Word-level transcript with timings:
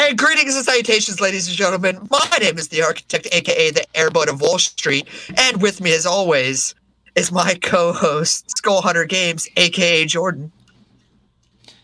And 0.00 0.16
greetings 0.16 0.54
and 0.54 0.64
salutations, 0.64 1.20
ladies 1.20 1.48
and 1.48 1.56
gentlemen. 1.56 2.06
My 2.08 2.38
name 2.40 2.56
is 2.56 2.68
the 2.68 2.82
Architect, 2.82 3.26
aka 3.32 3.72
the 3.72 3.84
Airboat 3.96 4.28
of 4.28 4.40
Wall 4.40 4.60
Street, 4.60 5.08
and 5.36 5.60
with 5.60 5.80
me, 5.80 5.92
as 5.92 6.06
always, 6.06 6.76
is 7.16 7.32
my 7.32 7.54
co-host, 7.60 8.48
Skull 8.56 8.80
Hunter 8.80 9.04
Games, 9.06 9.48
aka 9.56 10.04
Jordan. 10.04 10.52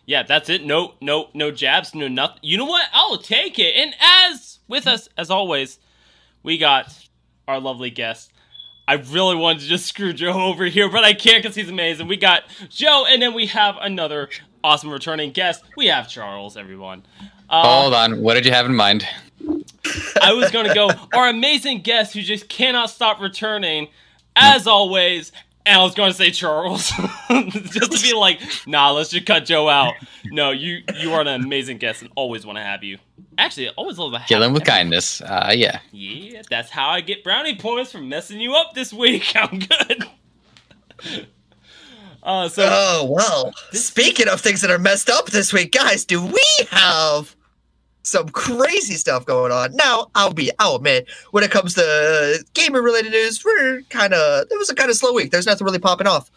Yeah, 0.06 0.22
that's 0.22 0.48
it. 0.48 0.64
No, 0.64 0.94
no, 1.00 1.28
no 1.34 1.50
jabs, 1.50 1.92
no 1.92 2.06
nothing. 2.06 2.38
You 2.42 2.56
know 2.56 2.66
what? 2.66 2.86
I'll 2.92 3.18
take 3.18 3.58
it. 3.58 3.74
And 3.74 3.96
as 4.00 4.60
with 4.68 4.86
us, 4.86 5.08
as 5.18 5.28
always, 5.28 5.80
we 6.44 6.56
got 6.56 6.96
our 7.48 7.58
lovely 7.58 7.90
guest. 7.90 8.30
I 8.86 8.94
really 8.94 9.34
wanted 9.34 9.62
to 9.62 9.66
just 9.66 9.86
screw 9.86 10.12
Joe 10.12 10.34
over 10.34 10.66
here, 10.66 10.88
but 10.88 11.02
I 11.02 11.14
can't 11.14 11.42
because 11.42 11.56
he's 11.56 11.68
amazing. 11.68 12.06
We 12.06 12.16
got 12.16 12.44
Joe, 12.68 13.06
and 13.08 13.20
then 13.20 13.34
we 13.34 13.46
have 13.46 13.74
another 13.80 14.28
awesome 14.62 14.90
returning 14.90 15.32
guest. 15.32 15.64
We 15.76 15.86
have 15.86 16.08
Charles, 16.08 16.56
everyone. 16.56 17.02
Uh, 17.48 17.80
Hold 17.80 17.94
on. 17.94 18.20
What 18.20 18.34
did 18.34 18.46
you 18.46 18.52
have 18.52 18.66
in 18.66 18.74
mind? 18.74 19.06
I 20.20 20.32
was 20.32 20.50
going 20.50 20.66
to 20.66 20.74
go 20.74 20.90
our 21.12 21.28
amazing 21.28 21.82
guest 21.82 22.14
who 22.14 22.22
just 22.22 22.48
cannot 22.48 22.90
stop 22.90 23.20
returning, 23.20 23.88
as 24.36 24.66
always. 24.66 25.32
And 25.66 25.80
I 25.80 25.82
was 25.82 25.94
going 25.94 26.10
to 26.10 26.16
say 26.16 26.30
Charles, 26.30 26.90
just 27.30 27.92
to 27.92 28.02
be 28.02 28.12
like, 28.12 28.38
nah, 28.66 28.90
let's 28.90 29.08
just 29.08 29.24
cut 29.24 29.46
Joe 29.46 29.68
out. 29.68 29.94
No, 30.26 30.50
you 30.50 30.82
you 30.98 31.12
are 31.14 31.22
an 31.22 31.28
amazing 31.28 31.78
guest 31.78 32.02
and 32.02 32.10
always 32.16 32.44
want 32.44 32.58
to 32.58 32.62
have 32.62 32.84
you. 32.84 32.98
Actually, 33.38 33.68
I 33.68 33.72
always 33.76 33.98
love 33.98 34.12
to 34.12 34.20
Kill 34.26 34.42
him 34.42 34.52
with 34.52 34.64
kindness. 34.64 35.22
Uh, 35.22 35.52
yeah. 35.54 35.80
Yeah, 35.90 36.42
that's 36.50 36.70
how 36.70 36.88
I 36.88 37.00
get 37.00 37.24
brownie 37.24 37.56
points 37.56 37.92
for 37.92 37.98
messing 37.98 38.40
you 38.40 38.54
up 38.54 38.74
this 38.74 38.92
week. 38.92 39.24
I'm 39.36 39.58
good. 39.58 41.26
Uh, 42.24 42.48
so, 42.48 42.66
oh 42.66 43.06
well. 43.10 43.52
Speaking 43.72 44.28
of 44.28 44.40
things 44.40 44.62
that 44.62 44.70
are 44.70 44.78
messed 44.78 45.10
up 45.10 45.26
this 45.26 45.52
week, 45.52 45.72
guys, 45.72 46.06
do 46.06 46.24
we 46.24 46.44
have 46.70 47.36
some 48.02 48.30
crazy 48.30 48.94
stuff 48.94 49.26
going 49.26 49.52
on? 49.52 49.76
Now, 49.76 50.10
I'll 50.14 50.32
be, 50.32 50.50
I'll 50.58 50.76
admit, 50.76 51.06
when 51.32 51.44
it 51.44 51.50
comes 51.50 51.74
to 51.74 52.42
gamer 52.54 52.80
related 52.80 53.12
news, 53.12 53.44
we're 53.44 53.82
kind 53.90 54.14
of 54.14 54.46
it 54.50 54.58
was 54.58 54.70
a 54.70 54.74
kind 54.74 54.88
of 54.90 54.96
slow 54.96 55.12
week. 55.12 55.30
There's 55.30 55.46
nothing 55.46 55.66
really 55.66 55.78
popping 55.78 56.06
off 56.06 56.30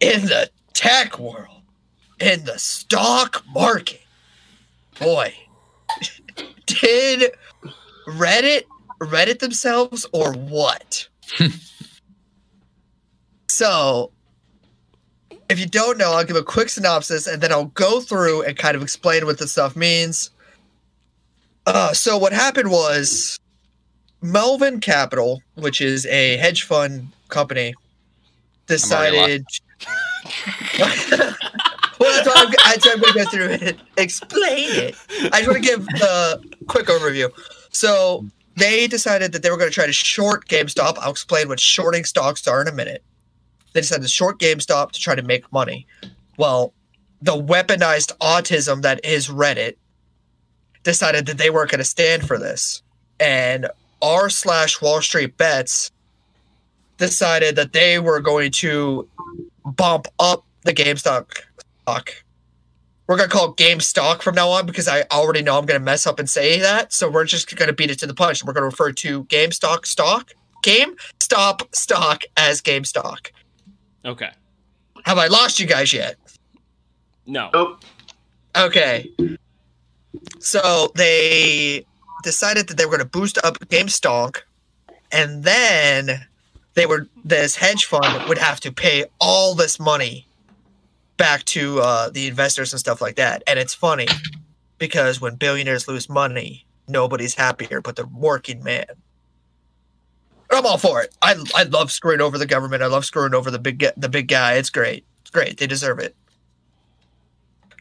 in 0.00 0.22
the 0.22 0.50
tech 0.72 1.18
world, 1.18 1.62
in 2.18 2.44
the 2.46 2.58
stock 2.58 3.44
market. 3.54 4.00
Boy, 4.98 5.34
did 6.66 7.32
Reddit 8.08 8.62
Reddit 8.98 9.40
themselves 9.40 10.06
or 10.12 10.32
what? 10.32 11.06
so 13.48 14.10
if 15.48 15.58
you 15.58 15.66
don't 15.66 15.98
know, 15.98 16.12
I'll 16.12 16.24
give 16.24 16.36
a 16.36 16.42
quick 16.42 16.68
synopsis 16.68 17.26
and 17.26 17.42
then 17.42 17.52
I'll 17.52 17.66
go 17.66 18.00
through 18.00 18.42
and 18.42 18.56
kind 18.56 18.76
of 18.76 18.82
explain 18.82 19.26
what 19.26 19.38
the 19.38 19.48
stuff 19.48 19.76
means. 19.76 20.30
Uh, 21.66 21.92
so 21.92 22.18
what 22.18 22.32
happened 22.32 22.70
was 22.70 23.38
Melvin 24.20 24.80
Capital, 24.80 25.42
which 25.54 25.80
is 25.80 26.06
a 26.06 26.36
hedge 26.36 26.62
fund 26.64 27.08
company, 27.28 27.74
decided. 28.66 29.44
well, 30.78 31.34
that's 31.98 32.26
why 32.26 32.34
I'm, 32.36 32.50
that's 32.64 32.86
why 32.86 32.92
I'm 32.92 33.00
going 33.00 33.12
to 33.12 33.18
go 33.18 33.24
through 33.30 33.48
it, 33.68 33.78
explain 33.96 34.70
it. 34.70 34.96
I 35.32 35.42
just 35.42 35.48
want 35.48 35.62
to 35.62 35.68
give 35.68 35.86
a 36.02 36.40
quick 36.66 36.86
overview. 36.86 37.30
So 37.70 38.26
they 38.56 38.86
decided 38.86 39.32
that 39.32 39.42
they 39.42 39.50
were 39.50 39.56
going 39.56 39.70
to 39.70 39.74
try 39.74 39.86
to 39.86 39.92
short 39.92 40.48
GameStop. 40.48 40.98
I'll 40.98 41.10
explain 41.10 41.48
what 41.48 41.60
shorting 41.60 42.04
stocks 42.04 42.46
are 42.46 42.60
in 42.62 42.68
a 42.68 42.72
minute. 42.72 43.02
They 43.74 43.80
decided 43.80 44.02
to 44.02 44.08
short 44.08 44.38
GameStop 44.38 44.92
to 44.92 45.00
try 45.00 45.14
to 45.14 45.22
make 45.22 45.52
money. 45.52 45.86
Well, 46.38 46.72
the 47.20 47.32
weaponized 47.32 48.16
autism 48.18 48.82
that 48.82 49.04
is 49.04 49.28
Reddit 49.28 49.74
decided 50.84 51.26
that 51.26 51.38
they 51.38 51.50
weren't 51.50 51.70
going 51.70 51.78
to 51.78 51.84
stand 51.84 52.26
for 52.26 52.38
this. 52.38 52.82
And 53.20 53.68
r 54.00 54.30
slash 54.30 54.80
Wall 54.80 55.02
Street 55.02 55.36
Bets 55.36 55.90
decided 56.98 57.56
that 57.56 57.72
they 57.72 57.98
were 57.98 58.20
going 58.20 58.52
to 58.52 59.08
bump 59.64 60.06
up 60.18 60.44
the 60.62 60.72
GameStop 60.72 61.30
stock. 61.82 62.10
We're 63.06 63.16
gonna 63.16 63.28
call 63.28 63.50
it 63.50 63.56
GameStop 63.56 64.22
from 64.22 64.34
now 64.34 64.48
on 64.48 64.64
because 64.66 64.88
I 64.88 65.02
already 65.12 65.42
know 65.42 65.58
I'm 65.58 65.66
gonna 65.66 65.80
mess 65.80 66.06
up 66.06 66.18
and 66.18 66.28
say 66.28 66.58
that. 66.60 66.92
So 66.92 67.10
we're 67.10 67.24
just 67.24 67.54
gonna 67.54 67.72
beat 67.72 67.90
it 67.90 67.98
to 67.98 68.06
the 68.06 68.14
punch. 68.14 68.42
We're 68.42 68.54
gonna 68.54 68.66
refer 68.66 68.92
to 68.92 69.24
GameStop 69.24 69.84
stock, 69.84 70.32
GameStop 70.62 71.74
stock 71.74 72.24
as 72.36 72.62
GameStop. 72.62 73.26
Okay. 74.04 74.30
Have 75.04 75.18
I 75.18 75.26
lost 75.26 75.58
you 75.58 75.66
guys 75.66 75.92
yet? 75.92 76.16
No. 77.26 77.50
Nope. 77.52 77.84
Okay. 78.56 79.10
So 80.38 80.92
they 80.94 81.84
decided 82.22 82.68
that 82.68 82.76
they 82.76 82.84
were 82.84 82.92
going 82.92 83.00
to 83.00 83.06
boost 83.06 83.38
up 83.44 83.58
GameStop, 83.60 84.38
and 85.10 85.42
then 85.42 86.26
they 86.74 86.86
were 86.86 87.08
this 87.24 87.56
hedge 87.56 87.84
fund 87.84 88.28
would 88.28 88.38
have 88.38 88.60
to 88.60 88.72
pay 88.72 89.04
all 89.20 89.54
this 89.54 89.80
money 89.80 90.26
back 91.16 91.44
to 91.44 91.80
uh, 91.80 92.10
the 92.10 92.26
investors 92.26 92.72
and 92.72 92.80
stuff 92.80 93.00
like 93.00 93.16
that. 93.16 93.42
And 93.46 93.58
it's 93.58 93.74
funny 93.74 94.08
because 94.78 95.20
when 95.20 95.36
billionaires 95.36 95.88
lose 95.88 96.08
money, 96.08 96.66
nobody's 96.88 97.34
happier 97.34 97.80
but 97.80 97.96
the 97.96 98.06
working 98.06 98.62
man. 98.62 98.86
I'm 100.56 100.66
all 100.66 100.78
for 100.78 101.02
it. 101.02 101.14
I 101.22 101.34
I 101.54 101.64
love 101.64 101.90
screwing 101.90 102.20
over 102.20 102.38
the 102.38 102.46
government. 102.46 102.82
I 102.82 102.86
love 102.86 103.04
screwing 103.04 103.34
over 103.34 103.50
the 103.50 103.58
big 103.58 103.84
the 103.96 104.08
big 104.08 104.28
guy. 104.28 104.54
It's 104.54 104.70
great. 104.70 105.04
It's 105.22 105.30
great. 105.30 105.58
They 105.58 105.66
deserve 105.66 105.98
it. 105.98 106.14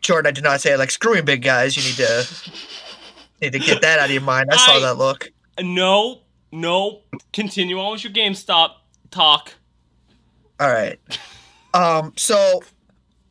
Jordan, 0.01 0.29
I 0.29 0.31
did 0.31 0.43
not 0.43 0.61
say 0.61 0.73
I 0.73 0.75
like 0.75 0.91
screwing 0.91 1.25
big 1.25 1.41
guys. 1.41 1.77
You 1.77 1.83
need 1.83 1.95
to 1.95 2.51
need 3.41 3.53
to 3.53 3.59
get 3.59 3.81
that 3.81 3.99
out 3.99 4.05
of 4.05 4.11
your 4.11 4.21
mind. 4.21 4.49
I 4.51 4.57
saw 4.57 4.73
I, 4.73 4.79
that 4.81 4.97
look. 4.97 5.31
No, 5.61 6.21
no. 6.51 7.01
Continue 7.31 7.79
on 7.79 7.93
with 7.93 8.03
your 8.03 8.13
GameStop 8.13 8.71
talk. 9.11 9.53
All 10.59 10.71
right. 10.71 10.99
Um. 11.73 12.13
So, 12.17 12.61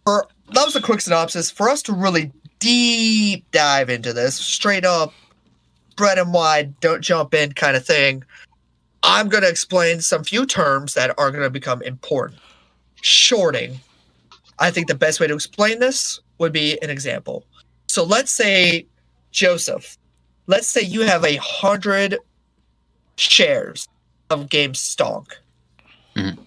for 0.04 0.26
that 0.52 0.64
was 0.64 0.76
a 0.76 0.82
quick 0.82 1.00
synopsis. 1.00 1.50
For 1.50 1.68
us 1.68 1.82
to 1.82 1.92
really 1.92 2.32
deep 2.58 3.50
dive 3.50 3.90
into 3.90 4.12
this, 4.12 4.36
straight 4.36 4.84
up, 4.84 5.12
bread 5.96 6.18
and 6.18 6.32
wide, 6.32 6.78
don't 6.80 7.02
jump 7.02 7.34
in 7.34 7.52
kind 7.52 7.76
of 7.76 7.84
thing. 7.84 8.24
I'm 9.02 9.28
going 9.28 9.42
to 9.42 9.48
explain 9.48 10.00
some 10.00 10.24
few 10.24 10.46
terms 10.46 10.94
that 10.94 11.16
are 11.18 11.30
going 11.30 11.42
to 11.42 11.50
become 11.50 11.82
important. 11.82 12.40
Shorting. 13.02 13.80
I 14.58 14.70
think 14.70 14.86
the 14.86 14.94
best 14.94 15.18
way 15.18 15.26
to 15.26 15.34
explain 15.34 15.80
this 15.80 16.20
would 16.38 16.52
be 16.52 16.80
an 16.82 16.90
example. 16.90 17.44
So 17.88 18.04
let's 18.04 18.30
say, 18.30 18.86
Joseph, 19.32 19.98
let's 20.46 20.68
say 20.68 20.82
you 20.82 21.02
have 21.02 21.24
a 21.24 21.36
hundred 21.36 22.18
shares 23.16 23.88
of 24.30 24.46
GameStop. 24.46 25.26
Mm-hmm. 26.16 26.42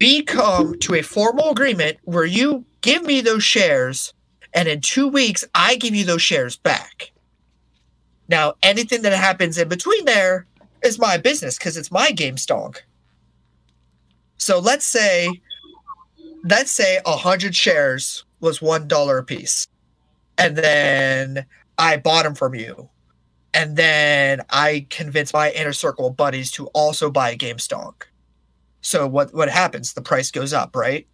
We 0.00 0.22
come 0.22 0.78
to 0.80 0.94
a 0.94 1.02
formal 1.02 1.50
agreement 1.50 1.98
where 2.04 2.24
you 2.24 2.64
give 2.80 3.04
me 3.04 3.20
those 3.20 3.44
shares, 3.44 4.14
and 4.54 4.66
in 4.66 4.80
two 4.80 5.08
weeks, 5.08 5.44
I 5.54 5.76
give 5.76 5.94
you 5.94 6.04
those 6.04 6.22
shares 6.22 6.56
back. 6.56 7.12
Now, 8.28 8.54
anything 8.62 9.02
that 9.02 9.12
happens 9.12 9.58
in 9.58 9.68
between 9.68 10.04
there 10.04 10.46
is 10.84 10.98
my 10.98 11.16
business 11.16 11.58
because 11.58 11.76
it's 11.76 11.90
my 11.90 12.10
GameStop. 12.10 12.76
So 14.38 14.58
let's 14.58 14.86
say, 14.86 15.28
let's 16.44 16.70
say 16.70 17.00
a 17.04 17.16
hundred 17.16 17.54
shares 17.54 18.24
was 18.40 18.62
one 18.62 18.88
dollar 18.88 19.18
a 19.18 19.24
piece, 19.24 19.66
and 20.38 20.56
then 20.56 21.46
I 21.78 21.98
bought 21.98 22.24
them 22.24 22.34
from 22.34 22.54
you, 22.54 22.88
and 23.52 23.76
then 23.76 24.40
I 24.50 24.86
convinced 24.90 25.34
my 25.34 25.50
inner 25.50 25.74
circle 25.74 26.10
buddies 26.10 26.50
to 26.52 26.68
also 26.68 27.10
buy 27.10 27.36
a 27.40 27.58
stock. 27.58 28.08
So 28.80 29.06
what 29.06 29.34
what 29.34 29.50
happens? 29.50 29.92
The 29.92 30.02
price 30.02 30.30
goes 30.30 30.52
up, 30.52 30.74
right? 30.74 31.06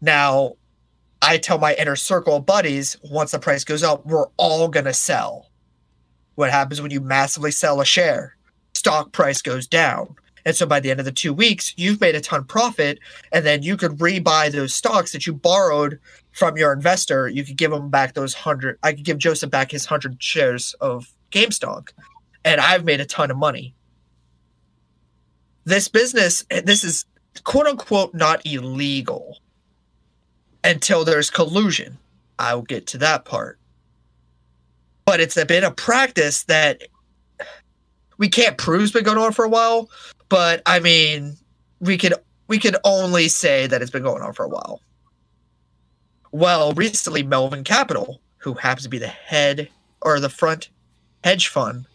Now, 0.00 0.54
I 1.20 1.38
tell 1.38 1.58
my 1.58 1.74
inner 1.74 1.96
circle 1.96 2.40
buddies 2.40 2.96
once 3.02 3.32
the 3.32 3.38
price 3.38 3.64
goes 3.64 3.82
up, 3.82 4.06
we're 4.06 4.28
all 4.36 4.68
gonna 4.68 4.94
sell. 4.94 5.50
What 6.36 6.50
happens 6.50 6.80
when 6.80 6.90
you 6.90 7.00
massively 7.00 7.50
sell 7.50 7.80
a 7.80 7.84
share? 7.84 8.36
Stock 8.84 9.12
price 9.12 9.40
goes 9.40 9.66
down. 9.66 10.14
And 10.44 10.54
so 10.54 10.66
by 10.66 10.78
the 10.78 10.90
end 10.90 11.00
of 11.00 11.06
the 11.06 11.12
two 11.12 11.32
weeks, 11.32 11.72
you've 11.78 12.02
made 12.02 12.14
a 12.14 12.20
ton 12.20 12.44
profit, 12.44 12.98
and 13.32 13.46
then 13.46 13.62
you 13.62 13.78
could 13.78 13.92
rebuy 13.92 14.52
those 14.52 14.74
stocks 14.74 15.12
that 15.12 15.26
you 15.26 15.32
borrowed 15.32 15.98
from 16.32 16.58
your 16.58 16.70
investor. 16.70 17.26
You 17.26 17.44
could 17.44 17.56
give 17.56 17.70
them 17.70 17.88
back 17.88 18.12
those 18.12 18.34
hundred. 18.34 18.78
I 18.82 18.92
could 18.92 19.06
give 19.06 19.16
Joseph 19.16 19.50
back 19.50 19.70
his 19.70 19.86
hundred 19.86 20.22
shares 20.22 20.74
of 20.82 21.10
GameStop, 21.32 21.88
and 22.44 22.60
I've 22.60 22.84
made 22.84 23.00
a 23.00 23.06
ton 23.06 23.30
of 23.30 23.38
money. 23.38 23.74
This 25.64 25.88
business, 25.88 26.44
this 26.50 26.84
is 26.84 27.06
quote 27.44 27.66
unquote 27.66 28.12
not 28.12 28.44
illegal 28.44 29.38
until 30.62 31.06
there's 31.06 31.30
collusion. 31.30 31.96
I 32.38 32.54
will 32.54 32.62
get 32.62 32.86
to 32.88 32.98
that 32.98 33.24
part. 33.24 33.58
But 35.06 35.20
it's 35.20 35.42
been 35.42 35.64
a 35.64 35.70
practice 35.70 36.44
that 36.44 36.82
we 38.18 38.28
can't 38.28 38.58
prove 38.58 38.82
it's 38.82 38.92
been 38.92 39.04
going 39.04 39.18
on 39.18 39.32
for 39.32 39.44
a 39.44 39.48
while, 39.48 39.90
but 40.28 40.62
I 40.66 40.80
mean, 40.80 41.36
we 41.80 41.98
could 41.98 42.14
we 42.48 42.58
could 42.58 42.76
only 42.84 43.28
say 43.28 43.66
that 43.66 43.82
it's 43.82 43.90
been 43.90 44.02
going 44.02 44.22
on 44.22 44.32
for 44.32 44.44
a 44.44 44.48
while. 44.48 44.80
Well, 46.32 46.72
recently 46.72 47.22
Melvin 47.22 47.64
Capital, 47.64 48.20
who 48.38 48.54
happens 48.54 48.84
to 48.84 48.88
be 48.88 48.98
the 48.98 49.06
head 49.06 49.68
or 50.02 50.20
the 50.20 50.28
front 50.28 50.68
hedge 51.22 51.48
fund 51.48 51.86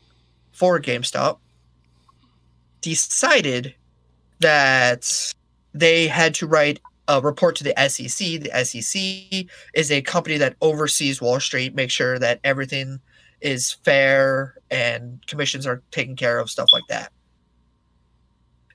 for 0.52 0.80
GameStop 0.80 1.38
decided 2.82 3.76
that 4.40 5.34
they 5.74 6.08
had 6.08 6.34
to 6.36 6.48
write 6.48 6.80
a 7.08 7.22
report 7.22 7.56
to 7.58 7.64
the 7.64 7.74
SEC. 7.90 8.42
The 8.42 8.64
SEC 8.64 9.46
is 9.74 9.92
a 9.92 10.02
company 10.02 10.38
that 10.38 10.56
oversees 10.62 11.22
Wall 11.22 11.40
Street, 11.40 11.76
make 11.76 11.92
sure 11.92 12.18
that 12.20 12.40
everything 12.44 13.00
is 13.42 13.74
fair 13.84 14.56
and 14.70 15.26
commissions 15.28 15.66
are 15.66 15.82
taken 15.92 16.16
care 16.16 16.40
of, 16.40 16.50
stuff 16.50 16.70
like 16.74 16.84
that. 16.90 17.12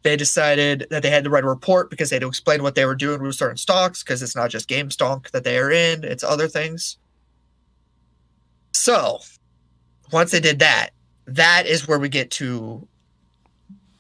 They 0.03 0.17
decided 0.17 0.87
that 0.91 1.03
they 1.03 1.11
had 1.11 1.25
to 1.25 1.31
write 1.31 1.45
a 1.45 1.49
report 1.49 1.89
because 1.89 2.11
they 2.11 2.17
had 2.17 2.23
to 2.23 2.29
explain 2.29 2.63
what 2.63 2.75
they 2.75 2.85
were 2.85 2.95
doing 2.95 3.23
with 3.23 3.37
certain 3.37 3.57
stocks 3.57 4.03
because 4.03 4.23
it's 4.23 4.37
not 4.37 4.51
just 4.51 4.69
Game 4.69 4.89
GameStonk 4.89 5.31
that 5.31 5.45
they 5.45 5.59
are 5.59 5.71
in, 5.71 6.05
it's 6.05 6.23
other 6.23 6.47
things. 6.47 6.99
So, 8.73 9.21
once 10.13 10.31
they 10.31 10.41
did 10.41 10.59
that, 10.59 10.91
that 11.27 11.67
is 11.67 11.89
where 11.89 11.99
we 11.99 12.11
get 12.11 12.31
to 12.33 12.87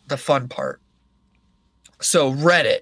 the 0.08 0.16
fun 0.19 0.49
part. 0.49 0.81
So, 2.00 2.32
Reddit, 2.34 2.81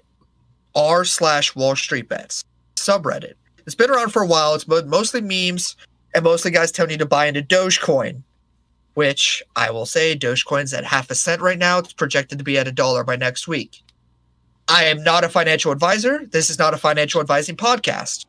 r 0.75 1.05
slash 1.05 1.55
Wall 1.55 1.75
Street 1.77 2.09
Bets, 2.09 2.43
subreddit. 2.75 3.35
It's 3.65 3.75
been 3.75 3.89
around 3.89 4.11
for 4.11 4.21
a 4.21 4.27
while. 4.27 4.53
It's 4.55 4.67
mostly 4.67 5.21
memes 5.21 5.77
and 6.13 6.23
mostly 6.23 6.51
guys 6.51 6.71
telling 6.71 6.91
you 6.91 6.97
to 6.97 7.05
buy 7.05 7.25
into 7.25 7.41
Dogecoin 7.41 8.23
which 8.93 9.43
I 9.55 9.71
will 9.71 9.85
say 9.85 10.15
Dogecoin's 10.17 10.73
at 10.73 10.85
half 10.85 11.09
a 11.09 11.15
cent 11.15 11.41
right 11.41 11.57
now. 11.57 11.79
It's 11.79 11.93
projected 11.93 12.37
to 12.37 12.43
be 12.43 12.57
at 12.57 12.67
a 12.67 12.71
dollar 12.71 13.03
by 13.03 13.15
next 13.15 13.47
week. 13.47 13.81
I 14.67 14.85
am 14.85 15.03
not 15.03 15.23
a 15.23 15.29
financial 15.29 15.71
advisor. 15.71 16.25
This 16.25 16.49
is 16.49 16.59
not 16.59 16.73
a 16.73 16.77
financial 16.77 17.19
advising 17.19 17.57
podcast. 17.57 18.25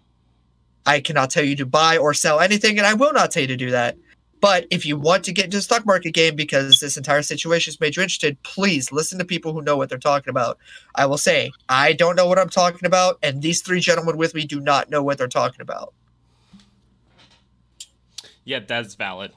I 0.87 1.01
cannot 1.01 1.31
tell 1.31 1.45
you 1.45 1.57
to 1.57 1.67
buy 1.67 1.97
or 1.97 2.13
sell 2.13 2.41
anything, 2.41 2.79
and 2.79 2.87
I 2.87 2.95
will 2.95 3.13
not 3.13 3.31
tell 3.31 3.43
you 3.43 3.49
to 3.49 3.57
do 3.57 3.71
that. 3.71 3.97
But 4.41 4.67
if 4.71 4.85
you 4.85 4.99
want 4.99 5.25
to 5.25 5.33
get 5.33 5.47
into 5.47 5.57
the 5.57 5.63
stock 5.63 5.87
market 5.87 6.13
game 6.13 6.37
because 6.37 6.79
this 6.79 6.99
entire 6.99 7.23
situation 7.23 7.71
has 7.71 7.81
made 7.81 7.97
you 7.97 8.03
interested, 8.03 8.43
please 8.43 8.93
listen 8.93 9.19
to 9.19 9.25
people 9.25 9.55
who 9.55 9.63
know 9.63 9.77
what 9.77 9.89
they're 9.89 9.99
talking 9.99 10.29
about. 10.29 10.59
I 10.97 11.07
will 11.07 11.17
say, 11.17 11.51
I 11.71 11.95
don't 11.95 12.17
know 12.17 12.27
what 12.27 12.39
I'm 12.39 12.51
talking 12.51 12.85
about, 12.85 13.19
and 13.23 13.41
these 13.41 13.63
three 13.63 13.81
gentlemen 13.81 14.19
with 14.19 14.35
me 14.35 14.45
do 14.45 14.61
not 14.61 14.91
know 14.91 15.03
what 15.03 15.17
they're 15.17 15.29
talking 15.29 15.63
about. 15.63 15.95
Yeah, 18.45 18.61
that's 18.61 18.95
valid. 18.95 19.33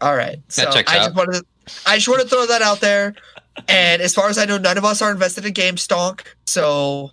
All 0.00 0.16
right. 0.16 0.40
So 0.48 0.68
I 0.68 0.82
just 0.82 0.88
out. 0.88 1.14
wanted 1.14 1.32
to, 1.32 1.44
I 1.86 1.96
just 1.96 2.08
want 2.08 2.22
to 2.22 2.28
throw 2.28 2.46
that 2.46 2.62
out 2.62 2.80
there. 2.80 3.14
And 3.66 4.00
as 4.00 4.14
far 4.14 4.28
as 4.28 4.38
I 4.38 4.44
know, 4.44 4.58
none 4.58 4.78
of 4.78 4.84
us 4.84 5.02
are 5.02 5.10
invested 5.10 5.44
in 5.44 5.52
Game 5.52 5.74
GameStonk, 5.74 6.22
so 6.46 7.10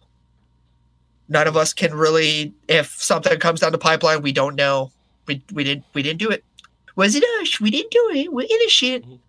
none 1.28 1.48
of 1.48 1.58
us 1.58 1.74
can 1.74 1.94
really. 1.94 2.54
If 2.68 2.88
something 3.02 3.40
comes 3.40 3.62
down 3.62 3.72
the 3.72 3.80
pipeline, 3.80 4.22
we 4.22 4.32
don't 4.32 4.56
know. 4.56 4.92
We 5.26 5.44
we 5.54 5.64
didn't 5.64 5.86
we 5.94 6.04
didn't 6.04 6.20
do 6.20 6.30
it. 6.30 6.44
Was 6.96 7.16
it 7.16 7.24
us? 7.42 7.60
We 7.60 7.72
didn't 7.72 7.92
do 7.92 8.12
it. 8.14 8.32
We're 8.32 8.48
innocent. 8.48 9.20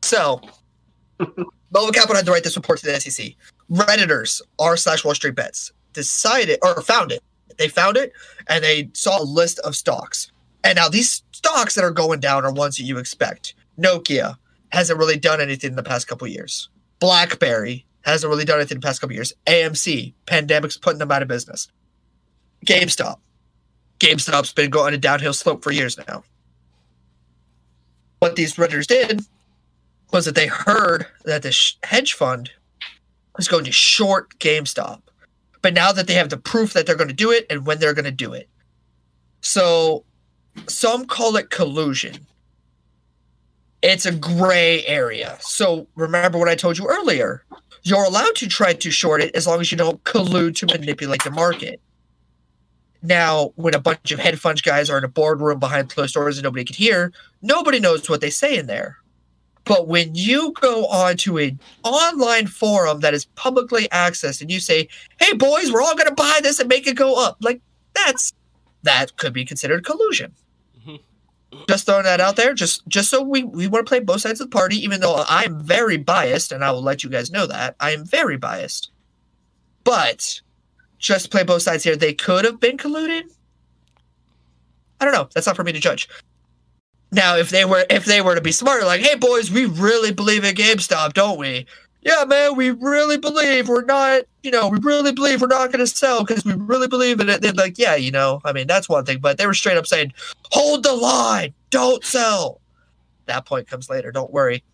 So, 0.00 0.40
Melvin 1.18 1.92
Capital 1.92 2.16
had 2.16 2.24
to 2.26 2.32
write 2.32 2.42
this 2.42 2.56
report 2.56 2.78
to 2.80 2.86
the 2.86 2.98
SEC. 2.98 3.34
Redditors 3.70 4.42
r 4.58 4.76
slash 4.76 5.04
Wall 5.04 5.14
Street 5.14 5.34
Bets 5.34 5.72
decided 5.92 6.58
or 6.62 6.80
found 6.82 7.12
it. 7.12 7.22
They 7.58 7.68
found 7.68 7.96
it 7.96 8.12
and 8.48 8.64
they 8.64 8.90
saw 8.94 9.22
a 9.22 9.24
list 9.24 9.58
of 9.60 9.76
stocks. 9.76 10.31
And 10.64 10.76
now 10.76 10.88
these 10.88 11.22
stocks 11.32 11.74
that 11.74 11.84
are 11.84 11.90
going 11.90 12.20
down 12.20 12.44
are 12.44 12.52
ones 12.52 12.76
that 12.76 12.84
you 12.84 12.98
expect. 12.98 13.54
Nokia 13.78 14.36
hasn't 14.70 14.98
really 14.98 15.18
done 15.18 15.40
anything 15.40 15.70
in 15.70 15.76
the 15.76 15.82
past 15.82 16.06
couple 16.08 16.26
years. 16.26 16.68
BlackBerry 17.00 17.84
hasn't 18.02 18.30
really 18.30 18.44
done 18.44 18.58
anything 18.58 18.76
in 18.76 18.80
the 18.80 18.86
past 18.86 19.00
couple 19.00 19.14
years. 19.14 19.32
AMC, 19.46 20.14
pandemic's 20.26 20.76
putting 20.76 20.98
them 20.98 21.10
out 21.10 21.22
of 21.22 21.28
business. 21.28 21.68
GameStop. 22.66 23.18
GameStop's 23.98 24.52
been 24.52 24.70
going 24.70 24.88
on 24.88 24.94
a 24.94 24.98
downhill 24.98 25.32
slope 25.32 25.62
for 25.62 25.72
years 25.72 25.98
now. 26.08 26.24
What 28.18 28.36
these 28.36 28.54
redditors 28.54 28.86
did 28.86 29.22
was 30.12 30.26
that 30.26 30.34
they 30.34 30.46
heard 30.46 31.06
that 31.24 31.42
this 31.42 31.76
hedge 31.82 32.12
fund 32.12 32.50
was 33.36 33.48
going 33.48 33.64
to 33.64 33.72
short 33.72 34.38
GameStop. 34.38 35.02
But 35.60 35.74
now 35.74 35.92
that 35.92 36.06
they 36.06 36.14
have 36.14 36.28
the 36.28 36.36
proof 36.36 36.72
that 36.72 36.86
they're 36.86 36.96
going 36.96 37.08
to 37.08 37.14
do 37.14 37.30
it 37.30 37.46
and 37.48 37.66
when 37.66 37.78
they're 37.78 37.94
going 37.94 38.04
to 38.04 38.10
do 38.10 38.32
it. 38.32 38.48
So 39.40 40.04
some 40.68 41.06
call 41.06 41.36
it 41.36 41.50
collusion. 41.50 42.26
It's 43.82 44.06
a 44.06 44.12
gray 44.12 44.86
area. 44.86 45.38
So 45.40 45.88
remember 45.96 46.38
what 46.38 46.48
I 46.48 46.54
told 46.54 46.78
you 46.78 46.86
earlier. 46.86 47.44
You're 47.82 48.04
allowed 48.04 48.36
to 48.36 48.48
try 48.48 48.74
to 48.74 48.90
short 48.90 49.20
it 49.20 49.34
as 49.34 49.46
long 49.46 49.60
as 49.60 49.72
you 49.72 49.78
don't 49.78 50.02
collude 50.04 50.56
to 50.56 50.66
manipulate 50.66 51.24
the 51.24 51.32
market. 51.32 51.80
Now, 53.02 53.52
when 53.56 53.74
a 53.74 53.80
bunch 53.80 54.12
of 54.12 54.20
hedge 54.20 54.38
fund 54.38 54.62
guys 54.62 54.88
are 54.88 54.98
in 54.98 55.04
a 55.04 55.08
boardroom 55.08 55.58
behind 55.58 55.90
closed 55.90 56.14
doors 56.14 56.38
and 56.38 56.44
nobody 56.44 56.64
can 56.64 56.76
hear, 56.76 57.12
nobody 57.42 57.80
knows 57.80 58.08
what 58.08 58.20
they 58.20 58.30
say 58.30 58.56
in 58.56 58.66
there. 58.66 58.98
But 59.64 59.88
when 59.88 60.14
you 60.14 60.52
go 60.60 60.86
onto 60.86 61.38
an 61.38 61.58
online 61.82 62.46
forum 62.46 63.00
that 63.00 63.14
is 63.14 63.24
publicly 63.24 63.88
accessed 63.88 64.40
and 64.40 64.50
you 64.50 64.60
say, 64.60 64.88
"Hey 65.18 65.32
boys, 65.34 65.70
we're 65.70 65.82
all 65.82 65.96
going 65.96 66.08
to 66.08 66.14
buy 66.14 66.40
this 66.42 66.60
and 66.60 66.68
make 66.68 66.86
it 66.86 66.96
go 66.96 67.14
up," 67.14 67.36
like 67.40 67.60
that's 67.94 68.32
that 68.82 69.16
could 69.16 69.32
be 69.32 69.44
considered 69.44 69.84
collusion. 69.84 70.32
Just 71.68 71.86
throwing 71.86 72.04
that 72.04 72.20
out 72.20 72.36
there, 72.36 72.54
just 72.54 72.86
just 72.88 73.10
so 73.10 73.22
we, 73.22 73.42
we 73.42 73.68
want 73.68 73.86
to 73.86 73.88
play 73.88 74.00
both 74.00 74.22
sides 74.22 74.40
of 74.40 74.50
the 74.50 74.56
party, 74.56 74.76
even 74.76 75.00
though 75.00 75.24
I'm 75.28 75.62
very 75.62 75.98
biased, 75.98 76.50
and 76.50 76.64
I 76.64 76.70
will 76.70 76.82
let 76.82 77.04
you 77.04 77.10
guys 77.10 77.30
know 77.30 77.46
that. 77.46 77.76
I 77.78 77.90
am 77.90 78.04
very 78.04 78.36
biased. 78.36 78.90
But 79.84 80.40
just 80.98 81.30
play 81.30 81.44
both 81.44 81.62
sides 81.62 81.84
here. 81.84 81.96
They 81.96 82.14
could 82.14 82.44
have 82.44 82.60
been 82.60 82.76
colluded. 82.78 83.24
I 85.00 85.04
don't 85.04 85.14
know. 85.14 85.28
That's 85.34 85.46
not 85.46 85.56
for 85.56 85.64
me 85.64 85.72
to 85.72 85.80
judge. 85.80 86.08
Now, 87.10 87.36
if 87.36 87.50
they 87.50 87.64
were 87.64 87.84
if 87.90 88.06
they 88.06 88.22
were 88.22 88.34
to 88.34 88.40
be 88.40 88.52
smarter, 88.52 88.86
like, 88.86 89.02
hey 89.02 89.16
boys, 89.16 89.50
we 89.50 89.66
really 89.66 90.12
believe 90.12 90.44
in 90.44 90.54
GameStop, 90.54 91.12
don't 91.12 91.38
we? 91.38 91.66
Yeah, 92.02 92.24
man, 92.26 92.56
we 92.56 92.70
really 92.70 93.16
believe 93.16 93.68
we're 93.68 93.84
not, 93.84 94.22
you 94.42 94.50
know, 94.50 94.68
we 94.68 94.78
really 94.80 95.12
believe 95.12 95.40
we're 95.40 95.46
not 95.46 95.70
going 95.70 95.78
to 95.78 95.86
sell 95.86 96.24
because 96.24 96.44
we 96.44 96.52
really 96.54 96.88
believe 96.88 97.20
in 97.20 97.28
it. 97.28 97.40
They're 97.40 97.52
like, 97.52 97.78
yeah, 97.78 97.94
you 97.94 98.10
know, 98.10 98.40
I 98.44 98.52
mean, 98.52 98.66
that's 98.66 98.88
one 98.88 99.04
thing, 99.04 99.20
but 99.20 99.38
they 99.38 99.46
were 99.46 99.54
straight 99.54 99.76
up 99.76 99.86
saying, 99.86 100.12
hold 100.50 100.82
the 100.82 100.94
line, 100.94 101.54
don't 101.70 102.04
sell. 102.04 102.60
That 103.26 103.46
point 103.46 103.68
comes 103.68 103.88
later, 103.88 104.10
don't 104.10 104.32
worry. 104.32 104.64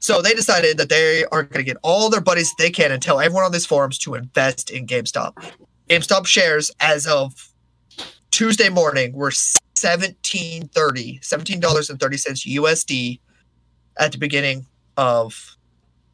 So 0.00 0.20
they 0.20 0.34
decided 0.34 0.76
that 0.76 0.90
they 0.90 1.24
are 1.32 1.42
going 1.42 1.58
to 1.58 1.64
get 1.64 1.78
all 1.82 2.10
their 2.10 2.20
buddies 2.20 2.52
they 2.58 2.70
can 2.70 2.92
and 2.92 3.02
tell 3.02 3.18
everyone 3.18 3.44
on 3.44 3.52
these 3.52 3.66
forums 3.66 3.98
to 4.00 4.14
invest 4.14 4.70
in 4.70 4.86
GameStop. 4.86 5.32
GameStop 5.88 6.26
shares 6.26 6.70
as 6.80 7.06
of 7.06 7.50
Tuesday 8.30 8.68
morning 8.68 9.12
were 9.14 9.32
1730 9.32 11.20
$17.30 11.20 12.56
USD 12.56 13.20
at 13.98 14.12
the 14.12 14.18
beginning 14.18 14.66
of 14.98 15.57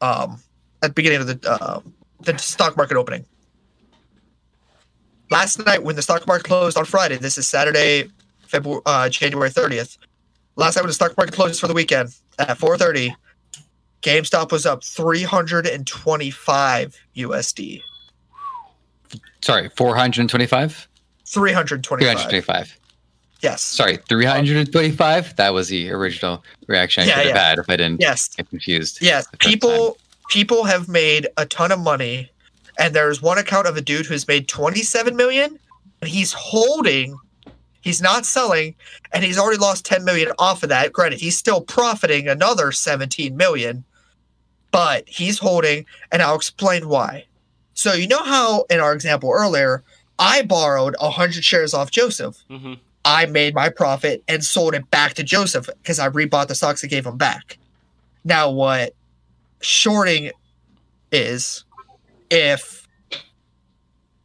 um, 0.05 0.39
at 0.81 0.89
the 0.89 0.93
beginning 0.93 1.21
of 1.21 1.27
the 1.27 1.49
uh, 1.49 1.79
the 2.21 2.37
stock 2.37 2.77
market 2.77 2.97
opening. 2.97 3.25
Last 5.31 5.65
night, 5.65 5.83
when 5.83 5.95
the 5.95 6.01
stock 6.01 6.27
market 6.27 6.45
closed 6.45 6.77
on 6.77 6.85
Friday, 6.85 7.17
this 7.17 7.37
is 7.37 7.47
Saturday, 7.47 8.09
February, 8.47 8.81
uh, 8.85 9.09
January 9.09 9.49
thirtieth. 9.49 9.97
Last 10.55 10.75
night, 10.75 10.83
when 10.83 10.89
the 10.89 10.93
stock 10.93 11.17
market 11.17 11.33
closed 11.33 11.59
for 11.59 11.67
the 11.67 11.73
weekend 11.73 12.15
at 12.37 12.57
four 12.57 12.77
thirty, 12.77 13.15
GameStop 14.01 14.51
was 14.51 14.65
up 14.65 14.83
three 14.83 15.23
hundred 15.23 15.65
and 15.65 15.87
twenty-five 15.87 16.95
USD. 17.15 17.81
Sorry, 19.41 19.69
four 19.69 19.95
hundred 19.95 20.29
twenty-five. 20.29 20.87
Three 21.25 21.51
hundred 21.51 21.83
twenty-five. 21.83 22.13
Three 22.13 22.21
hundred 22.21 22.29
twenty-five. 22.29 22.79
Yes. 23.45 23.61
Sorry, 23.61 23.97
325? 23.97 25.35
That 25.35 25.53
was 25.53 25.67
the 25.67 25.91
original 25.91 26.43
reaction 26.65 27.03
I 27.03 27.05
yeah, 27.05 27.13
should 27.13 27.27
have 27.27 27.35
yeah. 27.35 27.47
had 27.49 27.57
if 27.59 27.69
I 27.69 27.77
didn't 27.77 28.01
yes. 28.01 28.29
get 28.29 28.49
confused. 28.49 28.97
Yes. 29.01 29.27
People 29.39 29.97
people 30.29 30.63
have 30.63 30.89
made 30.89 31.27
a 31.37 31.45
ton 31.45 31.71
of 31.71 31.79
money 31.79 32.31
and 32.79 32.95
there's 32.95 33.21
one 33.21 33.37
account 33.37 33.67
of 33.67 33.77
a 33.77 33.81
dude 33.81 34.07
who's 34.07 34.27
made 34.27 34.47
27 34.47 35.15
million 35.15 35.59
and 36.01 36.09
he's 36.09 36.33
holding 36.33 37.15
he's 37.81 38.01
not 38.01 38.25
selling 38.25 38.73
and 39.13 39.23
he's 39.23 39.37
already 39.37 39.59
lost 39.59 39.85
10 39.85 40.03
million 40.03 40.31
off 40.39 40.63
of 40.63 40.69
that. 40.69 40.91
Granted, 40.91 41.19
he's 41.19 41.37
still 41.37 41.61
profiting 41.61 42.27
another 42.27 42.71
17 42.71 43.37
million, 43.37 43.83
but 44.71 45.07
he's 45.07 45.37
holding 45.37 45.85
and 46.11 46.23
I'll 46.23 46.35
explain 46.35 46.89
why. 46.89 47.25
So 47.75 47.93
you 47.93 48.07
know 48.07 48.23
how 48.23 48.65
in 48.71 48.79
our 48.79 48.93
example 48.93 49.31
earlier, 49.31 49.83
I 50.17 50.41
borrowed 50.41 50.95
100 50.99 51.43
shares 51.43 51.75
off 51.75 51.91
Joseph. 51.91 52.37
Mm-hmm. 52.49 52.73
I 53.05 53.27
made 53.27 53.53
my 53.53 53.69
profit 53.69 54.23
and 54.27 54.43
sold 54.43 54.73
it 54.73 54.89
back 54.89 55.13
to 55.13 55.23
Joseph 55.23 55.69
because 55.81 55.99
I 55.99 56.09
rebought 56.09 56.47
the 56.47 56.55
stocks 56.55 56.81
and 56.81 56.89
gave 56.89 57.05
him 57.05 57.17
back. 57.17 57.57
Now, 58.23 58.49
what 58.49 58.93
shorting 59.61 60.31
is 61.11 61.63
if 62.31 62.87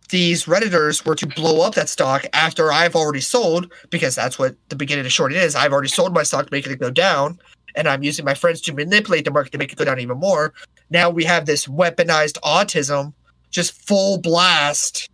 these 0.09 0.47
redditors 0.47 1.05
were 1.05 1.15
to 1.15 1.27
blow 1.27 1.61
up 1.61 1.75
that 1.75 1.89
stock 1.89 2.25
after 2.33 2.73
I've 2.73 2.97
already 2.97 3.21
sold, 3.21 3.71
because 3.91 4.15
that's 4.15 4.39
what 4.39 4.57
the 4.69 4.77
beginning 4.77 5.07
of 5.07 5.13
shorting 5.13 5.39
is. 5.39 5.55
I've 5.55 5.73
already 5.73 5.89
sold 5.89 6.13
my 6.13 6.25
stock, 6.25 6.51
making 6.51 6.73
it 6.73 6.81
go 6.81 6.91
down, 6.91 7.39
and 7.77 7.87
I'm 7.87 8.03
using 8.03 8.25
my 8.25 8.35
friends 8.35 8.61
to 8.63 8.73
manipulate 8.73 9.25
the 9.25 9.31
market 9.31 9.53
to 9.53 9.59
make 9.59 9.73
it 9.73 9.77
go 9.77 9.85
down 9.85 10.01
even 10.01 10.19
more. 10.19 10.53
Now 10.89 11.11
we 11.11 11.25
have 11.25 11.47
this 11.47 11.67
weaponized 11.67 12.41
autism, 12.41 13.13
just 13.51 13.73
full 13.87 14.19
blast 14.19 15.09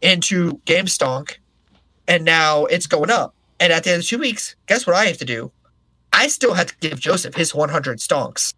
into 0.00 0.52
GameStonk 0.66 1.36
and 2.08 2.24
now 2.24 2.64
it's 2.66 2.86
going 2.86 3.10
up. 3.10 3.34
And 3.58 3.72
at 3.72 3.84
the 3.84 3.92
end 3.92 4.00
of 4.00 4.06
two 4.06 4.18
weeks, 4.18 4.54
guess 4.66 4.86
what 4.86 4.96
I 4.96 5.06
have 5.06 5.18
to 5.18 5.24
do? 5.24 5.50
I 6.12 6.28
still 6.28 6.54
have 6.54 6.68
to 6.68 6.88
give 6.88 7.00
Joseph 7.00 7.34
his 7.34 7.54
100 7.54 7.98
stonks. 7.98 8.54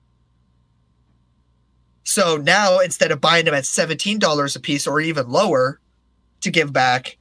So 2.05 2.37
now 2.37 2.79
instead 2.79 3.11
of 3.11 3.21
buying 3.21 3.45
them 3.45 3.55
at 3.55 3.65
$17 3.65 4.57
a 4.57 4.61
piece 4.61 4.87
or 4.87 5.01
even 5.01 5.29
lower 5.29 5.81
to 6.41 6.51
give 6.51 6.73
back, 6.73 7.19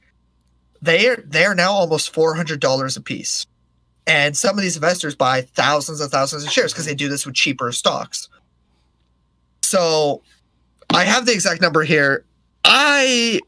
they're 0.80 1.22
they're 1.26 1.54
now 1.54 1.72
almost 1.72 2.14
$400 2.14 2.96
a 2.96 3.00
piece. 3.02 3.46
And 4.06 4.36
some 4.36 4.56
of 4.56 4.62
these 4.62 4.76
investors 4.76 5.14
buy 5.14 5.42
thousands 5.42 6.00
and 6.00 6.10
thousands 6.10 6.44
of 6.44 6.50
shares 6.50 6.72
because 6.72 6.86
they 6.86 6.94
do 6.94 7.08
this 7.08 7.26
with 7.26 7.34
cheaper 7.34 7.70
stocks. 7.72 8.30
So 9.62 10.22
I 10.88 11.04
have 11.04 11.26
the 11.26 11.32
exact 11.32 11.60
number 11.60 11.82
here. 11.82 12.24
I 12.64 13.40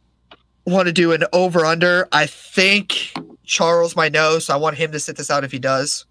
want 0.66 0.86
to 0.86 0.92
do 0.92 1.12
an 1.12 1.24
over 1.32 1.64
under. 1.64 2.08
I 2.12 2.26
think 2.26 3.12
Charles 3.44 3.96
might 3.96 4.12
know, 4.12 4.38
so 4.38 4.54
I 4.54 4.56
want 4.56 4.76
him 4.76 4.92
to 4.92 5.00
sit 5.00 5.16
this 5.16 5.30
out 5.30 5.44
if 5.44 5.52
he 5.52 5.58
does. 5.58 6.04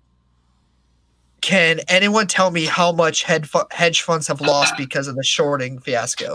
Can 1.42 1.80
anyone 1.88 2.28
tell 2.28 2.52
me 2.52 2.66
how 2.66 2.92
much 2.92 3.24
hedge 3.24 4.02
funds 4.02 4.28
have 4.28 4.42
lost 4.42 4.76
because 4.78 5.08
of 5.08 5.16
the 5.16 5.24
shorting 5.24 5.80
fiasco? 5.80 6.34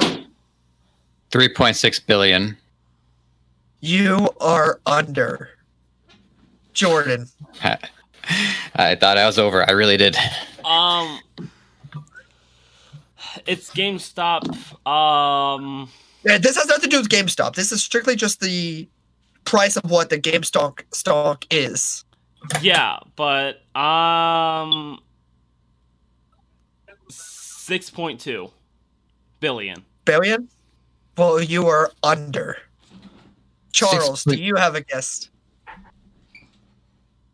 3.6 1.30 2.06
billion. 2.06 2.56
You 3.80 4.30
are 4.40 4.80
under. 4.87 5.50
Jordan. 6.73 7.28
I 8.75 8.94
thought 8.94 9.18
I 9.18 9.26
was 9.26 9.38
over. 9.38 9.68
I 9.68 9.73
really 9.73 9.97
did. 9.97 10.16
Um 10.64 11.21
it's 13.47 13.71
GameStop. 13.71 14.49
Um 14.87 15.90
yeah, 15.90 16.03
this 16.25 16.57
has 16.57 16.66
nothing 16.66 16.90
to 16.90 16.97
do 16.97 16.99
with 16.99 17.09
GameStop. 17.09 17.54
This 17.54 17.71
is 17.71 17.83
strictly 17.83 18.16
just 18.16 18.40
the 18.40 18.88
price 19.45 19.76
of 19.76 19.90
what 19.90 20.11
the 20.11 20.19
GameStop 20.19 20.81
stock 20.93 21.45
is. 21.50 22.04
Yeah, 22.61 22.99
but 23.16 23.62
um, 23.76 25.00
six 27.09 27.90
point 27.90 28.21
two 28.21 28.50
billion. 29.40 29.85
Billion. 30.04 30.49
Well, 31.16 31.43
you 31.43 31.66
are 31.69 31.90
under. 32.02 32.59
Charles, 33.73 34.23
Six, 34.23 34.37
do 34.37 34.43
you 34.43 34.57
have 34.57 34.75
a 34.75 34.83
guess? 34.83 35.31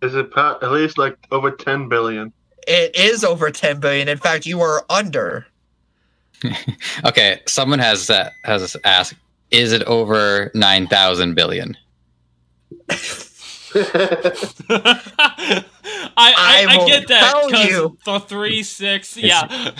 Is 0.02 0.14
it 0.14 0.30
at 0.37 0.70
least 0.70 0.99
like 0.99 1.18
over 1.30 1.50
ten 1.50 1.88
billion? 1.88 2.32
It 2.66 2.97
is 2.97 3.25
over 3.25 3.50
ten 3.50 3.80
billion. 3.80 4.09
In 4.09 4.18
fact, 4.18 4.47
you 4.47 4.61
are 4.61 4.85
under. 4.88 5.47
okay, 7.04 7.40
someone 7.47 7.78
has 7.78 8.11
uh, 8.11 8.30
has 8.44 8.76
asked, 8.85 9.14
is 9.50 9.73
it 9.73 9.82
over 9.85 10.50
nine 10.54 10.87
thousand 10.87 11.35
billion? 11.35 11.76
I, 13.73 15.64
I, 16.16 16.32
I, 16.37 16.66
I 16.68 16.87
get 16.87 17.09
that 17.09 17.44
because 17.47 17.92
the 18.04 18.20
three 18.20 18.62
six, 18.62 19.16
yeah, 19.16 19.47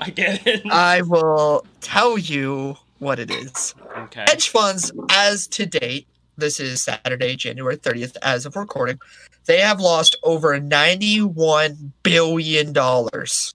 I 0.00 0.10
get 0.10 0.46
it. 0.46 0.62
I 0.70 1.02
will 1.02 1.66
tell 1.80 2.16
you 2.18 2.76
what 2.98 3.18
it 3.18 3.30
is. 3.30 3.74
Okay. 3.96 4.24
Hedge 4.28 4.48
funds, 4.50 4.92
as 5.10 5.46
to 5.48 5.66
date, 5.66 6.06
this 6.36 6.60
is 6.60 6.82
Saturday, 6.82 7.36
January 7.36 7.76
thirtieth, 7.76 8.16
as 8.22 8.46
of 8.46 8.56
recording, 8.56 9.00
they 9.46 9.60
have 9.60 9.80
lost 9.80 10.16
over 10.22 10.58
ninety-one 10.60 11.92
billion 12.02 12.72
dollars. 12.72 13.54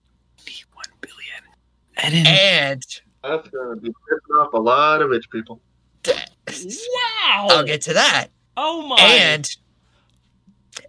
Ninety-one 2.02 2.24
billion, 2.24 2.36
and, 2.42 2.82
and 2.82 2.86
that's 3.22 3.48
going 3.48 3.76
to 3.76 3.80
be 3.80 3.90
pissing 3.90 4.40
off 4.40 4.52
a 4.52 4.58
lot 4.58 5.02
of 5.02 5.10
rich 5.10 5.28
people. 5.30 5.60
Wow! 6.06 7.46
I'll 7.50 7.64
get 7.64 7.82
to 7.82 7.94
that. 7.94 8.28
Oh 8.56 8.86
my! 8.86 8.96
And 9.00 9.56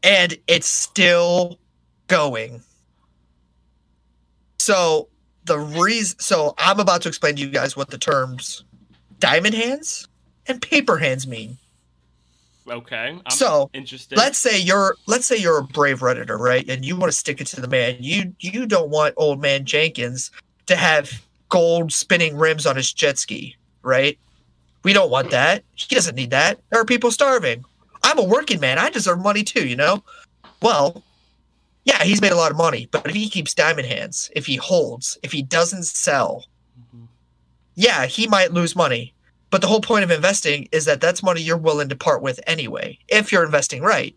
and 0.03 0.37
it's 0.47 0.67
still 0.67 1.59
going. 2.07 2.61
So 4.59 5.09
the 5.45 5.59
reason 5.59 6.19
so 6.19 6.53
I'm 6.57 6.79
about 6.79 7.01
to 7.03 7.07
explain 7.07 7.35
to 7.35 7.41
you 7.41 7.49
guys 7.49 7.75
what 7.75 7.89
the 7.89 7.97
terms 7.97 8.63
diamond 9.19 9.55
hands 9.55 10.07
and 10.47 10.61
paper 10.61 10.97
hands 10.97 11.27
mean. 11.27 11.57
Okay. 12.69 13.19
I'm 13.25 13.31
so 13.31 13.69
interested. 13.73 14.17
Let's 14.17 14.37
say 14.37 14.59
you're 14.59 14.95
let's 15.07 15.25
say 15.25 15.37
you're 15.37 15.57
a 15.57 15.63
brave 15.63 15.99
redditor, 15.99 16.37
right? 16.37 16.67
And 16.69 16.85
you 16.85 16.95
want 16.95 17.11
to 17.11 17.17
stick 17.17 17.41
it 17.41 17.47
to 17.47 17.61
the 17.61 17.67
man. 17.67 17.97
You 17.99 18.33
you 18.39 18.65
don't 18.65 18.89
want 18.89 19.13
old 19.17 19.41
man 19.41 19.65
Jenkins 19.65 20.31
to 20.71 20.77
have 20.77 21.21
gold 21.49 21.91
spinning 21.93 22.37
rims 22.37 22.65
on 22.65 22.75
his 22.75 22.91
jet 22.91 23.17
ski, 23.17 23.55
right? 23.83 24.17
We 24.83 24.93
don't 24.93 25.11
want 25.11 25.31
that. 25.31 25.63
He 25.75 25.93
doesn't 25.93 26.15
need 26.15 26.31
that. 26.31 26.59
There 26.69 26.81
are 26.81 26.85
people 26.85 27.11
starving. 27.11 27.63
I'm 28.03 28.17
a 28.17 28.23
working 28.23 28.59
man. 28.59 28.79
I 28.79 28.89
deserve 28.89 29.19
money 29.19 29.43
too, 29.43 29.67
you 29.67 29.75
know? 29.75 30.03
Well, 30.61 31.03
yeah, 31.83 32.03
he's 32.03 32.21
made 32.21 32.31
a 32.31 32.37
lot 32.37 32.51
of 32.51 32.57
money, 32.57 32.87
but 32.91 33.07
if 33.07 33.15
he 33.15 33.29
keeps 33.29 33.53
diamond 33.53 33.87
hands, 33.87 34.31
if 34.35 34.45
he 34.45 34.55
holds, 34.55 35.17
if 35.23 35.31
he 35.31 35.41
doesn't 35.41 35.83
sell, 35.83 36.45
mm-hmm. 36.79 37.05
yeah, 37.75 38.05
he 38.05 38.27
might 38.27 38.53
lose 38.53 38.75
money. 38.75 39.13
But 39.49 39.61
the 39.61 39.67
whole 39.67 39.81
point 39.81 40.03
of 40.03 40.11
investing 40.11 40.69
is 40.71 40.85
that 40.85 41.01
that's 41.01 41.21
money 41.21 41.41
you're 41.41 41.57
willing 41.57 41.89
to 41.89 41.95
part 41.95 42.21
with 42.21 42.39
anyway, 42.47 42.97
if 43.09 43.31
you're 43.31 43.43
investing 43.43 43.81
right. 43.81 44.15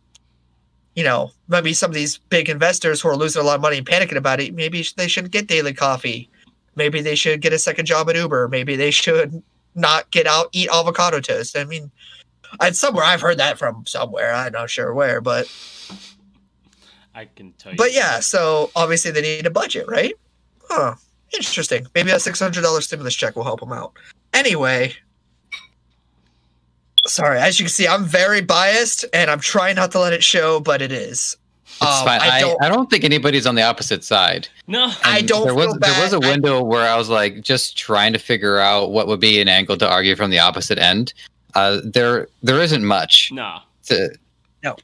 You 0.95 1.03
know, 1.03 1.33
maybe 1.49 1.73
some 1.73 1.91
of 1.91 1.95
these 1.95 2.19
big 2.19 2.49
investors 2.49 3.01
who 3.01 3.09
are 3.09 3.17
losing 3.17 3.43
a 3.43 3.45
lot 3.45 3.57
of 3.57 3.61
money 3.61 3.79
and 3.79 3.87
panicking 3.87 4.17
about 4.17 4.41
it, 4.41 4.55
maybe 4.55 4.87
they 4.97 5.09
shouldn't 5.09 5.33
get 5.33 5.49
daily 5.49 5.75
coffee. 5.75 6.31
Maybe 6.77 7.01
they 7.01 7.15
should 7.15 7.41
get 7.41 7.53
a 7.53 7.59
second 7.59 7.87
job 7.87 8.09
at 8.11 8.17
Uber. 8.17 8.49
Maybe 8.49 8.77
they 8.77 8.91
should 8.91 9.43
not 9.75 10.11
get 10.11 10.27
out, 10.27 10.49
eat 10.53 10.69
avocado 10.73 11.21
toast. 11.21 11.57
I 11.57 11.65
mean, 11.65 11.91
I'd 12.61 12.77
somewhere 12.77 13.05
I've 13.05 13.21
heard 13.21 13.39
that 13.39 13.59
from 13.59 13.85
somewhere. 13.87 14.33
I'm 14.33 14.53
not 14.53 14.71
sure 14.71 14.95
where, 14.95 15.21
but 15.21 15.51
I 17.15 17.27
can 17.27 17.53
tell 17.53 17.73
you. 17.73 17.79
But 17.79 17.93
yeah, 17.93 18.21
so 18.21 18.71
obviously 18.77 19.11
they 19.11 19.23
need 19.23 19.47
a 19.47 19.51
budget, 19.51 19.87
right? 19.89 20.15
Huh. 20.69 20.95
Interesting. 21.33 21.87
Maybe 21.95 22.11
a 22.11 22.21
six 22.21 22.39
hundred 22.39 22.63
dollar 22.63 22.81
stimulus 22.81 23.15
check 23.15 23.35
will 23.35 23.45
help 23.45 23.61
them 23.61 23.73
out. 23.73 23.93
Anyway, 24.33 24.95
sorry. 27.07 27.39
As 27.39 27.59
you 27.59 27.65
can 27.65 27.71
see, 27.71 27.89
I'm 27.89 28.05
very 28.05 28.41
biased, 28.41 29.05
and 29.13 29.31
I'm 29.31 29.41
trying 29.41 29.77
not 29.77 29.91
to 29.93 30.01
let 30.01 30.13
it 30.13 30.23
show, 30.23 30.61
but 30.61 30.81
it 30.81 30.93
is. 30.93 31.37
It's 31.83 32.01
um, 32.01 32.07
fine. 32.07 32.21
I 32.21 32.41
don't, 32.41 32.63
I, 32.63 32.67
I, 32.67 32.69
don't 32.69 32.89
think 32.89 33.05
anybody's 33.05 33.47
on 33.47 33.55
the 33.55 33.63
opposite 33.63 34.05
side. 34.05 34.49
No, 34.67 34.85
and 34.85 34.95
I 35.03 35.21
don't. 35.21 35.45
There 35.45 35.55
was 35.55 35.77
there 35.81 36.03
was 36.03 36.13
a 36.13 36.21
window 36.21 36.61
I, 36.61 36.63
where 36.63 36.89
I 36.89 36.97
was 36.97 37.09
like 37.09 37.43
just 37.43 37.77
trying 37.77 38.13
to 38.13 38.19
figure 38.19 38.59
out 38.59 38.93
what 38.93 39.07
would 39.09 39.21
be 39.21 39.41
an 39.41 39.49
angle 39.49 39.77
to 39.79 39.89
argue 39.89 40.15
from 40.17 40.31
the 40.31 40.39
opposite 40.39 40.79
end, 40.79 41.13
uh, 41.55 41.81
there 41.85 42.29
there 42.43 42.61
isn't 42.61 42.85
much. 42.85 43.31
No. 43.33 43.59
To, 43.87 44.11
no. 44.63 44.77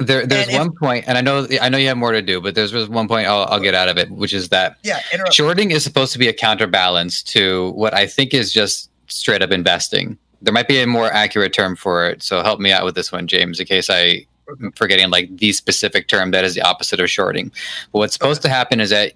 There, 0.00 0.26
there's 0.26 0.52
one 0.52 0.72
point, 0.72 1.04
and 1.06 1.16
I 1.16 1.20
know 1.20 1.46
I 1.60 1.68
know 1.68 1.78
you 1.78 1.88
have 1.88 1.96
more 1.96 2.12
to 2.12 2.22
do, 2.22 2.40
but 2.40 2.54
there's 2.54 2.72
one 2.88 3.06
point 3.06 3.28
I'll, 3.28 3.44
I'll 3.44 3.60
get 3.60 3.74
out 3.74 3.88
of 3.88 3.96
it, 3.96 4.10
which 4.10 4.32
is 4.32 4.48
that 4.48 4.76
yeah, 4.82 5.00
shorting 5.30 5.70
is 5.70 5.84
supposed 5.84 6.12
to 6.14 6.18
be 6.18 6.28
a 6.28 6.32
counterbalance 6.32 7.22
to 7.24 7.70
what 7.70 7.94
I 7.94 8.06
think 8.06 8.34
is 8.34 8.52
just 8.52 8.90
straight 9.06 9.42
up 9.42 9.50
investing. 9.50 10.18
There 10.42 10.52
might 10.52 10.68
be 10.68 10.80
a 10.80 10.86
more 10.86 11.06
accurate 11.06 11.52
term 11.52 11.76
for 11.76 12.08
it, 12.08 12.22
so 12.22 12.42
help 12.42 12.60
me 12.60 12.72
out 12.72 12.84
with 12.84 12.94
this 12.94 13.12
one, 13.12 13.26
James, 13.26 13.60
in 13.60 13.66
case 13.66 13.90
I 13.90 13.98
am 13.98 14.26
forgetting 14.74 15.10
like 15.10 15.36
the 15.36 15.52
specific 15.52 16.08
term 16.08 16.30
that 16.30 16.44
is 16.44 16.54
the 16.54 16.62
opposite 16.62 17.00
of 17.00 17.10
shorting. 17.10 17.52
But 17.92 17.98
what's 18.00 18.12
supposed 18.12 18.40
okay. 18.40 18.48
to 18.48 18.54
happen 18.54 18.80
is 18.80 18.90
that 18.90 19.12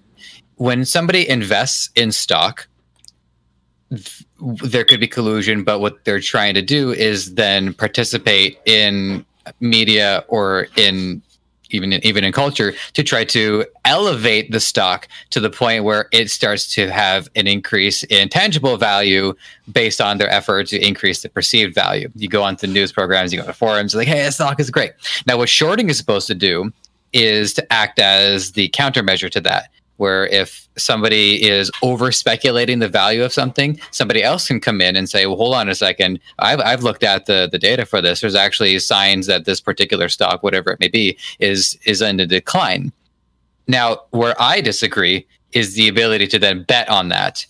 when 0.55 0.85
somebody 0.85 1.27
invests 1.27 1.89
in 1.95 2.11
stock, 2.11 2.67
there 4.39 4.83
could 4.83 4.99
be 4.99 5.07
collusion, 5.07 5.63
but 5.63 5.79
what 5.79 6.03
they're 6.05 6.19
trying 6.19 6.53
to 6.55 6.61
do 6.61 6.91
is 6.91 7.35
then 7.35 7.73
participate 7.73 8.59
in 8.65 9.25
media 9.59 10.23
or 10.27 10.67
in 10.75 11.21
even 11.73 11.91
in, 11.91 12.05
even 12.05 12.23
in 12.23 12.31
culture 12.31 12.73
to 12.93 13.03
try 13.03 13.25
to 13.25 13.65
elevate 13.83 14.51
the 14.51 14.59
stock 14.61 15.07
to 15.31 15.41
the 15.41 15.49
point 15.49 15.83
where 15.83 16.07
it 16.13 16.31
starts 16.31 16.73
to 16.75 16.89
have 16.89 17.27
an 17.35 17.45
increase 17.45 18.03
in 18.05 18.29
tangible 18.29 18.77
value 18.77 19.33
based 19.71 19.99
on 19.99 20.17
their 20.17 20.29
effort 20.29 20.67
to 20.67 20.79
increase 20.85 21.21
the 21.21 21.29
perceived 21.29 21.75
value. 21.75 22.09
You 22.15 22.29
go 22.29 22.41
on 22.41 22.53
onto 22.53 22.67
news 22.67 22.91
programs, 22.91 23.33
you 23.33 23.39
go 23.39 23.47
to 23.47 23.53
forums, 23.53 23.95
like, 23.95 24.07
hey, 24.07 24.21
this 24.21 24.35
stock 24.35 24.59
is 24.59 24.69
great. 24.69 24.91
Now, 25.25 25.37
what 25.37 25.49
shorting 25.49 25.89
is 25.89 25.97
supposed 25.97 26.27
to 26.27 26.35
do 26.35 26.71
is 27.11 27.53
to 27.53 27.73
act 27.73 27.97
as 27.97 28.51
the 28.51 28.69
countermeasure 28.69 29.29
to 29.31 29.41
that 29.41 29.69
where 29.97 30.27
if 30.27 30.67
somebody 30.77 31.47
is 31.47 31.71
over 31.81 32.11
speculating 32.11 32.79
the 32.79 32.87
value 32.87 33.23
of 33.23 33.31
something, 33.31 33.79
somebody 33.91 34.23
else 34.23 34.47
can 34.47 34.59
come 34.59 34.81
in 34.81 34.95
and 34.95 35.09
say, 35.09 35.25
well, 35.25 35.37
hold 35.37 35.55
on 35.55 35.69
a 35.69 35.75
second. 35.75 36.19
I've, 36.39 36.59
I've 36.59 36.83
looked 36.83 37.03
at 37.03 37.25
the, 37.25 37.47
the 37.51 37.59
data 37.59 37.85
for 37.85 38.01
this. 38.01 38.21
There's 38.21 38.35
actually 38.35 38.77
signs 38.79 39.27
that 39.27 39.45
this 39.45 39.61
particular 39.61 40.09
stock, 40.09 40.41
whatever 40.41 40.71
it 40.71 40.79
may 40.79 40.87
be, 40.87 41.17
is, 41.39 41.77
is 41.85 42.01
in 42.01 42.19
a 42.19 42.25
decline. 42.25 42.91
Now, 43.67 44.01
where 44.11 44.35
I 44.41 44.61
disagree 44.61 45.25
is 45.51 45.75
the 45.75 45.87
ability 45.87 46.27
to 46.27 46.39
then 46.39 46.63
bet 46.63 46.89
on 46.89 47.09
that. 47.09 47.45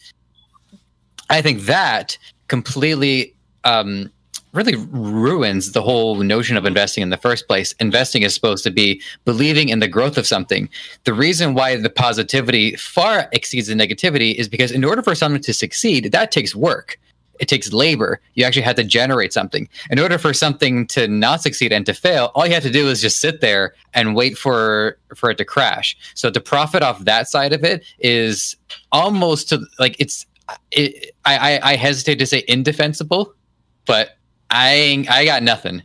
I 1.29 1.41
think 1.41 1.62
that 1.62 2.17
completely 2.47 3.33
um, 3.63 4.12
really 4.53 4.75
ruins 4.75 5.72
the 5.72 5.81
whole 5.81 6.15
notion 6.17 6.57
of 6.57 6.65
investing 6.65 7.01
in 7.01 7.10
the 7.10 7.17
first 7.17 7.48
place. 7.48 7.74
Investing 7.79 8.22
is 8.22 8.33
supposed 8.36 8.63
to 8.63 8.72
be 8.72 9.01
believing 9.25 9.69
in 9.69 9.79
the 9.79 9.88
growth 9.88 10.17
of 10.17 10.27
something. 10.27 10.69
The 11.05 11.13
reason 11.13 11.55
why 11.55 11.75
the 11.75 11.89
positivity 11.89 12.75
far 12.75 13.27
exceeds 13.31 13.67
the 13.67 13.74
negativity 13.74 14.36
is 14.36 14.48
because 14.48 14.72
in 14.72 14.86
order 14.86 15.01
for 15.01 15.15
someone 15.15 15.41
to 15.41 15.53
succeed, 15.53 16.12
that 16.12 16.31
takes 16.31 16.55
work. 16.55 17.00
it 17.39 17.48
takes 17.48 17.74
labor. 17.74 18.22
You 18.36 18.45
actually 18.45 18.62
have 18.63 18.75
to 18.75 18.83
generate 18.83 19.33
something. 19.33 19.67
In 19.89 20.00
order 20.00 20.17
for 20.17 20.33
something 20.33 20.88
to 20.88 21.07
not 21.07 21.41
succeed 21.41 21.74
and 21.74 21.86
to 21.86 21.93
fail, 21.93 22.31
all 22.36 22.45
you 22.45 22.53
have 22.53 22.63
to 22.63 22.72
do 22.72 22.88
is 22.89 23.01
just 23.01 23.19
sit 23.19 23.41
there 23.41 23.74
and 23.93 24.15
wait 24.15 24.38
for 24.38 24.98
for 25.15 25.31
it 25.31 25.38
to 25.39 25.45
crash. 25.45 25.98
So 26.15 26.29
to 26.29 26.39
profit 26.39 26.83
off 26.83 27.03
that 27.05 27.27
side 27.27 27.53
of 27.53 27.63
it 27.63 27.83
is 28.00 28.55
almost 28.91 29.50
to 29.50 29.62
like 29.79 29.95
it's. 30.00 30.25
It, 30.72 31.15
I 31.25 31.60
I 31.63 31.75
hesitate 31.75 32.19
to 32.19 32.25
say 32.25 32.43
indefensible, 32.48 33.33
but 33.86 34.17
I 34.53 35.05
I 35.10 35.25
got 35.25 35.43
nothing. 35.43 35.81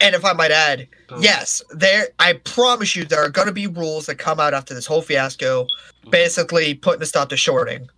And 0.00 0.14
if 0.14 0.24
I 0.24 0.32
might 0.34 0.50
add, 0.50 0.88
Oh. 1.10 1.20
yes, 1.20 1.62
there. 1.70 2.08
I 2.18 2.32
promise 2.34 2.96
you, 2.96 3.04
there 3.04 3.22
are 3.22 3.28
going 3.30 3.46
to 3.46 3.52
be 3.52 3.66
rules 3.66 4.06
that 4.06 4.16
come 4.16 4.40
out 4.40 4.52
after 4.54 4.74
this 4.74 4.86
whole 4.86 5.00
fiasco, 5.02 5.66
basically 6.10 6.74
putting 6.74 7.02
a 7.02 7.06
stop 7.06 7.28
to 7.28 7.36
shorting. 7.36 7.88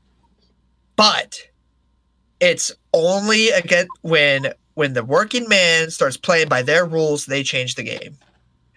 But 0.97 1.39
it's 2.41 2.71
only 2.93 3.49
again 3.51 3.87
when 4.03 4.53
when 4.75 4.93
the 4.93 5.05
working 5.05 5.49
man 5.49 5.91
starts 5.91 6.17
playing 6.19 6.49
by 6.49 6.63
their 6.63 6.85
rules, 6.85 7.25
they 7.27 7.43
change 7.43 7.75
the 7.77 7.83
game, 7.83 8.19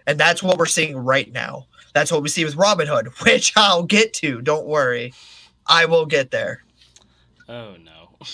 and 0.08 0.18
that's 0.18 0.42
what 0.42 0.58
we're 0.58 0.66
seeing 0.66 0.96
right 0.98 1.32
now. 1.34 1.66
That's 1.94 2.12
what 2.12 2.22
we 2.24 2.30
see 2.30 2.46
with 2.46 2.56
Robinhood, 2.56 3.08
which 3.26 3.52
I'll 3.58 3.84
get 3.84 4.14
to. 4.16 4.42
Don't 4.42 4.66
worry, 4.68 5.14
I 5.68 5.86
will 5.86 6.06
get 6.06 6.32
there. 6.32 6.64
Oh 7.50 7.76
no. 7.84 8.18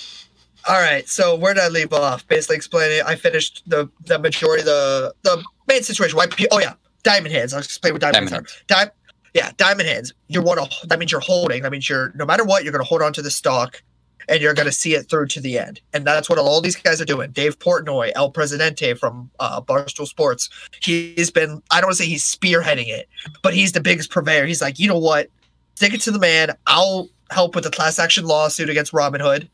All 0.68 0.82
right, 0.82 1.08
so 1.08 1.36
where 1.36 1.54
did 1.54 1.64
I 1.64 1.68
leave 1.68 1.94
off? 1.94 2.28
Basically 2.28 2.56
explaining, 2.56 3.04
I 3.06 3.16
finished 3.16 3.64
the 3.68 3.90
the 4.06 4.18
majority 4.18 4.62
of 4.62 4.66
the 4.66 5.14
the 5.22 5.44
main 5.68 5.84
situation. 5.84 6.18
Why? 6.18 6.26
Oh 6.52 6.60
yeah, 6.60 6.74
diamond 7.04 7.34
hands. 7.36 7.54
I'll 7.54 7.60
explain 7.60 7.94
what 7.94 8.02
diamond, 8.02 8.30
Diamond 8.30 8.48
hands 8.48 8.64
are. 8.72 8.86
Di- 8.86 8.92
yeah, 9.36 9.52
diamond 9.58 9.88
hands. 9.88 10.14
You 10.28 10.42
want 10.42 10.60
to. 10.60 10.88
That 10.88 10.98
means 10.98 11.12
you're 11.12 11.22
holding. 11.22 11.62
That 11.62 11.72
means 11.72 11.88
you're 11.88 12.12
no 12.16 12.26
matter 12.26 12.44
what, 12.44 12.64
you're 12.64 12.72
going 12.72 12.84
to 12.84 12.88
hold 12.88 13.02
on 13.02 13.14
to 13.14 13.22
the 13.22 13.30
stock, 13.30 13.84
and 14.28 14.42
you're 14.42 14.54
going 14.56 14.66
to 14.66 14.72
see 14.72 14.96
it 14.96 15.08
through 15.10 15.28
to 15.28 15.42
the 15.42 15.60
end. 15.60 15.82
And 15.94 16.06
that's 16.06 16.30
what 16.30 16.40
all 16.40 16.62
these 16.62 16.76
guys 16.78 17.00
are 17.00 17.06
doing. 17.06 17.32
Dave 17.32 17.60
Portnoy, 17.60 18.12
El 18.16 18.32
Presidente 18.32 18.96
from 18.96 19.30
uh, 19.40 19.62
Barstool 19.62 20.08
Sports. 20.08 20.50
He's 20.82 21.30
been. 21.30 21.62
I 21.70 21.82
don't 21.82 21.90
want 21.90 21.98
to 21.98 22.04
say 22.04 22.10
he's 22.10 22.24
spearheading 22.24 22.88
it, 22.88 23.08
but 23.44 23.54
he's 23.54 23.74
the 23.74 23.82
biggest 23.82 24.10
purveyor. 24.10 24.46
He's 24.46 24.62
like, 24.62 24.80
you 24.80 24.88
know 24.88 24.98
what? 24.98 25.30
Stick 25.76 25.94
it 25.94 26.02
to 26.02 26.12
the 26.12 26.20
man. 26.20 26.56
I'll 26.66 27.10
help 27.30 27.56
with 27.56 27.66
the 27.66 27.72
class 27.72 28.00
action 28.00 28.26
lawsuit 28.26 28.70
against 28.70 28.94
Robinhood 28.94 29.50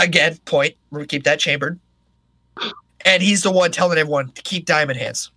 again, 0.00 0.38
point. 0.44 0.74
We'll 0.90 1.06
keep 1.06 1.24
that 1.24 1.38
chambered. 1.38 1.78
And 3.04 3.22
he's 3.22 3.42
the 3.42 3.50
one 3.50 3.70
telling 3.70 3.98
everyone 3.98 4.30
to 4.32 4.42
keep 4.42 4.66
diamond 4.66 4.98
hands. 4.98 5.30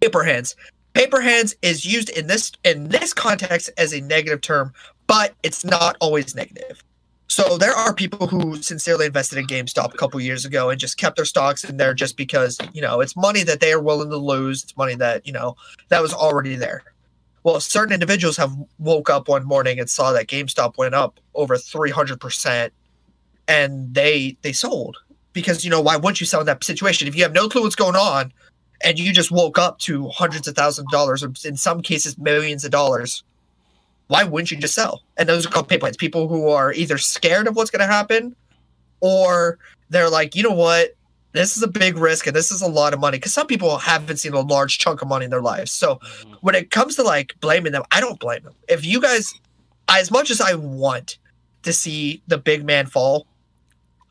Paper 0.00 0.22
hands. 0.22 0.54
Paper 0.94 1.20
hands 1.20 1.54
is 1.62 1.84
used 1.84 2.08
in 2.10 2.26
this 2.26 2.52
in 2.64 2.88
this 2.88 3.12
context 3.12 3.70
as 3.76 3.92
a 3.92 4.00
negative 4.00 4.40
term, 4.40 4.72
but 5.06 5.34
it's 5.42 5.64
not 5.64 5.96
always 6.00 6.34
negative. 6.34 6.82
So 7.28 7.58
there 7.58 7.74
are 7.74 7.92
people 7.92 8.26
who 8.26 8.56
sincerely 8.56 9.04
invested 9.06 9.38
in 9.38 9.46
GameStop 9.46 9.92
a 9.92 9.96
couple 9.98 10.18
years 10.18 10.46
ago 10.46 10.70
and 10.70 10.80
just 10.80 10.96
kept 10.96 11.16
their 11.16 11.26
stocks 11.26 11.62
in 11.62 11.76
there 11.76 11.92
just 11.92 12.16
because, 12.16 12.58
you 12.72 12.80
know, 12.80 13.00
it's 13.00 13.16
money 13.16 13.42
that 13.42 13.60
they 13.60 13.70
are 13.72 13.82
willing 13.82 14.08
to 14.08 14.16
lose. 14.16 14.64
It's 14.64 14.76
money 14.78 14.94
that, 14.94 15.26
you 15.26 15.32
know, 15.32 15.54
that 15.88 16.00
was 16.00 16.14
already 16.14 16.56
there. 16.56 16.82
Well, 17.42 17.60
certain 17.60 17.92
individuals 17.92 18.38
have 18.38 18.56
woke 18.78 19.10
up 19.10 19.28
one 19.28 19.44
morning 19.44 19.78
and 19.78 19.90
saw 19.90 20.12
that 20.12 20.26
GameStop 20.26 20.78
went 20.78 20.94
up 20.94 21.20
over 21.34 21.56
300% 21.56 22.70
and 23.48 23.92
they 23.94 24.36
they 24.42 24.52
sold. 24.52 24.96
Because 25.32 25.64
you 25.64 25.70
know 25.70 25.80
why 25.80 25.96
wouldn't 25.96 26.20
you 26.20 26.26
sell 26.26 26.40
in 26.40 26.46
that 26.46 26.62
situation? 26.62 27.08
If 27.08 27.16
you 27.16 27.22
have 27.22 27.32
no 27.32 27.48
clue 27.48 27.62
what's 27.62 27.74
going 27.76 27.96
on 27.96 28.32
and 28.82 28.98
you 28.98 29.12
just 29.12 29.30
woke 29.30 29.58
up 29.58 29.78
to 29.80 30.08
hundreds 30.08 30.46
of 30.48 30.54
thousands 30.54 30.86
of 30.86 30.90
dollars 30.90 31.22
or 31.24 31.32
in 31.44 31.56
some 31.56 31.80
cases 31.82 32.16
millions 32.18 32.64
of 32.64 32.70
dollars 32.70 33.22
why 34.08 34.24
wouldn't 34.24 34.50
you 34.50 34.56
just 34.56 34.74
sell? 34.74 35.02
And 35.18 35.28
those 35.28 35.46
are 35.46 35.50
called 35.50 35.68
paper 35.68 35.84
hands 35.86 35.98
people 35.98 36.28
who 36.28 36.48
are 36.48 36.72
either 36.72 36.96
scared 36.96 37.46
of 37.46 37.56
what's 37.56 37.70
going 37.70 37.86
to 37.86 37.92
happen 37.92 38.34
or 39.00 39.58
they're 39.90 40.10
like 40.10 40.34
you 40.34 40.42
know 40.42 40.54
what? 40.54 40.94
This 41.32 41.56
is 41.58 41.62
a 41.62 41.68
big 41.68 41.98
risk 41.98 42.26
and 42.26 42.34
this 42.34 42.50
is 42.50 42.62
a 42.62 42.66
lot 42.66 42.94
of 42.94 43.00
money. 43.00 43.18
Because 43.18 43.34
some 43.34 43.46
people 43.46 43.76
haven't 43.76 44.16
seen 44.16 44.32
a 44.32 44.40
large 44.40 44.78
chunk 44.78 45.02
of 45.02 45.08
money 45.08 45.26
in 45.26 45.30
their 45.30 45.42
lives. 45.42 45.70
So 45.70 45.96
Mhm. 45.96 46.36
when 46.40 46.54
it 46.54 46.70
comes 46.70 46.96
to 46.96 47.02
like 47.02 47.34
blaming 47.40 47.72
them, 47.72 47.82
I 47.92 48.00
don't 48.00 48.18
blame 48.18 48.42
them. 48.42 48.54
If 48.66 48.84
you 48.84 49.00
guys, 49.00 49.34
as 49.88 50.10
much 50.10 50.30
as 50.30 50.40
I 50.40 50.54
want 50.54 51.18
to 51.64 51.72
see 51.72 52.22
the 52.28 52.38
big 52.38 52.64
man 52.64 52.86
fall, 52.86 53.26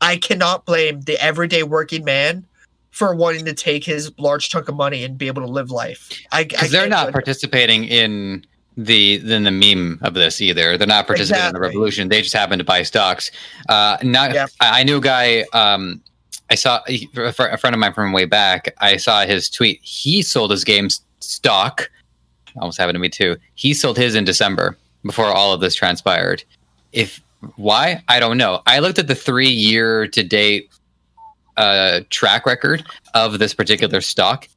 I 0.00 0.16
cannot 0.16 0.64
blame 0.64 1.02
the 1.02 1.22
everyday 1.22 1.62
working 1.62 2.04
man 2.04 2.46
for 2.90 3.14
wanting 3.14 3.44
to 3.44 3.54
take 3.54 3.84
his 3.84 4.10
large 4.18 4.48
chunk 4.48 4.68
of 4.68 4.74
money 4.74 5.04
and 5.04 5.16
be 5.16 5.26
able 5.26 5.42
to 5.42 5.48
live 5.48 5.70
life. 5.70 6.10
I 6.32 6.44
because 6.44 6.70
they're 6.70 6.88
can't 6.88 7.12
participating 7.12 7.84
in 7.84 8.44
the 8.76 9.16
in 9.16 9.42
the 9.42 9.50
meme 9.50 9.98
of 10.02 10.14
this 10.14 10.40
either. 10.40 10.78
They're 10.78 10.86
not 10.86 11.06
participating 11.06 11.48
in 11.48 11.54
the 11.54 11.60
revolution. 11.60 12.08
They 12.08 12.22
just 12.22 12.34
happen 12.34 12.58
to 12.58 12.64
buy 12.64 12.82
stocks. 12.82 13.30
Uh, 13.68 13.98
not, 14.02 14.32
Yeah. 14.32 14.46
I, 14.60 14.80
I 14.80 14.82
knew 14.84 14.98
a 14.98 15.00
guy. 15.00 15.44
Um, 15.52 16.00
I 16.50 16.54
saw 16.54 16.80
a 16.88 17.32
fr- 17.32 17.46
a 17.46 17.58
friend 17.58 17.74
of 17.74 17.80
mine 17.80 17.92
from 17.92 18.12
way 18.12 18.24
back. 18.24 18.74
I 18.78 18.96
saw 18.96 19.26
his 19.26 19.50
tweet. 19.50 19.80
He 19.82 20.22
sold 20.22 20.50
his 20.50 20.64
game 20.64 20.88
stock. 21.20 21.90
Almost 22.56 22.78
happened 22.78 22.94
to 22.96 23.00
me 23.00 23.08
too. 23.08 23.36
He 23.54 23.74
sold 23.74 23.96
his 23.98 24.14
in 24.14 24.24
December 24.24 24.76
before 25.04 25.26
all 25.26 25.52
of 25.52 25.60
this 25.60 25.74
transpired. 25.74 26.42
If 26.92 27.20
why 27.56 28.02
I 28.08 28.20
don't 28.20 28.38
know. 28.38 28.62
I 28.66 28.78
looked 28.80 28.98
at 28.98 29.08
the 29.08 29.14
three 29.14 29.48
year 29.48 30.06
to 30.08 30.22
date 30.22 30.70
uh, 31.56 32.00
track 32.10 32.46
record 32.46 32.84
of 33.14 33.38
this 33.38 33.54
particular 33.54 34.00
stock, 34.00 34.48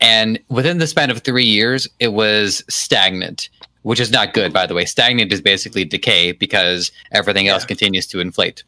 and 0.00 0.38
within 0.48 0.78
the 0.78 0.86
span 0.86 1.10
of 1.10 1.20
three 1.22 1.44
years, 1.44 1.88
it 1.98 2.12
was 2.12 2.64
stagnant, 2.68 3.48
which 3.82 4.00
is 4.00 4.10
not 4.10 4.34
good, 4.34 4.52
by 4.52 4.66
the 4.66 4.74
way. 4.74 4.84
Stagnant 4.84 5.32
is 5.32 5.40
basically 5.40 5.84
decay 5.84 6.32
because 6.32 6.92
everything 7.12 7.48
else 7.48 7.64
continues 7.64 8.06
to 8.08 8.20
inflate. 8.20 8.62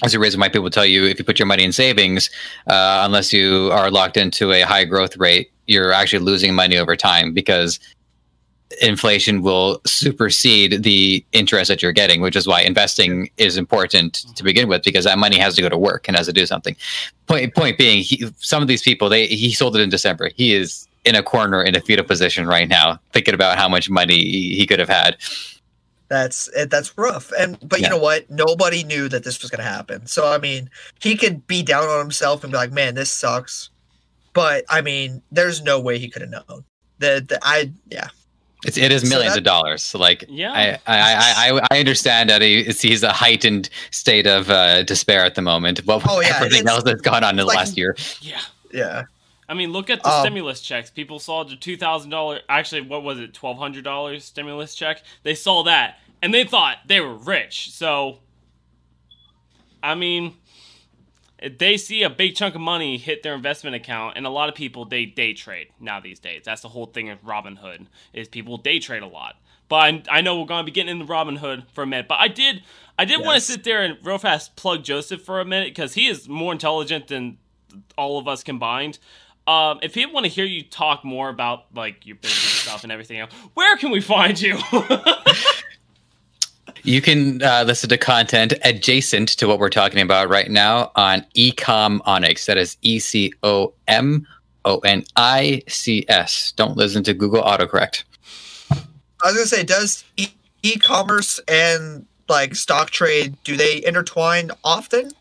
That's 0.00 0.12
the 0.12 0.18
reason 0.18 0.40
why 0.40 0.48
people 0.48 0.70
tell 0.70 0.86
you 0.86 1.04
if 1.04 1.18
you 1.18 1.24
put 1.24 1.38
your 1.38 1.46
money 1.46 1.64
in 1.64 1.72
savings, 1.72 2.30
uh, 2.66 3.02
unless 3.04 3.32
you 3.32 3.70
are 3.72 3.90
locked 3.90 4.16
into 4.16 4.52
a 4.52 4.62
high 4.62 4.84
growth 4.84 5.16
rate, 5.16 5.52
you're 5.66 5.92
actually 5.92 6.24
losing 6.24 6.54
money 6.54 6.78
over 6.78 6.96
time 6.96 7.34
because 7.34 7.78
inflation 8.80 9.42
will 9.42 9.80
supersede 9.86 10.82
the 10.82 11.24
interest 11.32 11.68
that 11.68 11.82
you're 11.82 11.92
getting, 11.92 12.20
which 12.20 12.36
is 12.36 12.46
why 12.46 12.62
investing 12.62 13.30
is 13.36 13.56
important 13.56 14.24
to 14.36 14.44
begin 14.44 14.68
with 14.68 14.82
because 14.84 15.04
that 15.04 15.18
money 15.18 15.38
has 15.38 15.56
to 15.56 15.62
go 15.62 15.68
to 15.68 15.78
work 15.78 16.06
and 16.06 16.16
has 16.16 16.26
to 16.26 16.32
do 16.32 16.46
something. 16.46 16.76
Point 17.26 17.54
point 17.54 17.78
being, 17.78 18.02
he, 18.02 18.26
some 18.38 18.62
of 18.62 18.68
these 18.68 18.82
people 18.82 19.08
they 19.08 19.26
he 19.26 19.52
sold 19.52 19.76
it 19.76 19.80
in 19.80 19.90
December. 19.90 20.30
He 20.34 20.54
is 20.54 20.86
in 21.04 21.14
a 21.14 21.22
corner 21.22 21.62
in 21.62 21.74
a 21.74 21.80
fetal 21.80 22.04
position 22.04 22.46
right 22.46 22.68
now, 22.68 23.00
thinking 23.12 23.34
about 23.34 23.58
how 23.58 23.68
much 23.68 23.88
money 23.90 24.20
he 24.20 24.66
could 24.66 24.78
have 24.78 24.88
had. 24.88 25.16
That's 26.08 26.50
eh, 26.54 26.66
that's 26.68 26.96
rough. 26.98 27.32
And 27.38 27.56
but 27.62 27.80
Yeah. 27.80 27.86
you 27.86 27.90
know 27.90 28.00
what? 28.00 28.28
Nobody 28.30 28.82
knew 28.84 29.08
that 29.08 29.24
this 29.24 29.40
was 29.40 29.50
going 29.50 29.64
to 29.64 29.70
happen. 29.70 30.06
So 30.06 30.30
I 30.32 30.38
mean, 30.38 30.68
he 31.00 31.16
could 31.16 31.46
be 31.46 31.62
down 31.62 31.84
on 31.88 31.98
himself 32.00 32.42
and 32.44 32.52
be 32.52 32.56
like, 32.58 32.72
"Man, 32.72 32.94
this 32.94 33.12
sucks." 33.12 33.70
But 34.32 34.64
I 34.68 34.80
mean, 34.80 35.22
there's 35.32 35.62
no 35.62 35.80
way 35.80 35.98
he 35.98 36.08
could 36.08 36.22
have 36.22 36.30
known. 36.30 36.64
The, 36.98 37.24
the 37.26 37.38
I 37.42 37.72
yeah. 37.88 38.08
It's 38.66 38.76
it 38.76 38.92
is 38.92 39.02
So 39.02 39.08
millions 39.08 39.34
that- 39.34 39.38
of 39.38 39.44
dollars. 39.44 39.82
So 39.82 39.98
like 39.98 40.24
Yeah. 40.28 40.52
I, 40.52 40.78
I, 40.86 41.58
I, 41.58 41.66
I 41.70 41.78
understand 41.78 42.28
that 42.30 42.42
he, 42.42 42.64
he's 42.64 43.02
a 43.02 43.12
heightened 43.12 43.70
state 43.90 44.26
of 44.26 44.50
uh, 44.50 44.82
despair 44.82 45.24
at 45.24 45.34
the 45.34 45.42
moment. 45.42 45.84
But 45.86 46.02
Oh, 46.08 46.20
yeah, 46.20 46.32
everything 46.36 46.68
else 46.68 46.82
that's 46.84 47.00
gone 47.00 47.24
on 47.24 47.30
in 47.30 47.36
the 47.36 47.44
like- 47.44 47.56
last 47.56 47.76
year. 47.78 47.96
yeah. 48.20 48.40
Yeah. 48.72 49.04
I 49.48 49.54
mean, 49.54 49.72
look 49.72 49.90
at 49.90 50.00
the 50.04 50.08
Um, 50.08 50.20
stimulus 50.22 50.60
checks. 50.60 50.90
People 50.90 51.18
saw 51.18 51.42
the 51.42 51.56
two 51.56 51.76
thousand 51.76 52.10
dollar. 52.10 52.38
Actually, 52.48 52.82
what 52.82 53.02
was 53.02 53.18
it? 53.18 53.34
Twelve 53.34 53.58
hundred 53.58 53.82
dollars 53.82 54.24
stimulus 54.24 54.76
check. 54.76 55.02
They 55.24 55.34
saw 55.34 55.64
that 55.64 55.98
and 56.22 56.32
they 56.32 56.44
thought 56.44 56.76
they 56.86 57.00
were 57.00 57.14
rich. 57.16 57.72
So, 57.72 58.18
I 59.82 59.94
mean, 59.96 60.26
if 60.26 60.32
they 61.58 61.76
see 61.76 62.02
a 62.02 62.10
big 62.10 62.34
chunk 62.34 62.54
of 62.54 62.60
money 62.60 62.98
hit 62.98 63.22
their 63.22 63.34
investment 63.34 63.76
account, 63.76 64.16
and 64.16 64.26
a 64.26 64.30
lot 64.30 64.48
of 64.48 64.54
people 64.54 64.84
they 64.84 65.06
day 65.06 65.32
trade 65.32 65.68
now 65.80 66.00
these 66.00 66.18
days. 66.18 66.42
That's 66.44 66.62
the 66.62 66.68
whole 66.68 66.86
thing 66.86 67.08
of 67.08 67.22
Robinhood 67.22 67.86
is 68.12 68.28
people 68.28 68.56
day 68.58 68.78
trade 68.78 69.02
a 69.02 69.06
lot. 69.06 69.36
But 69.68 69.76
I, 69.76 70.02
I 70.10 70.20
know 70.20 70.38
we're 70.38 70.46
going 70.46 70.62
to 70.62 70.70
be 70.70 70.72
getting 70.72 71.00
into 71.00 71.10
Robinhood 71.10 71.70
for 71.72 71.82
a 71.82 71.86
minute. 71.86 72.08
But 72.08 72.18
I 72.18 72.28
did 72.28 72.62
I 72.98 73.04
did 73.04 73.24
want 73.24 73.36
to 73.36 73.40
sit 73.40 73.64
there 73.64 73.82
and 73.82 73.96
real 74.04 74.18
fast 74.18 74.56
plug 74.56 74.82
Joseph 74.82 75.22
for 75.22 75.40
a 75.40 75.44
minute 75.44 75.68
because 75.68 75.94
he 75.94 76.06
is 76.06 76.28
more 76.28 76.52
intelligent 76.52 77.08
than 77.08 77.38
all 77.96 78.18
of 78.18 78.28
us 78.28 78.42
combined. 78.42 78.98
Um, 79.46 79.78
if 79.82 79.94
people 79.94 80.12
want 80.12 80.26
to 80.26 80.30
hear 80.30 80.44
you 80.44 80.62
talk 80.62 81.04
more 81.04 81.28
about 81.28 81.74
like 81.74 82.04
your 82.06 82.16
business 82.16 82.42
stuff 82.42 82.82
and 82.82 82.92
everything 82.92 83.18
else, 83.18 83.32
where 83.54 83.76
can 83.76 83.90
we 83.90 84.00
find 84.00 84.40
you? 84.40 84.58
You 86.82 87.00
can 87.00 87.42
uh, 87.42 87.64
listen 87.66 87.88
to 87.90 87.98
content 87.98 88.54
adjacent 88.64 89.30
to 89.30 89.46
what 89.46 89.58
we're 89.58 89.70
talking 89.70 90.00
about 90.00 90.28
right 90.28 90.50
now 90.50 90.90
on 90.96 91.24
Ecomonics. 91.36 92.46
That 92.46 92.56
is 92.56 92.76
E 92.82 92.98
C 92.98 93.32
O 93.42 93.72
M 93.88 94.26
O 94.64 94.78
N 94.78 95.04
I 95.16 95.62
C 95.68 96.04
S. 96.08 96.52
Don't 96.52 96.76
listen 96.76 97.02
to 97.04 97.14
Google 97.14 97.42
autocorrect. 97.42 98.04
I 98.70 99.26
was 99.26 99.34
gonna 99.34 99.46
say, 99.46 99.62
does 99.62 100.04
e- 100.16 100.28
e-commerce 100.62 101.40
and 101.48 102.06
like 102.28 102.54
stock 102.54 102.90
trade 102.90 103.36
do 103.44 103.56
they 103.56 103.84
intertwine 103.84 104.50
often? 104.64 105.12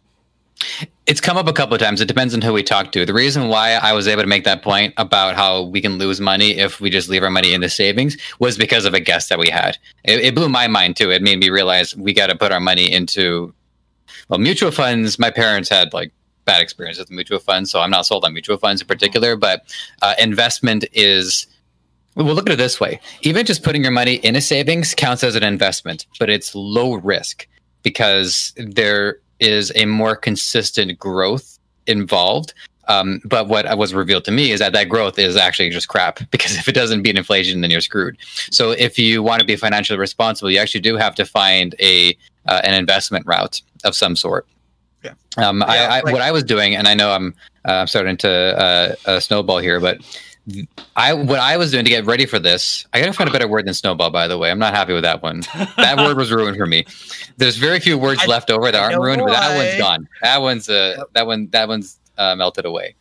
It's 1.05 1.21
come 1.21 1.37
up 1.37 1.47
a 1.47 1.53
couple 1.53 1.73
of 1.73 1.81
times. 1.81 2.01
It 2.01 2.07
depends 2.07 2.33
on 2.33 2.41
who 2.41 2.53
we 2.53 2.63
talk 2.63 2.91
to. 2.91 3.05
The 3.05 3.13
reason 3.13 3.47
why 3.47 3.71
I 3.71 3.93
was 3.93 4.07
able 4.07 4.21
to 4.21 4.27
make 4.27 4.43
that 4.43 4.61
point 4.61 4.93
about 4.97 5.35
how 5.35 5.63
we 5.63 5.81
can 5.81 5.97
lose 5.97 6.21
money 6.21 6.51
if 6.57 6.79
we 6.79 6.89
just 6.89 7.09
leave 7.09 7.23
our 7.23 7.31
money 7.31 7.53
in 7.53 7.61
the 7.61 7.69
savings 7.69 8.17
was 8.39 8.57
because 8.57 8.85
of 8.85 8.93
a 8.93 8.99
guest 8.99 9.29
that 9.29 9.39
we 9.39 9.49
had. 9.49 9.77
It, 10.03 10.19
it 10.19 10.35
blew 10.35 10.49
my 10.49 10.67
mind 10.67 10.97
too. 10.97 11.09
It 11.09 11.21
made 11.21 11.39
me 11.39 11.49
realize 11.49 11.95
we 11.95 12.13
got 12.13 12.27
to 12.27 12.35
put 12.35 12.51
our 12.51 12.59
money 12.59 12.91
into 12.91 13.53
well, 14.27 14.39
mutual 14.39 14.71
funds. 14.71 15.17
My 15.17 15.31
parents 15.31 15.69
had 15.69 15.93
like 15.93 16.11
bad 16.45 16.61
experience 16.61 16.99
with 16.99 17.11
mutual 17.11 17.39
funds, 17.39 17.71
so 17.71 17.81
I'm 17.81 17.91
not 17.91 18.05
sold 18.05 18.25
on 18.25 18.33
mutual 18.33 18.57
funds 18.57 18.81
in 18.81 18.87
particular. 18.87 19.35
But 19.35 19.63
uh, 20.01 20.15
investment 20.19 20.85
is. 20.93 21.47
Well, 22.15 22.33
look 22.33 22.49
at 22.49 22.53
it 22.53 22.57
this 22.57 22.79
way: 22.79 22.99
even 23.21 23.45
just 23.45 23.63
putting 23.63 23.83
your 23.83 23.91
money 23.91 24.15
in 24.15 24.35
a 24.35 24.41
savings 24.41 24.93
counts 24.93 25.23
as 25.23 25.35
an 25.35 25.43
investment, 25.43 26.05
but 26.19 26.29
it's 26.29 26.53
low 26.53 26.95
risk 26.95 27.47
because 27.81 28.53
there 28.57 29.19
is 29.39 29.71
a 29.75 29.85
more 29.85 30.15
consistent 30.15 30.97
growth 30.99 31.59
involved. 31.87 32.53
Um, 32.87 33.21
but 33.23 33.47
what 33.47 33.77
was 33.77 33.93
revealed 33.93 34.25
to 34.25 34.31
me 34.31 34.51
is 34.51 34.59
that 34.59 34.73
that 34.73 34.89
growth 34.89 35.19
is 35.19 35.37
actually 35.37 35.69
just 35.69 35.87
crap 35.87 36.19
because 36.31 36.57
if 36.57 36.67
it 36.67 36.73
doesn't 36.73 37.03
beat 37.03 37.17
inflation, 37.17 37.61
then 37.61 37.69
you're 37.69 37.81
screwed. 37.81 38.17
So 38.51 38.71
if 38.71 38.97
you 38.97 39.21
want 39.21 39.41
to 39.41 39.45
be 39.45 39.55
financially 39.55 39.99
responsible, 39.99 40.49
you 40.49 40.57
actually 40.59 40.81
do 40.81 40.95
have 40.97 41.15
to 41.15 41.25
find 41.25 41.75
a 41.79 42.17
uh, 42.47 42.61
an 42.63 42.73
investment 42.73 43.25
route 43.27 43.61
of 43.83 43.95
some 43.95 44.15
sort. 44.15 44.47
Yeah. 45.03 45.13
Um, 45.37 45.61
I, 45.61 45.75
Yeah, 45.75 45.87
I, 45.87 45.99
like- 46.01 46.13
what 46.13 46.21
I 46.21 46.31
was 46.31 46.43
doing, 46.43 46.75
and 46.75 46.87
I 46.87 46.95
know 46.95 47.11
I'm 47.11 47.35
uh, 47.67 47.73
I'm 47.73 47.87
starting 47.87 48.17
to 48.17 48.29
uh, 48.29 48.95
uh, 49.05 49.19
snowball 49.19 49.59
here, 49.59 49.79
but 49.79 49.99
I 50.95 51.13
what 51.13 51.39
I 51.39 51.57
was 51.57 51.71
doing 51.71 51.85
to 51.85 51.89
get 51.89 52.05
ready 52.05 52.25
for 52.25 52.39
this, 52.39 52.85
I 52.93 52.99
gotta 52.99 53.13
find 53.13 53.29
a 53.29 53.33
better 53.33 53.47
word 53.47 53.65
than 53.65 53.73
snowball. 53.73 54.09
By 54.09 54.27
the 54.27 54.37
way, 54.37 54.51
I'm 54.51 54.59
not 54.59 54.73
happy 54.73 54.93
with 54.93 55.03
that 55.03 55.21
one. 55.21 55.41
That 55.77 55.97
word 55.97 56.17
was 56.17 56.31
ruined 56.31 56.57
for 56.57 56.65
me. 56.65 56.85
There's 57.37 57.57
very 57.57 57.79
few 57.79 57.97
words 57.97 58.21
I- 58.23 58.27
left 58.27 58.49
over 58.51 58.71
that 58.71 58.75
I 58.75 58.85
aren't 58.93 59.01
ruined, 59.01 59.21
but 59.25 59.31
that 59.31 59.55
one's 59.57 59.77
gone. 59.77 60.07
That 60.21 60.41
one's 60.41 60.69
uh, 60.69 60.95
Yep. 60.97 61.07
that 61.13 61.27
one 61.27 61.47
that 61.51 61.67
one's 61.67 61.97
uh, 62.17 62.35
melted 62.35 62.65
away. 62.65 62.95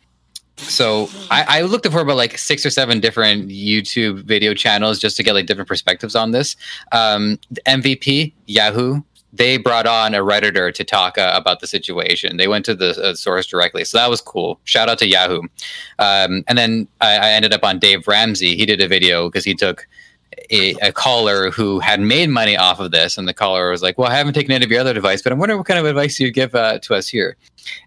So 0.57 1.09
I, 1.31 1.45
I 1.59 1.61
looked 1.61 1.87
for 1.87 2.01
about 2.01 2.17
like 2.17 2.37
six 2.37 2.65
or 2.65 2.69
seven 2.69 2.99
different 2.99 3.47
YouTube 3.47 4.23
video 4.23 4.53
channels 4.53 4.99
just 4.99 5.15
to 5.15 5.23
get 5.23 5.33
like 5.33 5.45
different 5.45 5.69
perspectives 5.69 6.15
on 6.15 6.31
this. 6.31 6.57
Um, 6.91 7.39
MVP 7.65 8.33
Yahoo 8.45 9.01
they 9.31 9.57
brought 9.57 9.85
on 9.85 10.13
a 10.13 10.19
redditor 10.19 10.73
to 10.73 10.83
talk 10.83 11.17
uh, 11.17 11.31
about 11.35 11.59
the 11.59 11.67
situation. 11.67 12.37
They 12.37 12.47
went 12.47 12.65
to 12.65 12.75
the 12.75 12.99
uh, 13.01 13.13
source 13.13 13.45
directly, 13.45 13.83
so 13.83 13.97
that 13.97 14.09
was 14.09 14.21
cool. 14.21 14.59
Shout 14.63 14.89
out 14.89 14.97
to 14.99 15.07
Yahoo. 15.07 15.41
Um, 15.99 16.43
and 16.47 16.57
then 16.57 16.87
I, 17.01 17.17
I 17.17 17.29
ended 17.31 17.53
up 17.53 17.63
on 17.63 17.79
Dave 17.79 18.07
Ramsey. 18.07 18.55
He 18.55 18.65
did 18.65 18.81
a 18.81 18.87
video 18.87 19.27
because 19.27 19.45
he 19.45 19.53
took 19.53 19.87
a, 20.51 20.73
a 20.81 20.91
caller 20.91 21.51
who 21.51 21.79
had 21.79 21.99
made 21.99 22.29
money 22.29 22.57
off 22.57 22.79
of 22.79 22.91
this, 22.91 23.17
and 23.17 23.27
the 23.27 23.33
caller 23.33 23.69
was 23.69 23.81
like, 23.81 23.97
"Well, 23.97 24.09
I 24.09 24.15
haven't 24.15 24.33
taken 24.33 24.51
any 24.51 24.65
of 24.65 24.71
your 24.71 24.81
other 24.81 24.91
advice, 24.91 25.21
but 25.21 25.31
I'm 25.31 25.39
wondering 25.39 25.59
what 25.59 25.67
kind 25.67 25.79
of 25.79 25.85
advice 25.85 26.19
you 26.19 26.31
give 26.31 26.55
uh, 26.55 26.79
to 26.79 26.95
us 26.95 27.07
here." 27.07 27.37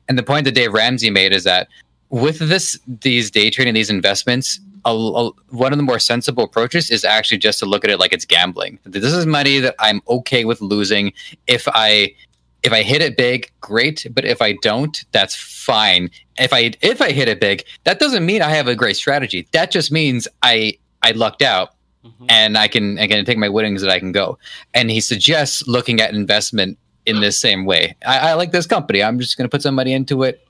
And 0.09 0.19
the 0.19 0.23
point 0.23 0.45
that 0.45 0.55
Dave 0.55 0.73
Ramsey 0.73 1.11
made 1.11 1.33
is 1.33 1.45
that 1.45 1.69
with 2.11 2.39
this, 2.39 2.79
these 2.87 3.31
day 3.31 3.51
trading, 3.51 3.75
these 3.75 3.91
investments, 3.91 4.61
a, 4.85 4.91
a- 4.95 5.31
one 5.51 5.73
of 5.73 5.77
the 5.79 5.83
more 5.83 5.99
sensible 5.99 6.45
approaches 6.45 6.91
is 6.91 7.05
actually 7.05 7.39
just 7.39 7.59
to 7.61 7.67
look 7.67 7.85
at 7.85 7.91
it 7.91 7.99
like 8.01 8.13
it's 8.13 8.25
gambling. 8.25 8.79
This 8.85 9.05
is 9.13 9.27
money 9.27 9.59
that 9.61 9.75
I'm 9.79 10.01
okay 10.09 10.45
with 10.45 10.61
losing 10.61 11.13
if 11.47 11.69
I 11.69 12.15
if 12.63 12.73
I 12.73 12.83
hit 12.83 13.03
it 13.03 13.17
big, 13.17 13.51
great. 13.61 14.07
But 14.13 14.25
if 14.25 14.41
I 14.41 14.53
don't, 14.63 15.05
that's 15.13 15.35
fine. 15.35 16.11
If 16.39 16.53
I 16.53 16.73
if 16.81 17.01
I 17.03 17.11
hit 17.13 17.29
it 17.29 17.41
big, 17.41 17.65
that 17.85 17.99
doesn't 17.99 18.25
mean 18.25 18.43
I 18.43 18.51
have 18.51 18.69
a 18.69 18.75
great 18.75 18.97
strategy. 18.97 19.47
That 19.53 19.71
just 19.71 19.91
means 19.93 20.29
I 20.43 20.79
I 21.03 21.11
lucked 21.13 21.43
out 21.43 21.75
Mhm. 22.05 22.27
and 22.29 22.59
I 22.59 22.67
can 22.69 22.99
I 22.99 23.07
can 23.07 23.25
take 23.25 23.39
my 23.39 23.49
winnings 23.49 23.83
that 23.83 23.91
I 23.91 23.99
can 23.99 24.13
go. 24.13 24.39
And 24.75 24.91
he 24.91 25.01
suggests 25.01 25.67
looking 25.69 26.01
at 26.01 26.13
investment 26.15 26.79
in 27.07 27.21
this 27.21 27.39
same 27.41 27.65
way. 27.65 27.97
I, 28.07 28.31
I 28.31 28.35
like 28.35 28.53
this 28.53 28.67
company. 28.67 29.03
I'm 29.03 29.19
just 29.19 29.37
going 29.37 29.45
to 29.45 29.51
put 29.51 29.63
some 29.63 29.75
money 29.75 29.93
into 29.93 30.23
it. 30.23 30.47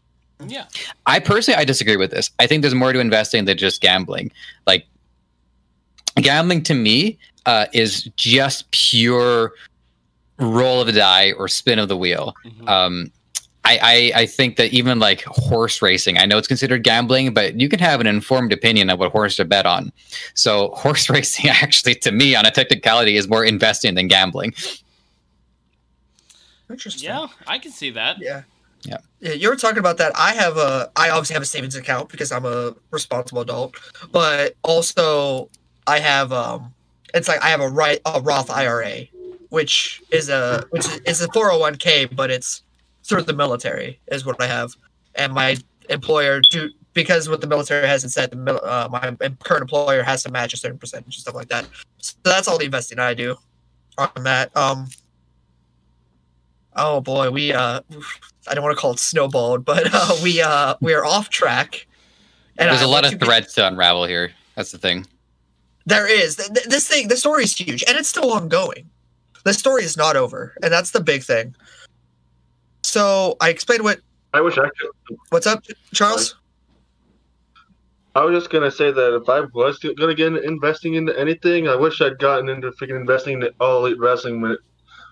Yeah. 0.48 0.66
I 1.06 1.18
personally 1.20 1.58
I 1.60 1.64
disagree 1.64 1.96
with 1.96 2.10
this. 2.10 2.30
I 2.38 2.46
think 2.46 2.62
there's 2.62 2.74
more 2.74 2.92
to 2.92 2.98
investing 2.98 3.44
than 3.44 3.56
just 3.58 3.80
gambling. 3.80 4.30
Like 4.66 4.86
gambling 6.16 6.62
to 6.64 6.74
me 6.74 7.18
uh, 7.46 7.66
is 7.72 8.04
just 8.16 8.70
pure 8.70 9.52
roll 10.38 10.80
of 10.80 10.86
the 10.86 10.92
die 10.92 11.32
or 11.32 11.48
spin 11.48 11.78
of 11.78 11.88
the 11.88 11.96
wheel. 11.96 12.34
Mhm. 12.44 12.68
Um, 12.68 13.12
I, 13.64 14.12
I 14.14 14.22
I 14.22 14.26
think 14.26 14.56
that 14.56 14.72
even 14.72 14.98
like 14.98 15.22
horse 15.22 15.80
racing, 15.82 16.18
I 16.18 16.26
know 16.26 16.36
it's 16.36 16.48
considered 16.48 16.82
gambling, 16.82 17.32
but 17.32 17.60
you 17.60 17.68
can 17.68 17.78
have 17.78 18.00
an 18.00 18.08
informed 18.08 18.52
opinion 18.52 18.90
of 18.90 18.98
what 18.98 19.12
horse 19.12 19.36
to 19.36 19.44
bet 19.44 19.66
on. 19.66 19.92
So 20.34 20.70
horse 20.74 21.08
racing 21.08 21.48
actually, 21.48 21.94
to 21.96 22.10
me, 22.10 22.34
on 22.34 22.44
a 22.44 22.50
technicality, 22.50 23.16
is 23.16 23.28
more 23.28 23.44
investing 23.44 23.94
than 23.94 24.08
gambling. 24.08 24.52
Interesting. 26.68 27.08
yeah, 27.08 27.26
I 27.46 27.58
can 27.58 27.70
see 27.70 27.90
that. 27.90 28.16
Yeah. 28.18 28.42
Yeah. 28.84 28.98
Yeah, 29.20 29.32
you 29.32 29.48
were 29.48 29.56
talking 29.56 29.78
about 29.78 29.98
that. 29.98 30.12
I 30.16 30.34
have 30.34 30.56
a 30.56 30.90
I 30.96 31.10
obviously 31.10 31.34
have 31.34 31.42
a 31.42 31.46
savings 31.46 31.76
account 31.76 32.08
because 32.08 32.32
I'm 32.32 32.44
a 32.44 32.74
responsible 32.90 33.42
adult, 33.42 33.76
but 34.10 34.56
also 34.62 35.48
I 35.86 36.00
have 36.00 36.32
um 36.32 36.74
it's 37.14 37.28
like 37.28 37.42
I 37.42 37.48
have 37.48 37.60
a 37.60 37.68
right 37.68 38.00
a 38.04 38.20
Roth 38.20 38.50
IRA, 38.50 39.06
which 39.50 40.02
is 40.10 40.28
a 40.28 40.64
which 40.70 40.86
is, 41.06 41.20
a 41.20 41.28
401k, 41.28 42.14
but 42.14 42.30
it's 42.30 42.62
through 43.04 43.22
the 43.22 43.32
military 43.32 44.00
is 44.08 44.24
what 44.24 44.40
I 44.40 44.46
have. 44.46 44.72
And 45.14 45.32
my 45.32 45.56
employer 45.88 46.40
do 46.40 46.70
because 46.94 47.28
what 47.28 47.40
the 47.40 47.46
military 47.46 47.86
hasn't 47.86 48.12
said, 48.12 48.30
the 48.32 48.62
uh, 48.62 48.88
my 48.90 49.16
current 49.44 49.62
employer 49.62 50.02
has 50.02 50.22
to 50.24 50.32
match 50.32 50.52
a 50.52 50.56
certain 50.56 50.78
percentage 50.78 51.14
and 51.14 51.14
stuff 51.14 51.34
like 51.34 51.48
that. 51.48 51.66
So 51.98 52.14
that's 52.24 52.48
all 52.48 52.58
the 52.58 52.64
investing 52.64 52.98
I 52.98 53.14
do 53.14 53.36
on 53.98 54.24
that. 54.24 54.56
Um 54.56 54.88
Oh 56.76 57.00
boy, 57.00 57.30
we 57.30 57.52
uh 57.52 57.80
I 58.48 58.54
don't 58.54 58.64
want 58.64 58.76
to 58.76 58.80
call 58.80 58.92
it 58.92 58.98
snowballed, 58.98 59.64
but 59.64 59.88
uh, 59.92 60.16
we 60.22 60.40
uh 60.40 60.74
we 60.80 60.94
are 60.94 61.04
off 61.04 61.28
track. 61.28 61.86
And 62.58 62.68
There's 62.68 62.82
I 62.82 62.84
a 62.84 62.88
lot 62.88 63.04
of 63.04 63.12
to 63.12 63.16
be- 63.18 63.26
threads 63.26 63.54
to 63.54 63.66
unravel 63.66 64.04
here. 64.06 64.32
That's 64.56 64.72
the 64.72 64.78
thing. 64.78 65.06
There 65.86 66.06
is 66.06 66.36
Th- 66.36 66.48
th- 66.52 66.66
this 66.66 66.86
thing. 66.86 67.08
The 67.08 67.16
story 67.16 67.44
is 67.44 67.56
huge, 67.58 67.82
and 67.88 67.96
it's 67.98 68.08
still 68.08 68.30
ongoing. 68.32 68.88
The 69.44 69.52
story 69.54 69.82
is 69.82 69.96
not 69.96 70.16
over, 70.16 70.54
and 70.62 70.72
that's 70.72 70.90
the 70.92 71.00
big 71.00 71.22
thing. 71.24 71.54
So 72.84 73.36
I 73.40 73.48
explained 73.48 73.82
what 73.82 74.00
I 74.34 74.40
wish 74.40 74.56
I 74.58 74.68
could. 74.68 75.18
what's 75.30 75.46
up, 75.46 75.64
Charles. 75.92 76.36
I 78.14 78.24
was 78.24 78.38
just 78.38 78.50
gonna 78.50 78.70
say 78.70 78.92
that 78.92 79.14
if 79.22 79.28
I 79.28 79.40
was 79.54 79.78
gonna 79.78 80.14
get 80.14 80.28
into 80.28 80.42
investing 80.42 80.94
into 80.94 81.18
anything, 81.18 81.68
I 81.68 81.74
wish 81.74 82.00
I'd 82.00 82.18
gotten 82.18 82.48
into 82.48 82.70
freaking 82.72 83.00
investing 83.00 83.34
into 83.34 83.52
all 83.60 83.84
elite 83.86 83.98
wrestling 83.98 84.40
when 84.40 84.52
it 84.52 84.58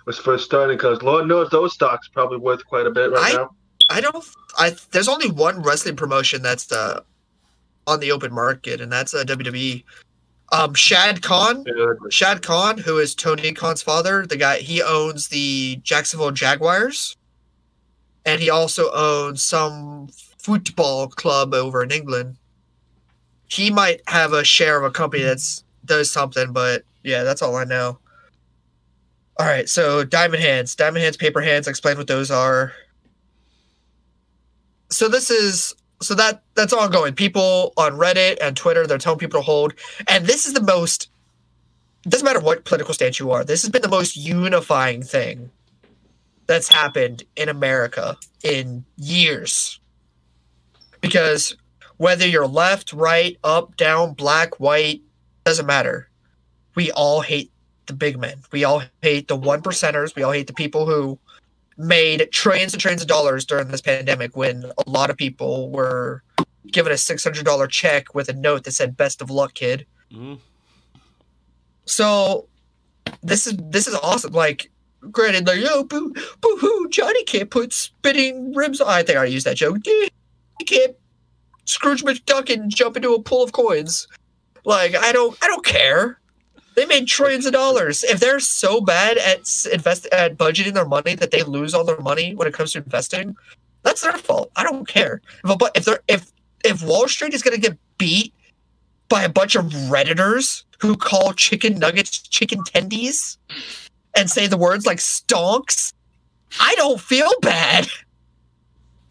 was 0.07 0.19
first 0.19 0.45
starting, 0.45 0.77
because 0.77 1.03
Lord 1.03 1.27
knows 1.29 1.51
those 1.51 1.75
stocks 1.75 2.09
probably 2.09 2.39
worth 2.39 2.65
quite 2.67 2.87
a 2.87 2.91
bit 2.91 3.11
right 3.13 3.35
I- 3.35 3.37
now. 3.37 3.51
I 3.89 4.01
don't. 4.01 4.25
I 4.57 4.77
there's 4.93 5.09
only 5.09 5.31
one 5.31 5.63
wrestling 5.63 5.97
promotion 5.97 6.43
that's 6.43 6.71
uh 6.71 7.01
on 7.87 7.99
the 8.01 8.13
open 8.13 8.33
market, 8.33 8.81
and 8.81 8.93
that's 8.93 9.15
uh, 9.15 9.25
WWE. 9.25 9.83
Um, 10.53 10.75
Shad 10.75 11.23
Khan. 11.23 11.65
Yeah, 11.67 11.95
Shad 12.09 12.43
Khan, 12.43 12.79
who 12.79 12.99
is 12.99 13.15
Tony 13.15 13.53
Khan's 13.53 13.83
father, 13.83 14.27
the 14.27 14.37
guy 14.37 14.59
he 14.59 14.83
owns 14.83 15.29
the 15.29 15.77
Jacksonville 15.83 16.31
Jaguars, 16.31 17.17
and 18.27 18.41
he 18.41 18.51
also 18.51 18.91
owns 18.93 19.43
some 19.43 20.09
football 20.39 21.09
club 21.09 21.55
over 21.55 21.83
in 21.83 21.91
England. 21.91 22.37
He 23.47 23.71
might 23.71 24.03
have 24.07 24.33
a 24.33 24.45
share 24.45 24.77
of 24.77 24.85
a 24.85 24.91
company 24.91 25.23
that's 25.23 25.65
does 25.85 26.13
something, 26.13 26.53
but 26.53 26.85
yeah, 27.03 27.23
that's 27.25 27.43
all 27.43 27.57
I 27.57 27.65
know. 27.65 27.99
All 29.39 29.47
right, 29.47 29.69
so 29.69 30.05
diamond 30.05 30.43
hands, 30.43 30.75
diamond 30.75 31.03
hands, 31.03 31.17
paper 31.17 31.41
hands. 31.41 31.67
Explain 31.67 31.97
what 31.97 32.07
those 32.07 32.31
are. 32.31 32.73
So 34.91 35.09
this 35.09 35.31
is 35.31 35.75
so 36.03 36.15
that 36.15 36.43
that's 36.55 36.73
ongoing. 36.73 37.15
People 37.15 37.73
on 37.77 37.93
Reddit 37.93 38.39
and 38.43 38.57
Twitter, 38.57 38.87
they're 38.87 38.99
telling 38.99 39.19
people 39.19 39.41
to 39.41 39.45
hold, 39.45 39.75
and 40.09 40.27
this 40.27 40.47
is 40.47 40.55
the 40.55 40.63
most 40.63 41.11
doesn't 42.03 42.25
matter 42.25 42.41
what 42.41 42.65
political 42.65 42.95
stance 42.95 43.19
you 43.19 43.31
are. 43.31 43.45
This 43.45 43.63
has 43.63 43.71
been 43.71 43.83
the 43.83 43.89
most 43.89 44.17
unifying 44.17 45.03
thing 45.03 45.51
that's 46.47 46.69
happened 46.69 47.23
in 47.37 47.49
America 47.49 48.17
in 48.43 48.85
years. 48.97 49.79
Because 51.01 51.57
whether 51.99 52.27
you're 52.27 52.47
left, 52.47 52.93
right, 52.93 53.37
up, 53.45 53.77
down, 53.77 54.15
black, 54.15 54.59
white, 54.59 55.03
doesn't 55.45 55.67
matter. 55.67 56.09
We 56.75 56.91
all 56.93 57.21
hate 57.21 57.53
the 57.91 57.97
big 57.97 58.19
men. 58.19 58.39
We 58.53 58.65
all 58.65 58.83
hate 59.03 59.29
the 59.29 59.37
one 59.37 59.63
percenters. 59.63 60.15
We 60.15 60.23
all 60.23 60.33
hate 60.33 60.47
the 60.47 60.53
people 60.53 60.87
who 60.87 61.19
made 61.77 62.29
trillions 62.31 62.73
and 62.73 62.81
trillions 62.81 63.03
of 63.03 63.09
dollars 63.09 63.45
during 63.45 63.69
this 63.69 63.81
pandemic 63.81 64.37
when 64.37 64.65
a 64.87 64.91
lot 64.91 65.11
of 65.11 65.17
people 65.17 65.71
were 65.71 66.23
given 66.71 66.93
a 66.93 66.97
$600 66.97 67.69
check 67.69 68.15
with 68.15 68.29
a 68.29 68.33
note 68.33 68.65
that 68.65 68.73
said, 68.73 68.97
Best 68.97 69.21
of 69.21 69.31
luck, 69.31 69.55
kid. 69.55 69.87
Mhm. 70.13 70.39
So 71.87 72.47
this 73.23 73.47
is 73.47 73.57
this 73.59 73.87
is 73.89 73.95
awesome. 73.95 74.33
Like, 74.33 74.71
granted, 75.11 75.47
like 75.47 75.61
yo, 75.61 75.83
boo, 75.85 76.13
boo 76.41 76.57
hoo, 76.61 76.89
Johnny 76.91 77.25
can't 77.25 77.51
put 77.51 77.73
spinning 77.73 78.55
ribs 78.55 78.81
on. 78.81 78.89
I 78.89 79.03
think 79.03 79.19
I 79.19 79.25
used 79.25 79.47
that 79.47 79.57
joke. 79.57 79.79
You 79.87 80.09
can't 80.67 80.95
Scrooge 81.65 82.05
McDuck 82.05 82.53
and 82.53 82.71
jump 82.75 82.97
into 82.97 83.15
a 83.15 83.23
pool 83.23 83.43
of 83.43 83.53
coins. 83.53 84.07
Like, 84.65 84.95
I 84.95 85.13
don't, 85.13 85.37
I 85.43 85.47
don't 85.47 85.65
care. 85.65 86.20
They 86.81 86.87
made 86.87 87.09
trillions 87.09 87.45
of 87.45 87.53
dollars. 87.53 88.05
If 88.05 88.21
they're 88.21 88.41
so 88.41 88.81
bad 88.81 89.19
at 89.19 89.41
invest 89.71 90.07
at 90.13 90.39
budgeting 90.39 90.73
their 90.73 90.87
money 90.87 91.15
that 91.15 91.31
they 91.31 91.43
lose 91.43 91.75
all 91.75 91.85
their 91.85 92.01
money 92.01 92.35
when 92.35 92.49
it 92.49 92.55
comes 92.55 92.73
to 92.73 92.79
investing, 92.79 93.37
that's 93.83 94.01
their 94.01 94.15
fault. 94.17 94.51
I 94.57 94.63
don't 94.63 94.89
care. 94.89 95.21
If 95.45 95.51
a, 95.51 95.57
bu- 95.59 95.69
if 95.75 95.85
they're 95.85 96.01
if 96.09 96.33
if 96.65 96.83
Wall 96.83 97.07
Street 97.07 97.35
is 97.35 97.43
going 97.43 97.55
to 97.55 97.61
get 97.61 97.77
beat 97.99 98.33
by 99.11 99.25
a 99.25 99.29
bunch 99.29 99.57
of 99.57 99.67
redditors 99.67 100.65
who 100.81 100.97
call 100.97 101.35
chicken 101.35 101.79
nuggets 101.79 102.19
chicken 102.19 102.63
tendies 102.63 103.37
and 104.17 104.31
say 104.31 104.47
the 104.47 104.57
words 104.57 104.87
like 104.87 105.01
stonks 105.01 105.93
I 106.59 106.75
don't 106.77 106.99
feel 106.99 107.31
bad. 107.43 107.89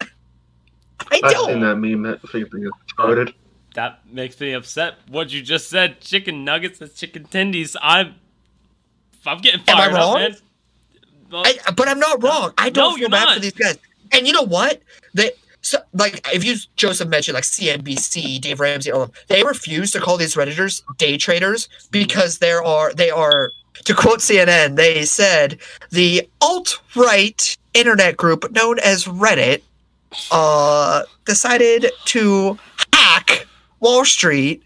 I 0.00 1.20
I've 1.22 1.32
don't. 1.32 1.50
seen 1.50 1.60
that 1.60 1.76
meme. 1.76 2.02
That 2.02 2.20
thing 2.30 2.42
is 2.42 2.48
retarded. 2.48 3.32
That 3.74 4.00
makes 4.10 4.38
me 4.40 4.52
upset. 4.52 4.96
What 5.08 5.30
you 5.32 5.42
just 5.42 5.70
said, 5.70 6.00
chicken 6.00 6.44
nuggets 6.44 6.80
and 6.80 6.92
chicken 6.94 7.24
tendies. 7.24 7.76
I'm, 7.80 8.16
I'm 9.24 9.38
getting 9.38 9.60
Am 9.60 9.76
I 9.76 9.88
fired 9.88 9.94
up, 9.94 10.14
man. 10.18 10.36
Well, 11.30 11.42
I, 11.46 11.70
but 11.72 11.88
I'm 11.88 12.00
not 12.00 12.22
wrong. 12.22 12.52
I 12.58 12.70
don't 12.70 12.98
you're 12.98 13.08
feel 13.08 13.18
bad 13.18 13.24
not. 13.26 13.34
for 13.34 13.40
these 13.40 13.52
guys. 13.52 13.78
And 14.12 14.26
you 14.26 14.32
know 14.32 14.42
what? 14.42 14.82
They 15.14 15.30
so 15.62 15.78
like 15.92 16.26
if 16.34 16.44
you 16.44 16.56
Joseph 16.76 17.08
mentioned 17.08 17.34
like 17.34 17.44
CNBC, 17.44 18.40
Dave 18.40 18.60
Ramsey, 18.60 18.90
all 18.90 19.02
of 19.02 19.12
them, 19.12 19.20
they 19.28 19.44
refuse 19.44 19.90
to 19.92 20.00
call 20.00 20.16
these 20.16 20.34
redditors 20.34 20.82
day 20.96 21.16
traders 21.16 21.68
because 21.90 22.38
there 22.38 22.62
are 22.62 22.92
they 22.94 23.10
are 23.10 23.50
to 23.84 23.94
quote 23.94 24.20
CNN, 24.20 24.76
they 24.76 25.04
said 25.04 25.58
the 25.90 26.28
alt 26.40 26.80
right 26.96 27.56
internet 27.74 28.16
group 28.16 28.50
known 28.50 28.78
as 28.80 29.04
Reddit 29.04 29.62
uh 30.32 31.04
decided 31.24 31.86
to 32.06 32.58
hack 32.92 33.46
Wall 33.80 34.04
Street 34.04 34.62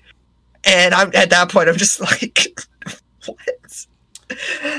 and 0.65 0.95
I'm 0.95 1.11
at 1.15 1.31
that 1.31 1.51
point 1.51 1.69
I'm 1.69 1.77
just 1.77 2.01
like 2.23 2.49
what? 3.27 3.39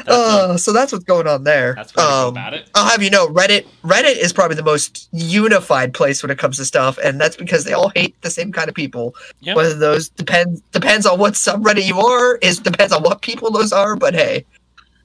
Uh, 0.08 0.58
so 0.58 0.74
that's 0.74 0.92
what's 0.92 1.06
going 1.06 1.28
on 1.28 1.44
there. 1.44 1.76
that's 1.76 1.96
what 1.96 2.04
I 2.06 2.10
Um, 2.24 2.34
think 2.34 2.44
about 2.44 2.54
it. 2.56 2.70
I'll 2.76 2.90
have 2.90 3.02
you 3.02 3.10
know, 3.10 3.28
Reddit 3.28 3.66
Reddit 3.84 4.18
is 4.18 4.34
probably 4.34 4.56
the 4.58 4.64
most 4.64 5.08
unified 5.14 5.94
place 5.94 6.22
when 6.22 6.30
it 6.32 6.38
comes 6.38 6.58
to 6.58 6.66
stuff, 6.66 6.98
and 7.04 7.22
that's 7.22 7.36
because 7.38 7.64
they 7.64 7.72
all 7.74 7.90
hate 7.96 8.20
the 8.22 8.30
same 8.30 8.52
kind 8.52 8.68
of 8.70 8.76
people. 8.76 9.16
Yeah. 9.40 9.56
Whether 9.56 9.76
those 9.76 10.10
depends 10.10 10.62
depends 10.72 11.06
on 11.06 11.20
what 11.20 11.34
subreddit 11.34 11.86
you 11.86 12.00
are, 12.00 12.36
is 12.38 12.60
depends 12.60 12.92
on 12.92 13.04
what 13.04 13.22
people 13.22 13.52
those 13.52 13.72
are, 13.72 13.96
but 13.96 14.14
hey, 14.14 14.46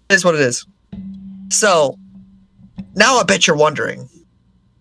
it 0.08 0.14
is 0.14 0.24
what 0.24 0.34
it 0.34 0.40
is. 0.40 0.66
So 1.50 1.98
now 2.96 3.18
I 3.18 3.22
bet 3.24 3.46
you're 3.46 3.56
wondering, 3.56 4.08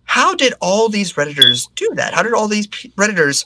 how 0.06 0.34
did 0.36 0.54
all 0.62 0.90
these 0.90 1.14
redditors 1.14 1.68
do 1.76 1.92
that? 1.96 2.14
How 2.14 2.24
did 2.24 2.34
all 2.34 2.48
these 2.48 2.68
p- 2.68 2.90
redditors 2.98 3.46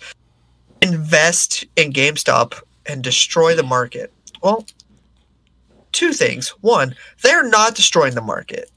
invest 0.83 1.65
in 1.75 1.93
GameStop 1.93 2.61
and 2.85 3.03
destroy 3.03 3.55
the 3.55 3.63
market? 3.63 4.11
Well, 4.41 4.65
two 5.91 6.11
things. 6.13 6.49
One, 6.61 6.95
they're 7.21 7.47
not 7.47 7.75
destroying 7.75 8.15
the 8.15 8.21
market. 8.21 8.69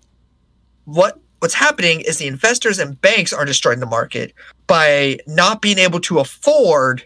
What 0.85 1.21
what's 1.41 1.55
happening 1.55 2.01
is 2.01 2.19
the 2.19 2.27
investors 2.27 2.79
and 2.79 3.01
banks 3.01 3.33
are 3.33 3.45
destroying 3.45 3.81
the 3.81 3.87
market 3.87 4.33
by 4.67 5.19
not 5.27 5.61
being 5.61 5.79
able 5.79 6.01
to 6.01 6.19
afford 6.19 7.05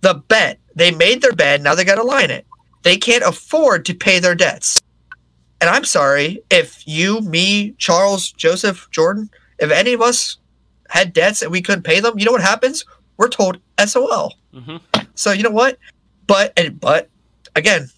the 0.00 0.14
bet. 0.14 0.58
They 0.74 0.90
made 0.90 1.20
their 1.20 1.32
bet, 1.32 1.60
now 1.60 1.74
they 1.74 1.84
got 1.84 1.96
to 1.96 2.02
line 2.02 2.30
it. 2.30 2.46
They 2.82 2.96
can't 2.96 3.24
afford 3.24 3.84
to 3.86 3.94
pay 3.94 4.20
their 4.20 4.34
debts. 4.34 4.80
And 5.60 5.68
I'm 5.68 5.84
sorry 5.84 6.40
if 6.50 6.86
you, 6.86 7.20
me, 7.20 7.72
Charles, 7.78 8.30
Joseph, 8.30 8.88
Jordan, 8.90 9.28
if 9.58 9.70
any 9.70 9.92
of 9.92 10.00
us 10.00 10.38
had 10.88 11.12
debts 11.12 11.42
and 11.42 11.50
we 11.50 11.60
couldn't 11.60 11.82
pay 11.82 12.00
them, 12.00 12.18
you 12.18 12.24
know 12.24 12.32
what 12.32 12.40
happens? 12.40 12.84
We're 13.18 13.28
told 13.28 13.58
SOL. 13.84 14.34
hmm 14.54 14.76
So 15.14 15.32
you 15.32 15.42
know 15.42 15.50
what? 15.50 15.78
But 16.26 16.52
and 16.56 16.80
but 16.80 17.10
again, 17.54 17.88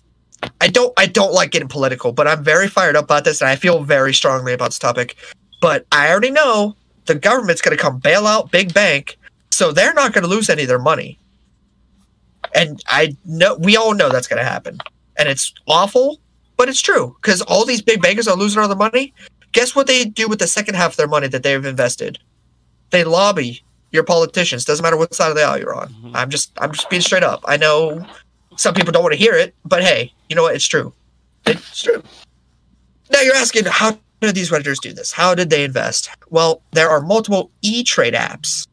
I 0.60 0.68
don't 0.68 0.92
I 0.96 1.06
don't 1.06 1.32
like 1.32 1.52
getting 1.52 1.68
political, 1.68 2.10
but 2.12 2.26
I'm 2.26 2.42
very 2.42 2.66
fired 2.66 2.96
up 2.96 3.04
about 3.04 3.24
this 3.24 3.40
and 3.40 3.48
I 3.48 3.56
feel 3.56 3.84
very 3.84 4.12
strongly 4.12 4.52
about 4.52 4.70
this 4.70 4.78
topic. 4.78 5.16
But 5.60 5.86
I 5.92 6.10
already 6.10 6.30
know 6.30 6.74
the 7.06 7.14
government's 7.14 7.60
gonna 7.60 7.76
come 7.76 7.98
bail 7.98 8.26
out 8.26 8.50
big 8.50 8.74
bank, 8.74 9.18
so 9.50 9.72
they're 9.72 9.94
not 9.94 10.12
gonna 10.12 10.26
lose 10.26 10.48
any 10.48 10.62
of 10.62 10.68
their 10.68 10.78
money. 10.78 11.18
And 12.54 12.82
I 12.88 13.16
know 13.24 13.56
we 13.56 13.76
all 13.76 13.94
know 13.94 14.08
that's 14.08 14.26
gonna 14.26 14.44
happen. 14.44 14.78
And 15.18 15.28
it's 15.28 15.52
awful, 15.68 16.18
but 16.56 16.68
it's 16.70 16.80
true. 16.80 17.14
Because 17.20 17.42
all 17.42 17.66
these 17.66 17.82
big 17.82 18.00
bankers 18.00 18.26
are 18.26 18.36
losing 18.36 18.62
all 18.62 18.68
their 18.68 18.76
money. 18.76 19.12
Guess 19.52 19.76
what 19.76 19.86
they 19.86 20.04
do 20.04 20.28
with 20.28 20.38
the 20.38 20.46
second 20.46 20.76
half 20.76 20.92
of 20.92 20.96
their 20.96 21.08
money 21.08 21.28
that 21.28 21.42
they've 21.42 21.64
invested? 21.64 22.18
They 22.90 23.04
lobby 23.04 23.62
your 23.92 24.04
politicians. 24.04 24.64
Doesn't 24.64 24.82
matter 24.82 24.96
what 24.96 25.14
side 25.14 25.30
of 25.30 25.36
the 25.36 25.42
aisle 25.42 25.58
you're 25.58 25.74
on. 25.74 25.88
Mhm. 26.02 26.12
I'm 26.14 26.30
just 26.30 26.52
I'm 26.58 26.72
just 26.72 26.88
being 26.90 27.02
straight 27.02 27.22
up. 27.24 27.42
I 27.46 27.56
know 27.56 28.04
some 28.56 28.74
people 28.74 28.92
don't 28.92 29.02
want 29.02 29.12
to 29.14 29.18
hear 29.18 29.34
it, 29.34 29.54
but 29.64 29.82
hey, 29.82 30.12
you 30.28 30.36
know 30.36 30.42
what? 30.42 30.54
It's 30.54 30.66
true. 30.66 30.92
It's 31.46 31.82
true. 31.82 32.02
Now 33.10 33.20
you're 33.20 33.34
asking 33.34 33.64
how 33.66 33.98
did 34.20 34.34
these 34.34 34.50
redditors 34.50 34.80
do 34.80 34.92
this? 34.92 35.10
How 35.12 35.34
did 35.34 35.50
they 35.50 35.64
invest? 35.64 36.10
Well, 36.28 36.62
there 36.72 36.88
are 36.90 37.00
multiple 37.00 37.50
e-trade 37.62 38.14
apps. 38.14 38.66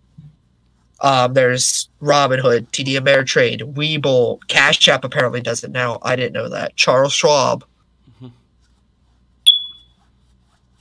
Um, 1.00 1.34
there's 1.34 1.90
Robinhood, 2.02 2.68
TD 2.72 3.00
Ameritrade, 3.00 3.62
Webull, 3.76 4.40
Cash 4.48 4.88
App 4.88 5.04
apparently 5.06 5.42
does 5.42 5.64
it 5.64 5.72
now. 5.72 6.00
I 6.02 6.16
didn't 6.16 6.34
know 6.34 6.50
that. 6.50 6.76
Charles 6.76 7.14
Schwab. 7.14 7.64
Mhm. 8.22 8.32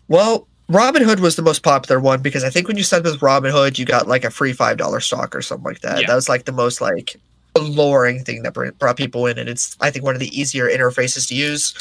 Well, 0.09 0.49
Robinhood 0.69 1.21
was 1.21 1.37
the 1.37 1.43
most 1.43 1.63
popular 1.63 2.01
one 2.01 2.23
because 2.23 2.43
I 2.43 2.51
think 2.51 2.67
when 2.67 2.77
you 2.77 2.83
signed 2.83 3.05
with 3.05 3.21
Robinhood, 3.21 3.79
you 3.79 3.85
got 3.85 4.09
like 4.09 4.25
a 4.25 4.31
free 4.31 4.53
five 4.53 4.77
dollar 4.77 5.01
stock 5.01 5.35
or 5.35 5.43
something 5.43 5.65
like 5.65 5.81
that. 5.81 6.01
Yeah. 6.01 6.07
That 6.09 6.15
was 6.17 6.29
like 6.29 6.45
the 6.45 6.53
most 6.53 6.81
like 6.81 7.17
alluring 7.55 8.25
thing 8.25 8.43
that 8.43 8.53
brought 8.79 8.97
people 8.97 9.27
in, 9.27 9.39
and 9.39 9.49
it's 9.49 9.77
I 9.81 9.91
think 9.91 10.05
one 10.05 10.15
of 10.15 10.21
the 10.21 10.39
easier 10.39 10.69
interfaces 10.69 11.29
to 11.29 11.35
use. 11.37 11.75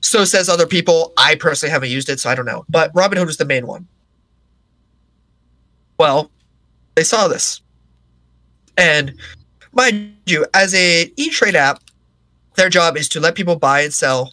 So 0.00 0.24
says 0.24 0.48
other 0.48 0.66
people. 0.66 1.12
I 1.16 1.36
personally 1.36 1.70
haven't 1.70 1.90
used 1.90 2.08
it, 2.08 2.18
so 2.18 2.28
I 2.28 2.34
don't 2.34 2.46
know. 2.46 2.64
But 2.68 2.92
Robinhood 2.92 3.26
was 3.26 3.36
the 3.36 3.44
main 3.44 3.66
one. 3.66 3.86
Well, 5.98 6.30
they 6.96 7.04
saw 7.04 7.28
this, 7.28 7.60
and 8.76 9.14
mind 9.72 10.14
you, 10.26 10.44
as 10.54 10.74
a 10.74 11.12
e-trade 11.16 11.56
app, 11.56 11.82
their 12.56 12.68
job 12.68 12.96
is 12.96 13.08
to 13.10 13.20
let 13.20 13.36
people 13.36 13.56
buy 13.56 13.82
and 13.82 13.92
sell 13.92 14.30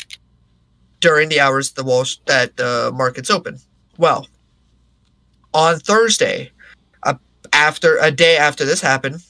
during 1.00 1.30
the 1.30 1.40
hours 1.40 1.72
the 1.74 1.84
wall 1.84 2.06
that 2.26 2.58
the 2.58 2.92
market's 2.96 3.30
open. 3.30 3.60
Well, 3.98 4.28
on 5.54 5.80
Thursday, 5.80 6.52
uh, 7.04 7.16
after 7.54 7.98
a 8.00 8.12
day 8.12 8.38
after 8.38 8.66
this 8.66 8.82
happened, 8.82 9.24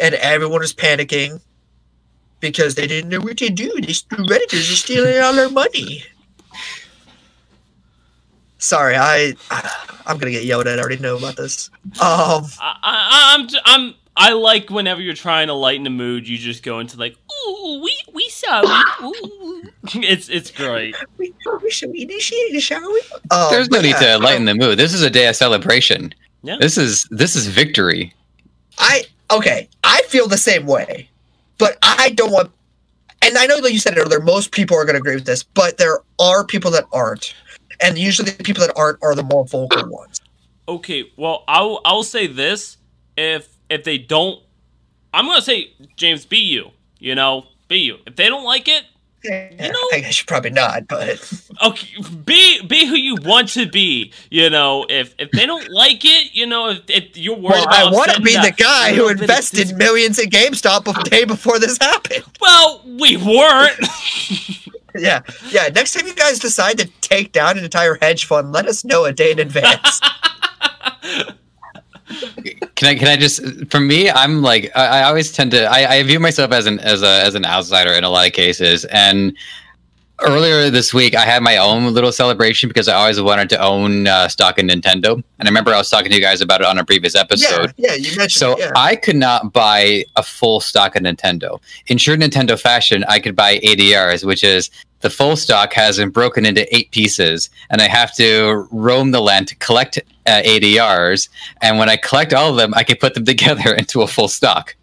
and 0.00 0.14
everyone 0.16 0.60
was 0.60 0.72
panicking 0.72 1.40
because 2.40 2.74
they 2.74 2.86
didn't 2.86 3.10
know 3.10 3.20
what 3.20 3.38
to 3.38 3.50
do. 3.50 3.80
These 3.80 4.04
redditors 4.04 4.72
are 4.72 4.76
stealing 4.76 5.18
all 5.18 5.32
their 5.32 5.50
money. 5.50 6.04
Sorry, 8.58 8.96
I 8.96 9.34
I'm 10.06 10.18
gonna 10.18 10.32
get 10.32 10.44
yelled 10.44 10.66
at. 10.66 10.78
I 10.78 10.82
already 10.82 11.00
know 11.00 11.16
about 11.16 11.36
this. 11.36 11.70
Um, 12.00 12.46
I, 12.60 12.76
I, 12.82 13.36
I'm, 13.36 13.48
I'm, 13.64 13.94
I 14.16 14.32
like 14.32 14.68
whenever 14.70 15.00
you're 15.00 15.14
trying 15.14 15.46
to 15.46 15.52
lighten 15.52 15.84
the 15.84 15.90
mood, 15.90 16.26
you 16.26 16.38
just 16.38 16.62
go 16.62 16.80
into 16.80 16.96
like, 16.96 17.14
ooh, 17.14 17.80
we, 17.82 17.96
we 18.12 18.28
saw. 18.30 18.62
Ooh. 19.02 19.37
It's, 20.02 20.28
it's 20.28 20.50
great. 20.50 20.94
we, 21.16 21.34
we 21.62 21.70
should 21.70 21.94
initiate 21.94 22.54
it, 22.54 22.60
shall 22.60 22.80
we? 22.80 23.02
Um, 23.30 23.48
There's 23.50 23.68
no 23.70 23.78
but 23.78 23.84
need 23.84 23.96
to 23.96 24.18
lighten 24.18 24.44
the 24.44 24.54
mood. 24.54 24.78
This 24.78 24.94
is 24.94 25.02
a 25.02 25.10
day 25.10 25.28
of 25.28 25.36
celebration. 25.36 26.14
Yeah. 26.42 26.56
This 26.60 26.78
is 26.78 27.04
this 27.10 27.34
is 27.34 27.48
victory. 27.48 28.14
I 28.78 29.02
okay. 29.30 29.68
I 29.82 30.02
feel 30.06 30.28
the 30.28 30.38
same 30.38 30.66
way, 30.66 31.10
but 31.58 31.76
I 31.82 32.10
don't 32.10 32.30
want. 32.30 32.52
And 33.22 33.36
I 33.36 33.46
know 33.46 33.60
that 33.60 33.72
you 33.72 33.80
said 33.80 33.98
it 33.98 34.00
earlier. 34.00 34.20
Most 34.20 34.52
people 34.52 34.76
are 34.76 34.84
going 34.84 34.94
to 34.94 35.00
agree 35.00 35.16
with 35.16 35.26
this, 35.26 35.42
but 35.42 35.78
there 35.78 35.98
are 36.20 36.44
people 36.44 36.70
that 36.70 36.84
aren't, 36.92 37.34
and 37.80 37.98
usually 37.98 38.30
the 38.30 38.44
people 38.44 38.64
that 38.64 38.72
aren't 38.76 39.02
are 39.02 39.16
the 39.16 39.24
more 39.24 39.44
vocal 39.44 39.88
ones. 39.90 40.20
Okay, 40.68 41.10
well, 41.16 41.44
I'll, 41.48 41.80
I'll 41.84 42.02
say 42.02 42.26
this. 42.26 42.76
If, 43.16 43.48
if 43.70 43.84
they 43.84 43.98
don't, 43.98 44.40
I'm 45.14 45.24
going 45.24 45.38
to 45.38 45.42
say, 45.42 45.72
James, 45.96 46.26
be 46.26 46.38
you. 46.38 46.70
You 46.98 47.14
know, 47.14 47.46
be 47.68 47.78
you. 47.78 47.98
If 48.06 48.16
they 48.16 48.28
don't 48.28 48.44
like 48.44 48.68
it, 48.68 48.84
Yeah, 49.24 49.68
know- 49.68 49.88
I 49.92 49.96
you 49.96 50.24
probably 50.26 50.50
not, 50.50 50.86
but 50.86 51.32
okay 51.64 51.88
be 52.24 52.62
be 52.66 52.86
who 52.86 52.94
you 52.94 53.16
want 53.22 53.48
to 53.50 53.68
be 53.68 54.12
you 54.30 54.48
know 54.48 54.86
if 54.88 55.14
if 55.18 55.30
they 55.32 55.44
don't 55.44 55.68
like 55.70 56.04
it 56.04 56.34
you 56.34 56.46
know 56.46 56.70
if, 56.70 56.82
if 56.88 57.16
you're 57.16 57.34
worried 57.34 57.54
well, 57.54 57.64
about 57.64 57.88
I 57.88 57.90
want 57.90 58.10
to 58.12 58.20
be 58.20 58.34
the 58.34 58.54
guy 58.56 58.94
who 58.94 59.02
little 59.02 59.08
bit 59.08 59.16
of 59.16 59.20
invested 59.22 59.76
millions 59.76 60.18
in 60.18 60.30
GameStop 60.30 60.86
a 60.86 61.02
day 61.10 61.24
before 61.24 61.58
this 61.58 61.78
happened. 61.78 62.24
well 62.40 62.82
we 62.86 63.16
weren't 63.16 63.78
Yeah, 64.96 65.20
yeah. 65.50 65.68
Next 65.68 65.92
time 65.92 66.06
you 66.06 66.14
guys 66.14 66.38
decide 66.38 66.78
to 66.78 66.86
take 67.00 67.32
down 67.32 67.58
an 67.58 67.64
entire 67.64 67.96
hedge 68.00 68.24
fund, 68.24 68.52
let 68.52 68.66
us 68.66 68.84
know 68.84 69.04
a 69.04 69.12
day 69.12 69.32
in 69.32 69.38
advance. 69.38 70.00
Can 72.78 72.86
I 72.86 72.94
can 72.94 73.08
I 73.08 73.16
just 73.16 73.42
for 73.72 73.80
me 73.80 74.08
I'm 74.08 74.40
like 74.40 74.70
I, 74.76 75.00
I 75.00 75.02
always 75.02 75.32
tend 75.32 75.50
to 75.50 75.64
I, 75.64 75.96
I 75.96 76.02
view 76.04 76.20
myself 76.20 76.52
as 76.52 76.66
an 76.66 76.78
as 76.78 77.02
a 77.02 77.24
as 77.24 77.34
an 77.34 77.44
outsider 77.44 77.90
in 77.90 78.04
a 78.04 78.08
lot 78.08 78.28
of 78.28 78.32
cases 78.32 78.84
and 78.84 79.36
earlier 80.20 80.70
this 80.70 80.94
week 80.94 81.16
I 81.16 81.22
had 81.22 81.42
my 81.42 81.56
own 81.56 81.92
little 81.92 82.12
celebration 82.12 82.68
because 82.68 82.86
I 82.86 82.94
always 82.94 83.20
wanted 83.20 83.48
to 83.50 83.60
own 83.60 84.06
uh, 84.06 84.28
stock 84.28 84.60
in 84.60 84.68
Nintendo 84.68 85.14
and 85.14 85.24
I 85.40 85.44
remember 85.46 85.74
I 85.74 85.78
was 85.78 85.90
talking 85.90 86.10
to 86.10 86.14
you 86.14 86.22
guys 86.22 86.40
about 86.40 86.60
it 86.60 86.68
on 86.68 86.78
a 86.78 86.84
previous 86.84 87.16
episode. 87.16 87.74
yeah, 87.76 87.90
yeah. 87.90 87.94
You 87.94 88.16
mentioned 88.16 88.30
So 88.30 88.52
it, 88.52 88.60
yeah. 88.60 88.72
I 88.76 88.94
could 88.94 89.16
not 89.16 89.52
buy 89.52 90.04
a 90.14 90.22
full 90.22 90.60
stock 90.60 90.94
of 90.94 91.02
Nintendo. 91.02 91.60
In 91.88 91.98
true 91.98 92.16
Nintendo 92.16 92.56
fashion, 92.60 93.04
I 93.08 93.18
could 93.18 93.34
buy 93.34 93.58
ADRs, 93.58 94.24
which 94.24 94.44
is 94.44 94.70
the 95.00 95.10
full 95.10 95.36
stock 95.36 95.72
has 95.74 95.98
been 95.98 96.10
broken 96.10 96.44
into 96.44 96.74
eight 96.74 96.90
pieces, 96.90 97.50
and 97.70 97.80
I 97.80 97.88
have 97.88 98.14
to 98.16 98.66
roam 98.70 99.10
the 99.10 99.20
land 99.20 99.48
to 99.48 99.56
collect 99.56 99.98
uh, 100.26 100.42
ADRs. 100.44 101.28
And 101.62 101.78
when 101.78 101.88
I 101.88 101.96
collect 101.96 102.32
all 102.32 102.50
of 102.50 102.56
them, 102.56 102.74
I 102.74 102.82
can 102.82 102.96
put 102.96 103.14
them 103.14 103.24
together 103.34 103.74
into 103.74 104.02
a 104.02 104.06
full 104.06 104.28
stock. 104.28 104.74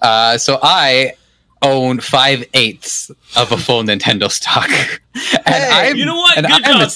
Uh, 0.00 0.38
so 0.38 0.58
I 0.62 1.14
own 1.62 2.00
five 2.00 2.44
eighths 2.54 3.10
of 3.36 3.52
a 3.52 3.56
full 3.56 3.82
Nintendo 3.82 4.30
stock, 4.30 4.68
and 5.14 5.44
Hey, 5.46 5.90
I'm 5.90 5.96
You 5.96 6.06
know 6.06 6.16
what? 6.16 6.38
and 6.38 6.46
Good 6.46 6.64
I'm 6.64 6.88
job, 6.88 6.92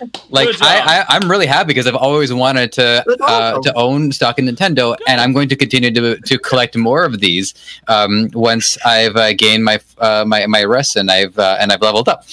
dude. 0.00 0.20
Like 0.30 0.46
Good 0.48 0.56
job. 0.58 0.62
I, 0.68 1.00
I, 1.00 1.04
I'm 1.10 1.30
really 1.30 1.46
happy 1.46 1.68
because 1.68 1.86
I've 1.86 1.94
always 1.94 2.32
wanted 2.32 2.72
to 2.72 3.04
uh, 3.22 3.60
to 3.60 3.72
own 3.74 4.12
stock 4.12 4.38
in 4.38 4.46
Nintendo, 4.46 4.96
and 5.06 5.20
I'm 5.20 5.32
going 5.32 5.48
to 5.50 5.56
continue 5.56 5.90
to 5.92 6.18
to 6.18 6.38
collect 6.38 6.76
more 6.76 7.04
of 7.04 7.20
these 7.20 7.54
um, 7.88 8.30
once 8.32 8.78
I've 8.84 9.16
uh, 9.16 9.32
gained 9.34 9.64
my 9.64 9.80
uh, 9.98 10.24
my 10.26 10.46
my 10.46 10.64
rest 10.64 10.96
and 10.96 11.10
I've 11.10 11.38
uh, 11.38 11.56
and 11.60 11.72
I've 11.72 11.82
leveled 11.82 12.08
up. 12.08 12.24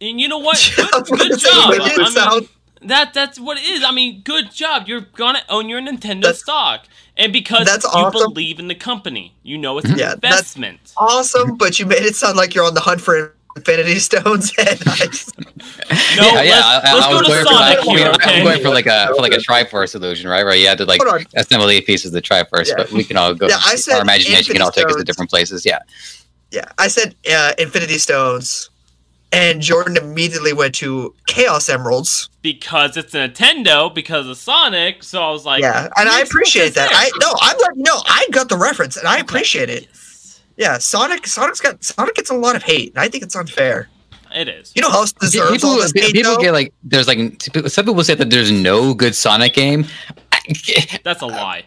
And 0.00 0.20
you 0.20 0.28
know 0.28 0.38
what? 0.38 0.72
Good, 0.76 1.06
good 1.18 1.38
job. 1.38 1.74
I 1.74 1.94
mean, 1.96 2.06
sound- 2.10 2.48
that 2.88 3.14
that's 3.14 3.38
what 3.40 3.58
it 3.58 3.64
is. 3.64 3.84
I 3.84 3.90
mean, 3.92 4.22
good 4.22 4.50
job. 4.52 4.88
You're 4.88 5.00
gonna 5.02 5.42
own 5.48 5.68
your 5.68 5.80
Nintendo 5.80 6.22
That's- 6.22 6.40
stock, 6.40 6.86
and 7.16 7.32
because 7.32 7.66
That's 7.66 7.84
you 7.84 7.90
awesome. 7.92 8.32
believe 8.32 8.58
in 8.58 8.68
the 8.68 8.74
company, 8.74 9.34
you 9.42 9.58
know 9.58 9.78
it's 9.78 9.88
an 9.90 9.98
Yeah, 9.98 10.14
that's- 10.16 10.56
investment. 10.56 10.92
awesome, 10.96 11.56
but 11.56 11.78
you 11.78 11.86
made 11.86 12.02
it 12.02 12.16
sound 12.16 12.36
like 12.36 12.54
you're 12.54 12.64
on 12.64 12.74
the 12.74 12.80
hunt 12.80 13.00
for 13.00 13.34
Infinity 13.56 13.98
Stones. 14.00 14.52
And 14.58 14.68
I 14.86 14.96
just, 15.06 15.38
No, 15.38 15.44
yeah, 15.48 16.32
let's, 16.32 16.48
yeah. 16.48 16.60
I, 16.64 16.80
I 16.84 16.94
let's 16.94 17.06
was 17.06 17.14
go 17.14 17.20
to 17.22 17.26
going 17.28 17.44
for 17.44 17.52
Sonic 17.52 17.86
like, 17.86 17.98
here. 17.98 18.12
I'm 18.22 18.44
going 18.44 18.62
for 18.62 18.70
like 18.70 18.86
a 18.86 19.06
for 19.14 19.22
like 19.22 19.32
a 19.32 19.36
Triforce 19.38 19.90
solution, 19.90 20.28
right? 20.28 20.44
Where 20.44 20.54
you 20.56 20.66
had 20.66 20.78
to 20.78 20.84
like 20.86 21.00
assemble 21.36 21.68
eight 21.70 21.86
pieces 21.86 22.06
of 22.06 22.12
the 22.12 22.22
Triforce, 22.22 22.68
Yeah. 22.68 22.74
but 22.78 22.90
we 22.90 23.04
can 23.04 23.16
all 23.16 23.32
go. 23.34 23.46
Yeah, 23.48 23.58
I 23.64 23.76
said 23.76 23.94
our 23.96 24.02
imagination 24.02 24.54
can 24.54 24.62
all 24.62 24.72
take 24.72 24.88
us 24.88 24.96
to 24.96 25.04
different 25.04 25.30
places. 25.30 25.64
Yeah. 25.64 25.78
Yeah, 26.50 26.64
I 26.78 26.86
said 26.88 27.14
uh, 27.32 27.52
Infinity 27.58 27.98
Stones, 27.98 28.70
and 29.34 29.60
Jordan 29.60 29.96
immediately 29.96 30.52
went 30.52 30.74
to 30.76 31.14
Chaos 31.26 31.68
Emeralds. 31.68 32.28
because 32.42 32.96
it's 32.96 33.12
Nintendo, 33.12 33.92
because 33.94 34.26
of 34.28 34.36
Sonic. 34.36 35.02
So 35.02 35.22
I 35.22 35.30
was 35.30 35.44
like, 35.44 35.62
yeah, 35.62 35.88
and 35.96 36.08
I 36.08 36.20
appreciate 36.20 36.74
sense 36.74 36.90
that. 36.90 36.90
I 36.92 37.10
no, 37.20 37.32
I'm 37.40 37.56
like 37.58 37.76
no, 37.76 38.00
I 38.06 38.26
got 38.30 38.48
the 38.48 38.56
reference, 38.56 38.96
and 38.96 39.06
I 39.08 39.18
appreciate 39.18 39.68
it. 39.70 39.86
Yes, 39.90 40.40
Yeah, 40.56 40.78
Sonic, 40.78 41.26
Sonic's 41.26 41.60
got 41.60 41.82
Sonic 41.82 42.14
gets 42.14 42.30
a 42.30 42.34
lot 42.34 42.56
of 42.56 42.62
hate, 42.62 42.90
and 42.90 42.98
I 43.00 43.08
think 43.08 43.24
it's 43.24 43.34
unfair. 43.36 43.88
it 44.34 44.48
is. 44.48 44.72
You 44.74 44.82
know 44.82 44.90
how 44.90 45.04
deserves 45.20 45.52
people, 45.52 45.70
all 45.70 45.76
this 45.80 45.92
hate 45.94 46.12
people 46.12 46.34
though? 46.34 46.40
get 46.40 46.52
like 46.52 46.72
there's 46.82 47.08
like 47.08 47.18
some 47.68 47.84
people 47.86 48.04
say 48.04 48.14
that 48.14 48.30
there's 48.30 48.50
no 48.52 48.94
good 48.94 49.14
Sonic 49.14 49.54
game. 49.54 49.86
That's 51.04 51.22
a 51.22 51.26
lie. 51.26 51.64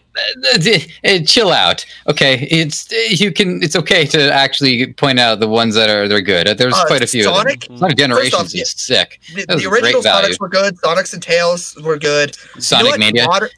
Eh, 1.03 1.23
Chill 1.25 1.51
out, 1.51 1.85
okay? 2.07 2.47
It's 2.51 2.91
you 3.19 3.31
can. 3.31 3.61
It's 3.63 3.75
okay 3.75 4.05
to 4.07 4.31
actually 4.33 4.93
point 4.93 5.19
out 5.19 5.39
the 5.39 5.47
ones 5.47 5.73
that 5.75 5.89
are 5.89 6.07
they're 6.07 6.21
good. 6.21 6.47
There's 6.57 6.73
Uh, 6.75 6.85
quite 6.85 7.01
a 7.03 7.07
few. 7.07 7.23
Sonic? 7.23 7.63
of 7.63 7.69
them. 7.69 7.77
Sonic 7.79 7.97
Generations 7.97 8.53
yeah. 8.53 8.61
is 8.61 8.71
sick. 8.71 9.19
the, 9.35 9.45
the 9.47 9.63
great 9.67 9.83
original 9.83 10.01
value. 10.01 10.29
Sonics 10.33 10.39
were 10.39 10.49
good. 10.49 10.75
Sonics 10.81 11.13
and 11.13 11.23
Tails 11.23 11.75
were 11.81 11.97
good. 11.97 12.35
you 12.37 12.55
know 12.55 12.61
Sonic 12.61 12.91
what 12.91 12.99
Mania. 12.99 13.25
Modern, 13.25 13.49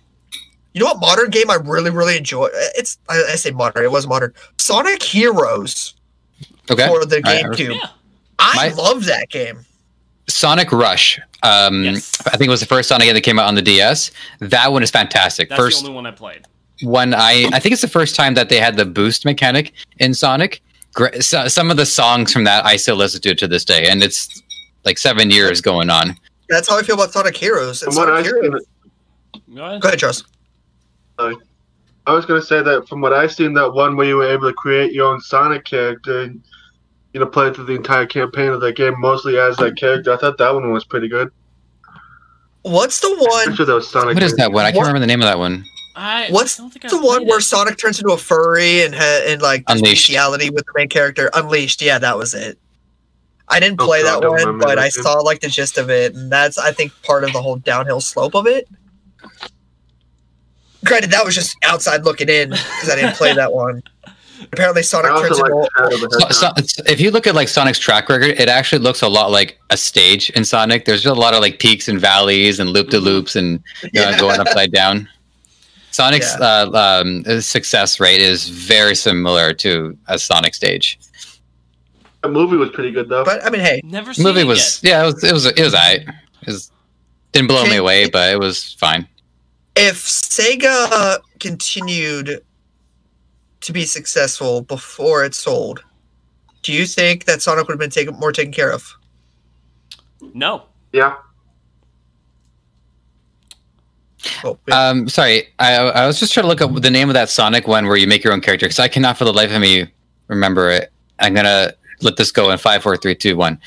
you 0.73 0.79
know 0.79 0.85
what 0.87 0.99
modern 0.99 1.29
game 1.29 1.49
I 1.49 1.55
really 1.55 1.89
really 1.91 2.15
enjoy? 2.17 2.47
It's 2.77 2.97
I, 3.09 3.21
I 3.31 3.35
say 3.35 3.51
modern. 3.51 3.83
It 3.83 3.91
was 3.91 4.07
modern. 4.07 4.33
Sonic 4.57 5.03
Heroes 5.03 5.95
Okay. 6.71 6.87
for 6.87 7.03
the 7.05 7.15
All 7.17 7.21
right, 7.33 7.43
GameCube. 7.45 7.75
Yeah. 7.75 7.87
I 8.37 8.69
My- 8.69 8.75
love 8.75 9.05
that 9.05 9.29
game. 9.29 9.65
Sonic 10.29 10.71
Rush. 10.71 11.19
Um, 11.43 11.83
Yes. 11.83 12.17
I 12.27 12.31
think 12.37 12.47
it 12.47 12.51
was 12.51 12.59
the 12.59 12.65
first 12.65 12.89
Sonic 12.89 13.05
game 13.07 13.13
that 13.13 13.21
came 13.21 13.39
out 13.39 13.47
on 13.47 13.55
the 13.55 13.61
DS. 13.61 14.11
That 14.39 14.71
one 14.71 14.83
is 14.83 14.91
fantastic. 14.91 15.49
That's 15.49 15.59
first 15.59 15.81
the 15.81 15.87
only 15.87 15.95
one 15.95 16.05
I 16.05 16.11
played. 16.11 16.45
one 16.81 17.13
I 17.13 17.49
I 17.53 17.59
think 17.59 17.73
it's 17.73 17.81
the 17.81 17.87
first 17.87 18.15
time 18.15 18.33
that 18.35 18.49
they 18.49 18.57
had 18.59 18.77
the 18.77 18.85
boost 18.85 19.25
mechanic 19.25 19.73
in 19.99 20.13
Sonic. 20.13 20.61
Gre- 20.93 21.19
so, 21.19 21.47
some 21.47 21.69
of 21.71 21.77
the 21.77 21.85
songs 21.85 22.31
from 22.33 22.43
that 22.45 22.65
I 22.65 22.75
still 22.77 22.95
listen 22.95 23.21
to 23.21 23.35
to 23.35 23.47
this 23.47 23.63
day, 23.65 23.87
and 23.87 24.03
it's 24.03 24.41
like 24.85 24.97
seven 24.97 25.29
years 25.29 25.61
going 25.61 25.89
on. 25.89 26.15
That's 26.49 26.67
how 26.69 26.77
I 26.79 26.81
feel 26.83 26.95
about 26.95 27.11
Sonic 27.11 27.37
Heroes. 27.37 27.83
And 27.83 27.93
From 27.93 28.01
what 28.01 28.07
Sonic 28.09 28.19
I've 28.19 28.25
Heroes. 28.25 28.65
seen, 29.45 29.55
Go 29.55 29.65
ahead. 29.65 29.81
Go 29.81 29.87
ahead, 29.89 29.99
Charles. 29.99 30.23
I 31.19 32.13
was 32.13 32.25
gonna 32.25 32.41
say 32.41 32.61
that 32.63 32.87
from 32.87 33.01
what 33.01 33.13
I've 33.13 33.31
seen, 33.31 33.53
that 33.53 33.71
one 33.73 33.95
where 33.95 34.07
you 34.07 34.15
were 34.17 34.27
able 34.31 34.49
to 34.49 34.53
create 34.53 34.93
your 34.93 35.13
own 35.13 35.21
Sonic 35.21 35.63
character, 35.65 36.21
and, 36.21 36.41
you 37.13 37.19
know, 37.19 37.25
play 37.25 37.51
through 37.53 37.65
the 37.65 37.75
entire 37.75 38.05
campaign 38.05 38.49
of 38.49 38.61
that 38.61 38.75
game 38.75 38.93
mostly 38.99 39.37
as 39.39 39.57
that 39.57 39.77
character. 39.77 40.13
I 40.13 40.17
thought 40.17 40.37
that 40.37 40.53
one 40.53 40.71
was 40.71 40.83
pretty 40.85 41.07
good. 41.07 41.31
What's 42.63 42.99
the 42.99 43.15
one? 43.17 43.55
sure 43.55 43.65
that 43.65 43.73
was 43.73 43.89
Sonic. 43.89 44.13
What 44.15 44.23
is 44.23 44.35
that 44.35 44.51
one? 44.51 44.65
I 44.65 44.69
can't 44.71 44.77
What- 44.77 44.87
remember 44.87 44.99
the 44.99 45.07
name 45.07 45.21
of 45.21 45.25
that 45.27 45.39
one. 45.39 45.65
I 45.95 46.27
What's 46.29 46.55
don't 46.57 46.69
think 46.71 46.85
I 46.85 46.89
the 46.89 47.01
one 47.01 47.25
where 47.27 47.39
it. 47.39 47.43
Sonic 47.43 47.77
turns 47.77 47.99
into 47.99 48.13
a 48.13 48.17
furry 48.17 48.83
and 48.83 48.95
ha- 48.95 49.23
and 49.27 49.41
like 49.41 49.65
there's 49.67 49.81
Unleashed. 49.81 50.09
with 50.09 50.65
the 50.65 50.71
main 50.75 50.87
character? 50.87 51.29
Unleashed. 51.33 51.81
Yeah, 51.81 51.99
that 51.99 52.17
was 52.17 52.33
it. 52.33 52.57
I 53.49 53.59
didn't 53.59 53.81
Oh, 53.81 53.85
play 53.85 54.03
God, 54.03 54.21
that 54.23 54.29
one, 54.29 54.59
but 54.59 54.67
that 54.69 54.79
I 54.79 54.83
game. 54.83 54.91
saw 55.03 55.15
like 55.15 55.41
the 55.41 55.49
gist 55.49 55.77
of 55.77 55.89
it, 55.89 56.13
and 56.15 56.31
that's 56.31 56.57
I 56.57 56.71
think 56.71 56.93
part 57.03 57.23
of 57.25 57.33
the 57.33 57.41
whole 57.41 57.57
downhill 57.57 57.99
slope 57.99 58.35
of 58.35 58.45
it. 58.47 58.67
Granted, 60.85 61.11
that 61.11 61.25
was 61.25 61.35
just 61.35 61.57
outside 61.63 62.05
looking 62.05 62.29
in 62.29 62.51
because 62.51 62.89
I 62.89 62.95
didn't 62.95 63.15
play 63.15 63.33
that 63.33 63.51
one. 63.53 63.81
Apparently, 64.51 64.83
Sonic 64.83 65.11
turns 65.21 65.39
like 65.39 65.51
into 65.51 66.33
So, 66.33 66.49
so, 66.63 66.83
if 66.87 66.99
you 67.01 67.11
look 67.11 67.27
at 67.27 67.35
like 67.35 67.47
Sonic's 67.47 67.79
track 67.79 68.09
record, 68.09 68.39
it 68.39 68.47
actually 68.49 68.79
looks 68.79 69.01
a 69.01 69.07
lot 69.07 69.31
like 69.31 69.59
a 69.69 69.77
stage 69.77 70.29
in 70.31 70.45
Sonic. 70.45 70.85
There's 70.85 71.01
just 71.03 71.15
a 71.15 71.19
lot 71.19 71.33
of 71.33 71.41
like 71.41 71.59
peaks 71.59 71.87
and 71.87 71.99
valleys 71.99 72.59
and 72.59 72.69
loop 72.69 72.89
de 72.89 72.99
loops 72.99 73.35
and 73.35 73.61
you 73.83 73.89
know, 74.01 74.09
Yeah. 74.11 74.19
going 74.19 74.39
upside 74.39 74.71
down. 74.71 75.07
Sonic's 75.91 76.35
Yeah. 76.39 76.45
uh, 76.71 77.01
um, 77.03 77.41
success 77.41 77.99
rate 77.99 78.21
is 78.21 78.47
very 78.47 78.95
similar 78.95 79.53
to 79.55 79.97
a 80.07 80.17
Sonic 80.19 80.53
stage. 80.55 80.99
That 82.21 82.29
movie 82.29 82.57
was 82.57 82.69
pretty 82.69 82.91
good 82.91 83.09
though. 83.09 83.23
But 83.25 83.45
I 83.45 83.49
mean, 83.49 83.61
hey, 83.61 83.81
Never 83.83 84.09
The 84.11 84.15
seen 84.15 84.23
movie 84.25 84.41
it 84.41 84.47
was 84.47 84.81
yet. 84.83 84.91
yeah, 84.91 85.01
it 85.03 85.05
was 85.05 85.23
it 85.23 85.33
was 85.33 85.45
it 85.45 85.59
was 85.59 85.73
alright. 85.73 86.01
It 86.01 86.47
was, 86.47 86.71
didn't 87.31 87.47
blow 87.47 87.65
me 87.65 87.75
away, 87.77 88.09
but 88.09 88.31
it 88.33 88.39
was 88.39 88.73
fine. 88.75 89.07
if 89.75 90.05
Sega 90.05 91.19
continued 91.39 92.41
to 93.69 93.73
be 93.73 93.85
successful 93.85 94.63
before 94.63 95.23
it 95.23 95.35
sold, 95.35 95.83
do 96.63 96.73
you 96.73 96.87
think 96.87 97.25
that 97.25 97.39
Sonic 97.43 97.67
would 97.67 97.73
have 97.73 97.79
been 97.79 97.91
taken 97.91 98.15
more 98.15 98.31
taken 98.31 98.51
care 98.51 98.71
of? 98.71 98.83
No. 100.33 100.63
yeah, 100.91 101.15
Oh, 104.43 104.57
yeah. 104.67 104.89
Um, 104.89 105.07
sorry, 105.07 105.47
I 105.59 105.75
I 105.77 106.07
was 106.07 106.19
just 106.19 106.33
trying 106.33 106.43
to 106.43 106.47
look 106.49 106.61
up 106.61 106.73
the 106.81 106.89
name 106.89 107.09
of 107.09 107.13
that 107.13 107.29
Sonic 107.29 107.67
one 107.67 107.85
where 107.87 107.95
you 107.95 108.05
make 108.07 108.23
your 108.23 108.33
own 108.33 108.41
character 108.41 108.65
because 108.65 108.79
I 108.79 108.87
cannot 108.89 109.17
for 109.17 109.23
the 109.23 109.31
life 109.31 109.51
of 109.53 109.61
me 109.61 109.87
remember 110.27 110.69
it. 110.71 110.91
I'm 111.19 111.33
gonna 111.33 111.71
let 112.01 112.17
this 112.17 112.31
go 112.31 112.49
in 112.51 112.57
five, 112.57 112.83
four, 112.83 112.97
three, 112.97 113.15
two, 113.15 113.37
one. 113.37 113.59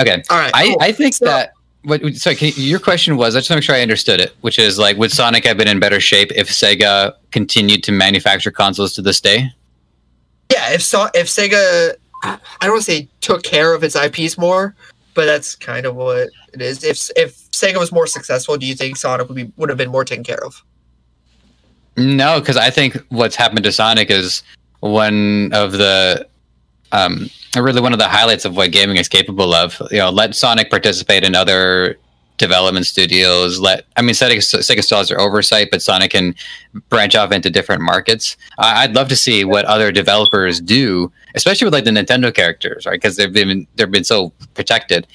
Okay, 0.00 0.22
All 0.30 0.38
right. 0.38 0.50
I, 0.54 0.66
cool. 0.68 0.76
I 0.80 0.92
think 0.92 1.14
So- 1.14 1.26
that 1.26 1.52
what 1.84 2.14
sorry 2.14 2.36
can, 2.36 2.52
your 2.56 2.78
question 2.78 3.16
was 3.16 3.34
I 3.34 3.40
just 3.40 3.50
want 3.50 3.56
to 3.56 3.60
make 3.60 3.64
sure 3.64 3.74
I 3.74 3.82
understood 3.82 4.20
it, 4.20 4.34
which 4.42 4.58
is 4.58 4.78
like 4.78 4.96
would 4.96 5.10
Sonic 5.10 5.44
have 5.44 5.56
been 5.56 5.68
in 5.68 5.80
better 5.80 6.00
shape 6.00 6.30
if 6.34 6.48
Sega 6.48 7.14
continued 7.30 7.82
to 7.84 7.92
manufacture 7.92 8.50
consoles 8.50 8.94
to 8.94 9.02
this 9.02 9.20
day? 9.20 9.50
yeah, 10.52 10.72
if 10.72 10.82
so, 10.82 11.08
if 11.14 11.28
Sega, 11.28 11.94
I 12.22 12.38
don't 12.60 12.72
want 12.72 12.84
to 12.84 12.90
say 12.92 13.08
took 13.20 13.42
care 13.42 13.74
of 13.74 13.82
its 13.82 13.96
IPs 13.96 14.36
more, 14.36 14.74
but 15.14 15.24
that's 15.26 15.54
kind 15.56 15.86
of 15.86 15.96
what 15.96 16.28
it 16.52 16.60
is. 16.60 16.84
If 16.84 17.10
if 17.16 17.50
Sega 17.52 17.78
was 17.78 17.90
more 17.90 18.06
successful, 18.06 18.56
do 18.56 18.66
you 18.66 18.74
think 18.74 18.96
Sonic 18.96 19.28
would 19.28 19.36
be 19.36 19.50
would 19.56 19.68
have 19.68 19.78
been 19.78 19.90
more 19.90 20.04
taken 20.04 20.24
care 20.24 20.44
of? 20.44 20.62
No, 21.96 22.40
because 22.40 22.56
I 22.56 22.70
think 22.70 22.96
what's 23.08 23.36
happened 23.36 23.64
to 23.64 23.72
Sonic 23.72 24.10
is 24.10 24.42
one 24.80 25.52
of 25.52 25.72
the 25.72 26.26
um, 26.92 27.28
really 27.56 27.80
one 27.80 27.92
of 27.92 27.98
the 27.98 28.08
highlights 28.08 28.44
of 28.44 28.56
what 28.56 28.70
gaming 28.70 28.96
is 28.96 29.08
capable 29.08 29.54
of. 29.54 29.80
You 29.90 29.98
know, 29.98 30.10
let 30.10 30.34
Sonic 30.34 30.70
participate 30.70 31.24
in 31.24 31.34
other 31.34 31.98
development 32.38 32.86
studios. 32.86 33.60
Let 33.60 33.86
I 33.96 34.02
mean, 34.02 34.14
Sega, 34.14 34.38
Sega 34.38 34.82
still 34.82 34.98
has 34.98 35.08
their 35.08 35.20
oversight, 35.20 35.68
but 35.70 35.82
Sonic 35.82 36.12
can 36.12 36.34
branch 36.88 37.14
off 37.14 37.32
into 37.32 37.50
different 37.50 37.82
markets. 37.82 38.36
I, 38.58 38.84
I'd 38.84 38.94
love 38.94 39.08
to 39.08 39.16
see 39.16 39.44
what 39.44 39.64
other 39.64 39.92
developers 39.92 40.60
do, 40.60 41.10
especially 41.34 41.66
with 41.66 41.74
like 41.74 41.84
the 41.84 41.90
Nintendo 41.90 42.34
characters, 42.34 42.86
right? 42.86 43.00
Because 43.00 43.16
they've 43.16 43.32
been 43.32 43.66
they've 43.76 43.90
been 43.90 44.04
so 44.04 44.32
protected. 44.54 45.06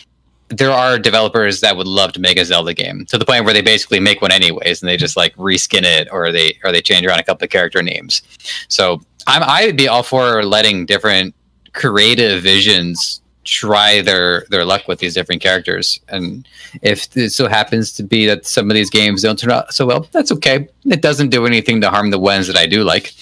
There 0.49 0.71
are 0.71 0.97
developers 0.97 1.59
that 1.59 1.75
would 1.75 1.87
love 1.87 2.13
to 2.13 2.21
make 2.21 2.37
a 2.37 2.45
Zelda 2.45 2.73
game 2.73 3.05
to 3.09 3.17
the 3.17 3.25
point 3.25 3.43
where 3.43 3.53
they 3.53 3.61
basically 3.61 3.99
make 3.99 4.21
one 4.21 4.31
anyways, 4.31 4.81
and 4.81 4.87
they 4.87 4.95
just 4.95 5.17
like 5.17 5.35
reskin 5.35 5.83
it, 5.83 6.07
or 6.11 6.31
they 6.31 6.57
or 6.63 6.71
they 6.71 6.81
change 6.81 7.05
around 7.05 7.19
a 7.19 7.23
couple 7.23 7.43
of 7.43 7.51
character 7.51 7.81
names. 7.81 8.21
So 8.69 9.01
I'm 9.27 9.43
I 9.43 9.65
would 9.65 9.75
be 9.75 9.89
all 9.89 10.03
for 10.03 10.43
letting 10.43 10.85
different 10.85 11.35
creative 11.77 12.43
visions 12.43 13.21
try 13.45 14.01
their 14.01 14.45
their 14.49 14.65
luck 14.65 14.87
with 14.89 14.99
these 14.99 15.13
different 15.13 15.41
characters 15.41 16.01
and 16.09 16.45
if 16.81 17.15
it 17.15 17.29
so 17.29 17.47
happens 17.47 17.93
to 17.93 18.03
be 18.03 18.25
that 18.25 18.45
some 18.45 18.69
of 18.69 18.75
these 18.75 18.89
games 18.89 19.21
don't 19.21 19.39
turn 19.39 19.51
out 19.51 19.73
so 19.73 19.85
well 19.85 20.05
that's 20.11 20.31
okay 20.33 20.67
it 20.85 21.01
doesn't 21.01 21.29
do 21.29 21.45
anything 21.45 21.79
to 21.79 21.89
harm 21.89 22.09
the 22.09 22.19
ones 22.19 22.45
that 22.47 22.57
i 22.57 22.65
do 22.67 22.83
like 22.83 23.13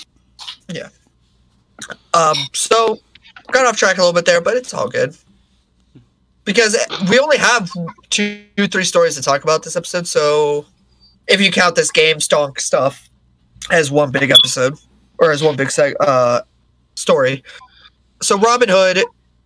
Yeah. 0.67 0.89
Um, 2.15 2.37
so 2.53 2.97
got 3.51 3.65
off 3.67 3.77
track 3.77 3.97
a 3.97 4.01
little 4.01 4.13
bit 4.13 4.25
there, 4.25 4.41
but 4.41 4.55
it's 4.57 4.73
all 4.73 4.87
good 4.89 5.15
because 6.45 6.75
we 7.09 7.19
only 7.19 7.37
have 7.37 7.69
two, 8.09 8.41
three 8.71 8.83
stories 8.83 9.15
to 9.15 9.21
talk 9.21 9.43
about 9.43 9.61
this 9.63 9.75
episode. 9.75 10.07
So 10.07 10.65
if 11.27 11.41
you 11.41 11.51
count 11.51 11.75
this 11.75 11.91
game 11.91 12.17
stonk 12.17 12.59
stuff 12.59 13.09
as 13.69 13.91
one 13.91 14.09
big 14.11 14.31
episode 14.31 14.73
or 15.19 15.31
as 15.31 15.43
one 15.43 15.55
big 15.55 15.67
seg- 15.67 15.95
uh, 15.99 16.41
story, 16.95 17.43
so 18.25 18.37
Robinhood, 18.37 19.03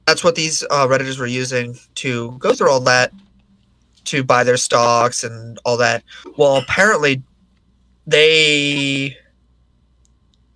that's 0.08 0.24
what 0.24 0.36
these 0.36 0.64
uh, 0.72 0.88
redditors 0.88 1.20
were 1.20 1.28
using 1.28 1.78
to 1.96 2.32
go 2.40 2.54
through 2.54 2.72
all 2.72 2.80
that 2.82 3.12
to 4.06 4.24
buy 4.24 4.44
their 4.44 4.58
stocks 4.58 5.24
and 5.24 5.60
all 5.66 5.78
that. 5.78 6.04
Well, 6.38 6.58
apparently 6.58 7.22
they 8.08 9.16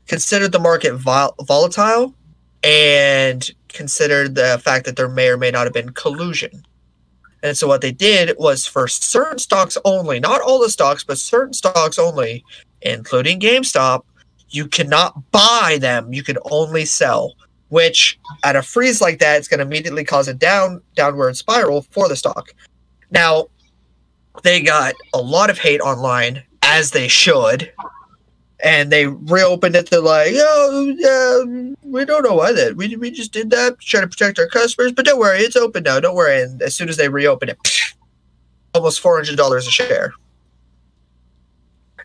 considered 0.08 0.52
the 0.52 0.60
market 0.60 0.96
vol- 0.96 1.36
volatile 1.44 2.16
and 2.64 3.50
considered 3.68 4.36
the 4.36 4.60
fact 4.64 4.86
that 4.86 4.96
there 4.96 5.10
may 5.10 5.30
or 5.30 5.38
may 5.38 5.52
not 5.52 5.66
have 5.66 5.74
been 5.74 5.92
collusion. 5.92 6.66
And 7.44 7.58
so 7.58 7.68
what 7.68 7.82
they 7.82 7.92
did 7.92 8.38
was 8.38 8.66
for 8.66 8.88
certain 8.88 9.38
stocks 9.38 9.78
only, 9.84 10.20
not 10.20 10.42
all 10.42 10.60
the 10.62 10.70
stocks, 10.70 11.04
but 11.04 11.18
certain 11.18 11.54
stocks 11.54 12.00
only, 12.00 12.44
including 12.82 13.40
GameStop, 13.40 14.04
you 14.50 14.68
cannot 14.68 15.32
buy 15.32 15.78
them. 15.82 16.14
You 16.14 16.24
can 16.24 16.38
only 16.50 16.86
sell. 16.86 17.34
Which 17.74 18.20
at 18.44 18.56
a 18.56 18.62
freeze 18.62 19.02
like 19.02 19.18
that, 19.18 19.38
it's 19.38 19.48
going 19.48 19.58
to 19.58 19.66
immediately 19.66 20.04
cause 20.04 20.28
a 20.28 20.34
down 20.36 20.80
downward 20.96 21.36
spiral 21.36 21.82
for 21.90 22.08
the 22.08 22.16
stock. 22.16 22.54
Now, 23.10 23.48
they 24.44 24.62
got 24.62 24.94
a 25.12 25.20
lot 25.20 25.50
of 25.50 25.58
hate 25.58 25.82
online, 25.82 26.44
as 26.62 26.92
they 26.92 27.08
should, 27.08 27.74
and 28.64 28.92
they 28.92 29.08
reopened 29.08 29.76
it. 29.76 29.90
They're 29.90 30.02
like, 30.02 30.34
"Oh, 30.36 30.94
yeah, 31.00 31.42
um, 31.42 31.76
we 31.82 32.06
don't 32.06 32.22
know 32.22 32.36
why 32.36 32.52
that. 32.52 32.76
We 32.76 32.96
we 32.96 33.10
just 33.10 33.34
did 33.34 33.50
that, 33.50 33.80
to 33.80 33.86
try 33.88 34.02
to 34.02 34.08
protect 34.08 34.38
our 34.38 34.48
customers. 34.48 34.92
But 34.92 35.06
don't 35.06 35.18
worry, 35.18 35.40
it's 35.40 35.56
open 35.56 35.82
now. 35.82 36.00
Don't 36.00 36.16
worry." 36.16 36.44
And 36.44 36.62
as 36.62 36.76
soon 36.76 36.90
as 36.90 36.98
they 36.98 37.10
reopen 37.10 37.50
it, 37.50 37.58
almost 38.76 39.00
four 39.00 39.16
hundred 39.16 39.38
dollars 39.38 39.66
a 39.66 39.72
share. 39.72 40.14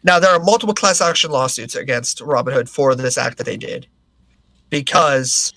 Now 0.02 0.18
there 0.18 0.30
are 0.30 0.40
multiple 0.40 0.74
class 0.74 1.02
action 1.02 1.30
lawsuits 1.30 1.74
against 1.74 2.20
Robinhood 2.20 2.70
for 2.70 2.94
this 2.94 3.18
act 3.18 3.36
that 3.36 3.44
they 3.44 3.58
did, 3.58 3.86
because 4.70 5.52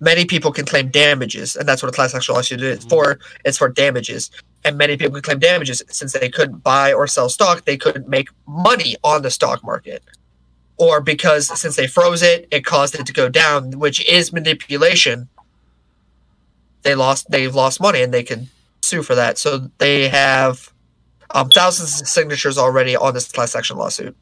many 0.00 0.24
people 0.24 0.52
can 0.52 0.64
claim 0.64 0.88
damages, 0.88 1.56
and 1.56 1.68
that's 1.68 1.82
what 1.82 1.88
a 1.88 1.94
class 1.94 2.14
action 2.14 2.34
lawsuit 2.34 2.60
is 2.60 2.84
for. 2.84 3.18
It's 3.44 3.58
for 3.58 3.68
damages, 3.68 4.30
and 4.64 4.76
many 4.76 4.96
people 4.96 5.14
can 5.14 5.22
claim 5.22 5.38
damages 5.38 5.82
since 5.88 6.12
they 6.12 6.28
couldn't 6.28 6.58
buy 6.58 6.92
or 6.92 7.06
sell 7.06 7.28
stock. 7.28 7.64
They 7.64 7.76
couldn't 7.76 8.08
make 8.08 8.28
money 8.46 8.96
on 9.04 9.22
the 9.22 9.30
stock 9.30 9.64
market, 9.64 10.02
or 10.76 11.00
because 11.00 11.46
since 11.60 11.76
they 11.76 11.86
froze 11.86 12.22
it, 12.22 12.48
it 12.50 12.64
caused 12.64 12.94
it 12.94 13.06
to 13.06 13.12
go 13.12 13.28
down, 13.28 13.72
which 13.78 14.06
is 14.08 14.32
manipulation. 14.32 15.28
They 16.82 16.94
lost. 16.94 17.30
They've 17.30 17.54
lost 17.54 17.80
money, 17.80 18.02
and 18.02 18.14
they 18.14 18.22
can 18.22 18.48
sue 18.82 19.02
for 19.02 19.14
that. 19.14 19.38
So 19.38 19.70
they 19.78 20.08
have 20.08 20.72
um, 21.30 21.50
thousands 21.50 22.00
of 22.00 22.08
signatures 22.08 22.56
already 22.56 22.96
on 22.96 23.14
this 23.14 23.30
class 23.30 23.54
action 23.54 23.76
lawsuit. 23.76 24.16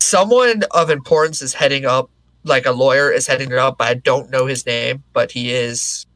Someone 0.00 0.62
of 0.70 0.90
importance 0.90 1.42
is 1.42 1.54
heading 1.54 1.84
up, 1.84 2.10
like 2.44 2.66
a 2.66 2.72
lawyer 2.72 3.10
is 3.10 3.26
heading 3.26 3.50
it 3.50 3.58
up. 3.58 3.76
I 3.80 3.94
don't 3.94 4.30
know 4.30 4.46
his 4.46 4.64
name, 4.66 5.02
but 5.12 5.30
he 5.30 5.52
is 5.52 6.06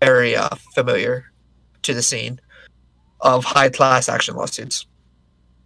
very 0.00 0.36
uh, 0.36 0.54
familiar 0.74 1.30
to 1.82 1.94
the 1.94 2.02
scene 2.02 2.40
of 3.20 3.44
high 3.44 3.68
class 3.68 4.08
action 4.08 4.36
lawsuits. 4.36 4.86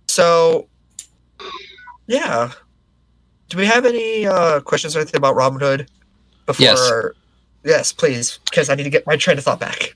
So, 0.08 0.68
yeah. 2.06 2.52
Do 3.48 3.58
we 3.58 3.66
have 3.66 3.86
any 3.86 4.26
uh, 4.26 4.60
questions 4.60 4.94
or 4.94 5.00
anything 5.00 5.18
about 5.18 5.36
Robinhood 5.36 5.88
before? 6.46 6.64
Yes. 6.64 7.02
Yes, 7.64 7.92
please, 7.92 8.38
because 8.44 8.70
I 8.70 8.76
need 8.76 8.84
to 8.84 8.90
get 8.90 9.06
my 9.06 9.16
train 9.16 9.36
of 9.36 9.44
thought 9.44 9.58
back. 9.58 9.94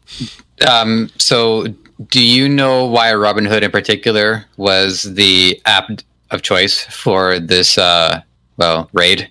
Um, 0.68 1.10
so, 1.16 1.68
do 2.08 2.20
you 2.20 2.48
know 2.48 2.84
why 2.84 3.12
Robinhood 3.12 3.62
in 3.62 3.70
particular 3.70 4.44
was 4.56 5.04
the 5.04 5.60
app 5.64 5.88
of 6.32 6.42
choice 6.42 6.82
for 6.82 7.38
this, 7.38 7.78
uh, 7.78 8.20
well, 8.56 8.90
raid? 8.92 9.30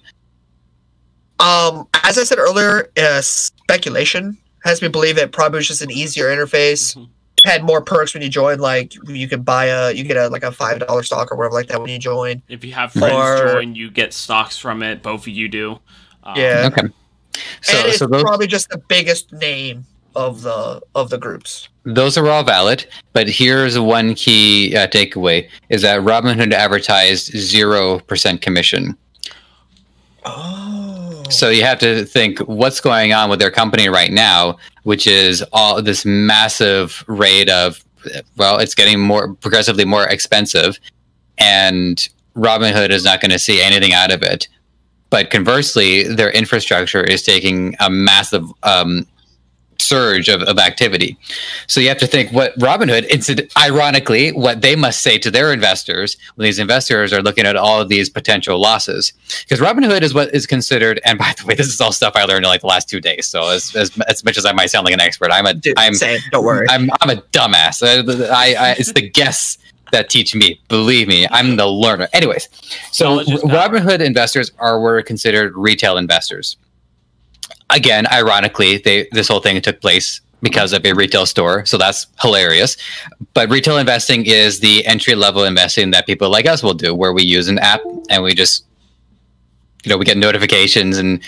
Um, 1.41 1.87
as 2.03 2.17
I 2.17 2.23
said 2.23 2.37
earlier, 2.37 2.89
uh, 2.97 3.21
speculation 3.21 4.37
has 4.63 4.81
me 4.81 4.87
believe 4.87 5.17
it 5.17 5.31
probably 5.31 5.57
was 5.57 5.67
just 5.67 5.81
an 5.81 5.91
easier 5.91 6.25
interface. 6.25 6.95
Mhm. 6.95 7.09
Had 7.45 7.63
more 7.63 7.81
perks 7.81 8.13
when 8.13 8.21
you 8.21 8.29
join, 8.29 8.59
like 8.59 8.93
you 9.07 9.27
could 9.27 9.43
buy 9.43 9.65
a, 9.65 9.91
you 9.91 10.03
get 10.03 10.15
a 10.15 10.27
like 10.27 10.43
a 10.43 10.51
five 10.51 10.77
dollar 10.79 11.01
stock 11.01 11.31
or 11.31 11.35
whatever 11.37 11.55
like 11.55 11.67
that 11.69 11.81
when 11.81 11.89
you 11.89 11.97
join. 11.97 12.43
If 12.47 12.63
you 12.63 12.73
have 12.73 12.91
friends 12.93 13.15
Or- 13.15 13.53
join, 13.53 13.73
you 13.73 13.89
get 13.89 14.13
stocks 14.13 14.57
from 14.59 14.83
it. 14.83 15.01
Both 15.01 15.21
of 15.21 15.29
you 15.29 15.47
do. 15.47 15.79
Um, 16.23 16.35
Yeah. 16.37 16.69
Okay. 16.71 16.87
So, 17.61 17.77
and 17.79 17.87
it's 17.87 17.97
so 17.97 18.05
those, 18.05 18.21
probably 18.21 18.45
just 18.45 18.69
the 18.69 18.77
biggest 18.77 19.33
name 19.33 19.85
of 20.15 20.43
the 20.43 20.81
of 20.93 21.09
the 21.09 21.17
groups. 21.17 21.67
those 21.85 22.15
are 22.17 22.27
all 22.29 22.43
valid, 22.43 22.85
but 23.13 23.27
here's 23.27 23.79
one 23.79 24.13
key 24.13 24.75
uh, 24.75 24.85
takeaway: 24.87 25.49
is 25.69 25.81
that 25.81 26.01
Robinhood 26.01 26.53
advertised 26.53 27.35
zero 27.35 27.99
percent 28.01 28.41
commission. 28.41 28.95
Oh, 30.25 30.80
So 31.31 31.49
you 31.49 31.63
have 31.63 31.79
to 31.79 32.05
think 32.05 32.39
what's 32.39 32.79
going 32.79 33.13
on 33.13 33.29
with 33.29 33.39
their 33.39 33.51
company 33.51 33.89
right 33.89 34.11
now, 34.11 34.57
which 34.83 35.07
is 35.07 35.43
all 35.53 35.81
this 35.81 36.05
massive 36.05 37.03
rate 37.07 37.49
of, 37.49 37.83
well, 38.37 38.59
it's 38.59 38.75
getting 38.75 38.99
more 38.99 39.33
progressively 39.35 39.85
more 39.85 40.07
expensive, 40.07 40.79
and 41.37 42.07
Robinhood 42.35 42.89
is 42.89 43.03
not 43.03 43.21
going 43.21 43.31
to 43.31 43.39
see 43.39 43.61
anything 43.61 43.93
out 43.93 44.11
of 44.11 44.23
it. 44.23 44.47
But 45.09 45.29
conversely, 45.29 46.03
their 46.03 46.31
infrastructure 46.31 47.03
is 47.03 47.23
taking 47.23 47.75
a 47.79 47.89
massive 47.89 48.45
um, 48.63 49.05
surge 49.81 50.29
of, 50.29 50.41
of 50.43 50.59
activity. 50.59 51.17
So 51.67 51.79
you 51.79 51.89
have 51.89 51.97
to 51.99 52.07
think 52.07 52.31
what 52.31 52.57
Robinhood, 52.59 53.05
incident- 53.09 53.51
ironically, 53.57 54.31
what 54.31 54.61
they 54.61 54.75
must 54.75 55.01
say 55.01 55.17
to 55.19 55.31
their 55.31 55.51
investors 55.53 56.17
when 56.35 56.45
these 56.45 56.59
investors 56.59 57.13
are 57.13 57.21
looking 57.21 57.45
at 57.45 57.55
all 57.55 57.81
of 57.81 57.89
these 57.89 58.09
potential 58.09 58.59
losses. 58.59 59.13
Because 59.41 59.59
Robinhood 59.59 60.01
is 60.01 60.13
what 60.13 60.33
is 60.33 60.45
considered, 60.45 61.01
and 61.05 61.17
by 61.17 61.33
the 61.37 61.45
way, 61.45 61.55
this 61.55 61.67
is 61.67 61.79
all 61.81 61.91
stuff 61.91 62.13
I 62.15 62.23
learned 62.25 62.45
in 62.45 62.49
like 62.49 62.61
the 62.61 62.67
last 62.67 62.89
two 62.89 62.99
days. 63.01 63.27
So 63.27 63.49
as, 63.49 63.75
as, 63.75 63.97
as 64.07 64.23
much 64.23 64.37
as 64.37 64.45
I 64.45 64.51
might 64.51 64.69
sound 64.69 64.85
like 64.85 64.93
an 64.93 65.01
expert, 65.01 65.31
I'm 65.31 65.45
a 65.45 65.53
Dude, 65.53 65.73
I'm 65.77 65.93
same. 65.93 66.19
Don't 66.31 66.43
worry. 66.45 66.65
I'm 66.69 66.89
I'm 67.01 67.09
a 67.09 67.21
dumbass. 67.21 67.83
I, 67.83 67.99
I, 68.29 68.69
I 68.69 68.71
it's 68.73 68.93
the 68.93 69.07
guests 69.07 69.57
that 69.91 70.09
teach 70.09 70.33
me. 70.33 70.59
Believe 70.69 71.07
me, 71.07 71.27
I'm 71.31 71.55
the 71.57 71.67
learner. 71.67 72.07
Anyways, 72.13 72.47
so 72.91 73.05
Knowledge 73.05 73.29
is 73.29 73.41
power. 73.41 73.51
Robinhood 73.51 73.99
investors 73.99 74.51
are 74.59 74.79
were 74.79 75.01
considered 75.03 75.55
retail 75.55 75.97
investors. 75.97 76.57
Again, 77.71 78.05
ironically, 78.11 78.77
they 78.77 79.07
this 79.11 79.27
whole 79.27 79.39
thing 79.39 79.59
took 79.61 79.81
place 79.81 80.21
because 80.41 80.73
of 80.73 80.85
a 80.85 80.93
retail 80.93 81.25
store, 81.25 81.65
so 81.65 81.77
that's 81.77 82.07
hilarious. 82.21 82.75
But 83.33 83.49
retail 83.49 83.77
investing 83.77 84.25
is 84.25 84.59
the 84.59 84.85
entry 84.85 85.15
level 85.15 85.43
investing 85.43 85.91
that 85.91 86.05
people 86.05 86.29
like 86.29 86.47
us 86.47 86.63
will 86.63 86.73
do, 86.73 86.93
where 86.95 87.13
we 87.13 87.23
use 87.23 87.47
an 87.47 87.59
app 87.59 87.81
and 88.09 88.23
we 88.23 88.33
just, 88.33 88.65
you 89.83 89.89
know, 89.89 89.97
we 89.97 90.05
get 90.05 90.17
notifications 90.17 90.97
and. 90.97 91.21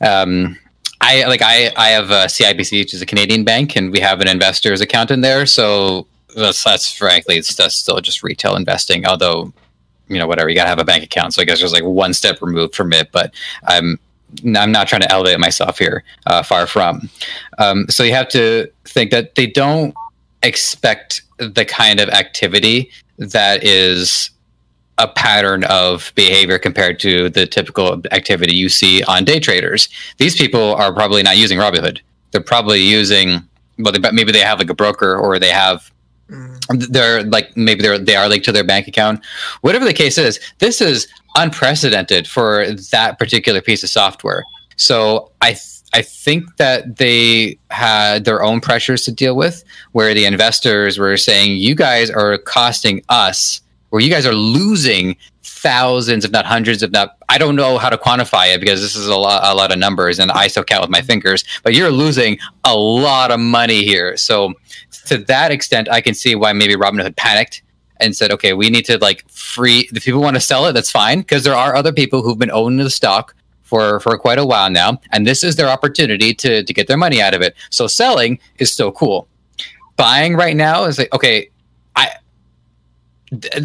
Um, 0.00 0.58
I 1.00 1.24
like 1.26 1.42
I 1.42 1.70
I 1.76 1.88
have 1.90 2.10
a 2.10 2.24
CIBC, 2.26 2.80
which 2.80 2.94
is 2.94 3.02
a 3.02 3.06
Canadian 3.06 3.44
bank, 3.44 3.76
and 3.76 3.90
we 3.92 4.00
have 4.00 4.20
an 4.20 4.28
investors 4.28 4.80
account 4.80 5.10
in 5.10 5.20
there. 5.20 5.44
So 5.44 6.06
that's 6.34 6.64
that's 6.64 6.90
frankly 6.90 7.36
it's 7.36 7.54
that's 7.54 7.76
still 7.76 8.00
just 8.00 8.22
retail 8.22 8.56
investing. 8.56 9.06
Although, 9.06 9.52
you 10.08 10.18
know, 10.18 10.26
whatever 10.26 10.48
you 10.48 10.54
gotta 10.54 10.70
have 10.70 10.78
a 10.78 10.84
bank 10.84 11.04
account. 11.04 11.34
So 11.34 11.42
I 11.42 11.44
guess 11.44 11.58
there's 11.58 11.72
like 11.72 11.84
one 11.84 12.14
step 12.14 12.40
removed 12.40 12.74
from 12.74 12.92
it. 12.92 13.12
But 13.12 13.34
I'm 13.66 13.98
I'm 14.44 14.72
not 14.72 14.88
trying 14.88 15.02
to 15.02 15.12
elevate 15.12 15.38
myself 15.38 15.78
here. 15.78 16.04
Uh, 16.26 16.42
far 16.42 16.66
from. 16.66 17.08
Um, 17.58 17.86
so 17.88 18.02
you 18.02 18.12
have 18.14 18.28
to 18.30 18.68
think 18.84 19.10
that 19.10 19.34
they 19.34 19.46
don't 19.46 19.94
expect 20.42 21.22
the 21.38 21.64
kind 21.64 22.00
of 22.00 22.08
activity 22.10 22.90
that 23.18 23.64
is 23.64 24.30
a 24.98 25.08
pattern 25.08 25.64
of 25.64 26.12
behavior 26.14 26.58
compared 26.58 27.00
to 27.00 27.28
the 27.28 27.46
typical 27.46 28.00
activity 28.12 28.54
you 28.54 28.68
see 28.68 29.02
on 29.04 29.24
day 29.24 29.40
traders. 29.40 29.88
These 30.18 30.36
people 30.36 30.74
are 30.76 30.92
probably 30.92 31.22
not 31.22 31.36
using 31.36 31.58
Robinhood. 31.58 32.00
They're 32.30 32.40
probably 32.40 32.80
using 32.80 33.42
well, 33.78 33.92
they, 33.92 34.10
maybe 34.12 34.32
they 34.32 34.40
have 34.40 34.58
like 34.58 34.70
a 34.70 34.74
broker 34.74 35.16
or 35.16 35.38
they 35.38 35.50
have. 35.50 35.90
They're 36.68 37.22
like 37.24 37.56
maybe 37.56 37.82
they're 37.82 37.98
they 37.98 38.16
are 38.16 38.28
linked 38.28 38.44
to 38.46 38.52
their 38.52 38.64
bank 38.64 38.88
account. 38.88 39.24
Whatever 39.60 39.84
the 39.84 39.92
case 39.92 40.18
is, 40.18 40.40
this 40.58 40.80
is 40.80 41.08
unprecedented 41.36 42.26
for 42.26 42.66
that 42.92 43.18
particular 43.18 43.60
piece 43.60 43.82
of 43.82 43.90
software. 43.90 44.44
So 44.76 45.30
I 45.40 45.52
th- 45.52 45.80
I 45.92 46.02
think 46.02 46.56
that 46.56 46.96
they 46.96 47.56
had 47.70 48.24
their 48.24 48.42
own 48.42 48.60
pressures 48.60 49.04
to 49.04 49.12
deal 49.12 49.36
with, 49.36 49.62
where 49.92 50.12
the 50.12 50.24
investors 50.24 50.98
were 50.98 51.16
saying, 51.16 51.56
"You 51.56 51.74
guys 51.74 52.10
are 52.10 52.38
costing 52.38 53.02
us, 53.08 53.60
or 53.90 54.00
you 54.00 54.10
guys 54.10 54.26
are 54.26 54.34
losing 54.34 55.16
thousands, 55.64 56.24
if 56.26 56.30
not 56.30 56.44
hundreds, 56.44 56.82
if 56.82 56.90
not 56.92 57.16
I 57.30 57.38
don't 57.38 57.56
know 57.56 57.78
how 57.78 57.88
to 57.88 57.96
quantify 57.96 58.54
it 58.54 58.60
because 58.60 58.80
this 58.82 58.94
is 58.94 59.08
a 59.08 59.16
lot 59.16 59.40
a 59.42 59.56
lot 59.56 59.72
of 59.72 59.78
numbers, 59.78 60.20
and 60.20 60.30
I 60.30 60.46
still 60.46 60.62
count 60.62 60.82
with 60.82 60.90
my 60.90 61.00
fingers. 61.00 61.42
But 61.64 61.74
you're 61.74 61.90
losing 61.90 62.38
a 62.64 62.76
lot 62.76 63.32
of 63.32 63.40
money 63.40 63.82
here. 63.82 64.16
So 64.16 64.54
to 65.06 65.18
that 65.18 65.50
extent, 65.50 65.88
I 65.90 66.00
can 66.00 66.14
see 66.14 66.34
why 66.36 66.52
maybe 66.52 66.76
Robinhood 66.76 67.16
panicked 67.16 67.62
and 67.98 68.14
said, 68.14 68.30
"Okay, 68.30 68.52
we 68.52 68.68
need 68.68 68.84
to 68.84 68.98
like 68.98 69.28
free. 69.30 69.88
If 69.92 70.04
people 70.04 70.20
want 70.20 70.36
to 70.36 70.40
sell 70.40 70.66
it, 70.66 70.74
that's 70.74 70.90
fine, 70.90 71.20
because 71.20 71.42
there 71.44 71.56
are 71.56 71.74
other 71.74 71.92
people 71.92 72.22
who've 72.22 72.38
been 72.38 72.52
owning 72.52 72.84
the 72.84 72.90
stock." 72.90 73.34
For, 73.64 73.98
for 74.00 74.16
quite 74.18 74.38
a 74.38 74.44
while 74.44 74.70
now, 74.70 75.00
and 75.10 75.26
this 75.26 75.42
is 75.42 75.56
their 75.56 75.68
opportunity 75.68 76.34
to, 76.34 76.62
to 76.62 76.72
get 76.74 76.86
their 76.86 76.98
money 76.98 77.20
out 77.20 77.34
of 77.34 77.40
it. 77.40 77.56
So 77.70 77.86
selling 77.88 78.38
is 78.58 78.70
still 78.70 78.92
cool. 78.92 79.26
Buying 79.96 80.36
right 80.36 80.54
now 80.54 80.84
is 80.84 80.98
like 80.98 81.12
okay, 81.14 81.48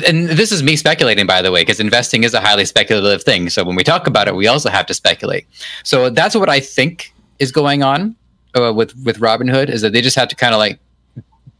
and 0.05 0.29
this 0.29 0.51
is 0.51 0.63
me 0.63 0.75
speculating 0.75 1.25
by 1.25 1.41
the 1.41 1.51
way 1.51 1.61
because 1.61 1.79
investing 1.79 2.23
is 2.23 2.33
a 2.33 2.39
highly 2.39 2.65
speculative 2.65 3.23
thing 3.23 3.49
so 3.49 3.63
when 3.63 3.75
we 3.75 3.83
talk 3.83 4.07
about 4.07 4.27
it 4.27 4.35
we 4.35 4.47
also 4.47 4.69
have 4.69 4.85
to 4.85 4.93
speculate 4.93 5.45
so 5.83 6.09
that's 6.09 6.35
what 6.35 6.49
i 6.49 6.59
think 6.59 7.13
is 7.39 7.51
going 7.51 7.83
on 7.83 8.15
uh, 8.55 8.73
with 8.73 8.95
with 9.03 9.19
robinhood 9.19 9.69
is 9.69 9.81
that 9.81 9.93
they 9.93 10.01
just 10.01 10.15
have 10.15 10.27
to 10.27 10.35
kind 10.35 10.53
of 10.53 10.59
like 10.59 10.79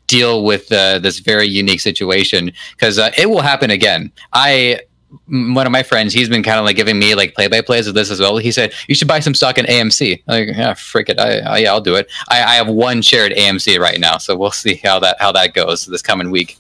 deal 0.08 0.44
with 0.44 0.72
uh, 0.72 0.98
this 0.98 1.20
very 1.20 1.46
unique 1.46 1.80
situation 1.80 2.52
because 2.72 2.98
uh, 2.98 3.12
it 3.18 3.30
will 3.30 3.42
happen 3.42 3.70
again 3.70 4.12
i 4.34 4.80
one 5.28 5.66
of 5.66 5.72
my 5.72 5.84
friends, 5.84 6.14
he's 6.14 6.30
been 6.30 6.44
kind 6.44 6.60
of 6.60 6.66
like 6.66 6.76
giving 6.76 7.00
me 7.00 7.16
like 7.16 7.34
play 7.34 7.48
by 7.48 7.62
plays 7.62 7.88
of 7.88 7.96
this 7.96 8.12
as 8.12 8.20
well. 8.20 8.38
He 8.38 8.52
said 8.52 8.74
you 8.88 8.96
should 8.96 9.08
buy 9.08 9.20
some 9.20 9.34
stock 9.34 9.58
in 9.58 9.66
AMC. 9.66 10.24
Like, 10.28 10.50
yeah, 10.50 10.74
frick 10.74 11.10
it, 11.10 11.20
I, 11.20 11.40
I 11.40 11.58
yeah, 11.60 11.72
I'll 11.72 11.82
do 11.82 11.96
it. 11.96 12.10
I, 12.30 12.44
I 12.44 12.56
have 12.56 12.68
one 12.68 13.02
shared 13.02 13.32
AMC 13.32 13.80
right 13.80 14.00
now, 14.00 14.18
so 14.18 14.36
we'll 14.36 14.52
see 14.52 14.76
how 14.76 15.00
that 15.00 15.18
how 15.20 15.32
that 15.32 15.54
goes 15.54 15.86
this 15.86 16.02
coming 16.02 16.32
week. 16.32 16.58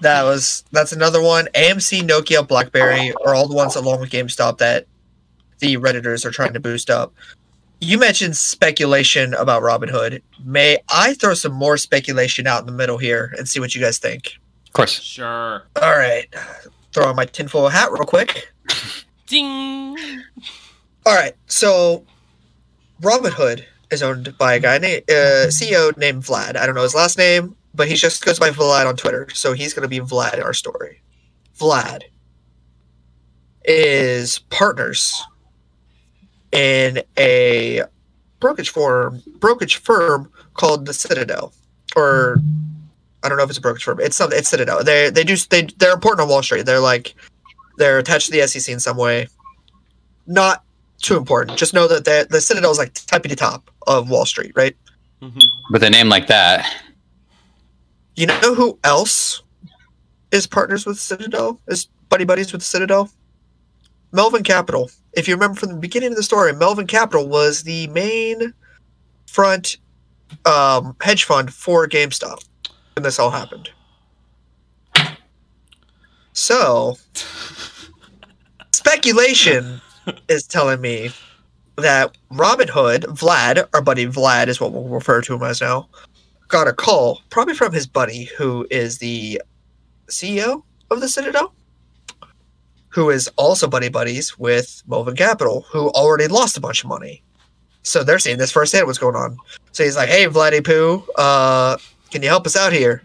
That 0.00 0.22
was 0.24 0.64
that's 0.72 0.92
another 0.92 1.22
one. 1.22 1.48
AMC, 1.54 2.02
Nokia, 2.02 2.46
BlackBerry 2.46 3.12
are 3.24 3.34
all 3.34 3.48
the 3.48 3.54
ones 3.54 3.76
along 3.76 4.00
with 4.00 4.10
GameStop 4.10 4.58
that 4.58 4.86
the 5.58 5.76
redditors 5.76 6.24
are 6.24 6.30
trying 6.30 6.52
to 6.52 6.60
boost 6.60 6.90
up. 6.90 7.14
You 7.80 7.98
mentioned 7.98 8.36
speculation 8.36 9.34
about 9.34 9.62
Robinhood. 9.62 10.22
May 10.44 10.78
I 10.90 11.14
throw 11.14 11.34
some 11.34 11.52
more 11.52 11.76
speculation 11.76 12.46
out 12.46 12.60
in 12.60 12.66
the 12.66 12.72
middle 12.72 12.98
here 12.98 13.34
and 13.36 13.48
see 13.48 13.60
what 13.60 13.74
you 13.74 13.80
guys 13.80 13.98
think? 13.98 14.38
Of 14.66 14.72
course, 14.72 15.00
Sure. 15.00 15.62
All 15.80 15.96
right, 15.96 16.26
throw 16.92 17.06
on 17.06 17.16
my 17.16 17.24
tinfoil 17.26 17.68
hat 17.68 17.90
real 17.92 18.04
quick. 18.04 18.52
Ding. 19.26 19.96
All 21.04 21.14
right, 21.14 21.34
so 21.46 22.04
Robinhood 23.00 23.64
is 23.90 24.02
owned 24.02 24.36
by 24.38 24.54
a 24.54 24.60
guy 24.60 24.78
named 24.78 25.02
uh, 25.08 25.48
CEO 25.48 25.96
named 25.96 26.22
Vlad. 26.24 26.56
I 26.56 26.66
don't 26.66 26.74
know 26.74 26.82
his 26.82 26.94
last 26.94 27.18
name, 27.18 27.55
but 27.76 27.88
he 27.88 27.94
just 27.94 28.24
goes 28.24 28.38
by 28.38 28.50
Vlad 28.50 28.86
on 28.86 28.96
Twitter, 28.96 29.28
so 29.34 29.52
he's 29.52 29.74
going 29.74 29.82
to 29.82 29.88
be 29.88 30.00
Vlad 30.00 30.34
in 30.34 30.42
our 30.42 30.54
story. 30.54 31.02
Vlad 31.58 32.02
is 33.64 34.38
partners 34.50 35.22
in 36.52 37.02
a 37.18 37.82
brokerage 38.40 38.70
firm, 38.70 39.22
brokerage 39.38 39.76
firm 39.76 40.30
called 40.54 40.86
the 40.86 40.94
Citadel, 40.94 41.52
or 41.94 42.38
I 43.22 43.28
don't 43.28 43.38
know 43.38 43.44
if 43.44 43.50
it's 43.50 43.58
a 43.58 43.62
brokerage 43.62 43.84
firm. 43.84 44.00
It's 44.00 44.16
something. 44.16 44.38
It's 44.38 44.48
Citadel. 44.48 44.82
They 44.82 45.10
they 45.10 45.24
do 45.24 45.36
they 45.50 45.62
they're 45.78 45.92
important 45.92 46.22
on 46.22 46.28
Wall 46.28 46.42
Street. 46.42 46.64
They're 46.66 46.80
like 46.80 47.14
they're 47.78 47.98
attached 47.98 48.26
to 48.26 48.32
the 48.32 48.46
SEC 48.46 48.72
in 48.72 48.80
some 48.80 48.96
way. 48.96 49.28
Not 50.26 50.64
too 51.02 51.16
important. 51.16 51.58
Just 51.58 51.74
know 51.74 51.86
that 51.88 52.04
the 52.04 52.26
the 52.30 52.40
Citadel 52.40 52.70
is 52.70 52.78
like 52.78 52.94
tippy 52.94 53.34
top 53.34 53.70
of 53.86 54.10
Wall 54.10 54.24
Street, 54.24 54.52
right? 54.54 54.76
hmm 55.22 55.38
with 55.70 55.82
a 55.82 55.90
name 55.90 56.08
like 56.08 56.26
that, 56.26 56.70
You 58.16 58.26
know 58.26 58.54
who 58.54 58.78
else 58.82 59.42
is 60.32 60.46
partners 60.46 60.86
with 60.86 60.98
Citadel? 60.98 61.60
Is 61.68 61.88
buddy 62.08 62.24
buddies 62.24 62.50
with 62.50 62.62
Citadel? 62.62 63.10
Melvin 64.10 64.42
Capital. 64.42 64.90
If 65.12 65.28
you 65.28 65.34
remember 65.34 65.60
from 65.60 65.68
the 65.68 65.76
beginning 65.76 66.10
of 66.10 66.16
the 66.16 66.22
story, 66.22 66.54
Melvin 66.54 66.86
Capital 66.86 67.28
was 67.28 67.62
the 67.62 67.88
main 67.88 68.54
front 69.26 69.76
um, 70.46 70.96
hedge 71.02 71.24
fund 71.24 71.52
for 71.52 71.86
GameStop 71.86 72.42
when 72.94 73.02
this 73.02 73.18
all 73.18 73.30
happened. 73.30 73.68
So, 76.32 76.96
speculation 78.72 79.82
is 80.28 80.46
telling 80.46 80.80
me 80.80 81.10
that 81.76 82.16
Robinhood, 82.32 83.04
Vlad, 83.04 83.68
our 83.74 83.82
buddy 83.82 84.06
Vlad 84.06 84.48
is 84.48 84.58
what 84.58 84.72
we'll 84.72 84.84
refer 84.84 85.20
to 85.20 85.34
him 85.34 85.42
as 85.42 85.60
now, 85.60 85.88
got 86.48 86.68
a 86.68 86.72
call, 86.72 87.20
probably 87.30 87.54
from 87.54 87.72
his 87.72 87.86
buddy, 87.86 88.24
who 88.36 88.66
is 88.70 88.98
the 88.98 89.40
CEO 90.08 90.62
of 90.90 91.00
the 91.00 91.08
Citadel, 91.08 91.52
who 92.88 93.10
is 93.10 93.28
also 93.36 93.66
buddy 93.66 93.88
buddies 93.88 94.38
with 94.38 94.82
Melvin 94.86 95.16
Capital, 95.16 95.66
who 95.70 95.88
already 95.90 96.28
lost 96.28 96.56
a 96.56 96.60
bunch 96.60 96.82
of 96.84 96.88
money. 96.88 97.22
So 97.82 98.02
they're 98.02 98.18
seeing 98.18 98.38
this 98.38 98.52
firsthand 98.52 98.86
what's 98.86 98.98
going 98.98 99.16
on. 99.16 99.38
So 99.72 99.84
he's 99.84 99.96
like, 99.96 100.08
"Hey, 100.08 100.26
Vladdy 100.26 100.64
Poo, 100.64 101.04
uh, 101.16 101.76
can 102.10 102.22
you 102.22 102.28
help 102.28 102.46
us 102.46 102.56
out 102.56 102.72
here?" 102.72 103.02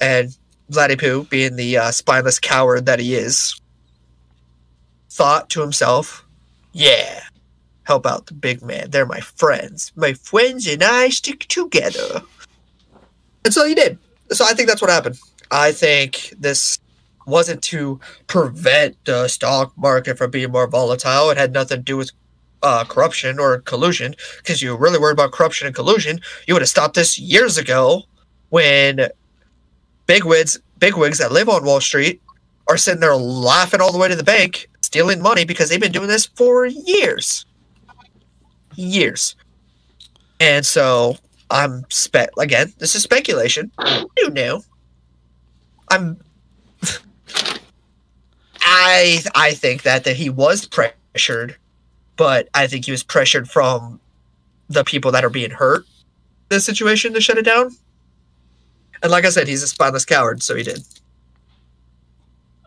And 0.00 0.36
Vladdy 0.70 0.98
Poo, 0.98 1.24
being 1.24 1.56
the 1.56 1.76
uh, 1.76 1.90
spineless 1.90 2.38
coward 2.38 2.86
that 2.86 2.98
he 2.98 3.14
is, 3.14 3.60
thought 5.10 5.50
to 5.50 5.60
himself, 5.60 6.24
"Yeah, 6.72 7.20
help 7.84 8.06
out 8.06 8.26
the 8.26 8.34
big 8.34 8.62
man. 8.62 8.90
They're 8.90 9.04
my 9.04 9.20
friends. 9.20 9.92
My 9.96 10.14
friends 10.14 10.66
and 10.66 10.82
I 10.82 11.10
stick 11.10 11.40
together." 11.48 12.22
And 13.44 13.52
so 13.54 13.66
he 13.66 13.74
did. 13.74 13.98
So 14.32 14.44
I 14.44 14.54
think 14.54 14.68
that's 14.68 14.82
what 14.82 14.90
happened. 14.90 15.18
I 15.50 15.72
think 15.72 16.34
this 16.38 16.78
wasn't 17.26 17.62
to 17.62 18.00
prevent 18.26 18.96
the 19.04 19.28
stock 19.28 19.72
market 19.76 20.18
from 20.18 20.30
being 20.30 20.50
more 20.50 20.66
volatile. 20.66 21.30
It 21.30 21.36
had 21.36 21.52
nothing 21.52 21.78
to 21.78 21.82
do 21.82 21.96
with 21.96 22.10
uh, 22.62 22.84
corruption 22.84 23.38
or 23.38 23.60
collusion. 23.60 24.14
Because 24.38 24.62
you 24.62 24.70
were 24.70 24.76
really 24.76 24.98
worried 24.98 25.12
about 25.12 25.32
corruption 25.32 25.66
and 25.66 25.74
collusion, 25.74 26.20
you 26.46 26.54
would 26.54 26.62
have 26.62 26.68
stopped 26.68 26.94
this 26.94 27.18
years 27.18 27.58
ago 27.58 28.02
when 28.50 29.08
bigwigs, 30.06 30.58
bigwigs 30.78 31.18
that 31.18 31.32
live 31.32 31.48
on 31.48 31.64
Wall 31.64 31.80
Street 31.80 32.20
are 32.68 32.76
sitting 32.76 33.00
there 33.00 33.16
laughing 33.16 33.80
all 33.80 33.92
the 33.92 33.98
way 33.98 34.08
to 34.08 34.16
the 34.16 34.24
bank, 34.24 34.68
stealing 34.80 35.22
money 35.22 35.44
because 35.44 35.68
they've 35.68 35.80
been 35.80 35.92
doing 35.92 36.08
this 36.08 36.26
for 36.26 36.66
years. 36.66 37.46
Years. 38.76 39.36
And 40.38 40.64
so 40.64 41.16
I'm 41.50 41.84
spe 41.90 42.28
again, 42.38 42.72
this 42.78 42.94
is 42.94 43.02
speculation. 43.02 43.70
You 44.16 44.30
know. 44.30 44.62
I'm 45.88 46.20
I 48.62 49.20
I 49.34 49.52
think 49.54 49.82
that 49.82 50.04
that 50.04 50.16
he 50.16 50.30
was 50.30 50.66
pressured, 50.66 51.56
but 52.16 52.48
I 52.54 52.66
think 52.66 52.84
he 52.84 52.92
was 52.92 53.02
pressured 53.02 53.48
from 53.48 54.00
the 54.68 54.84
people 54.84 55.10
that 55.12 55.24
are 55.24 55.30
being 55.30 55.50
hurt 55.50 55.84
this 56.50 56.66
situation 56.66 57.14
to 57.14 57.20
shut 57.20 57.38
it 57.38 57.44
down. 57.44 57.70
And 59.02 59.10
like 59.10 59.24
I 59.24 59.30
said, 59.30 59.48
he's 59.48 59.62
a 59.62 59.68
spineless 59.68 60.04
coward, 60.04 60.42
so 60.42 60.54
he 60.54 60.62
did. 60.62 60.84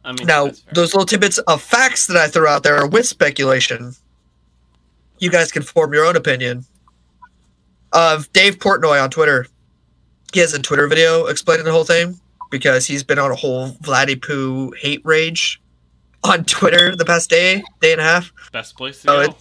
I 0.03 0.13
mean, 0.13 0.25
Now, 0.25 0.47
those 0.73 0.93
little 0.93 1.05
tidbits 1.05 1.37
of 1.37 1.61
facts 1.61 2.07
that 2.07 2.17
I 2.17 2.27
throw 2.27 2.49
out 2.49 2.63
there 2.63 2.77
are 2.77 2.87
with 2.87 3.07
speculation. 3.07 3.93
You 5.19 5.29
guys 5.29 5.51
can 5.51 5.61
form 5.61 5.93
your 5.93 6.05
own 6.05 6.15
opinion. 6.15 6.65
Of 7.93 8.31
Dave 8.33 8.57
Portnoy 8.57 9.01
on 9.01 9.09
Twitter, 9.09 9.45
he 10.33 10.39
has 10.39 10.53
a 10.53 10.59
Twitter 10.61 10.87
video 10.87 11.25
explaining 11.27 11.65
the 11.65 11.71
whole 11.71 11.83
thing 11.83 12.19
because 12.49 12.87
he's 12.87 13.03
been 13.03 13.19
on 13.19 13.31
a 13.31 13.35
whole 13.35 13.71
Vladdy 13.83 14.19
Poo 14.19 14.71
hate 14.71 15.01
rage 15.03 15.61
on 16.23 16.43
Twitter 16.45 16.95
the 16.95 17.05
past 17.05 17.29
day, 17.29 17.63
day 17.81 17.91
and 17.91 18.01
a 18.01 18.03
half. 18.03 18.31
best 18.51 18.75
place 18.77 19.01
to 19.03 19.11
Oh, 19.11 19.15
go. 19.25 19.31
it- 19.31 19.35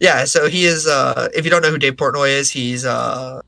Yeah, 0.00 0.24
so 0.24 0.48
he 0.48 0.64
is. 0.64 0.86
Uh, 0.86 1.28
if 1.34 1.44
you 1.44 1.50
don't 1.50 1.62
know 1.62 1.70
who 1.70 1.78
Dave 1.78 1.96
Portnoy 1.96 2.30
is, 2.30 2.50
he's. 2.50 2.84
Uh, 2.84 3.40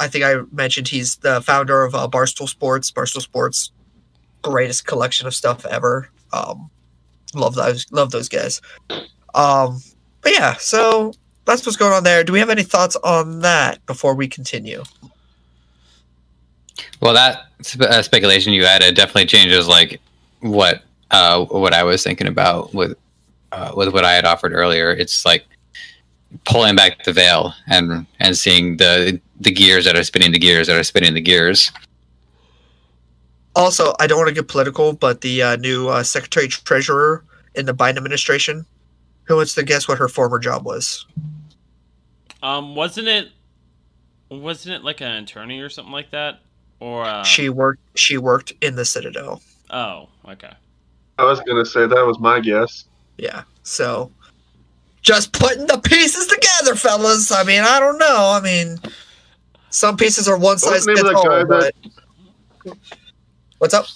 I 0.00 0.06
think 0.08 0.24
I 0.24 0.36
mentioned 0.52 0.86
he's 0.88 1.16
the 1.16 1.40
founder 1.40 1.82
of 1.84 1.94
uh, 1.94 2.06
Barstool 2.08 2.48
Sports. 2.48 2.90
Barstool 2.92 3.20
Sports, 3.20 3.72
greatest 4.42 4.86
collection 4.86 5.26
of 5.26 5.34
stuff 5.34 5.66
ever. 5.66 6.08
Um, 6.32 6.70
love 7.34 7.54
those. 7.56 7.84
Love 7.90 8.10
those 8.12 8.28
guys. 8.28 8.60
Um, 9.34 9.80
but 10.22 10.32
yeah, 10.32 10.54
so 10.54 11.12
that's 11.48 11.64
what's 11.64 11.78
going 11.78 11.92
on 11.92 12.04
there. 12.04 12.22
Do 12.22 12.32
we 12.32 12.38
have 12.40 12.50
any 12.50 12.62
thoughts 12.62 12.94
on 12.96 13.40
that 13.40 13.84
before 13.86 14.14
we 14.14 14.28
continue? 14.28 14.84
Well, 17.00 17.14
that 17.14 17.46
uh, 17.80 18.02
speculation 18.02 18.52
you 18.52 18.64
added 18.64 18.94
definitely 18.94 19.26
changes 19.26 19.66
like 19.66 20.00
what 20.40 20.82
uh, 21.10 21.44
what 21.46 21.72
I 21.72 21.84
was 21.84 22.04
thinking 22.04 22.26
about 22.26 22.74
with 22.74 22.96
uh, 23.52 23.72
with 23.74 23.92
what 23.94 24.04
I 24.04 24.12
had 24.12 24.26
offered 24.26 24.52
earlier. 24.52 24.90
It's 24.90 25.24
like 25.24 25.46
pulling 26.44 26.76
back 26.76 27.04
the 27.04 27.12
veil 27.14 27.54
and 27.66 28.06
and 28.20 28.36
seeing 28.36 28.76
the 28.76 29.18
the 29.40 29.50
gears 29.50 29.86
that 29.86 29.96
are 29.96 30.04
spinning 30.04 30.32
the 30.32 30.38
gears 30.38 30.66
that 30.66 30.76
are 30.76 30.84
spinning 30.84 31.14
the 31.14 31.20
gears. 31.20 31.72
Also, 33.56 33.94
I 33.98 34.06
don't 34.06 34.18
want 34.18 34.28
to 34.28 34.34
get 34.34 34.48
political, 34.48 34.92
but 34.92 35.22
the 35.22 35.42
uh, 35.42 35.56
new 35.56 35.88
uh, 35.88 36.02
Secretary 36.02 36.46
Treasurer 36.46 37.24
in 37.54 37.66
the 37.66 37.74
Biden 37.74 37.96
administration, 37.96 38.66
who 39.24 39.36
wants 39.36 39.54
to 39.54 39.62
guess 39.62 39.88
what 39.88 39.98
her 39.98 40.08
former 40.08 40.38
job 40.38 40.64
was? 40.64 41.06
Um, 42.42 42.74
wasn't 42.74 43.08
it? 43.08 43.28
Wasn't 44.30 44.74
it 44.74 44.84
like 44.84 45.00
an 45.00 45.24
attorney 45.24 45.60
or 45.60 45.68
something 45.68 45.92
like 45.92 46.10
that? 46.10 46.40
Or 46.80 47.04
uh, 47.04 47.24
she 47.24 47.48
worked. 47.48 47.80
She 47.98 48.18
worked 48.18 48.52
in 48.60 48.76
the 48.76 48.84
Citadel. 48.84 49.42
Oh, 49.70 50.08
okay. 50.28 50.52
I 51.18 51.24
was 51.24 51.40
gonna 51.40 51.64
say 51.64 51.86
that 51.86 52.06
was 52.06 52.18
my 52.20 52.40
guess. 52.40 52.84
Yeah. 53.16 53.42
So 53.64 54.12
just 55.02 55.32
putting 55.32 55.66
the 55.66 55.78
pieces 55.78 56.26
together, 56.26 56.76
fellas. 56.76 57.32
I 57.32 57.42
mean, 57.42 57.62
I 57.62 57.80
don't 57.80 57.98
know. 57.98 58.32
I 58.32 58.40
mean, 58.40 58.78
some 59.70 59.96
pieces 59.96 60.28
are 60.28 60.38
one 60.38 60.58
size 60.58 60.84
fits 60.84 61.00
of 61.00 61.06
that 61.06 61.14
all. 61.14 61.44
But 61.44 61.74
what's 63.58 63.74
up? 63.74 63.86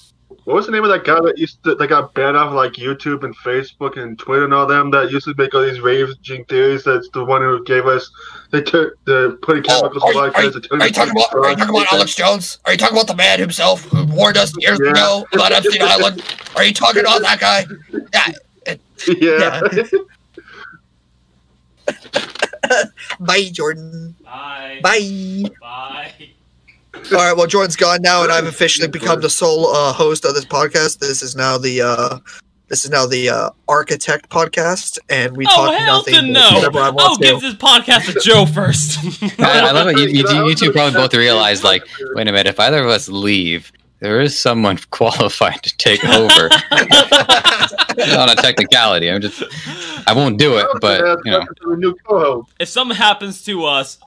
What 0.44 0.54
was 0.56 0.66
the 0.66 0.72
name 0.72 0.82
of 0.82 0.90
that 0.90 1.04
guy 1.04 1.20
that 1.20 1.38
used 1.38 1.62
to 1.62 1.76
that 1.76 1.86
got 1.86 2.14
banned 2.14 2.36
off 2.36 2.52
like 2.52 2.72
YouTube 2.72 3.22
and 3.22 3.36
Facebook 3.38 3.96
and 3.96 4.18
Twitter 4.18 4.44
and 4.44 4.52
all 4.52 4.66
them 4.66 4.90
that 4.90 5.12
used 5.12 5.26
to 5.26 5.34
make 5.38 5.54
all 5.54 5.62
these 5.62 5.80
raging 5.80 6.44
theories? 6.46 6.82
That's 6.82 7.08
the 7.10 7.24
one 7.24 7.42
who 7.42 7.62
gave 7.64 7.86
us 7.86 8.10
they 8.50 8.60
took 8.60 8.94
the 9.04 9.38
putting 9.42 9.62
Oh, 9.70 9.82
chemicals 9.82 10.02
are, 10.02 10.08
in 10.08 10.14
you- 10.14 10.20
blood 10.20 10.34
are, 10.34 10.42
you- 10.42 10.80
are 10.82 10.86
you 10.88 10.92
talking 10.92 11.12
about? 11.12 11.34
Are 11.34 11.50
you 11.50 11.56
talking 11.56 11.74
about 11.76 11.92
Alex 11.92 12.14
Jones? 12.16 12.58
Are 12.64 12.72
you 12.72 12.78
talking 12.78 12.96
about 12.96 13.06
the 13.06 13.14
man 13.14 13.38
himself 13.38 13.84
who 13.84 14.04
warned 14.06 14.36
us 14.36 14.52
years 14.58 14.80
Yeah. 14.82 14.90
ago 14.90 15.26
about 15.32 15.52
Epstein 15.58 15.80
Island? 15.82 16.22
Are 16.56 16.64
you 16.64 16.72
talking 16.74 17.02
about 17.02 17.22
that 17.22 17.38
guy? 17.38 17.64
Yeah. 19.20 19.60
Yeah. 19.68 19.84
Bye, 23.20 23.48
Jordan. 23.52 24.14
Bye. 24.24 24.80
Bye. 24.82 25.42
Bye. 25.60 26.30
All 26.94 27.00
right. 27.12 27.36
Well, 27.36 27.46
Jordan's 27.46 27.76
gone 27.76 28.02
now, 28.02 28.22
and 28.22 28.30
I've 28.32 28.46
officially 28.46 28.88
become 28.88 29.20
the 29.20 29.30
sole 29.30 29.68
uh, 29.68 29.92
host 29.92 30.24
of 30.24 30.34
this 30.34 30.44
podcast. 30.44 30.98
This 30.98 31.22
is 31.22 31.34
now 31.34 31.58
the 31.58 31.80
uh, 31.82 32.18
This 32.68 32.84
is 32.84 32.90
now 32.90 33.06
the 33.06 33.28
uh, 33.30 33.50
Architect 33.68 34.28
podcast, 34.28 34.98
and 35.08 35.36
we 35.36 35.46
Oh 35.46 35.50
talk 35.66 35.74
hell 35.78 35.98
nothing. 35.98 36.14
to 36.14 36.20
but 36.20 36.26
no! 36.28 36.50
whatever 36.54 36.78
I 36.78 36.92
I'll 36.98 37.16
to. 37.16 37.22
give 37.22 37.40
this 37.40 37.54
podcast 37.54 38.12
to 38.12 38.20
Joe 38.20 38.46
first. 38.46 38.98
I, 39.40 39.60
I 39.68 39.70
love 39.72 39.88
it. 39.88 39.98
You, 39.98 40.08
you, 40.08 40.48
you 40.48 40.54
two 40.54 40.70
probably 40.72 40.92
both 41.00 41.14
realize, 41.14 41.64
like, 41.64 41.82
wait 42.14 42.28
a 42.28 42.32
minute, 42.32 42.46
if 42.46 42.60
either 42.60 42.82
of 42.84 42.88
us 42.90 43.08
leave, 43.08 43.72
there 44.00 44.20
is 44.20 44.38
someone 44.38 44.78
qualified 44.90 45.62
to 45.62 45.76
take 45.78 46.04
over. 46.04 46.50
on 46.50 48.28
a 48.30 48.34
technicality, 48.36 49.10
I'm 49.10 49.20
just, 49.20 49.42
I 50.06 50.12
won't 50.14 50.38
do 50.38 50.56
it, 50.58 50.66
but 50.80 51.00
you 51.24 51.30
know, 51.32 51.44
a 51.66 51.76
new 51.76 51.94
co-host. 52.06 52.48
if 52.60 52.68
something 52.68 52.96
happens 52.96 53.42
to 53.44 53.64
us, 53.64 53.98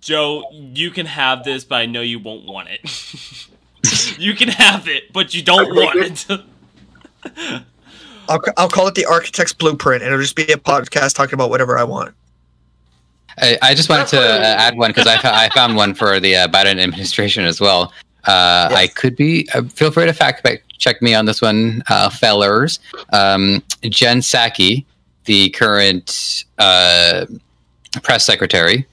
Joe, 0.00 0.44
you 0.52 0.90
can 0.90 1.06
have 1.06 1.44
this, 1.44 1.64
but 1.64 1.76
I 1.76 1.86
know 1.86 2.00
you 2.00 2.18
won't 2.18 2.46
want 2.46 2.68
it. 2.70 3.48
you 4.18 4.34
can 4.34 4.48
have 4.48 4.88
it, 4.88 5.12
but 5.12 5.34
you 5.34 5.42
don't 5.42 5.74
want 5.74 6.26
it. 6.28 6.40
I'll, 8.28 8.40
I'll 8.56 8.68
call 8.68 8.86
it 8.88 8.94
the 8.94 9.06
Architect's 9.06 9.52
Blueprint, 9.52 10.02
and 10.02 10.12
it'll 10.12 10.22
just 10.22 10.36
be 10.36 10.44
a 10.44 10.56
podcast 10.56 11.14
talking 11.14 11.34
about 11.34 11.50
whatever 11.50 11.78
I 11.78 11.84
want. 11.84 12.14
I, 13.38 13.58
I 13.62 13.74
just 13.74 13.88
wanted 13.88 14.08
to 14.08 14.20
uh, 14.20 14.56
add 14.58 14.76
one 14.76 14.90
because 14.90 15.06
I, 15.06 15.18
I 15.24 15.48
found 15.50 15.76
one 15.76 15.94
for 15.94 16.20
the 16.20 16.36
uh, 16.36 16.48
Biden 16.48 16.78
administration 16.80 17.44
as 17.44 17.60
well. 17.60 17.92
Uh, 18.26 18.68
I 18.72 18.88
could 18.88 19.16
be. 19.16 19.48
Uh, 19.54 19.62
feel 19.64 19.90
free 19.90 20.06
to 20.06 20.12
fact 20.12 20.46
check 20.78 21.02
me 21.02 21.14
on 21.14 21.24
this 21.24 21.42
one, 21.42 21.82
uh, 21.88 22.10
fellers. 22.10 22.80
Um, 23.12 23.62
Jen 23.82 24.18
Psaki, 24.18 24.84
the 25.24 25.50
current 25.50 26.44
uh, 26.58 27.26
press 28.02 28.24
secretary, 28.24 28.86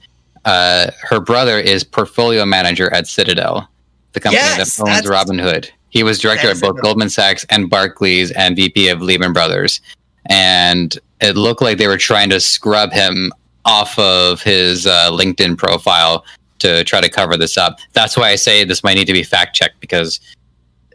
uh, 0.46 0.90
her 1.02 1.20
brother 1.20 1.58
is 1.58 1.84
portfolio 1.84 2.46
manager 2.46 2.92
at 2.94 3.06
Citadel, 3.06 3.68
the 4.12 4.20
company 4.20 4.42
Yes, 4.42 4.76
that 4.76 4.88
owns 4.88 5.06
Robinhood. 5.06 5.68
He 5.90 6.02
was 6.02 6.18
director 6.18 6.48
of 6.50 6.60
That's 6.60 6.72
both. 6.72 6.82
Goldman 6.82 7.10
Sachs 7.10 7.44
and 7.50 7.68
Barclays 7.68 8.30
and 8.30 8.56
VP 8.56 8.88
of 8.88 9.02
Lehman 9.02 9.32
Brothers. 9.32 9.80
And 10.28 10.98
it 11.20 11.36
looked 11.36 11.62
like 11.62 11.78
they 11.78 11.86
were 11.88 11.96
trying 11.96 12.30
to 12.30 12.40
scrub 12.40 12.92
him 12.92 13.32
off 13.64 13.98
of 13.98 14.42
his 14.42 14.86
uh, 14.86 15.10
LinkedIn 15.10 15.58
profile 15.58 16.24
to 16.60 16.84
try 16.84 17.00
to 17.00 17.08
cover 17.08 17.36
this 17.36 17.56
up. 17.56 17.78
That's 17.92 18.16
why 18.16 18.30
I 18.30 18.36
say 18.36 18.64
this 18.64 18.84
might 18.84 18.94
need 18.94 19.06
to 19.06 19.12
be 19.12 19.22
fact 19.22 19.56
checked 19.56 19.80
because 19.80 20.20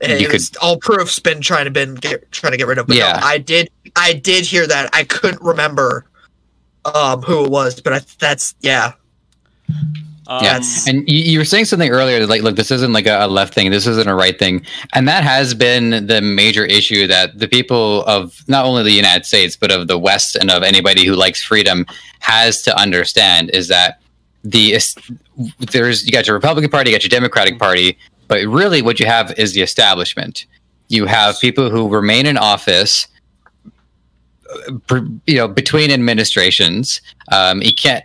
You 0.02 0.30
was 0.30 0.56
all 0.62 0.78
proof's 0.78 1.20
been 1.20 1.42
trying 1.42 1.66
to 1.66 1.72
been 1.72 1.96
get, 1.96 2.32
trying 2.32 2.52
to 2.52 2.58
get 2.58 2.68
rid 2.68 2.78
of. 2.78 2.88
But 2.88 2.98
Yeah. 2.98 3.20
no, 3.22 3.28
I 3.28 3.38
did 3.38 3.70
I 3.96 4.14
did 4.14 4.46
hear 4.46 4.66
that. 4.68 4.90
I 4.94 5.04
couldn't 5.04 5.42
remember 5.42 6.06
um 6.86 7.22
who 7.22 7.46
it 7.46 7.52
was, 7.52 7.80
but 7.82 7.94
I, 7.94 8.02
that's 8.20 8.56
yeah. 8.62 8.94
Um, 10.28 10.40
Yes. 10.44 10.88
And 10.88 11.08
you, 11.10 11.20
you 11.20 11.40
were 11.40 11.46
saying 11.46 11.66
something 11.66 11.90
earlier, 11.90 12.20
that, 12.20 12.30
like, 12.30 12.42
look, 12.42 12.56
this 12.56 12.72
isn't 12.72 12.94
like 12.94 13.06
a, 13.06 13.26
a 13.26 13.28
left 13.28 13.54
thing. 13.54 13.70
This 13.70 13.86
isn't 13.88 14.08
a 14.08 14.16
right 14.16 14.38
thing, 14.38 14.66
and 14.94 15.08
that 15.08 15.24
has 15.24 15.54
been 15.54 16.08
the 16.08 16.22
major 16.22 16.64
issue 16.64 17.06
that 17.08 17.38
the 17.38 17.48
people 17.48 18.06
of 18.06 18.44
not 18.48 18.66
only 18.66 18.84
the 18.84 18.92
United 18.92 19.26
States 19.26 19.58
but 19.58 19.72
of 19.72 19.88
the 19.88 19.98
West 19.98 20.36
and 20.36 20.50
of 20.50 20.64
anybody 20.64 21.06
who 21.06 21.16
likes 21.16 21.44
freedom 21.44 21.86
has 22.20 22.62
to 22.62 22.80
understand 22.80 23.50
is 23.52 23.68
that 23.68 24.00
the 24.44 24.78
there's 25.72 26.06
you 26.06 26.12
got 26.12 26.28
your 26.28 26.36
Republican 26.36 26.70
Party, 26.70 26.92
you 26.92 26.96
got 26.96 27.04
your 27.04 27.10
Democratic 27.10 27.60
Party, 27.60 27.98
but 28.28 28.46
really 28.46 28.82
what 28.82 29.00
you 29.00 29.06
have 29.06 29.38
is 29.38 29.54
the 29.54 29.62
establishment. 29.62 30.46
You 30.88 31.06
have 31.06 31.40
people 31.40 31.70
who 31.70 31.90
remain 31.90 32.26
in 32.26 32.38
office. 32.38 33.08
You 35.26 35.36
know, 35.36 35.48
between 35.48 35.92
administrations, 35.92 37.02
um, 37.32 37.62
he 37.62 37.74
can't. 37.74 38.04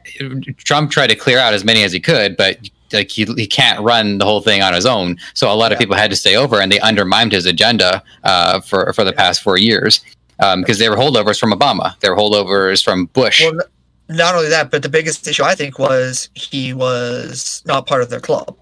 Trump 0.58 0.90
tried 0.90 1.08
to 1.08 1.16
clear 1.16 1.38
out 1.38 1.54
as 1.54 1.64
many 1.64 1.82
as 1.82 1.92
he 1.92 2.00
could, 2.00 2.36
but 2.36 2.58
like 2.92 3.10
he, 3.10 3.24
he 3.24 3.46
can't 3.46 3.80
run 3.80 4.18
the 4.18 4.24
whole 4.24 4.40
thing 4.40 4.62
on 4.62 4.72
his 4.72 4.86
own. 4.86 5.16
So 5.34 5.52
a 5.52 5.54
lot 5.54 5.72
of 5.72 5.78
people 5.78 5.96
had 5.96 6.10
to 6.10 6.16
stay 6.16 6.36
over, 6.36 6.60
and 6.60 6.70
they 6.70 6.80
undermined 6.80 7.32
his 7.32 7.46
agenda 7.46 8.02
uh, 8.24 8.60
for 8.60 8.92
for 8.92 9.04
the 9.04 9.12
past 9.12 9.42
four 9.42 9.58
years 9.58 10.00
because 10.38 10.78
they 10.78 10.88
were 10.88 10.96
holdovers 10.96 11.38
from 11.38 11.52
Obama. 11.52 11.98
They 12.00 12.10
were 12.10 12.16
holdovers 12.16 12.84
from 12.84 13.06
Bush. 13.06 13.42
Well, 13.42 13.60
not 14.08 14.34
only 14.34 14.48
that, 14.48 14.70
but 14.70 14.82
the 14.82 14.88
biggest 14.88 15.26
issue 15.26 15.42
I 15.42 15.54
think 15.54 15.78
was 15.78 16.28
he 16.34 16.72
was 16.72 17.62
not 17.66 17.86
part 17.86 18.02
of 18.02 18.10
their 18.10 18.20
club, 18.20 18.56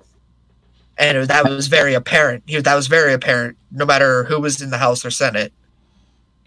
and 0.96 1.28
that 1.28 1.44
was 1.44 1.66
very 1.66 1.94
apparent. 1.94 2.44
He, 2.46 2.58
that 2.58 2.74
was 2.74 2.86
very 2.86 3.12
apparent, 3.12 3.58
no 3.70 3.84
matter 3.84 4.24
who 4.24 4.40
was 4.40 4.62
in 4.62 4.70
the 4.70 4.78
House 4.78 5.04
or 5.04 5.10
Senate. 5.10 5.52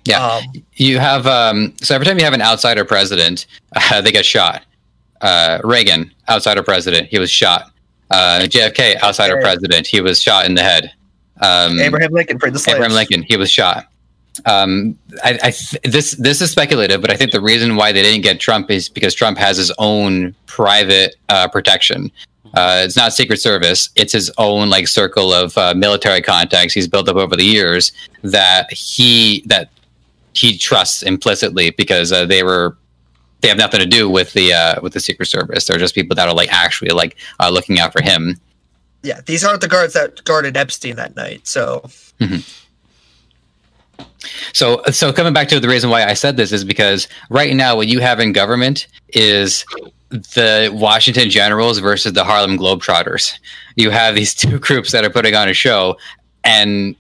Yeah. 0.08 0.26
Um, 0.26 0.43
you 0.76 0.99
have 0.99 1.28
um, 1.28 1.74
so 1.82 1.95
every 1.95 2.05
time 2.05 2.18
you 2.18 2.24
have 2.24 2.34
an 2.34 2.41
outsider 2.41 2.86
president, 2.86 3.45
uh, 3.76 4.01
they 4.01 4.12
get 4.12 4.26
shot. 4.26 4.64
Uh, 5.22 5.60
Reagan, 5.64 6.12
outsider 6.30 6.64
president, 6.64 7.08
he 7.08 7.20
was 7.20 7.30
shot. 7.32 7.72
Uh, 8.12 8.41
JFK, 8.43 9.01
outsider 9.01 9.36
Yeah. 9.36 9.41
president, 9.41 9.88
he 9.88 9.99
was 10.01 10.22
shot 10.22 10.45
in 10.45 10.53
the 10.55 10.62
head. 10.64 10.91
Um, 11.41 11.80
Abraham 11.80 12.12
Lincoln 12.12 12.39
freed 12.39 12.53
the 12.53 12.60
slaves. 12.60 12.76
Abraham 12.76 12.93
Lincoln, 12.95 13.24
he 13.24 13.36
was 13.38 13.49
shot. 13.51 13.88
Um, 14.45 14.97
I, 15.24 15.39
I 15.43 15.51
th- 15.51 15.82
this 15.84 16.12
this 16.12 16.41
is 16.41 16.51
speculative, 16.51 17.01
but 17.01 17.12
I 17.12 17.16
think 17.18 17.32
the 17.32 17.41
reason 17.41 17.76
why 17.76 17.91
they 17.91 18.03
didn't 18.03 18.22
get 18.22 18.39
Trump 18.39 18.70
is 18.70 18.88
because 18.88 19.14
Trump 19.16 19.38
has 19.39 19.58
his 19.58 19.72
own 19.80 20.36
private 20.45 21.16
uh, 21.30 21.47
protection. 21.47 22.12
Uh, 22.53 22.82
it's 22.86 22.95
not 22.95 23.14
Secret 23.14 23.41
Service; 23.41 23.89
it's 23.95 24.14
his 24.14 24.32
own 24.38 24.70
like 24.70 24.88
circle 24.88 25.34
of 25.34 25.58
uh, 25.58 25.74
military 25.76 26.22
contacts 26.22 26.74
he's 26.74 26.88
built 26.88 27.10
up 27.10 27.16
over 27.18 27.36
the 27.36 27.43
years 27.43 27.91
that 28.22 28.72
he 28.72 29.43
that 29.47 29.70
he 30.38 30.57
trusts 30.57 31.03
implicitly 31.03 31.71
because 31.71 32.11
uh, 32.11 32.25
they 32.25 32.43
were 32.43 32.77
they 33.41 33.47
have 33.47 33.57
nothing 33.57 33.79
to 33.79 33.85
do 33.85 34.09
with 34.09 34.33
the 34.33 34.53
uh, 34.53 34.81
with 34.81 34.93
the 34.93 34.99
Secret 34.99 35.27
Service. 35.27 35.65
They're 35.65 35.77
just 35.77 35.95
people 35.95 36.15
that 36.15 36.27
are 36.27 36.33
like 36.33 36.51
actually 36.51 36.89
like 36.89 37.17
uh, 37.39 37.49
looking 37.49 37.79
out 37.79 37.93
for 37.93 38.01
him. 38.01 38.35
Yeah, 39.03 39.21
these 39.25 39.43
aren't 39.43 39.61
the 39.61 39.67
guards 39.67 39.93
that 39.93 40.23
guarded 40.23 40.57
Epstein 40.57 40.95
that 40.95 41.15
night. 41.15 41.47
So 41.47 41.89
So, 44.53 44.81
so 44.91 45.13
coming 45.13 45.33
back 45.33 45.47
to 45.49 45.59
the 45.59 45.67
reason 45.67 45.89
why 45.89 46.03
I 46.03 46.13
said 46.13 46.38
this 46.38 46.51
is 46.51 46.63
because 46.63 47.07
right 47.29 47.55
now 47.55 47.75
what 47.75 47.88
you 47.88 47.99
have 47.99 48.19
in 48.19 48.33
government 48.33 48.88
is 49.09 49.65
the 50.09 50.69
Washington 50.73 51.29
Generals 51.29 51.79
versus 51.79 52.13
the 52.13 52.23
Harlem 52.23 52.57
Globetrotters. 52.57 53.33
You 53.75 53.89
have 53.91 54.15
these 54.15 54.33
two 54.43 54.59
groups 54.59 54.91
that 54.91 55.05
are 55.05 55.09
putting 55.09 55.35
on 55.35 55.49
a 55.49 55.53
show, 55.53 55.97
and 56.43 56.95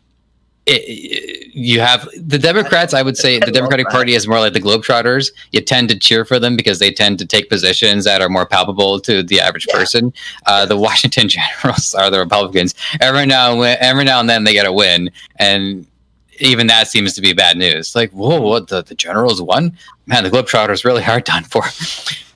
it, 0.67 1.53
you 1.53 1.79
have 1.79 2.07
the 2.15 2.37
Democrats. 2.37 2.93
I 2.93 3.01
would 3.01 3.17
say 3.17 3.39
the 3.39 3.51
Democratic. 3.51 3.87
Party 3.87 4.13
is 4.13 4.27
more 4.27 4.39
like 4.39 4.53
the 4.53 4.59
Globetrotters. 4.59 5.31
You 5.51 5.61
tend 5.61 5.89
to 5.89 5.97
cheer 5.97 6.25
for 6.25 6.39
them 6.39 6.55
because 6.55 6.79
they 6.79 6.91
tend 6.91 7.19
to 7.19 7.25
take 7.25 7.49
positions 7.49 8.05
that 8.05 8.21
are 8.21 8.29
more 8.29 8.45
palpable 8.45 8.99
to 9.01 9.23
the 9.23 9.39
average 9.39 9.65
Yeah. 9.69 9.75
person. 9.75 10.13
Uh, 10.45 10.65
the 10.65 10.77
Washington 10.77 11.29
Generals 11.37 11.93
are 11.95 12.09
the 12.09 12.19
Republicans. 12.19 12.75
Every 13.01 13.25
now 13.25 13.53
and 13.53 13.77
every 13.79 14.03
now 14.03 14.19
and 14.19 14.29
then 14.29 14.43
they 14.43 14.53
get 14.53 14.65
a 14.65 14.73
win, 14.73 15.09
and 15.37 15.85
even 16.39 16.67
that 16.67 16.87
seems 16.87 17.13
to 17.15 17.21
be 17.21 17.33
bad 17.33 17.57
news. 17.57 17.95
Like, 17.95 18.11
whoa, 18.11 18.39
what 18.41 18.67
the, 18.67 18.83
the 18.83 18.93
Generals 18.93 19.41
won? 19.41 19.75
Man, 20.05 20.23
the 20.23 20.29
Globetrotters 20.29 20.85
really 20.85 21.03
are 21.03 21.19
done 21.19 21.43
for. 21.43 21.63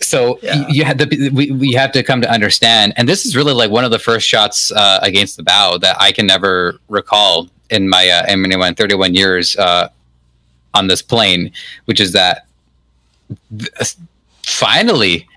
So 0.00 0.38
Yeah. 0.42 0.66
you 0.68 0.84
had 0.84 0.98
to 0.98 1.30
we, 1.32 1.50
we 1.50 1.72
have 1.72 1.92
to 1.92 2.02
come 2.02 2.20
to 2.22 2.30
understand, 2.30 2.94
and 2.96 3.08
this 3.08 3.26
is 3.26 3.36
really 3.36 3.52
like 3.52 3.70
one 3.70 3.84
of 3.84 3.90
the 3.90 3.98
first 3.98 4.26
shots 4.26 4.72
uh, 4.72 4.98
against 5.02 5.36
the 5.36 5.42
bow 5.42 5.76
that 5.78 5.96
I 6.00 6.12
can 6.12 6.26
never 6.26 6.78
recall 6.88 7.48
in 7.68 7.88
my 7.88 8.08
uh, 8.08 8.32
in 8.32 8.40
my 8.58 8.72
31 8.72 9.14
years 9.14 9.56
uh, 9.56 9.88
on 10.74 10.86
this 10.86 11.02
plane, 11.02 11.52
which 11.84 12.00
is 12.00 12.12
that 12.12 12.46
th- 13.58 13.94
finally, 14.42 15.28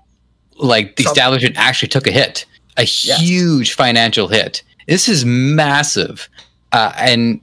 like 0.56 0.96
the 0.96 1.02
Some- 1.04 1.12
establishment 1.12 1.56
actually 1.58 1.88
took 1.88 2.06
a 2.06 2.10
hit, 2.12 2.46
a 2.76 2.82
Yes. 2.82 3.20
huge 3.20 3.74
financial 3.74 4.28
hit. 4.28 4.62
This 4.88 5.08
is 5.08 5.24
massive, 5.24 6.28
uh, 6.72 6.92
and 6.96 7.40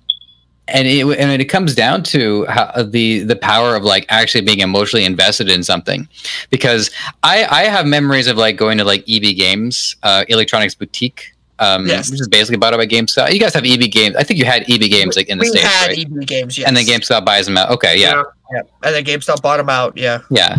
and 0.73 0.87
it 0.87 1.05
and 1.19 1.41
it 1.41 1.45
comes 1.45 1.75
down 1.75 2.03
to 2.03 2.45
how, 2.45 2.71
the 2.83 3.19
the 3.23 3.35
power 3.35 3.75
of 3.75 3.83
like 3.83 4.05
actually 4.09 4.41
being 4.41 4.59
emotionally 4.59 5.05
invested 5.05 5.49
in 5.49 5.63
something, 5.63 6.07
because 6.49 6.89
I 7.23 7.45
I 7.45 7.63
have 7.63 7.85
memories 7.85 8.27
of 8.27 8.37
like 8.37 8.57
going 8.57 8.77
to 8.77 8.83
like 8.83 9.03
EB 9.07 9.35
Games, 9.35 9.95
uh, 10.03 10.25
Electronics 10.27 10.75
Boutique. 10.75 11.33
Um, 11.59 11.85
Yes. 11.85 12.09
which 12.09 12.19
is 12.19 12.27
basically 12.27 12.57
bought 12.57 12.73
by 12.73 12.87
GameStop. 12.87 13.31
You 13.31 13.39
guys 13.39 13.53
have 13.53 13.63
EB 13.63 13.81
Games. 13.91 14.15
I 14.15 14.23
think 14.23 14.39
you 14.39 14.45
had 14.45 14.63
EB 14.67 14.89
Games 14.89 15.15
like 15.15 15.29
in 15.29 15.37
the 15.37 15.43
we 15.43 15.49
states, 15.49 15.63
had 15.67 15.89
right? 15.89 15.99
EB 15.99 16.25
games, 16.25 16.57
yes. 16.57 16.67
And 16.67 16.75
then 16.75 16.85
GameStop 16.85 17.23
buys 17.23 17.45
them 17.45 17.55
out. 17.55 17.69
Okay, 17.69 17.99
yeah. 17.99 18.23
Yeah, 18.51 18.61
and 18.81 18.95
then 18.95 19.05
GameStop 19.05 19.43
bought 19.43 19.57
them 19.57 19.69
out. 19.69 19.95
Yeah, 19.95 20.21
Yeah, 20.31 20.55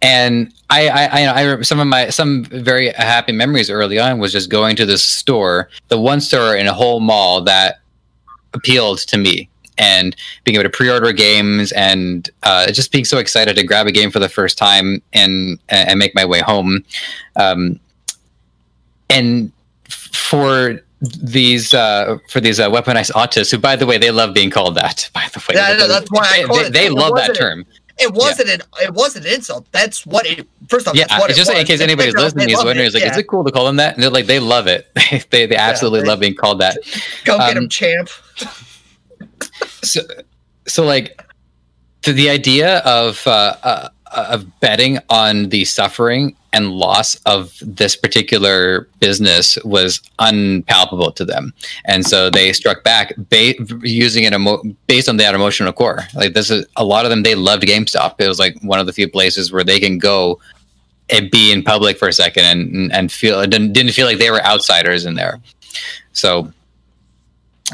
and 0.00 0.50
I, 0.70 0.88
I, 0.88 1.04
I, 1.26 1.52
I 1.58 1.62
some 1.62 1.78
of 1.78 1.86
my 1.88 2.08
some 2.08 2.44
very 2.44 2.90
happy 2.92 3.32
memories 3.32 3.68
early 3.68 3.98
on 3.98 4.18
was 4.18 4.32
just 4.32 4.48
going 4.48 4.76
to 4.76 4.86
this 4.86 5.04
store, 5.04 5.68
the 5.88 6.00
one 6.00 6.22
store 6.22 6.56
in 6.56 6.66
a 6.66 6.72
whole 6.72 7.00
mall 7.00 7.42
that 7.42 7.79
appealed 8.54 8.98
to 8.98 9.18
me, 9.18 9.48
and 9.78 10.14
being 10.44 10.56
able 10.56 10.64
to 10.64 10.70
pre-order 10.70 11.12
games 11.12 11.72
and 11.72 12.30
uh, 12.42 12.70
just 12.72 12.92
being 12.92 13.04
so 13.04 13.18
excited 13.18 13.56
to 13.56 13.62
grab 13.62 13.86
a 13.86 13.92
game 13.92 14.10
for 14.10 14.18
the 14.18 14.28
first 14.28 14.58
time 14.58 15.02
and 15.12 15.58
and 15.68 15.98
make 15.98 16.14
my 16.14 16.24
way 16.24 16.40
home, 16.40 16.84
um, 17.36 17.78
and 19.08 19.52
for 20.12 20.80
these 21.00 21.72
uh, 21.72 22.18
for 22.28 22.40
these 22.40 22.60
uh, 22.60 22.68
weaponized 22.68 23.12
autists, 23.12 23.50
who 23.50 23.58
by 23.58 23.74
the 23.74 23.86
way 23.86 23.96
they 23.96 24.10
love 24.10 24.34
being 24.34 24.50
called 24.50 24.74
that. 24.74 25.08
By 25.14 25.26
the 25.32 25.42
way, 25.48 25.58
I 25.58 25.74
that's 25.74 26.10
why 26.10 26.44
I 26.44 26.46
they, 26.46 26.62
they, 26.64 26.70
they 26.70 26.90
love 26.90 27.16
that 27.16 27.34
term. 27.34 27.64
It 28.00 28.12
wasn't 28.12 28.48
an 28.48 28.60
it 28.80 28.94
wasn't 28.94 29.26
an 29.26 29.32
insult. 29.34 29.66
That's 29.72 30.06
what 30.06 30.26
it. 30.26 30.46
First 30.68 30.88
off, 30.88 30.94
Yeah, 30.94 31.06
that's 31.08 31.20
what 31.20 31.30
it's 31.30 31.38
it 31.38 31.42
just 31.42 31.50
was. 31.50 31.60
in 31.60 31.66
case 31.66 31.80
anybody's 31.80 32.14
listening, 32.14 32.50
is 32.50 32.56
wondering, 32.56 32.86
is 32.86 32.94
like, 32.94 33.04
yeah. 33.04 33.10
is 33.10 33.18
it 33.18 33.26
cool 33.28 33.44
to 33.44 33.50
call 33.52 33.64
them 33.66 33.76
that? 33.76 33.94
And 33.94 34.02
they're 34.02 34.10
like, 34.10 34.26
they 34.26 34.38
love 34.40 34.66
it. 34.66 34.88
they 35.30 35.46
they 35.46 35.56
absolutely 35.56 36.02
they- 36.02 36.08
love 36.08 36.20
being 36.20 36.34
called 36.34 36.60
that. 36.60 36.78
Go 37.24 37.38
get 37.38 37.56
um, 37.56 37.64
him, 37.64 37.68
champ. 37.68 38.08
so, 39.82 40.00
so 40.66 40.84
like 40.84 41.20
to 42.02 42.12
the 42.12 42.30
idea 42.30 42.78
of 42.78 43.26
uh, 43.26 43.56
uh, 43.62 43.88
of 44.12 44.60
betting 44.60 44.98
on 45.08 45.48
the 45.50 45.64
suffering 45.64 46.34
and 46.52 46.70
loss 46.70 47.14
of 47.26 47.56
this 47.60 47.94
particular 47.94 48.88
business 48.98 49.56
was 49.64 50.00
unpalpable 50.18 51.12
to 51.12 51.24
them, 51.24 51.52
and 51.84 52.06
so 52.06 52.30
they 52.30 52.52
struck 52.52 52.82
back 52.82 53.14
ba- 53.16 53.54
using 53.82 54.24
it 54.24 54.32
emo- 54.32 54.62
based 54.86 55.08
on 55.08 55.16
that 55.18 55.34
emotional 55.34 55.72
core. 55.72 56.00
Like 56.14 56.34
this 56.34 56.50
is 56.50 56.66
a 56.76 56.84
lot 56.84 57.04
of 57.04 57.10
them. 57.10 57.22
They 57.22 57.34
loved 57.34 57.62
GameStop. 57.62 58.16
It 58.18 58.28
was 58.28 58.38
like 58.38 58.56
one 58.62 58.80
of 58.80 58.86
the 58.86 58.92
few 58.92 59.08
places 59.08 59.52
where 59.52 59.64
they 59.64 59.78
can 59.78 59.98
go 59.98 60.40
and 61.10 61.30
be 61.30 61.52
in 61.52 61.62
public 61.62 61.98
for 61.98 62.08
a 62.08 62.12
second 62.12 62.44
and 62.44 62.92
and 62.92 63.12
feel 63.12 63.40
didn't, 63.42 63.72
didn't 63.72 63.92
feel 63.92 64.06
like 64.06 64.18
they 64.18 64.30
were 64.30 64.44
outsiders 64.44 65.04
in 65.04 65.14
there. 65.14 65.40
So, 66.12 66.52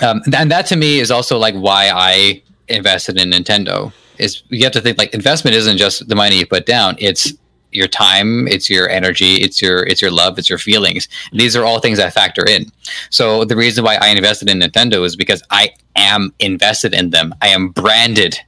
um, 0.03 0.23
and 0.35 0.51
that 0.51 0.67
to 0.67 0.77
me 0.77 1.01
is 1.01 1.11
also 1.11 1.39
like 1.39 1.55
why 1.55 1.91
I 1.93 2.43
invested 2.69 3.21
in 3.21 3.31
Nintendo. 3.31 3.93
Is 4.19 4.43
you 4.49 4.65
have 4.65 4.73
to 4.73 4.81
think 4.81 4.99
like 4.99 5.13
investment 5.13 5.55
isn't 5.57 5.77
just 5.77 6.09
the 6.09 6.15
money 6.15 6.39
you 6.39 6.47
put 6.47 6.67
down; 6.67 6.97
it's 6.99 7.35
your 7.77 7.87
time, 7.89 8.49
it's 8.49 8.69
your 8.71 8.89
energy, 8.89 9.37
it's 9.37 9.61
your 9.63 9.85
it's 9.87 10.03
your 10.03 10.11
love, 10.11 10.39
it's 10.39 10.49
your 10.51 10.59
feelings. 10.59 11.09
These 11.33 11.55
are 11.55 11.65
all 11.65 11.79
things 11.79 11.99
that 11.99 12.13
factor 12.13 12.45
in. 12.49 12.67
So 13.11 13.45
the 13.45 13.57
reason 13.57 13.85
why 13.85 13.97
I 13.97 14.09
invested 14.09 14.49
in 14.51 14.61
Nintendo 14.61 15.05
is 15.05 15.15
because 15.17 15.43
I 15.51 15.71
am 15.95 16.33
invested 16.41 16.95
in 16.95 17.11
them. 17.11 17.35
I 17.43 17.49
am 17.49 17.69
branded 17.69 18.39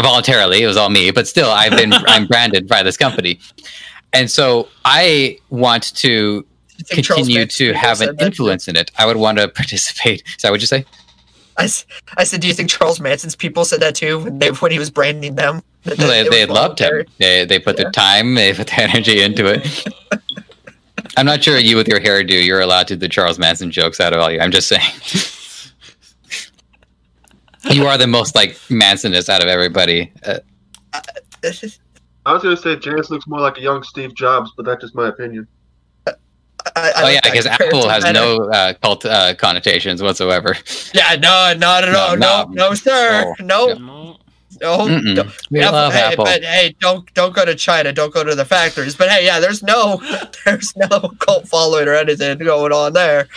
voluntarily. 0.00 0.62
It 0.62 0.66
was 0.66 0.76
all 0.76 0.90
me, 0.90 1.10
but 1.10 1.28
still, 1.28 1.50
I've 1.50 1.76
been 1.76 1.92
I'm 2.06 2.26
branded 2.26 2.66
by 2.68 2.82
this 2.82 2.96
company, 2.96 3.38
and 4.12 4.30
so 4.30 4.68
I 4.84 5.38
want 5.50 5.94
to 5.96 6.10
You 6.78 6.84
think 6.84 7.04
Charles 7.06 7.26
continue 7.26 7.46
to 7.46 7.72
have 7.74 8.00
an 8.00 8.16
that? 8.16 8.26
influence 8.26 8.68
in 8.68 8.76
it. 8.76 8.90
I 8.98 9.06
would 9.06 9.16
want 9.16 9.38
to 9.38 9.48
participate. 9.62 10.22
So, 10.38 10.50
would 10.50 10.60
you 10.60 10.66
say? 10.66 10.84
I, 11.60 11.64
I 12.16 12.22
said, 12.22 12.40
do 12.40 12.46
you 12.46 12.54
think 12.54 12.70
Charles 12.70 13.00
Manson's 13.00 13.34
people 13.34 13.64
said 13.64 13.80
that 13.80 13.96
too 13.96 14.20
when 14.20 14.38
they 14.38 14.50
when 14.50 14.70
he 14.70 14.78
was 14.78 14.90
branding 14.90 15.34
them? 15.34 15.60
That 15.88 15.98
Well, 15.98 16.08
they, 16.08 16.28
they 16.28 16.46
loved 16.46 16.78
him. 16.78 17.04
They 17.18 17.44
they 17.44 17.58
put 17.58 17.76
their 17.76 17.90
time, 17.90 18.34
they 18.34 18.52
put 18.52 18.66
their 18.68 18.80
energy 18.88 19.22
into 19.22 19.46
it. 19.46 19.86
I'm 21.16 21.26
not 21.26 21.42
sure 21.42 21.58
you 21.58 21.76
with 21.76 21.88
your 21.88 22.00
hairdo, 22.00 22.44
you're 22.44 22.60
allowed 22.60 22.88
to 22.88 22.94
do 22.94 23.00
the 23.00 23.08
Charles 23.08 23.38
Manson 23.38 23.70
jokes 23.70 24.00
out 24.00 24.12
of 24.12 24.20
all 24.20 24.30
you. 24.30 24.40
I'm 24.40 24.50
just 24.50 24.68
saying. 24.68 24.82
you 27.74 27.86
are 27.86 27.98
the 27.98 28.06
most 28.06 28.34
like 28.34 28.50
Mansonist 28.68 29.28
out 29.28 29.42
of 29.42 29.48
everybody. 29.48 30.12
Uh, 30.24 30.38
I 31.44 32.32
was 32.32 32.42
gonna 32.42 32.56
say 32.56 32.76
Janice 32.76 33.10
looks 33.10 33.26
more 33.26 33.40
like 33.40 33.58
a 33.58 33.62
young 33.62 33.82
Steve 33.82 34.14
Jobs, 34.14 34.52
but 34.56 34.66
that's 34.66 34.82
just 34.82 34.94
my 34.94 35.08
opinion. 35.08 35.48
I, 36.06 36.12
I 36.76 36.92
oh 36.96 37.08
yeah, 37.08 37.20
because 37.24 37.46
Apple 37.46 37.88
has 37.88 38.04
no 38.12 38.42
uh, 38.50 38.74
cult 38.74 39.04
uh, 39.06 39.34
connotations 39.34 40.02
whatsoever. 40.02 40.56
Yeah, 40.92 41.14
no, 41.14 41.54
not 41.56 41.84
at 41.84 41.92
No, 41.92 41.98
all. 41.98 42.16
No, 42.16 42.44
no, 42.44 42.68
no, 42.68 42.74
sir. 42.74 43.34
No, 43.40 43.72
no. 43.74 44.18
No. 44.60 44.86
We 45.50 45.60
Yeah, 45.60 45.70
love 45.70 45.92
hey, 45.92 46.12
Apple. 46.12 46.24
But 46.24 46.42
hey, 46.42 46.74
don't 46.80 47.12
don't 47.14 47.34
go 47.34 47.44
to 47.44 47.54
China. 47.54 47.92
Don't 47.92 48.12
go 48.12 48.24
to 48.24 48.34
the 48.34 48.44
factories. 48.44 48.94
But 48.96 49.08
hey, 49.08 49.24
yeah, 49.24 49.40
there's 49.40 49.62
no 49.62 50.00
there's 50.44 50.74
no 50.76 50.88
cult 51.20 51.48
following 51.48 51.88
or 51.88 51.94
anything 51.94 52.38
going 52.38 52.72
on 52.72 52.92
there. 52.92 53.28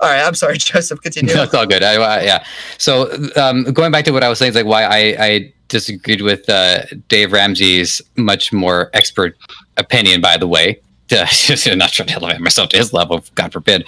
All 0.00 0.08
right, 0.08 0.22
I'm 0.22 0.34
sorry, 0.34 0.58
Joseph. 0.58 1.00
Continue. 1.00 1.34
No, 1.34 1.42
it's 1.42 1.54
all 1.54 1.66
good. 1.66 1.82
I, 1.82 1.94
I, 1.94 2.22
yeah. 2.22 2.44
So 2.78 3.12
um, 3.36 3.64
going 3.64 3.92
back 3.92 4.04
to 4.06 4.12
what 4.12 4.24
I 4.24 4.28
was 4.28 4.38
saying, 4.38 4.50
is 4.50 4.56
like 4.56 4.66
why 4.66 4.84
I, 4.84 5.24
I 5.24 5.52
disagreed 5.68 6.22
with 6.22 6.48
uh, 6.48 6.84
Dave 7.08 7.32
Ramsey's 7.32 8.00
much 8.16 8.52
more 8.52 8.90
expert 8.94 9.36
opinion. 9.76 10.20
By 10.20 10.36
the 10.38 10.46
way, 10.48 10.80
to, 11.08 11.76
not 11.76 11.90
trying 11.90 12.08
to 12.08 12.14
elevate 12.14 12.40
myself 12.40 12.70
to 12.70 12.78
his 12.78 12.92
level, 12.92 13.22
God 13.34 13.52
forbid, 13.52 13.86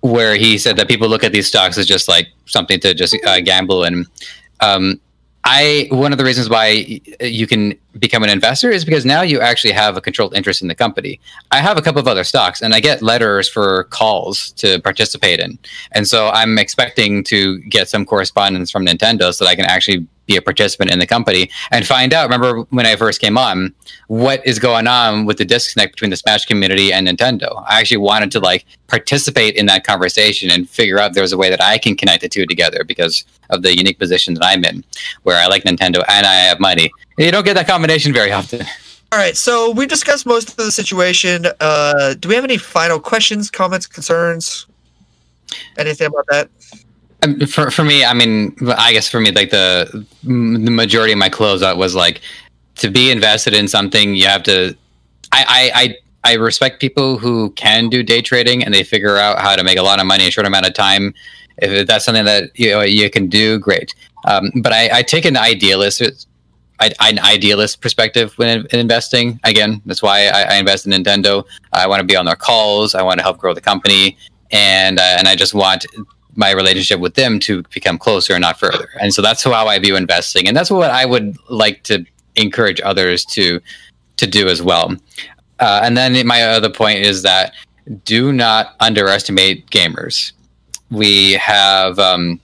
where 0.00 0.36
he 0.36 0.58
said 0.58 0.76
that 0.76 0.86
people 0.88 1.08
look 1.08 1.24
at 1.24 1.32
these 1.32 1.46
stocks 1.46 1.78
as 1.78 1.86
just 1.86 2.08
like 2.08 2.28
something 2.46 2.78
to 2.80 2.94
just 2.94 3.16
uh, 3.26 3.40
gamble 3.40 3.84
and. 3.84 4.06
Um, 4.60 5.00
I 5.44 5.88
one 5.90 6.12
of 6.12 6.18
the 6.18 6.24
reasons 6.24 6.48
why 6.48 7.00
you 7.20 7.46
can 7.46 7.78
become 7.98 8.22
an 8.22 8.30
investor 8.30 8.70
is 8.70 8.84
because 8.84 9.04
now 9.04 9.20
you 9.22 9.40
actually 9.40 9.72
have 9.72 9.96
a 9.96 10.00
controlled 10.00 10.34
interest 10.34 10.62
in 10.62 10.68
the 10.68 10.74
company. 10.74 11.20
I 11.50 11.58
have 11.58 11.76
a 11.76 11.82
couple 11.82 12.00
of 12.00 12.08
other 12.08 12.24
stocks, 12.24 12.62
and 12.62 12.74
I 12.74 12.80
get 12.80 13.02
letters 13.02 13.48
for 13.48 13.84
calls 13.84 14.52
to 14.52 14.80
participate 14.80 15.40
in. 15.40 15.58
And 15.92 16.08
so 16.08 16.30
I'm 16.30 16.58
expecting 16.58 17.24
to 17.24 17.58
get 17.60 17.88
some 17.88 18.06
correspondence 18.06 18.70
from 18.70 18.86
Nintendo 18.86 19.34
so 19.34 19.44
that 19.44 19.50
I 19.50 19.54
can 19.54 19.66
actually 19.66 20.06
be 20.26 20.36
a 20.36 20.42
participant 20.42 20.90
in 20.90 20.98
the 20.98 21.06
company 21.06 21.50
and 21.70 21.86
find 21.86 22.12
out. 22.12 22.24
Remember 22.24 22.62
when 22.70 22.86
I 22.86 22.96
first 22.96 23.20
came 23.20 23.36
on, 23.36 23.74
what 24.08 24.44
is 24.46 24.58
going 24.58 24.86
on 24.86 25.26
with 25.26 25.38
the 25.38 25.44
disconnect 25.44 25.92
between 25.94 26.10
the 26.10 26.16
Smash 26.16 26.46
community 26.46 26.92
and 26.92 27.06
Nintendo? 27.06 27.64
I 27.66 27.80
actually 27.80 27.98
wanted 27.98 28.30
to 28.32 28.40
like 28.40 28.64
participate 28.86 29.56
in 29.56 29.66
that 29.66 29.84
conversation 29.84 30.50
and 30.50 30.68
figure 30.68 30.98
out 30.98 31.10
if 31.10 31.14
there's 31.14 31.32
a 31.32 31.38
way 31.38 31.50
that 31.50 31.62
I 31.62 31.78
can 31.78 31.96
connect 31.96 32.22
the 32.22 32.28
two 32.28 32.46
together 32.46 32.84
because 32.84 33.24
of 33.50 33.62
the 33.62 33.76
unique 33.76 33.98
position 33.98 34.34
that 34.34 34.44
I'm 34.44 34.64
in, 34.64 34.84
where 35.22 35.42
I 35.42 35.46
like 35.46 35.64
Nintendo 35.64 36.02
and 36.08 36.26
I 36.26 36.34
have 36.34 36.60
money. 36.60 36.90
You 37.18 37.30
don't 37.30 37.44
get 37.44 37.54
that 37.54 37.66
combination 37.66 38.12
very 38.12 38.32
often. 38.32 38.66
All 39.12 39.18
right, 39.18 39.36
so 39.36 39.70
we 39.70 39.86
discussed 39.86 40.26
most 40.26 40.50
of 40.50 40.56
the 40.56 40.72
situation. 40.72 41.46
Uh, 41.60 42.14
do 42.14 42.28
we 42.28 42.34
have 42.34 42.42
any 42.42 42.56
final 42.56 42.98
questions, 42.98 43.48
comments, 43.48 43.86
concerns? 43.86 44.66
Anything 45.78 46.08
about 46.08 46.26
that? 46.30 46.50
Um, 47.24 47.40
for 47.46 47.70
for 47.70 47.84
me, 47.84 48.04
I 48.04 48.12
mean, 48.12 48.54
I 48.76 48.92
guess 48.92 49.08
for 49.08 49.20
me, 49.20 49.32
like 49.32 49.50
the 49.50 50.06
the 50.22 50.30
majority 50.70 51.12
of 51.12 51.18
my 51.18 51.30
closeout 51.30 51.76
was 51.76 51.94
like 51.94 52.20
to 52.76 52.90
be 52.90 53.10
invested 53.10 53.54
in 53.54 53.68
something. 53.68 54.14
You 54.14 54.26
have 54.26 54.42
to. 54.44 54.76
I 55.32 55.44
I. 55.48 55.82
I 55.82 55.96
I 56.26 56.36
respect 56.36 56.80
people 56.80 57.18
who 57.18 57.50
can 57.50 57.90
do 57.90 58.02
day 58.02 58.22
trading 58.22 58.64
and 58.64 58.72
they 58.72 58.82
figure 58.82 59.18
out 59.18 59.40
how 59.40 59.54
to 59.54 59.62
make 59.62 59.76
a 59.76 59.82
lot 59.82 60.00
of 60.00 60.06
money 60.06 60.24
in 60.24 60.28
a 60.28 60.30
short 60.30 60.46
amount 60.46 60.66
of 60.66 60.72
time. 60.72 61.12
If 61.58 61.86
that's 61.86 62.06
something 62.06 62.24
that 62.24 62.50
you 62.58 62.70
know, 62.70 62.80
you 62.80 63.10
can 63.10 63.28
do, 63.28 63.58
great. 63.58 63.94
Um, 64.24 64.50
but 64.62 64.72
I, 64.72 64.88
I 64.90 65.02
take 65.02 65.26
an 65.26 65.36
idealist, 65.36 66.00
an 66.80 67.18
idealist 67.18 67.82
perspective 67.82 68.32
when 68.38 68.66
in 68.72 68.80
investing. 68.80 69.38
Again, 69.44 69.82
that's 69.84 70.02
why 70.02 70.28
I, 70.28 70.42
I 70.44 70.54
invest 70.54 70.86
in 70.86 70.92
Nintendo. 70.92 71.44
I 71.74 71.86
want 71.86 72.00
to 72.00 72.06
be 72.06 72.16
on 72.16 72.24
their 72.24 72.36
calls. 72.36 72.94
I 72.94 73.02
want 73.02 73.18
to 73.18 73.22
help 73.22 73.36
grow 73.36 73.52
the 73.52 73.60
company, 73.60 74.16
and 74.50 74.98
uh, 74.98 75.16
and 75.18 75.28
I 75.28 75.36
just 75.36 75.52
want 75.52 75.84
my 76.36 76.50
relationship 76.50 77.00
with 77.00 77.14
them 77.14 77.38
to 77.40 77.62
become 77.74 77.98
closer 77.98 78.34
and 78.34 78.42
not 78.42 78.58
further. 78.58 78.88
And 79.00 79.14
so 79.14 79.22
that's 79.22 79.42
how 79.44 79.66
I 79.66 79.78
view 79.78 79.96
investing, 79.96 80.48
and 80.48 80.56
that's 80.56 80.70
what 80.70 80.90
I 80.90 81.04
would 81.04 81.36
like 81.48 81.82
to 81.84 82.04
encourage 82.36 82.80
others 82.82 83.24
to 83.26 83.60
to 84.16 84.26
do 84.26 84.48
as 84.48 84.62
well. 84.62 84.96
Uh, 85.60 85.80
and 85.82 85.96
then 85.96 86.26
my 86.26 86.42
other 86.42 86.70
point 86.70 87.00
is 87.00 87.22
that 87.22 87.52
do 88.04 88.32
not 88.32 88.74
underestimate 88.80 89.70
gamers. 89.70 90.32
We 90.90 91.32
have 91.32 91.98
um, 91.98 92.40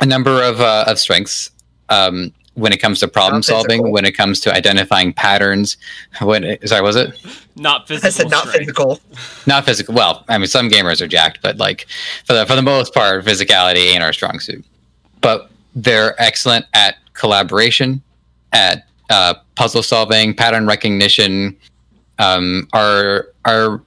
a 0.00 0.06
number 0.06 0.42
of 0.42 0.60
uh, 0.60 0.84
of 0.86 0.98
strengths 0.98 1.50
um, 1.88 2.32
when 2.54 2.72
it 2.72 2.78
comes 2.78 3.00
to 3.00 3.08
problem 3.08 3.42
solving, 3.42 3.90
when 3.90 4.04
it 4.04 4.16
comes 4.16 4.40
to 4.40 4.52
identifying 4.52 5.12
patterns. 5.12 5.76
When 6.20 6.58
sorry, 6.66 6.82
was 6.82 6.96
it? 6.96 7.14
Not 7.56 7.88
physical. 7.88 8.06
I 8.06 8.10
said 8.10 8.30
not 8.30 8.48
strength. 8.48 8.58
physical. 8.58 9.00
not 9.46 9.64
physical. 9.64 9.94
Well, 9.94 10.24
I 10.28 10.38
mean, 10.38 10.46
some 10.46 10.68
gamers 10.68 11.00
are 11.00 11.06
jacked, 11.06 11.40
but 11.42 11.58
like 11.58 11.86
for 12.24 12.32
the 12.34 12.46
for 12.46 12.56
the 12.56 12.62
most 12.62 12.92
part, 12.92 13.24
physicality 13.24 13.92
ain't 13.92 14.02
our 14.02 14.12
strong 14.12 14.40
suit. 14.40 14.64
But 15.20 15.50
they're 15.74 16.20
excellent 16.20 16.66
at 16.74 16.96
collaboration, 17.12 18.02
at 18.52 18.86
uh, 19.10 19.34
puzzle 19.54 19.82
solving, 19.82 20.34
pattern 20.34 20.66
recognition. 20.66 21.56
Um, 22.18 22.68
are 22.72 23.28
are 23.44 23.82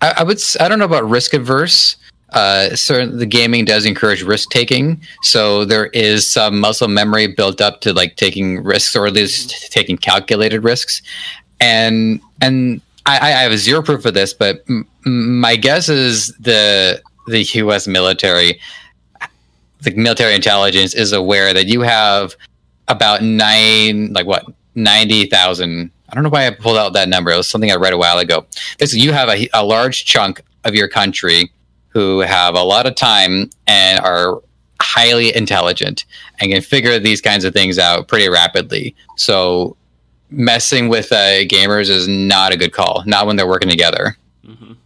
I, 0.00 0.14
I 0.18 0.22
would 0.24 0.40
I 0.60 0.68
don't 0.68 0.78
know 0.78 0.84
about 0.84 1.08
risk 1.08 1.32
averse. 1.34 1.96
Uh, 2.32 2.74
certain 2.74 3.18
the 3.18 3.26
gaming 3.26 3.64
does 3.64 3.84
encourage 3.84 4.22
risk 4.22 4.50
taking, 4.50 5.00
so 5.22 5.64
there 5.64 5.86
is 5.86 6.26
some 6.30 6.58
muscle 6.58 6.88
memory 6.88 7.26
built 7.26 7.60
up 7.60 7.80
to 7.82 7.92
like 7.92 8.16
taking 8.16 8.62
risks 8.64 8.96
or 8.96 9.06
at 9.06 9.12
least 9.12 9.70
taking 9.70 9.96
calculated 9.98 10.64
risks 10.64 11.02
and 11.62 12.20
and 12.42 12.82
I, 13.06 13.18
I 13.18 13.30
have 13.42 13.56
zero 13.58 13.82
proof 13.82 14.04
of 14.04 14.14
this, 14.14 14.34
but 14.34 14.64
m- 14.68 14.86
my 15.04 15.56
guess 15.56 15.88
is 15.88 16.34
the 16.38 17.00
the 17.28 17.42
U.S. 17.42 17.86
military, 17.86 18.60
the 19.80 19.92
military 19.92 20.34
intelligence 20.34 20.92
is 20.94 21.12
aware 21.12 21.54
that 21.54 21.66
you 21.66 21.80
have 21.80 22.36
about 22.88 23.22
nine, 23.22 24.12
like 24.12 24.26
what, 24.26 24.44
ninety 24.74 25.26
thousand. 25.26 25.90
I 26.08 26.14
don't 26.14 26.24
know 26.24 26.30
why 26.30 26.46
I 26.46 26.50
pulled 26.50 26.76
out 26.76 26.92
that 26.92 27.08
number. 27.08 27.30
It 27.30 27.36
was 27.36 27.48
something 27.48 27.70
I 27.70 27.76
read 27.76 27.94
a 27.94 27.98
while 27.98 28.18
ago. 28.18 28.44
Basically, 28.78 29.02
you 29.02 29.12
have 29.12 29.28
a, 29.28 29.48
a 29.54 29.64
large 29.64 30.04
chunk 30.04 30.42
of 30.64 30.74
your 30.74 30.88
country 30.88 31.50
who 31.92 32.20
have 32.20 32.54
a 32.54 32.62
lot 32.62 32.86
of 32.86 32.94
time 32.94 33.50
and 33.66 34.00
are 34.00 34.40
highly 34.80 35.34
intelligent 35.36 36.04
and 36.40 36.50
can 36.50 36.60
figure 36.62 36.98
these 36.98 37.20
kinds 37.20 37.44
of 37.44 37.52
things 37.52 37.78
out 37.78 38.08
pretty 38.08 38.28
rapidly. 38.28 38.94
So 39.16 39.76
messing 40.30 40.88
with 40.88 41.12
uh, 41.12 41.44
gamers 41.44 41.88
is 41.90 42.08
not 42.08 42.52
a 42.52 42.56
good 42.56 42.72
call. 42.72 43.02
Not 43.06 43.26
when 43.26 43.36
they're 43.36 43.46
working 43.46 43.68
together. 43.70 44.16
Mhm. 44.46 44.76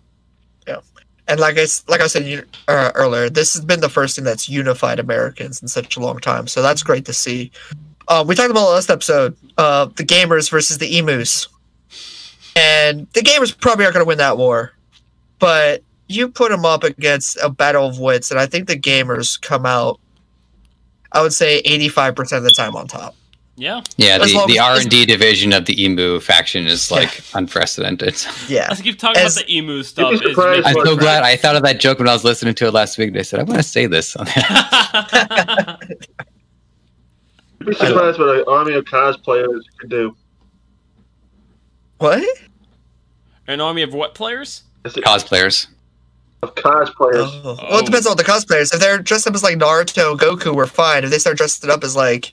And 1.29 1.41
like 1.41 1.59
I 1.59 1.63
s- 1.63 1.83
like 1.89 2.01
I 2.01 2.07
said 2.07 2.45
uh, 2.69 2.93
earlier, 2.95 3.29
this 3.29 3.53
has 3.55 3.65
been 3.65 3.81
the 3.81 3.89
first 3.89 4.15
thing 4.15 4.25
that's 4.25 4.49
unified 4.49 5.01
Americans 5.01 5.61
in 5.61 5.67
such 5.67 5.97
a 5.97 6.01
long 6.01 6.21
time. 6.21 6.47
So 6.47 6.63
that's 6.63 6.85
great 6.85 7.05
to 7.07 7.13
see. 7.13 7.51
Uh, 8.07 8.25
we 8.25 8.37
talked 8.37 8.53
about 8.53 8.71
last 8.71 8.91
episode, 8.91 9.37
uh, 9.59 9.87
the 9.97 10.05
gamers 10.05 10.49
versus 10.49 10.79
the 10.79 10.97
emus, 10.99 11.49
and 12.55 13.09
the 13.15 13.23
gamers 13.23 13.59
probably 13.59 13.85
aren't 13.85 13.95
going 13.95 14.05
to 14.05 14.09
win 14.09 14.19
that 14.19 14.39
war, 14.39 14.73
but 15.41 15.83
you 16.09 16.29
put 16.29 16.51
them 16.51 16.65
up 16.65 16.85
against 16.85 17.37
a 17.43 17.49
battle 17.51 17.87
of 17.89 17.99
wits, 17.99 18.31
and 18.31 18.39
I 18.41 18.47
think 18.47 18.69
the 18.69 18.79
gamers 18.79 19.41
come 19.41 19.67
out 19.67 20.01
I 21.13 21.23
would 21.23 21.33
say 21.33 21.63
85% 21.63 22.37
of 22.37 22.43
the 22.43 22.51
time 22.51 22.77
on 22.77 22.89
top. 22.89 23.15
Yeah. 23.55 23.81
Yeah, 23.97 24.19
As 24.21 24.33
the, 24.33 24.45
the 24.49 24.59
R 24.59 24.77
and 24.79 24.91
D 24.91 25.07
division 25.07 25.55
of 25.55 25.65
the 25.65 25.83
Emu 25.83 26.21
faction 26.21 26.67
is 26.67 26.91
like 26.91 27.23
unprecedented. 27.33 28.23
Yeah. 28.49 28.67
Let's 28.69 28.83
keep 28.83 28.99
talking 28.99 29.23
As- 29.23 29.37
about 29.37 29.47
the 29.47 29.57
emu 29.57 29.83
stuff. 29.83 30.13
Is 30.13 30.21
I'm 30.39 30.75
what- 30.75 30.87
so 30.87 30.95
glad 30.95 31.23
I 31.23 31.37
thought 31.37 31.57
of 31.57 31.63
that 31.63 31.81
joke 31.81 31.99
when 32.01 32.09
I 32.09 32.13
was 32.13 32.23
listening 32.23 32.55
to 32.57 32.67
it 32.67 32.75
last 32.75 32.99
week. 32.99 33.09
and 33.09 33.19
I 33.19 33.23
said 33.23 33.41
I 33.41 33.45
want 33.45 33.57
to 33.57 33.63
say 33.63 33.87
this. 33.87 34.15
You'd 37.61 37.69
be 37.69 37.75
surprised 37.75 38.19
what 38.19 38.37
an 38.37 38.45
army 38.47 38.75
of 38.75 38.85
cosplayers 38.85 39.63
could 39.79 39.89
do. 39.89 40.15
What? 41.99 42.23
An 43.47 43.61
army 43.63 43.81
of 43.83 43.95
what 43.95 44.15
players? 44.15 44.65
Cosplayers. 44.85 45.69
Of 46.47 46.55
cosplayers. 46.55 47.41
Oh. 47.45 47.57
Well, 47.71 47.81
it 47.81 47.87
depends 47.87 48.07
on 48.07 48.17
the 48.17 48.25
cosplayers. 48.25 48.73
If 48.73 48.81
they're 48.81 48.99
dressed 48.99 49.27
up 49.27 49.35
as 49.35 49.43
like 49.43 49.59
Naruto, 49.59 50.17
Goku, 50.17 50.55
we're 50.55 50.67
fine. 50.67 51.05
If 51.05 51.11
they 51.11 51.19
start 51.19 51.37
dressing 51.37 51.71
up 51.71 51.83
as 51.83 51.97
like 51.97 52.33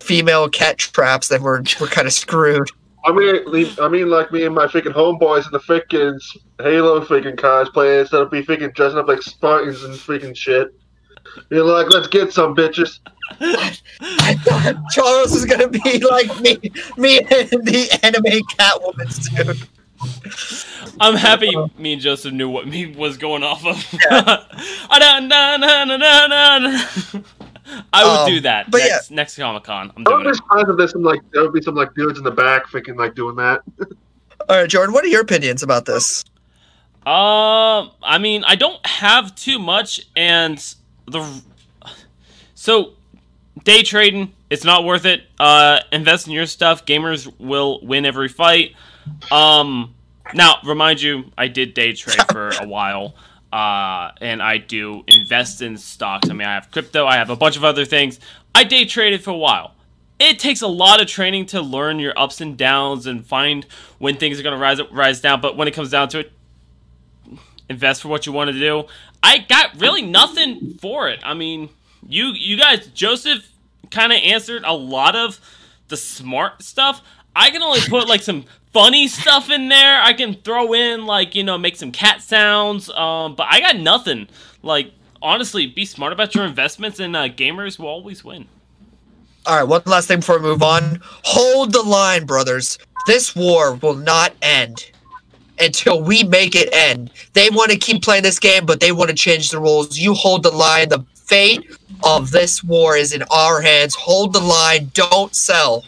female 0.00 0.48
cat 0.48 0.78
traps, 0.78 1.28
then 1.28 1.42
we're 1.42 1.62
we're 1.80 1.88
kind 1.88 2.06
of 2.06 2.12
screwed. 2.12 2.68
I 3.04 3.12
mean, 3.12 3.74
I 3.80 3.88
mean, 3.88 4.10
like 4.10 4.30
me 4.30 4.44
and 4.44 4.54
my 4.54 4.66
freaking 4.66 4.92
homeboys 4.92 5.46
in 5.46 5.52
the 5.52 5.58
freaking 5.58 6.20
Halo 6.60 7.04
freaking 7.04 7.34
cosplay 7.34 8.00
instead 8.00 8.20
of 8.20 8.30
be 8.30 8.42
freaking 8.42 8.72
dressing 8.74 8.98
up 8.98 9.08
like 9.08 9.22
Spartans 9.22 9.82
and 9.82 9.94
freaking 9.94 10.36
shit. 10.36 10.68
You're 11.50 11.64
like, 11.64 11.88
let's 11.90 12.08
get 12.08 12.32
some 12.32 12.54
bitches. 12.54 13.00
I 13.40 14.34
thought 14.44 14.76
Charles 14.92 15.32
was 15.32 15.46
gonna 15.46 15.68
be 15.68 15.98
like 15.98 16.40
me, 16.40 16.58
me 16.96 17.18
and 17.18 17.66
the 17.66 17.88
anime 18.02 18.42
Catwoman 18.56 19.36
dude. 19.36 19.68
I'm 21.00 21.14
happy 21.16 21.52
me 21.78 21.94
and 21.94 22.02
Joseph 22.02 22.32
knew 22.32 22.48
what 22.48 22.66
me 22.66 22.86
was 22.94 23.16
going 23.16 23.42
off 23.42 23.64
of. 23.64 23.76
I 27.92 28.04
would 28.04 28.20
Um, 28.20 28.26
do 28.28 28.40
that 28.40 28.70
but 28.70 28.78
next, 28.78 29.10
next 29.10 29.36
Comic 29.36 29.64
Con. 29.64 29.92
I'm 29.96 30.04
I 30.06 30.10
would 30.10 30.16
doing 30.16 30.24
be 30.24 30.30
it. 30.30 30.36
surprised 30.36 30.68
if 30.68 30.76
there's 30.76 30.92
some 30.92 31.02
like 31.02 31.20
there 31.32 31.42
would 31.42 31.52
be 31.54 31.62
some 31.62 31.74
like 31.74 31.94
dudes 31.94 32.18
in 32.18 32.24
the 32.24 32.30
back 32.30 32.66
freaking 32.68 32.96
like 32.96 33.14
doing 33.14 33.36
that. 33.36 33.62
All 34.48 34.56
right, 34.56 34.68
Jordan, 34.68 34.92
what 34.92 35.04
are 35.04 35.08
your 35.08 35.20
opinions 35.22 35.62
about 35.62 35.84
this? 35.86 36.24
Um, 37.06 37.90
I 38.02 38.18
mean, 38.20 38.44
I 38.44 38.56
don't 38.56 38.84
have 38.86 39.34
too 39.34 39.58
much, 39.58 40.00
and 40.16 40.58
the 41.06 41.42
so 42.54 42.92
day 43.64 43.82
trading, 43.82 44.32
it's 44.50 44.64
not 44.64 44.84
worth 44.84 45.04
it. 45.04 45.22
Uh, 45.38 45.80
invest 45.92 46.26
in 46.26 46.32
your 46.32 46.46
stuff. 46.46 46.84
Gamers 46.86 47.32
will 47.38 47.80
win 47.82 48.04
every 48.04 48.28
fight. 48.28 48.74
Um, 49.30 49.94
now 50.34 50.56
remind 50.64 51.00
you, 51.00 51.24
I 51.36 51.48
did 51.48 51.74
day 51.74 51.92
trade 51.92 52.22
for 52.30 52.50
a 52.60 52.66
while. 52.66 53.14
Uh, 53.52 54.12
and 54.22 54.42
I 54.42 54.56
do 54.56 55.04
invest 55.06 55.60
in 55.60 55.76
stocks. 55.76 56.30
I 56.30 56.32
mean, 56.32 56.48
I 56.48 56.54
have 56.54 56.70
crypto. 56.70 57.06
I 57.06 57.16
have 57.16 57.28
a 57.28 57.36
bunch 57.36 57.56
of 57.58 57.64
other 57.64 57.84
things. 57.84 58.18
I 58.54 58.64
day 58.64 58.86
traded 58.86 59.22
for 59.22 59.30
a 59.30 59.36
while. 59.36 59.74
It 60.18 60.38
takes 60.38 60.62
a 60.62 60.66
lot 60.68 61.02
of 61.02 61.06
training 61.06 61.46
to 61.46 61.60
learn 61.60 61.98
your 61.98 62.18
ups 62.18 62.40
and 62.40 62.56
downs 62.56 63.06
and 63.06 63.26
find 63.26 63.66
when 63.98 64.16
things 64.16 64.40
are 64.40 64.42
going 64.42 64.54
to 64.54 64.58
rise 64.58 64.80
up, 64.80 64.88
rise 64.90 65.20
down. 65.20 65.42
But 65.42 65.56
when 65.56 65.68
it 65.68 65.72
comes 65.74 65.90
down 65.90 66.08
to 66.10 66.20
it, 66.20 66.32
invest 67.68 68.02
for 68.02 68.08
what 68.08 68.24
you 68.24 68.32
want 68.32 68.50
to 68.50 68.58
do. 68.58 68.84
I 69.22 69.38
got 69.38 69.80
really 69.80 70.02
nothing 70.02 70.78
for 70.80 71.08
it. 71.08 71.20
I 71.22 71.34
mean, 71.34 71.68
you 72.06 72.28
you 72.28 72.56
guys, 72.56 72.86
Joseph 72.88 73.50
kind 73.90 74.12
of 74.12 74.18
answered 74.22 74.62
a 74.64 74.72
lot 74.72 75.14
of 75.14 75.40
the 75.88 75.96
smart 75.96 76.62
stuff. 76.62 77.02
I 77.34 77.50
can 77.50 77.62
only 77.62 77.80
put 77.88 78.08
like 78.08 78.22
some 78.22 78.44
funny 78.72 79.08
stuff 79.08 79.50
in 79.50 79.68
there. 79.68 80.00
I 80.02 80.12
can 80.12 80.34
throw 80.34 80.72
in 80.72 81.06
like 81.06 81.34
you 81.34 81.44
know 81.44 81.58
make 81.58 81.76
some 81.76 81.92
cat 81.92 82.22
sounds. 82.22 82.90
Um, 82.90 83.34
but 83.34 83.46
I 83.50 83.60
got 83.60 83.76
nothing. 83.76 84.28
Like 84.62 84.92
honestly, 85.20 85.66
be 85.66 85.84
smart 85.84 86.12
about 86.12 86.34
your 86.34 86.44
investments, 86.44 87.00
and 87.00 87.14
uh, 87.16 87.28
gamers 87.28 87.78
will 87.78 87.88
always 87.88 88.24
win. 88.24 88.46
All 89.44 89.56
right, 89.56 89.64
one 89.64 89.82
last 89.86 90.06
thing 90.08 90.20
before 90.20 90.38
we 90.38 90.44
move 90.44 90.62
on. 90.62 91.00
Hold 91.24 91.72
the 91.72 91.82
line, 91.82 92.26
brothers. 92.26 92.78
This 93.06 93.34
war 93.34 93.74
will 93.74 93.96
not 93.96 94.34
end 94.40 94.92
until 95.58 96.00
we 96.00 96.22
make 96.22 96.54
it 96.54 96.68
end. 96.72 97.10
They 97.32 97.50
want 97.50 97.72
to 97.72 97.76
keep 97.76 98.02
playing 98.02 98.22
this 98.22 98.38
game, 98.38 98.66
but 98.66 98.78
they 98.78 98.92
want 98.92 99.10
to 99.10 99.16
change 99.16 99.50
the 99.50 99.58
rules. 99.58 99.98
You 99.98 100.14
hold 100.14 100.44
the 100.44 100.52
line. 100.52 100.88
The 100.88 101.04
fate 101.14 101.66
of 102.04 102.30
this 102.30 102.62
war 102.62 102.96
is 102.96 103.12
in 103.12 103.24
our 103.30 103.60
hands. 103.60 103.96
Hold 103.96 104.32
the 104.32 104.40
line. 104.40 104.90
Don't 104.94 105.34
sell. 105.34 105.84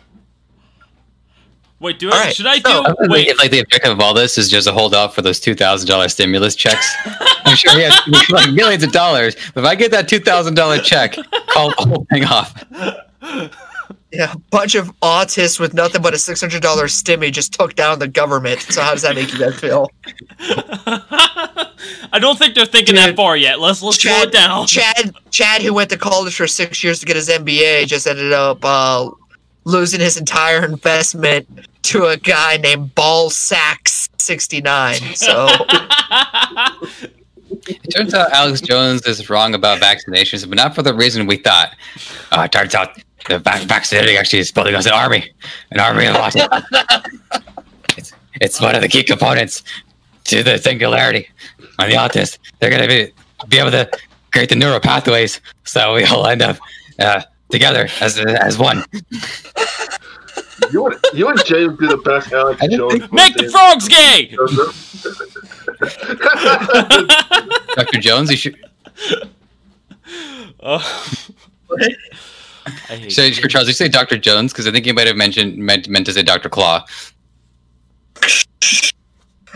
Wait, 1.84 1.98
do 1.98 2.10
I? 2.10 2.12
right, 2.24 2.34
Should 2.34 2.46
I 2.46 2.58
so- 2.60 2.82
do? 2.82 2.94
Wait. 3.00 3.10
Wait, 3.10 3.28
If 3.28 3.38
like 3.38 3.50
the 3.50 3.58
objective 3.60 3.92
of 3.92 4.00
all 4.00 4.14
this 4.14 4.38
is 4.38 4.48
just 4.50 4.66
to 4.66 4.72
hold 4.72 4.94
out 4.94 5.14
for 5.14 5.20
those 5.20 5.38
two 5.38 5.54
thousand 5.54 5.86
dollar 5.86 6.08
stimulus 6.08 6.56
checks, 6.56 6.90
I'm 7.44 7.54
sure 7.56 7.72
he 7.76 7.82
has 7.82 8.00
like 8.30 8.52
millions 8.54 8.82
of 8.82 8.90
dollars. 8.90 9.36
But 9.52 9.64
if 9.64 9.66
I 9.66 9.74
get 9.74 9.90
that 9.90 10.08
two 10.08 10.18
thousand 10.18 10.54
dollar 10.54 10.78
check, 10.78 11.14
call 11.50 11.68
the 11.70 11.76
whole 11.86 12.06
thing 12.10 12.24
off. 12.24 12.64
Yeah, 14.10 14.32
a 14.32 14.38
bunch 14.50 14.76
of 14.76 14.92
autists 15.00 15.58
with 15.60 15.74
nothing 15.74 16.00
but 16.00 16.14
a 16.14 16.18
six 16.18 16.40
hundred 16.40 16.62
dollar 16.62 16.84
stimmy 16.84 17.30
just 17.30 17.52
took 17.52 17.74
down 17.74 17.98
the 17.98 18.08
government. 18.08 18.60
So 18.62 18.80
how 18.80 18.92
does 18.92 19.02
that 19.02 19.14
make 19.14 19.30
you 19.32 19.38
guys 19.38 19.58
feel? 19.60 19.90
I 22.12 22.18
don't 22.18 22.38
think 22.38 22.54
they're 22.54 22.64
thinking 22.64 22.94
that 22.94 23.16
far 23.16 23.36
yet. 23.36 23.60
Let's 23.60 23.82
let's 23.82 24.00
slow 24.00 24.22
it 24.22 24.32
down. 24.32 24.66
Chad, 24.66 25.14
Chad, 25.30 25.62
who 25.62 25.74
went 25.74 25.90
to 25.90 25.98
college 25.98 26.34
for 26.36 26.46
six 26.46 26.82
years 26.82 27.00
to 27.00 27.06
get 27.06 27.16
his 27.16 27.28
MBA, 27.28 27.86
just 27.86 28.06
ended 28.06 28.32
up 28.32 28.64
uh, 28.64 29.10
losing 29.64 30.00
his 30.00 30.16
entire 30.16 30.64
investment 30.64 31.48
to 31.82 32.06
a 32.06 32.16
guy 32.16 32.56
named 32.56 32.94
Ball 32.94 33.30
Sacks 33.30 34.08
sixty 34.18 34.60
nine. 34.60 35.00
So 35.14 35.48
It 37.66 37.94
turns 37.94 38.12
out 38.14 38.30
Alex 38.32 38.60
Jones 38.60 39.06
is 39.06 39.30
wrong 39.30 39.54
about 39.54 39.80
vaccinations, 39.80 40.46
but 40.48 40.56
not 40.56 40.74
for 40.74 40.82
the 40.82 40.92
reason 40.92 41.26
we 41.26 41.36
thought. 41.36 41.74
Uh, 42.30 42.42
it 42.42 42.52
turns 42.52 42.74
out 42.74 42.98
the 43.28 43.38
vac- 43.38 43.62
vaccinating 43.62 44.16
actually 44.16 44.40
is 44.40 44.50
building 44.52 44.74
us 44.74 44.86
an 44.86 44.92
army, 44.92 45.30
an 45.70 45.80
army 45.80 46.06
of 46.06 46.14
autism. 46.16 46.62
it's, 47.96 48.12
it's 48.40 48.60
one 48.60 48.74
of 48.74 48.82
the 48.82 48.88
key 48.88 49.02
components 49.02 49.62
to 50.24 50.42
the 50.42 50.58
singularity 50.58 51.28
on 51.78 51.88
the 51.88 51.96
autist. 51.96 52.38
They're 52.58 52.70
going 52.70 52.82
to 52.82 52.88
be 52.88 53.12
be 53.48 53.58
able 53.58 53.70
to 53.70 53.88
create 54.32 54.48
the 54.48 54.56
neural 54.56 54.80
pathways, 54.80 55.40
so 55.64 55.94
we 55.94 56.04
all 56.04 56.26
end 56.26 56.42
up 56.42 56.58
uh, 56.98 57.22
together 57.54 57.88
as 58.00 58.18
as 58.18 58.58
one. 58.58 58.84
You 60.72 60.86
and 60.86 60.96
you 61.12 61.28
and 61.28 61.44
James 61.44 61.78
do 61.78 61.86
the 61.88 61.96
best 61.98 62.32
Alex 62.32 62.60
I 62.62 62.68
Jones. 62.68 62.94
think- 62.94 63.12
Make 63.12 63.34
the 63.36 63.48
frogs 63.50 63.86
gay. 63.86 64.34
Dr. 67.76 67.98
Jones, 68.00 68.30
you 68.30 68.36
should. 68.36 68.56
Oh. 70.60 70.80
I 71.76 72.94
hate 72.96 73.12
So, 73.12 73.22
you. 73.24 73.32
Charles, 73.48 73.68
you 73.68 73.74
say 73.74 73.88
Dr. 73.88 74.16
Jones 74.16 74.52
because 74.52 74.66
I 74.66 74.70
think 74.70 74.86
you 74.86 74.94
might 74.94 75.06
have 75.06 75.16
mentioned 75.16 75.58
meant, 75.58 75.88
meant 75.88 76.06
to 76.06 76.12
say 76.12 76.22
Dr. 76.22 76.48
Claw. 76.48 76.84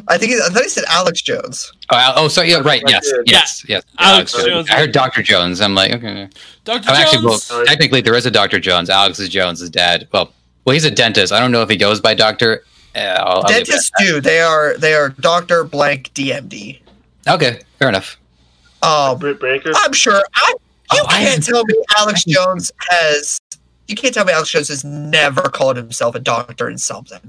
I 0.07 0.17
think 0.19 0.33
he, 0.33 0.39
I 0.39 0.49
thought 0.49 0.63
he 0.63 0.69
said 0.69 0.85
Alex 0.89 1.21
Jones. 1.23 1.73
Oh, 1.91 1.97
Al- 1.97 2.13
oh, 2.17 2.29
sorry. 2.29 2.51
Yeah, 2.51 2.59
right. 2.59 2.83
I 2.87 2.91
Yes, 2.91 3.13
yes, 3.27 3.65
yes. 3.69 3.83
Alex 3.99 4.33
Jones. 4.33 4.47
Jones. 4.47 4.71
I 4.71 4.75
heard 4.75 4.93
Dr. 4.93 5.23
Jones. 5.23 5.61
I'm 5.61 5.75
like, 5.75 5.93
okay. 5.93 6.29
Dr. 6.65 6.89
I'm 6.91 6.97
actually, 6.97 7.25
well, 7.25 7.39
Jones. 7.39 7.69
technically, 7.69 8.01
there 8.01 8.15
is 8.15 8.27
a 8.27 8.31
Dr. 8.31 8.61
Jones. 8.61 8.91
Alex 8.91 9.19
is 9.19 9.29
Jones' 9.29 9.69
dad. 9.71 10.07
Well, 10.13 10.33
well, 10.65 10.75
he's 10.75 10.85
a 10.85 10.91
dentist. 10.91 11.33
I 11.33 11.41
don't 11.41 11.51
know 11.53 11.63
if 11.63 11.69
he 11.71 11.77
goes 11.77 12.01
by 12.01 12.15
doctor. 12.15 12.63
Uh, 12.95 12.99
I'll, 13.01 13.27
I'll 13.27 13.43
leave 13.43 13.57
it 13.57 13.61
at 13.61 13.67
Dentists 13.67 13.91
do. 13.99 14.21
They 14.21 14.41
are 14.41 14.77
they 14.79 14.95
are 14.95 15.11
Doctor 15.11 15.65
Blank 15.65 16.13
DMD. 16.15 16.81
Okay, 17.29 17.61
fair 17.79 17.89
enough. 17.89 18.17
Um, 18.83 19.19
Britt 19.19 19.41
Baker. 19.41 19.73
I'm 19.75 19.93
sure. 19.93 20.23
I, 20.35 20.55
you 20.93 21.01
Oh, 21.03 21.07
can't 21.09 21.23
haven't- 21.23 21.45
tell 21.45 21.65
me 21.65 21.75
Alex 21.99 22.25
Jones 22.25 22.73
has. 22.91 23.39
You 23.89 23.95
can't 23.97 24.13
tell 24.15 24.25
me 24.25 24.33
Alex 24.33 24.51
Jones 24.51 24.69
has 24.69 24.85
never 24.85 25.43
called 25.43 25.77
himself 25.77 26.15
a 26.15 26.21
doctor 26.21 26.69
in 26.69 26.77
something. 26.79 27.21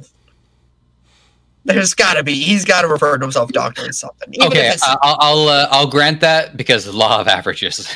There's 1.66 1.94
got 1.94 2.14
to 2.14 2.24
be. 2.24 2.34
He's 2.34 2.66
got 2.66 2.82
to 2.82 2.88
refer 2.88 3.18
to 3.18 3.24
himself 3.24 3.52
doctor 3.52 3.88
or 3.88 3.92
something. 3.92 4.34
Even 4.34 4.48
Okay, 4.48 4.68
if 4.70 4.74
it's 4.76 4.88
uh, 4.88 4.96
I'll 5.02 5.18
I'll, 5.20 5.50
uh, 5.50 5.68
I'll 5.72 5.88
grant 5.88 6.22
that 6.22 6.58
because 6.58 6.86
the 6.86 6.94
law 6.94 7.20
of 7.20 7.28
averages. 7.28 7.96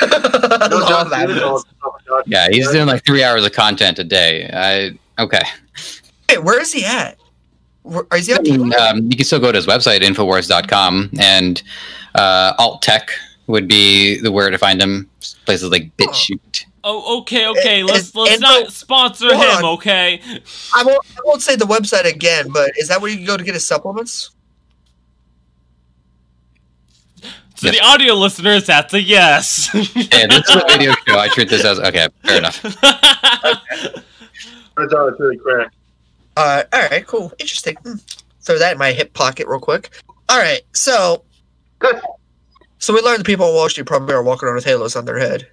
No, 0.00 0.06
law 0.08 1.02
of 1.02 1.12
averages. 1.12 1.42
calls 1.42 1.64
himself 1.66 1.94
a 2.00 2.04
doctor. 2.08 2.30
Yeah, 2.30 2.48
he's 2.50 2.70
doing 2.70 2.86
like 2.86 3.04
three 3.04 3.24
hours 3.24 3.44
of 3.44 3.52
content 3.52 3.98
a 3.98 4.04
day. 4.04 4.48
I 4.52 5.22
okay. 5.22 5.42
Wait, 6.28 6.42
where 6.42 6.60
is 6.60 6.72
he 6.72 6.84
at? 6.84 7.18
Where, 7.82 8.04
is 8.14 8.26
he 8.28 8.32
I 8.32 8.36
on 8.36 8.96
um, 8.96 9.10
you 9.10 9.16
can 9.16 9.24
still 9.24 9.40
go 9.40 9.52
to 9.52 9.56
his 9.56 9.66
website, 9.66 10.00
infowars.com, 10.00 11.10
and 11.18 11.62
uh, 12.14 12.54
alt 12.58 12.82
tech 12.82 13.10
would 13.46 13.68
be 13.68 14.20
the 14.20 14.32
where 14.32 14.50
to 14.50 14.58
find 14.58 14.80
him. 14.80 15.10
Places 15.44 15.70
like 15.70 15.94
BitChute. 15.96 16.64
Oh, 16.66 16.70
okay, 16.84 17.46
okay. 17.48 17.80
Is- 17.82 17.86
Let's 17.90 18.14
let's 18.14 18.34
info- 18.34 18.46
not 18.46 18.72
sponsor 18.72 19.34
him, 19.34 19.40
on. 19.40 19.64
okay? 19.76 20.20
I 20.74 20.82
won't. 20.84 21.04
I 21.16 21.20
won't 21.24 21.42
say 21.42 21.56
the 21.56 21.64
website 21.64 22.04
again, 22.04 22.48
but 22.52 22.70
is 22.78 22.88
that 22.88 23.00
where 23.00 23.10
you 23.10 23.16
can 23.18 23.26
go 23.26 23.36
to 23.36 23.44
get 23.44 23.54
his 23.54 23.66
supplements? 23.66 24.30
To 27.56 27.70
the 27.70 27.80
audio 27.82 28.14
listeners, 28.14 28.66
that's 28.66 28.92
a 28.94 29.00
yes. 29.00 29.70
Yeah, 29.74 30.26
this 30.26 30.48
is 30.50 30.56
a 30.56 30.64
video 30.66 30.92
show. 31.06 31.18
I 31.18 31.28
treat 31.28 31.48
this 31.48 31.64
as 31.64 31.78
okay. 31.80 32.08
Fair 32.24 32.38
enough. 32.38 32.60
Turns 34.76 34.92
out 34.92 35.08
it's 35.08 35.20
really 35.20 35.36
crack. 35.38 35.72
Uh, 36.36 36.64
all 36.72 36.82
right, 36.90 37.06
cool, 37.06 37.32
interesting. 37.38 37.76
Hmm. 37.82 37.94
Throw 38.42 38.58
that 38.58 38.72
in 38.72 38.78
my 38.78 38.92
hip 38.92 39.14
pocket 39.14 39.46
real 39.46 39.60
quick. 39.60 39.90
All 40.28 40.38
right, 40.38 40.60
so 40.72 41.22
so 42.78 42.92
we 42.92 43.00
learned 43.00 43.20
the 43.20 43.24
people 43.24 43.46
on 43.46 43.54
Wall 43.54 43.68
Street 43.68 43.86
probably 43.86 44.14
are 44.14 44.22
walking 44.22 44.46
around 44.46 44.56
with 44.56 44.64
halos 44.64 44.96
on 44.96 45.04
their 45.04 45.18
head. 45.18 45.46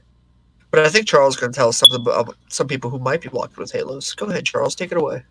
But 0.72 0.86
I 0.86 0.89
think 0.89 1.05
Charles 1.05 1.36
is 1.36 1.39
going 1.39 1.51
to 1.51 1.57
tell 1.57 1.69
us 1.69 1.78
something 1.78 1.99
about 1.99 2.30
uh, 2.30 2.32
some 2.47 2.67
people 2.67 2.89
who 2.89 2.97
might 2.97 3.22
be 3.22 3.28
walking 3.30 3.57
with 3.57 3.72
halos. 3.72 4.13
Go 4.13 4.28
ahead, 4.28 4.45
Charles. 4.45 4.74
Take 4.74 4.91
it 4.91 4.97
away. 4.97 5.24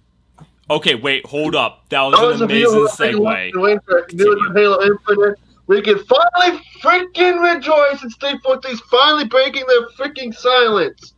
Okay, 0.69 0.95
wait, 0.95 1.27
hold 1.27 1.57
up. 1.57 1.89
That 1.89 2.03
was 2.03 2.21
Those 2.21 2.41
an 2.43 2.51
amazing 2.51 2.73
who 2.75 2.85
are 2.85 2.89
thinking, 2.91 3.23
segue. 3.23 3.61
"Wait 3.61 3.79
for 3.85 3.99
it, 3.99 4.15
new 4.15 4.53
Halo 4.55 4.83
Infinite, 4.83 5.39
we 5.67 5.83
can 5.83 5.99
finally 5.99 6.61
freaking 6.81 7.43
rejoice 7.55 8.03
and 8.03 8.13
Street 8.13 8.41
Fortress 8.45 8.81
finally 8.91 9.25
breaking 9.25 9.65
their 9.67 9.89
freaking 9.99 10.33
silence. 10.35 11.15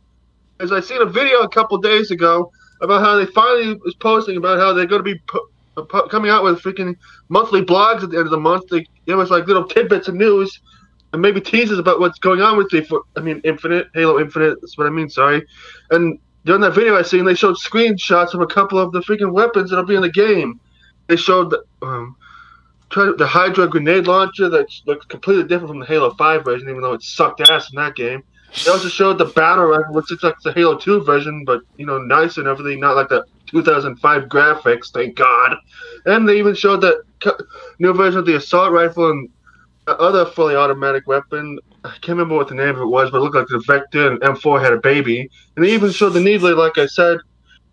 As 0.59 0.71
I 0.71 0.79
seen 0.79 1.01
a 1.01 1.05
video 1.05 1.41
a 1.41 1.49
couple 1.49 1.77
days 1.77 2.09
ago 2.09 2.51
about 2.81 3.01
how 3.01 3.15
they 3.15 3.25
finally 3.27 3.75
was 3.83 3.93
posting 3.95 4.37
about 4.37 4.57
how 4.57 4.73
they're 4.73 4.85
going 4.85 5.03
to 5.03 5.13
be 5.13 5.19
pu- 5.27 5.47
uh, 5.77 5.81
pu- 5.83 6.07
coming 6.07 6.31
out 6.31 6.43
with 6.43 6.61
freaking 6.61 6.95
monthly 7.29 7.61
blogs 7.61 8.03
at 8.03 8.09
the 8.09 8.17
end 8.17 8.25
of 8.25 8.31
the 8.31 8.39
month. 8.39 8.69
They 8.69 8.85
give 9.05 9.19
us 9.19 9.29
like 9.29 9.47
little 9.47 9.67
tidbits 9.67 10.07
of 10.07 10.15
news 10.15 10.59
and 11.13 11.21
maybe 11.21 11.39
teases 11.39 11.79
about 11.79 11.99
what's 11.99 12.19
going 12.19 12.41
on 12.41 12.57
with 12.57 12.69
the 12.69 13.01
I 13.15 13.21
mean 13.21 13.39
Infinite 13.43 13.87
Halo 13.93 14.19
Infinite. 14.19 14.59
That's 14.59 14.77
what 14.77 14.87
I 14.87 14.89
mean. 14.89 15.09
Sorry. 15.09 15.45
And 15.91 16.19
during 16.45 16.61
that 16.61 16.73
video 16.73 16.97
I 16.97 17.03
seen, 17.03 17.23
they 17.23 17.35
showed 17.35 17.55
screenshots 17.55 18.33
of 18.33 18.41
a 18.41 18.47
couple 18.47 18.79
of 18.79 18.91
the 18.91 18.99
freaking 19.01 19.31
weapons 19.31 19.69
that'll 19.69 19.85
be 19.85 19.95
in 19.95 20.01
the 20.01 20.11
game. 20.11 20.59
They 21.07 21.15
showed 21.15 21.51
the, 21.51 21.63
um, 21.81 22.15
the 22.93 23.27
Hydra 23.27 23.67
grenade 23.67 24.07
launcher 24.07 24.49
that 24.49 24.67
looks 24.85 25.05
completely 25.05 25.43
different 25.43 25.69
from 25.69 25.79
the 25.79 25.85
Halo 25.85 26.13
5 26.13 26.43
version, 26.43 26.69
even 26.69 26.81
though 26.81 26.93
it 26.93 27.03
sucked 27.03 27.41
ass 27.41 27.71
in 27.71 27.77
that 27.77 27.95
game. 27.95 28.23
They 28.63 28.71
also 28.71 28.87
showed 28.87 29.17
the 29.17 29.25
battle 29.25 29.65
rifle, 29.65 29.95
which 29.95 30.11
looks 30.11 30.23
like 30.23 30.39
the 30.43 30.53
Halo 30.53 30.77
2 30.77 31.03
version, 31.03 31.43
but 31.45 31.61
you 31.77 31.85
know, 31.85 31.97
nice 31.97 32.37
and 32.37 32.47
everything, 32.47 32.79
not 32.79 32.95
like 32.95 33.09
the 33.09 33.25
2005 33.47 34.23
graphics. 34.23 34.91
Thank 34.93 35.15
God. 35.15 35.57
And 36.05 36.27
they 36.27 36.37
even 36.37 36.55
showed 36.55 36.83
cu- 37.19 37.37
new 37.79 37.93
version 37.93 38.19
of 38.19 38.25
the 38.25 38.35
assault 38.35 38.71
rifle 38.71 39.09
and 39.09 39.27
the 39.27 39.42
other 39.87 40.25
fully 40.25 40.55
automatic 40.55 41.07
weapon. 41.07 41.59
I 41.83 41.89
can't 41.89 42.09
remember 42.09 42.35
what 42.35 42.47
the 42.47 42.55
name 42.55 42.69
of 42.69 42.81
it 42.81 42.85
was, 42.85 43.11
but 43.11 43.17
it 43.17 43.21
looked 43.21 43.35
like 43.35 43.47
the 43.47 43.63
Vector 43.67 44.11
and 44.11 44.19
M4 44.21 44.61
had 44.61 44.73
a 44.73 44.77
baby. 44.77 45.29
And 45.55 45.65
they 45.65 45.73
even 45.73 45.91
showed 45.91 46.11
the 46.11 46.21
Needler, 46.21 46.55
like 46.55 46.77
I 46.77 46.85
said. 46.85 47.17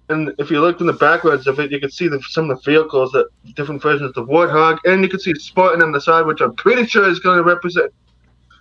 And 0.08 0.32
if 0.38 0.50
you 0.50 0.60
looked 0.60 0.80
in 0.80 0.88
the 0.88 0.92
backwards 0.92 1.46
of 1.46 1.60
it, 1.60 1.70
you 1.70 1.78
could 1.78 1.92
see 1.92 2.08
the, 2.08 2.20
some 2.30 2.50
of 2.50 2.56
the 2.56 2.70
vehicles 2.70 3.12
that 3.12 3.26
different 3.54 3.80
versions 3.80 4.08
of 4.08 4.14
the 4.14 4.32
Warthog, 4.32 4.78
and 4.84 5.02
you 5.02 5.08
could 5.08 5.20
see 5.20 5.32
Spartan 5.34 5.82
on 5.82 5.92
the 5.92 6.00
side, 6.00 6.26
which 6.26 6.40
I'm 6.40 6.54
pretty 6.56 6.84
sure 6.86 7.08
is 7.08 7.20
going 7.20 7.36
to 7.36 7.44
represent 7.44 7.92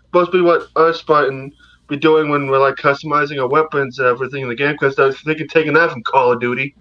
supposed 0.06 0.32
to 0.32 0.38
be 0.40 0.42
what 0.42 0.68
our 0.76 0.94
Spartan 0.94 1.52
be 1.88 1.98
doing 1.98 2.30
when 2.30 2.48
we're 2.48 2.60
like 2.60 2.76
customizing 2.76 3.40
our 3.40 3.48
weapons 3.48 4.00
and 4.00 4.08
everything 4.08 4.44
in 4.44 4.50
the 4.50 4.56
game. 4.56 4.74
Because 4.74 4.98
I 5.00 5.06
was 5.06 5.20
thinking 5.22 5.48
taking 5.48 5.74
that 5.74 5.92
from 5.92 6.04
Call 6.04 6.32
of 6.32 6.40
Duty. 6.40 6.76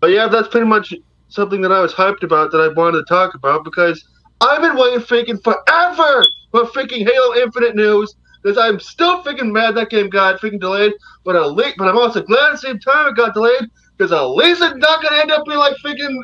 But 0.00 0.10
yeah, 0.10 0.28
that's 0.28 0.48
pretty 0.48 0.66
much 0.66 0.92
something 1.28 1.60
that 1.62 1.72
I 1.72 1.80
was 1.80 1.92
hyped 1.92 2.22
about 2.22 2.52
that 2.52 2.58
I 2.58 2.68
wanted 2.68 2.98
to 2.98 3.04
talk 3.04 3.34
about 3.34 3.64
because 3.64 4.06
I've 4.40 4.60
been 4.60 4.76
waiting 4.76 5.00
freaking 5.00 5.42
forever 5.42 6.24
for 6.50 6.64
freaking 6.66 7.08
Halo 7.08 7.36
Infinite 7.36 7.76
news. 7.76 8.14
Because 8.42 8.58
I'm 8.58 8.78
still 8.78 9.24
freaking 9.24 9.50
mad 9.50 9.74
that 9.74 9.90
game 9.90 10.08
got 10.08 10.40
freaking 10.40 10.60
delayed, 10.60 10.92
but 11.24 11.34
at 11.34 11.52
least, 11.52 11.78
but 11.78 11.88
I'm 11.88 11.98
also 11.98 12.22
glad 12.22 12.46
at 12.46 12.52
the 12.52 12.58
same 12.58 12.78
time 12.78 13.08
it 13.08 13.16
got 13.16 13.34
delayed 13.34 13.68
because 13.96 14.12
at 14.12 14.22
least 14.22 14.62
it's 14.62 14.76
not 14.76 15.02
gonna 15.02 15.20
end 15.20 15.32
up 15.32 15.44
being 15.46 15.58
like 15.58 15.74
freaking 15.84 16.16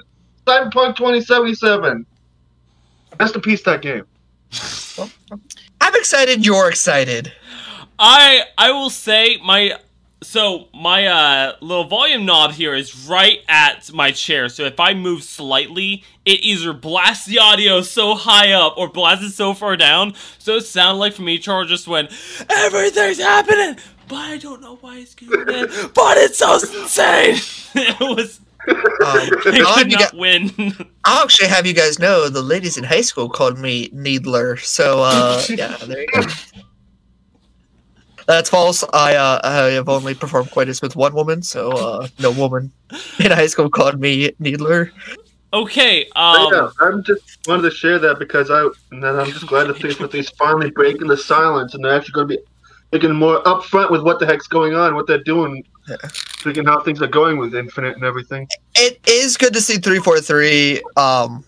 Cyberpunk 0.47 0.95
2077. 0.97 2.07
Rest 3.19 3.35
in 3.35 3.41
peace, 3.41 3.63
that 3.63 3.83
game. 3.83 4.05
I'm 5.81 5.95
excited. 5.97 6.47
You're 6.47 6.69
excited. 6.69 7.33
I 7.99 8.43
I 8.57 8.71
will 8.71 8.91
say 8.91 9.39
my 9.45 9.79
so 10.33 10.69
my 10.73 11.07
uh 11.07 11.57
little 11.61 11.85
volume 11.85 12.25
knob 12.25 12.53
here 12.53 12.75
is 12.75 13.07
right 13.07 13.41
at 13.49 13.93
my 13.93 14.13
chair. 14.13 14.49
So 14.49 14.65
if 14.65 14.81
I 14.81 14.95
move 14.95 15.23
slightly, 15.23 16.05
it 16.25 16.41
either 16.41 16.73
blasts 16.73 17.27
the 17.27 17.39
audio 17.39 17.83
so 17.83 18.15
high 18.15 18.53
up 18.53 18.79
or 18.79 18.89
blasts 18.89 19.27
it 19.27 19.33
so 19.33 19.53
far 19.53 19.77
down. 19.77 20.15
So 20.39 20.57
it 20.57 20.63
sounded 20.63 20.99
like 20.99 21.13
for 21.13 21.21
me, 21.21 21.39
Charles 21.39 21.69
just 21.69 21.87
went, 21.87 22.11
"Everything's 22.49 23.19
happening." 23.19 23.77
But 24.09 24.17
I 24.17 24.39
don't 24.39 24.63
know 24.63 24.77
why 24.77 24.99
it's 24.99 25.15
doing 25.15 25.45
it. 25.49 25.95
But 25.95 26.17
it's 26.17 26.39
so 26.39 26.55
insane. 26.55 27.37
it 27.75 28.01
was. 28.01 28.41
Um, 28.69 28.77
I 29.07 29.63
I'll, 29.67 29.77
have 29.77 29.91
you 29.91 29.99
not 29.99 30.17
win. 30.17 30.51
I'll 31.05 31.25
actually 31.25 31.49
have 31.49 31.67
you 31.67 31.75
guys 31.75 31.99
know 31.99 32.31
the 32.31 32.43
ladies 32.43 32.79
in 32.79 32.85
high 32.85 33.01
school 33.03 33.29
called 33.29 33.59
me 33.59 33.91
Needler. 33.93 34.57
So 34.57 35.03
uh, 35.03 35.43
yeah, 35.51 35.77
there 35.77 36.01
you 36.01 36.09
go. 36.09 36.23
That's 38.33 38.49
false. 38.51 38.83
I 38.95 39.15
uh, 39.17 39.41
I 39.45 39.53
have 39.73 39.89
only 39.91 40.15
performed 40.15 40.51
coitus 40.51 40.81
with 40.81 40.97
one 40.97 41.15
woman, 41.15 41.43
so 41.43 41.71
uh, 41.73 42.09
no 42.19 42.31
woman 42.31 42.73
in 43.19 43.31
high 43.31 43.47
school 43.47 43.69
called 43.69 44.01
me 44.01 44.33
Needler. 44.39 44.91
okay. 45.53 46.07
Um. 46.17 46.49
yeah, 46.53 46.69
I'm 46.81 47.05
just 47.05 47.39
wanted 47.47 47.63
to 47.63 47.71
share 47.71 47.99
that 47.99 48.19
because 48.19 48.51
I, 48.51 48.67
and 48.91 49.03
then 49.03 49.17
I'm 49.19 49.31
just 49.31 49.47
glad 49.47 49.65
to 49.65 49.75
think 49.75 49.99
that 49.99 50.11
these 50.11 50.31
finally 50.31 50.71
breaking 50.71 51.09
the 51.09 51.17
silence 51.17 51.75
and 51.75 51.85
they're 51.85 51.95
actually 51.95 52.13
going 52.13 52.29
to 52.29 52.37
be 52.37 52.43
making 52.93 53.13
more 53.15 53.43
upfront 53.45 53.91
with 53.91 54.03
what 54.03 54.19
the 54.19 54.27
heck's 54.27 54.47
going 54.49 54.75
on, 54.75 54.95
what 54.95 55.07
they're 55.07 55.23
doing, 55.25 55.63
Yeah. 55.89 55.97
thinking 56.43 56.65
how 56.65 56.81
things 56.83 57.03
are 57.03 57.07
going 57.07 57.37
with 57.39 57.55
Infinite 57.55 57.97
and 57.97 58.05
everything. 58.05 58.49
It 58.77 58.99
is 59.07 59.37
good 59.37 59.53
to 59.55 59.61
see 59.61 59.77
three 59.77 59.99
four 59.99 60.21
three. 60.21 60.81
Um, 60.97 61.45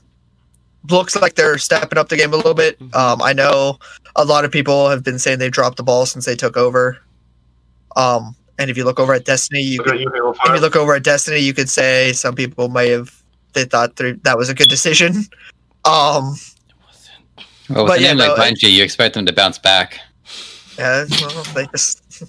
looks 0.91 1.16
like 1.16 1.35
they're 1.35 1.59
stepping 1.59 1.99
up 1.99 2.09
the 2.09 2.16
game 2.16 2.32
a 2.32 2.37
little 2.37 2.55
bit. 2.55 2.80
Um, 2.95 3.22
I 3.22 3.32
know 3.32 3.78
a 4.16 4.24
lot 4.24 4.45
of 4.45 4.51
people 4.53 4.89
have 4.89 5.03
been 5.03 5.18
saying 5.18 5.39
they 5.39 5.51
dropped 5.51 5.76
the 5.76 5.82
ball 5.82 6.07
since 6.07 6.24
they 6.26 6.37
took 6.37 6.57
over. 6.57 6.99
Um, 7.97 8.35
and 8.59 8.70
if 8.70 8.76
you 8.76 8.85
look 8.85 9.01
over 9.01 9.14
at 9.14 9.24
Destiny, 9.24 9.62
you 9.62 9.82
could 9.82 9.99
you, 10.01 10.09
if 10.14 10.39
you 10.55 10.61
look 10.61 10.76
over 10.76 10.95
at 10.95 11.03
Destiny, 11.03 11.39
you 11.39 11.55
could 11.55 11.68
say 11.68 12.12
some 12.12 12.35
people 12.35 12.68
may 12.68 12.91
have 12.91 13.22
they 13.53 13.64
thought 13.64 13.97
three, 13.97 14.12
that 14.24 14.37
was 14.37 14.49
a 14.49 14.55
good 14.55 14.68
decision. 14.68 15.14
Um, 15.87 16.35
Well, 17.68 17.85
with 17.85 17.89
But 17.93 17.99
a 17.99 18.03
yeah, 18.03 18.09
name 18.14 18.16
no, 18.18 18.35
like 18.35 18.55
Bungie, 18.55 18.72
you 18.72 18.82
expect 18.82 19.14
them 19.14 19.26
to 19.26 19.32
bounce 19.35 19.59
back. 19.59 20.01
yeah, 20.78 21.05
well, 21.20 21.45
they 21.55 21.66
just 21.72 22.22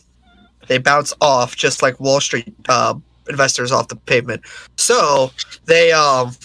they 0.67 0.77
bounce 0.77 1.13
off 1.21 1.55
just 1.55 1.81
like 1.81 1.97
Wall 2.01 2.19
Street 2.19 2.53
uh, 2.67 2.95
investors 3.29 3.71
off 3.71 3.87
the 3.87 3.95
pavement. 3.95 4.41
So 4.75 5.31
they 5.67 5.93
um, 5.93 6.35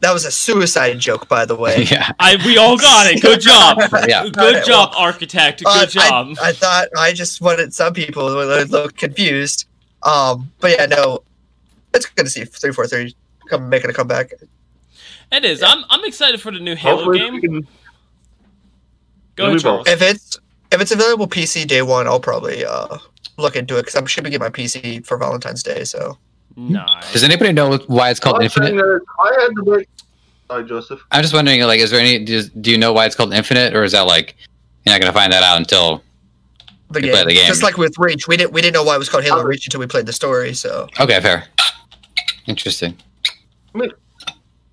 that 0.00 0.12
was 0.12 0.24
a 0.24 0.30
suicide 0.30 0.98
joke, 0.98 1.28
by 1.28 1.44
the 1.44 1.56
way. 1.56 1.82
yeah, 1.90 2.10
I 2.18 2.36
we 2.44 2.56
all 2.58 2.76
got 2.78 3.06
it. 3.12 3.20
Good 3.20 3.40
job. 3.40 3.78
yeah. 4.08 4.24
Good 4.28 4.56
Okay, 4.56 4.62
job, 4.66 4.92
architect. 4.96 5.58
Good 5.64 5.68
Uh, 5.68 5.86
job. 5.86 6.36
I, 6.40 6.48
I 6.50 6.52
thought 6.52 6.88
I 6.96 7.12
just 7.12 7.40
wanted 7.40 7.74
some 7.74 7.92
people 7.94 8.28
to 8.28 8.64
look 8.66 8.96
confused. 8.96 9.66
Um, 10.04 10.52
but 10.60 10.70
yeah, 10.72 10.86
no, 10.86 11.22
it's 11.94 12.06
good 12.06 12.24
to 12.24 12.30
see 12.30 12.44
three 12.44 12.72
four 12.72 12.86
three 12.86 13.14
come 13.48 13.68
making 13.68 13.90
a 13.90 13.92
comeback. 13.92 14.32
It 15.32 15.44
is. 15.44 15.62
I'm 15.62 15.84
I'm 15.90 16.04
excited 16.04 16.40
for 16.40 16.52
the 16.52 16.60
new 16.60 16.74
Halo 16.76 16.96
Hopefully 17.04 17.18
game. 17.18 17.40
can- 17.40 17.68
Go 19.36 19.44
we 19.44 19.50
ahead, 19.50 19.60
Charles. 19.60 19.88
If 19.88 20.02
it's 20.02 20.38
if 20.72 20.80
it's 20.80 20.90
available 20.92 21.26
PC 21.26 21.66
day 21.66 21.82
one, 21.82 22.06
I'll 22.06 22.20
probably 22.20 22.64
uh 22.64 22.98
look 23.36 23.56
into 23.56 23.76
it 23.76 23.82
because 23.82 23.94
I'm 23.94 24.06
shipping 24.06 24.32
it 24.32 24.40
my 24.40 24.48
PC 24.50 25.04
for 25.06 25.16
Valentine's 25.16 25.62
Day. 25.62 25.84
So 25.84 26.18
Nice. 26.58 27.12
Does 27.12 27.22
anybody 27.22 27.52
know 27.52 27.78
why 27.86 28.10
it's 28.10 28.18
called 28.18 28.34
One 28.36 28.42
Infinite? 28.42 28.66
thing 28.68 28.76
that 28.78 29.00
uh, 29.18 29.22
I 29.22 29.42
had 29.42 29.48
to 29.56 29.62
wait. 29.64 29.88
Sorry, 30.48 30.64
Joseph. 30.64 31.00
I'm 31.12 31.22
just 31.22 31.32
wondering, 31.32 31.60
like, 31.62 31.78
is 31.78 31.90
there 31.92 32.00
any? 32.00 32.24
Does, 32.24 32.48
do 32.48 32.70
you 32.72 32.78
know 32.78 32.92
why 32.92 33.06
it's 33.06 33.14
called 33.14 33.32
Infinite, 33.32 33.74
or 33.76 33.84
is 33.84 33.92
that 33.92 34.02
like 34.02 34.34
you're 34.84 34.92
not 34.94 35.00
gonna 35.00 35.12
find 35.12 35.32
that 35.32 35.42
out 35.44 35.58
until? 35.58 36.02
the 36.90 37.00
You 37.00 37.06
game. 37.08 37.12
play 37.12 37.24
the 37.26 37.34
game. 37.34 37.46
just 37.46 37.62
like 37.62 37.76
with 37.76 37.96
Reach, 37.98 38.26
we 38.26 38.36
didn't 38.36 38.52
we 38.52 38.60
didn't 38.62 38.74
know 38.74 38.82
why 38.82 38.94
it 38.94 38.98
was 38.98 39.08
called 39.08 39.22
Halo. 39.22 39.42
Reach 39.44 39.66
until 39.66 39.78
we 39.80 39.86
played 39.86 40.06
the 40.06 40.12
story. 40.12 40.54
So 40.54 40.88
Okay, 40.98 41.20
fair. 41.20 41.44
Interesting. 42.46 42.96
I 43.74 43.78
mean, 43.78 43.90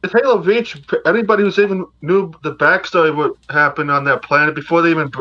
if 0.04 0.12
Halo 0.14 0.38
Reach, 0.42 0.78
anybody 1.06 1.44
who's 1.44 1.60
even 1.60 1.86
knew 2.02 2.34
the 2.44 2.56
backstory 2.56 3.10
of 3.10 3.18
what 3.18 3.34
happened 3.50 3.92
on 3.92 4.06
that 4.06 4.22
planet 4.22 4.56
before 4.56 4.82
they 4.82 4.92
even 4.92 5.12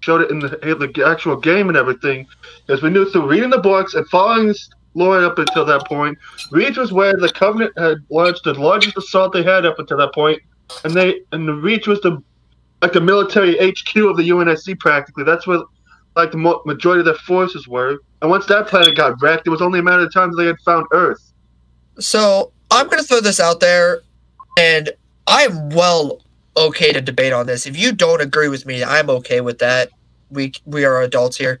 showed 0.00 0.22
it 0.22 0.30
in 0.30 0.38
the, 0.38 0.48
the 0.48 1.04
actual 1.06 1.36
game 1.36 1.68
and 1.68 1.76
everything, 1.76 2.26
because 2.66 2.82
we 2.82 2.88
knew 2.88 3.08
through 3.10 3.28
reading 3.28 3.50
the 3.50 3.58
books 3.58 3.92
and 3.94 4.08
following 4.08 4.54
lore 4.94 5.24
up 5.24 5.38
until 5.38 5.64
that 5.64 5.86
point, 5.86 6.18
Reach 6.50 6.76
was 6.76 6.92
where 6.92 7.16
the 7.16 7.30
Covenant 7.30 7.78
had 7.78 7.98
launched 8.10 8.44
the 8.44 8.54
largest 8.54 8.96
assault 8.96 9.32
they 9.32 9.42
had 9.42 9.64
up 9.64 9.78
until 9.78 9.98
that 9.98 10.12
point, 10.14 10.40
and 10.84 10.94
they 10.94 11.20
and 11.32 11.46
the 11.46 11.54
Reach 11.54 11.86
was 11.86 12.00
the 12.00 12.22
like 12.82 12.92
the 12.92 13.00
military 13.00 13.56
HQ 13.56 13.96
of 13.96 14.16
the 14.16 14.28
UNSC 14.30 14.78
practically. 14.78 15.24
That's 15.24 15.46
where 15.46 15.60
like 16.16 16.30
the 16.32 16.38
mo- 16.38 16.62
majority 16.66 17.00
of 17.00 17.04
their 17.06 17.14
forces 17.14 17.68
were. 17.68 17.98
And 18.22 18.30
once 18.30 18.46
that 18.46 18.66
planet 18.66 18.96
got 18.96 19.20
wrecked, 19.22 19.46
it 19.46 19.50
was 19.50 19.62
only 19.62 19.78
a 19.78 19.82
matter 19.82 20.02
of 20.02 20.12
time 20.12 20.34
they 20.36 20.46
had 20.46 20.58
found 20.64 20.86
Earth. 20.92 21.32
so 21.98 22.52
I'm 22.70 22.88
gonna 22.88 23.02
throw 23.02 23.20
this 23.20 23.40
out 23.40 23.60
there, 23.60 24.00
and 24.58 24.90
I'm 25.26 25.70
well 25.70 26.20
okay 26.56 26.92
to 26.92 27.00
debate 27.00 27.32
on 27.32 27.46
this. 27.46 27.66
If 27.66 27.78
you 27.78 27.92
don't 27.92 28.20
agree 28.20 28.48
with 28.48 28.66
me, 28.66 28.84
I'm 28.84 29.10
okay 29.10 29.40
with 29.40 29.58
that. 29.58 29.90
We 30.30 30.52
we 30.64 30.84
are 30.84 31.02
adults 31.02 31.36
here. 31.36 31.60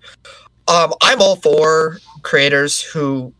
Um, 0.68 0.94
I'm 1.02 1.20
all 1.20 1.36
for 1.36 1.98
creators 2.22 2.82
who 2.82 3.32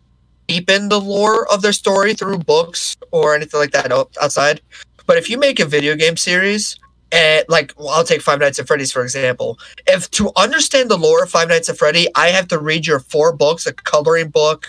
deepen 0.47 0.89
the 0.89 1.01
lore 1.01 1.51
of 1.53 1.63
their 1.63 1.73
story 1.73 2.15
through 2.15 2.39
books 2.39 2.97
or 3.13 3.35
anything 3.35 3.61
like 3.61 3.71
that 3.71 3.93
outside. 3.93 4.61
But 5.07 5.17
if 5.17 5.31
you 5.31 5.39
make 5.39 5.61
a 5.61 5.65
video 5.65 5.97
game 5.97 6.17
series, 6.17 6.79
and 7.13 7.45
like 7.49 7.73
well, 7.77 7.91
I'll 7.91 8.05
take 8.05 8.23
Five 8.23 8.41
Nights 8.41 8.59
at 8.59 8.67
Freddy's 8.67 8.93
for 8.93 9.03
example. 9.03 9.59
If 9.87 10.11
to 10.13 10.31
understand 10.37 10.91
the 10.91 10.97
lore 10.97 11.25
of 11.25 11.31
Five 11.31 11.49
Nights 11.49 11.69
at 11.69 11.77
Freddy, 11.77 12.09
I 12.15 12.29
have 12.29 12.49
to 12.49 12.59
read 12.59 12.87
your 12.87 13.01
four 13.01 13.33
books, 13.33 13.67
a 13.67 13.73
coloring 13.73 14.29
book. 14.29 14.67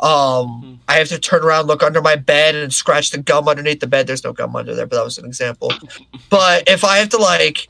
Um, 0.00 0.80
I 0.88 0.94
have 0.94 1.08
to 1.08 1.18
turn 1.18 1.44
around, 1.44 1.68
look 1.68 1.82
under 1.82 2.02
my 2.02 2.16
bed, 2.16 2.56
and 2.56 2.72
scratch 2.72 3.10
the 3.10 3.18
gum 3.18 3.48
underneath 3.48 3.78
the 3.80 3.86
bed. 3.86 4.08
There's 4.08 4.24
no 4.24 4.32
gum 4.32 4.56
under 4.56 4.74
there, 4.74 4.86
but 4.86 4.96
that 4.96 5.04
was 5.04 5.18
an 5.18 5.26
example. 5.26 5.72
but 6.30 6.68
if 6.68 6.84
I 6.84 6.98
have 6.98 7.10
to 7.10 7.18
like 7.18 7.68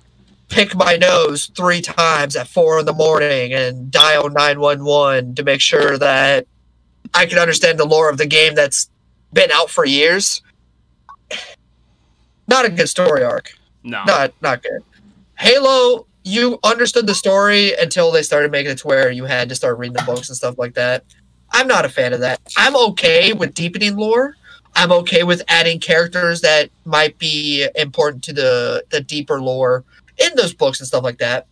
pick 0.52 0.76
my 0.76 0.96
nose 0.96 1.50
three 1.56 1.80
times 1.80 2.36
at 2.36 2.46
four 2.46 2.80
in 2.80 2.86
the 2.86 2.92
morning 2.92 3.54
and 3.54 3.90
dial 3.90 4.28
911 4.28 5.34
to 5.34 5.42
make 5.42 5.62
sure 5.62 5.96
that 5.98 6.46
I 7.14 7.26
can 7.26 7.38
understand 7.38 7.78
the 7.78 7.86
lore 7.86 8.10
of 8.10 8.18
the 8.18 8.26
game 8.26 8.54
that's 8.54 8.90
been 9.32 9.50
out 9.50 9.70
for 9.70 9.86
years. 9.86 10.42
Not 12.46 12.66
a 12.66 12.70
good 12.70 12.88
story 12.88 13.24
arc. 13.24 13.54
No. 13.82 14.04
Not 14.04 14.34
not 14.42 14.62
good. 14.62 14.82
Halo, 15.38 16.06
you 16.22 16.58
understood 16.62 17.06
the 17.06 17.14
story 17.14 17.72
until 17.80 18.12
they 18.12 18.22
started 18.22 18.52
making 18.52 18.72
it 18.72 18.78
to 18.78 18.86
where 18.86 19.10
you 19.10 19.24
had 19.24 19.48
to 19.48 19.54
start 19.54 19.78
reading 19.78 19.96
the 19.96 20.04
books 20.04 20.28
and 20.28 20.36
stuff 20.36 20.58
like 20.58 20.74
that. 20.74 21.04
I'm 21.50 21.66
not 21.66 21.86
a 21.86 21.88
fan 21.88 22.12
of 22.12 22.20
that. 22.20 22.40
I'm 22.58 22.76
okay 22.90 23.32
with 23.32 23.54
deepening 23.54 23.96
lore. 23.96 24.36
I'm 24.74 24.92
okay 24.92 25.22
with 25.22 25.42
adding 25.48 25.80
characters 25.80 26.42
that 26.42 26.70
might 26.84 27.18
be 27.18 27.66
important 27.74 28.22
to 28.24 28.34
the 28.34 28.84
the 28.90 29.00
deeper 29.00 29.40
lore 29.40 29.84
in 30.22 30.34
those 30.36 30.54
books 30.54 30.80
and 30.80 30.86
stuff 30.86 31.04
like 31.04 31.18
that. 31.18 31.46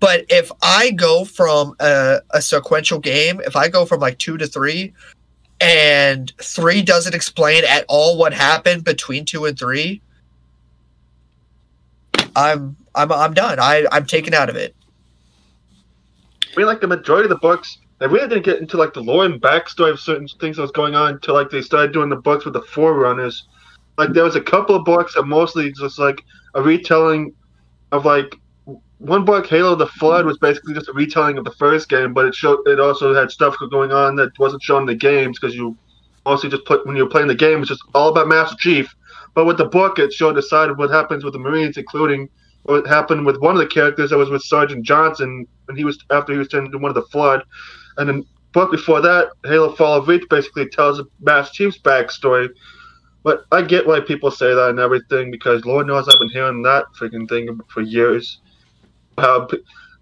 But 0.00 0.26
if 0.28 0.52
I 0.62 0.90
go 0.92 1.24
from 1.24 1.74
a, 1.80 2.20
a 2.30 2.40
sequential 2.40 3.00
game, 3.00 3.40
if 3.44 3.56
I 3.56 3.68
go 3.68 3.84
from 3.84 4.00
like 4.00 4.18
two 4.18 4.36
to 4.36 4.46
three, 4.46 4.92
and 5.60 6.32
three 6.40 6.82
doesn't 6.82 7.14
explain 7.14 7.64
at 7.64 7.84
all 7.88 8.16
what 8.16 8.32
happened 8.32 8.84
between 8.84 9.24
two 9.24 9.44
and 9.44 9.58
three, 9.58 10.00
I'm 12.36 12.76
I'm 12.94 13.10
I'm 13.10 13.34
done. 13.34 13.58
I 13.58 13.86
I'm 13.90 14.06
taken 14.06 14.34
out 14.34 14.48
of 14.48 14.56
it. 14.56 14.74
I 16.42 16.56
mean, 16.56 16.66
like 16.66 16.80
the 16.80 16.86
majority 16.86 17.24
of 17.24 17.30
the 17.30 17.38
books, 17.38 17.78
they 17.98 18.06
really 18.06 18.28
didn't 18.28 18.44
get 18.44 18.60
into 18.60 18.76
like 18.76 18.94
the 18.94 19.00
lore 19.00 19.24
and 19.24 19.40
backstory 19.40 19.90
of 19.90 20.00
certain 20.00 20.28
things 20.40 20.56
that 20.56 20.62
was 20.62 20.70
going 20.70 20.94
on 20.94 21.14
until 21.14 21.34
like 21.34 21.50
they 21.50 21.60
started 21.60 21.92
doing 21.92 22.08
the 22.08 22.16
books 22.16 22.44
with 22.44 22.54
the 22.54 22.62
forerunners. 22.62 23.48
Like 23.96 24.12
there 24.12 24.24
was 24.24 24.36
a 24.36 24.40
couple 24.40 24.76
of 24.76 24.84
books 24.84 25.14
that 25.14 25.24
mostly 25.24 25.72
just 25.72 25.98
like 25.98 26.24
a 26.54 26.62
retelling 26.62 27.34
of 27.92 28.04
like 28.04 28.34
one 28.98 29.24
book, 29.24 29.46
Halo: 29.46 29.74
The 29.74 29.86
Flood, 29.86 30.26
was 30.26 30.38
basically 30.38 30.74
just 30.74 30.88
a 30.88 30.92
retelling 30.92 31.38
of 31.38 31.44
the 31.44 31.52
first 31.52 31.88
game, 31.88 32.12
but 32.12 32.26
it 32.26 32.34
showed 32.34 32.66
it 32.66 32.80
also 32.80 33.14
had 33.14 33.30
stuff 33.30 33.56
going 33.70 33.92
on 33.92 34.16
that 34.16 34.36
wasn't 34.38 34.62
shown 34.62 34.82
in 34.82 34.86
the 34.86 34.94
games 34.94 35.38
because 35.38 35.54
you 35.54 35.76
mostly 36.26 36.50
just 36.50 36.64
put 36.64 36.86
when 36.86 36.96
you 36.96 37.04
were 37.04 37.10
playing 37.10 37.28
the 37.28 37.34
game, 37.34 37.60
it's 37.60 37.68
just 37.68 37.82
all 37.94 38.08
about 38.08 38.28
Master 38.28 38.56
Chief. 38.58 38.94
But 39.34 39.46
with 39.46 39.56
the 39.56 39.64
book, 39.64 39.98
it 39.98 40.12
showed 40.12 40.36
the 40.36 40.42
side 40.42 40.68
of 40.68 40.78
what 40.78 40.90
happens 40.90 41.24
with 41.24 41.32
the 41.32 41.38
Marines, 41.38 41.76
including 41.76 42.28
what 42.64 42.86
happened 42.86 43.24
with 43.24 43.38
one 43.38 43.54
of 43.54 43.60
the 43.60 43.66
characters 43.66 44.10
that 44.10 44.18
was 44.18 44.30
with 44.30 44.42
Sergeant 44.42 44.84
Johnson 44.84 45.46
when 45.66 45.76
he 45.76 45.84
was 45.84 45.98
after 46.10 46.32
he 46.32 46.38
was 46.38 46.48
turned 46.48 46.66
into 46.66 46.78
one 46.78 46.90
of 46.90 46.94
the 46.96 47.08
Flood, 47.10 47.44
and 47.96 48.08
then 48.08 48.24
book 48.52 48.70
before 48.70 49.00
that, 49.00 49.28
Halo: 49.44 49.74
Fall 49.74 49.98
of 49.98 50.08
Reach, 50.08 50.24
basically 50.28 50.68
tells 50.68 51.00
Master 51.20 51.54
Chief's 51.54 51.78
backstory. 51.78 52.48
But 53.22 53.44
I 53.52 53.62
get 53.62 53.86
why 53.86 54.00
people 54.00 54.30
say 54.30 54.54
that 54.54 54.70
and 54.70 54.78
everything 54.78 55.30
because 55.30 55.64
Lord 55.64 55.86
knows 55.86 56.08
I've 56.08 56.20
been 56.20 56.30
hearing 56.30 56.62
that 56.62 56.86
freaking 56.98 57.28
thing 57.28 57.60
for 57.68 57.80
years. 57.80 58.40
How 59.18 59.48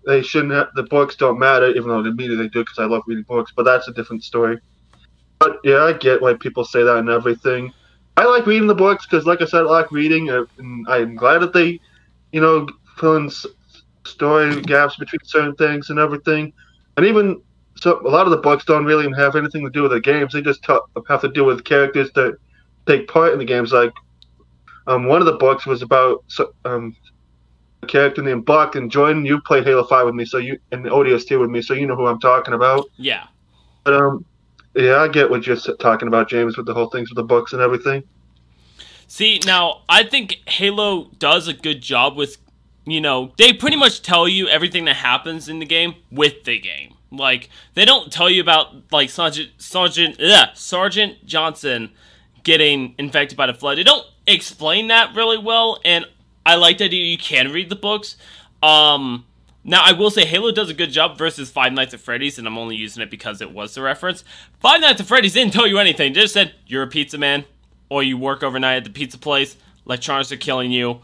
they 0.07 0.23
shouldn't 0.23 0.53
have, 0.53 0.69
the 0.75 0.85
books 0.85 1.17
don't 1.17 1.39
matter, 1.39 1.69
even 1.71 1.89
though 1.89 2.03
the 2.03 2.13
media 2.13 2.37
they 2.37 2.49
do 2.49 2.61
because 2.61 2.79
I 2.79 2.85
love 2.85 3.03
reading 3.07 3.25
books, 3.25 3.53
but 3.57 3.65
that's 3.65 3.89
a 3.89 3.93
different 3.93 4.23
story. 4.23 4.59
But 5.39 5.59
yeah, 5.65 5.83
I 5.83 5.93
get 5.93 6.23
why 6.23 6.35
people 6.35 6.65
say 6.65 6.83
that 6.83 6.99
and 6.99 7.09
everything. 7.09 7.73
I 8.17 8.25
like 8.25 8.47
reading 8.47 8.69
the 8.69 8.75
books 8.75 9.07
because, 9.07 9.27
like 9.27 9.43
I 9.43 9.45
said, 9.45 9.63
I 9.63 9.65
like 9.65 9.93
reading, 9.93 10.31
uh, 10.31 10.45
and 10.59 10.87
I'm 10.89 11.17
glad 11.17 11.41
that 11.41 11.53
they, 11.53 11.81
you 12.33 12.41
know, 12.41 12.67
fill 12.97 13.17
in 13.17 13.31
story 14.07 14.63
gaps 14.63 14.97
between 14.97 15.21
certain 15.25 15.55
things 15.57 15.91
and 15.91 15.99
everything. 15.99 16.53
And 16.97 17.05
even 17.05 17.43
so, 17.77 18.01
a 18.01 18.09
lot 18.09 18.27
of 18.27 18.31
the 18.31 18.39
books 18.39 18.65
don't 18.65 18.87
really 18.87 19.13
have 19.17 19.37
anything 19.37 19.65
to 19.65 19.71
do 19.71 19.83
with 19.83 19.93
the 19.93 20.01
games. 20.01 20.33
They 20.33 20.41
just 20.41 20.65
have 20.67 21.21
to 21.21 21.29
do 21.29 21.45
with 21.45 21.65
characters 21.65 22.11
that 22.15 22.39
take 22.87 23.09
part 23.09 23.33
in 23.33 23.39
the 23.39 23.45
games. 23.45 23.73
Like, 23.73 23.93
um, 24.87 25.07
one 25.07 25.21
of 25.21 25.27
the 25.27 25.37
books 25.37 25.67
was 25.67 25.83
about 25.83 26.25
um, 26.65 26.97
a 27.83 27.87
character 27.87 28.23
named 28.23 28.45
Buck, 28.45 28.75
and 28.77 28.91
Jordan, 28.91 29.25
you 29.25 29.41
played 29.41 29.65
Halo 29.65 29.85
Five 29.85 30.07
with 30.07 30.15
me, 30.15 30.25
so 30.25 30.39
you 30.39 30.59
and 30.73 30.85
the 30.85 30.91
ODST 30.91 31.39
with 31.39 31.51
me, 31.51 31.63
so 31.63 31.75
you 31.75 31.87
know 31.87 31.97
who 31.97 32.07
I'm 32.07 32.21
talking 32.21 32.55
about. 32.55 32.87
Yeah. 32.97 33.27
But 33.85 33.95
um, 33.95 34.25
yeah, 34.75 34.99
I 34.99 35.09
get 35.09 35.31
what 35.31 35.47
you're 35.47 35.57
talking 35.57 36.09
about, 36.09 36.29
James, 36.29 36.57
with 36.57 36.67
the 36.67 36.75
whole 36.75 36.91
things 36.91 37.11
with 37.11 37.17
the 37.17 37.25
books 37.25 37.53
and 37.53 37.63
everything. 37.63 38.05
See, 39.09 39.41
now 39.47 39.83
I 39.89 40.03
think 40.03 40.39
Halo 40.47 41.11
does 41.19 41.49
a 41.49 41.53
good 41.53 41.81
job 41.81 42.17
with, 42.17 42.39
you 42.85 43.01
know, 43.01 43.33
they 43.39 43.53
pretty 43.53 43.77
much 43.77 44.03
tell 44.03 44.27
you 44.29 44.49
everything 44.49 44.85
that 44.87 44.97
happens 44.97 45.49
in 45.49 45.61
the 45.61 45.67
game 45.67 45.95
with 46.11 46.45
the 46.45 46.59
game. 46.59 46.95
Like 47.13 47.49
they 47.75 47.85
don't 47.85 48.13
tell 48.13 48.29
you 48.29 48.43
about 48.43 48.93
like 48.93 49.11
Sergeant 49.11 49.51
Sergeant 49.59 50.21
ugh, 50.21 50.49
Sergeant 50.55 51.25
Johnson 51.25 51.93
getting 52.47 52.95
infected 52.97 53.37
by 53.37 53.47
the 53.47 53.53
flood. 53.53 53.77
They 53.77 53.83
don't 53.83 54.07
explain 54.25 54.87
that 54.87 55.17
really 55.17 55.37
well, 55.37 55.81
and 55.85 56.07
I 56.47 56.55
like 56.55 56.79
that 56.79 56.93
you 56.93 57.19
can 57.19 57.51
read 57.51 57.69
the 57.69 57.77
books. 57.77 58.17
Um, 58.63 59.27
now 59.65 59.83
I 59.85 59.93
will 59.93 60.11
say 60.11 60.25
Halo 60.25 60.53
does 60.53 60.71
a 60.71 60.75
good 60.75 60.93
job 60.93 61.19
versus 61.19 61.51
Five 61.51 61.73
Nights 61.73 61.93
at 61.93 61.99
Freddy's, 61.99 62.39
and 62.39 62.47
I'm 62.47 62.57
only 62.57 62.77
using 62.77 63.03
it 63.03 63.11
because 63.11 63.41
it 63.41 63.51
was 63.51 63.75
the 63.75 63.83
reference. 63.83 64.23
Five 64.61 64.81
Nights 64.81 65.01
at 65.01 65.09
Freddy's 65.09 65.33
didn't 65.33 65.55
tell 65.55 65.67
you 65.67 65.79
anything. 65.79 66.13
They 66.13 66.21
just 66.21 66.35
said 66.35 66.55
you're 66.69 66.85
a 66.85 66.87
pizza 66.87 67.19
man, 67.19 67.45
or 67.89 68.05
you 68.05 68.17
work 68.17 68.45
overnight 68.45 68.77
at 68.77 68.85
the 68.85 68.91
pizza 68.91 69.19
place. 69.19 69.57
Electronics 69.85 70.31
are 70.31 70.37
killing 70.37 70.71
you. 70.71 71.01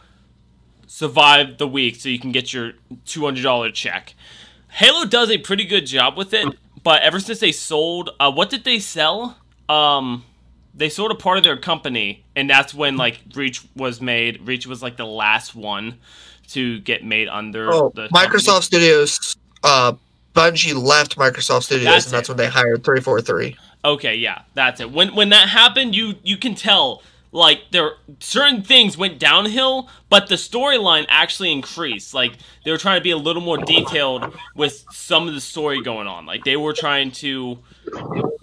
Survive 0.87 1.59
the 1.59 1.67
week 1.67 1.97
so 1.97 2.09
you 2.09 2.21
can 2.21 2.31
get 2.31 2.53
your 2.53 2.75
$200 3.05 3.75
check. 3.75 4.15
Halo 4.69 5.07
does 5.07 5.29
a 5.29 5.39
pretty 5.39 5.65
good 5.65 5.87
job 5.87 6.17
with 6.17 6.33
it, 6.33 6.47
but 6.85 7.03
ever 7.03 7.19
since 7.19 7.41
they 7.41 7.51
sold, 7.51 8.11
uh, 8.21 8.31
what 8.31 8.49
did 8.49 8.63
they 8.63 8.79
sell? 8.79 9.39
Um, 9.69 10.25
they 10.75 10.89
sold 10.89 11.11
a 11.11 11.15
part 11.15 11.39
of 11.39 11.45
their 11.45 11.57
company, 11.57 12.25
and 12.37 12.49
that's 12.49 12.73
when 12.75 12.97
like 12.97 13.21
Reach 13.35 13.63
was 13.77 14.01
made. 14.01 14.47
Reach 14.47 14.67
was 14.67 14.83
like 14.83 14.97
the 14.97 15.07
last 15.07 15.55
one 15.55 15.99
to 16.49 16.81
get 16.81 17.05
made 17.05 17.29
under 17.29 17.73
Oh, 17.73 17.93
the 17.95 18.09
Microsoft 18.09 18.47
company. 18.47 18.63
Studios. 18.63 19.37
Uh, 19.63 19.93
Bungie 20.35 20.75
left 20.75 21.17
Microsoft 21.17 21.65
Studios, 21.65 21.85
That's 21.85 22.07
and 22.07 22.15
that's 22.15 22.29
it. 22.29 22.33
when 22.33 22.37
they 22.39 22.49
hired 22.49 22.85
three 22.85 23.01
four 23.01 23.21
three. 23.21 23.57
Okay, 23.85 24.15
yeah, 24.17 24.43
that's 24.55 24.81
it. 24.81 24.91
When 24.91 25.15
when 25.15 25.29
that 25.31 25.49
happened, 25.49 25.95
you 25.95 26.15
you 26.23 26.37
can 26.39 26.55
tell 26.55 27.03
like 27.33 27.61
there 27.71 27.93
certain 28.21 28.63
things 28.63 28.97
went 28.97 29.19
downhill, 29.19 29.89
but 30.09 30.29
the 30.29 30.35
storyline 30.37 31.05
actually 31.09 31.53
increased. 31.53 32.15
Like 32.15 32.33
they 32.65 32.71
were 32.71 32.79
trying 32.79 32.99
to 32.99 33.03
be 33.05 33.11
a 33.11 33.17
little 33.17 33.43
more 33.43 33.59
detailed 33.59 34.35
with 34.55 34.85
some 34.91 35.29
of 35.29 35.35
the 35.35 35.41
story 35.41 35.83
going 35.83 36.07
on. 36.07 36.25
Like 36.27 36.45
they 36.45 36.57
were 36.57 36.73
trying 36.73 37.11
to 37.13 37.59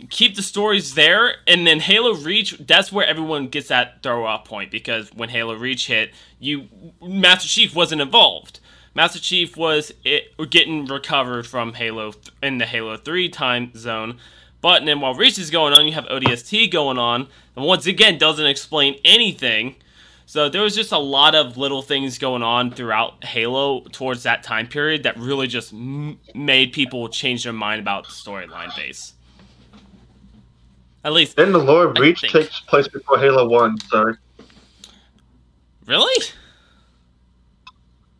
keep 0.10 0.36
the 0.36 0.42
stories 0.42 0.96
there, 0.96 1.36
and 1.48 1.66
then 1.66 1.80
Halo 1.80 2.14
Reach. 2.14 2.58
That's 2.60 2.92
where 2.92 3.06
everyone 3.06 3.48
gets 3.48 3.70
that 3.70 4.02
throw 4.04 4.26
off 4.26 4.46
point 4.46 4.72
because 4.72 5.14
when 5.14 5.30
Halo 5.30 5.56
Reach 5.56 5.88
hit, 5.88 6.12
you 6.40 6.68
Master 7.02 7.48
Chief 7.48 7.76
wasn't 7.76 8.02
involved. 8.02 8.60
Master 8.96 9.20
Chief 9.20 9.56
was 9.56 9.94
it, 10.04 10.34
getting 10.50 10.86
recovered 10.86 11.46
from 11.46 11.74
Halo 11.74 12.14
in 12.42 12.58
the 12.58 12.66
Halo 12.66 12.98
3 12.98 13.30
time 13.30 13.72
zone. 13.76 14.18
But 14.62 14.84
then 14.84 15.00
while 15.00 15.14
Reach 15.14 15.38
is 15.38 15.52
going 15.52 15.74
on, 15.74 15.86
you 15.88 15.94
have 15.94 16.06
ODST 16.06 16.70
going 16.70 16.98
on, 16.98 17.28
and 17.56 17.66
once 17.66 17.86
again 17.86 18.18
doesn't 18.18 18.46
explain 18.46 19.00
anything. 19.06 19.76
So 20.26 20.50
there 20.50 20.62
was 20.62 20.76
just 20.76 20.92
a 20.92 21.00
lot 21.00 21.34
of 21.34 21.58
little 21.58 21.82
things 21.82 22.18
going 22.20 22.44
on 22.44 22.72
throughout 22.72 23.24
Halo 23.24 23.82
towards 23.92 24.24
that 24.24 24.44
time 24.44 24.68
period 24.68 25.04
that 25.04 25.18
really 25.18 25.48
just 25.48 25.74
m- 25.74 26.20
made 26.36 26.72
people 26.74 27.10
change 27.10 27.46
their 27.46 27.54
mind 27.54 27.80
about 27.80 28.04
the 28.04 28.12
storyline 28.12 28.76
base. 28.76 29.14
At 31.04 31.14
least, 31.14 31.38
Then 31.38 31.52
the 31.54 31.60
Lord 31.60 31.98
I 31.98 32.02
Reach 32.02 32.22
takes 32.22 32.60
place 32.62 32.88
before 32.88 33.18
Halo 33.20 33.48
One. 33.48 33.78
Sorry. 33.90 34.16
really? 35.86 36.26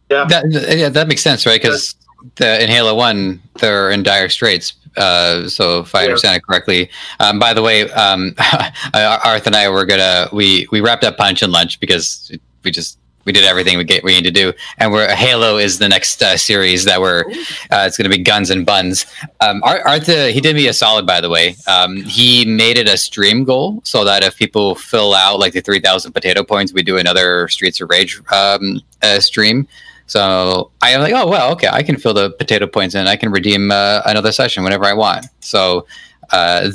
Yeah. 0.10 0.26
That, 0.26 0.76
yeah, 0.78 0.90
that 0.90 1.08
makes 1.08 1.22
sense, 1.22 1.46
right? 1.46 1.62
Because 1.62 1.96
the, 2.36 2.64
in 2.64 2.70
Halo 2.70 2.96
One, 2.96 3.42
they're 3.60 3.92
in 3.92 4.02
dire 4.04 4.30
straits. 4.30 4.74
Uh, 4.98 5.48
so 5.48 5.82
if 5.82 5.94
I 5.94 6.02
Yeah. 6.02 6.06
understand 6.08 6.38
it 6.38 6.44
correctly, 6.44 6.90
um, 7.20 7.38
by 7.38 7.54
the 7.54 7.62
way, 7.62 7.90
um, 7.92 8.34
Arth 8.94 9.46
and 9.46 9.56
I 9.56 9.70
were 9.70 9.86
gonna 9.86 10.28
we 10.34 10.68
we 10.72 10.82
wrapped 10.82 11.04
up 11.04 11.16
Punch 11.18 11.44
and 11.44 11.52
Lunch 11.54 11.80
because 11.80 12.32
we 12.64 12.72
just 12.72 12.98
we 13.30 13.34
did 13.34 13.44
everything 13.44 13.78
we 13.78 13.84
get 13.84 14.04
we 14.04 14.16
need 14.16 14.24
to 14.24 14.32
do, 14.32 14.52
and 14.80 14.92
we're 14.92 15.08
Halo 15.14 15.58
is 15.58 15.78
the 15.78 15.88
next 15.88 16.24
uh, 16.24 16.36
series 16.36 16.84
that 16.86 17.00
we're 17.00 17.26
uh, 17.70 17.86
it's 17.86 17.96
gonna 17.96 18.10
be 18.10 18.18
guns 18.18 18.50
and 18.50 18.66
buns. 18.66 19.06
Um, 19.40 19.62
Ar- 19.64 19.88
Arth, 19.88 20.10
uh, 20.10 20.26
he 20.28 20.42
did 20.42 20.56
me 20.56 20.66
a 20.66 20.74
solid, 20.74 21.06
by 21.06 21.22
the 21.22 21.30
way. 21.30 21.56
Um, 21.68 21.98
he 21.98 22.44
made 22.44 22.80
it 22.80 22.88
a 22.88 22.98
stream 22.98 23.44
goal 23.44 23.82
so 23.84 24.04
that 24.04 24.24
if 24.24 24.36
people 24.36 24.74
fill 24.74 25.14
out 25.14 25.38
like 25.38 25.54
the 25.54 25.62
three 25.62 25.80
thousand 25.80 26.14
potato 26.14 26.44
points, 26.44 26.74
we 26.74 26.82
do 26.82 26.98
another 26.98 27.48
Streets 27.50 27.80
of 27.82 27.92
Rage 27.92 28.20
um, 28.34 28.82
uh, 29.04 29.20
stream. 29.20 29.68
So 30.08 30.72
I 30.82 30.90
am 30.90 31.02
like, 31.02 31.14
oh 31.14 31.28
well, 31.28 31.52
okay, 31.52 31.68
I 31.72 31.84
can 31.84 31.98
fill 31.98 32.16
the 32.16 32.32
potato 32.32 32.66
points 32.66 32.96
and 32.96 33.08
I 33.08 33.16
can 33.16 33.30
redeem 33.30 33.70
uh, 33.70 34.02
another 34.08 34.32
session 34.32 34.64
whenever 34.64 34.86
I 34.86 34.94
want. 34.94 35.28
So 35.42 35.86
uh, 36.32 36.72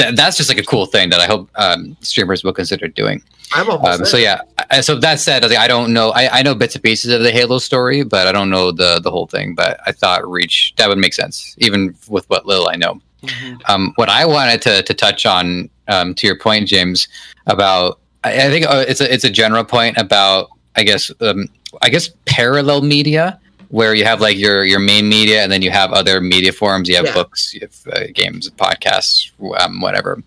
th- 0.00 0.16
that's 0.16 0.36
just 0.36 0.48
like 0.48 0.58
a 0.58 0.64
cool 0.64 0.86
thing 0.86 1.10
that 1.10 1.20
I 1.20 1.26
hope 1.26 1.50
um, 1.56 1.96
streamers 2.00 2.42
will 2.44 2.52
consider 2.52 2.88
doing. 2.88 3.22
I'm 3.52 3.68
almost 3.68 4.00
Um, 4.00 4.06
so 4.06 4.16
yeah, 4.16 4.40
I- 4.70 4.80
so 4.80 4.94
that 4.96 5.18
said, 5.20 5.44
I, 5.44 5.66
don't 5.68 5.92
know. 5.92 6.10
I, 6.10 6.38
I 6.38 6.42
know 6.42 6.54
bits 6.54 6.74
and 6.74 6.84
pieces 6.84 7.12
of 7.12 7.22
the 7.22 7.32
Halo 7.32 7.58
story, 7.58 8.02
but 8.04 8.26
I 8.26 8.32
don't 8.32 8.50
know 8.50 8.70
the 8.72 9.00
the 9.00 9.10
whole 9.10 9.26
thing. 9.26 9.54
But 9.54 9.80
I 9.86 9.92
thought 9.92 10.26
Reach 10.28 10.72
that 10.76 10.88
would 10.88 10.98
make 10.98 11.14
sense, 11.14 11.54
even 11.58 11.94
with 12.08 12.28
what 12.30 12.46
little 12.46 12.68
I 12.68 12.76
know. 12.76 13.00
Um, 13.68 13.92
what 13.96 14.08
I 14.08 14.24
wanted 14.24 14.62
to, 14.62 14.82
to 14.82 14.94
touch 14.94 15.26
on, 15.26 15.68
um, 15.88 16.14
to 16.14 16.26
your 16.26 16.38
point, 16.38 16.68
James, 16.68 17.06
about 17.46 17.98
I, 18.24 18.46
I 18.46 18.50
think 18.50 18.66
uh, 18.66 18.84
it's 18.88 19.00
a 19.00 19.12
it's 19.12 19.24
a 19.24 19.30
general 19.30 19.64
point 19.64 19.98
about 19.98 20.48
I 20.76 20.84
guess 20.84 21.10
um, 21.20 21.46
I 21.82 21.88
guess 21.90 22.08
parallel 22.24 22.82
media 22.82 23.38
where 23.70 23.94
you 23.94 24.04
have 24.04 24.20
like 24.20 24.36
your 24.36 24.64
your 24.64 24.80
main 24.80 25.08
media 25.08 25.42
and 25.42 25.50
then 25.50 25.62
you 25.62 25.70
have 25.70 25.92
other 25.92 26.20
media 26.20 26.52
forms. 26.52 26.88
You 26.88 26.96
have 26.96 27.06
Yeah. 27.06 27.14
books, 27.14 27.54
you 27.54 27.60
have 27.62 27.76
uh, 27.94 28.06
games, 28.12 28.50
podcasts, 28.50 29.30
um, 29.60 29.80
whatever. 29.80 30.22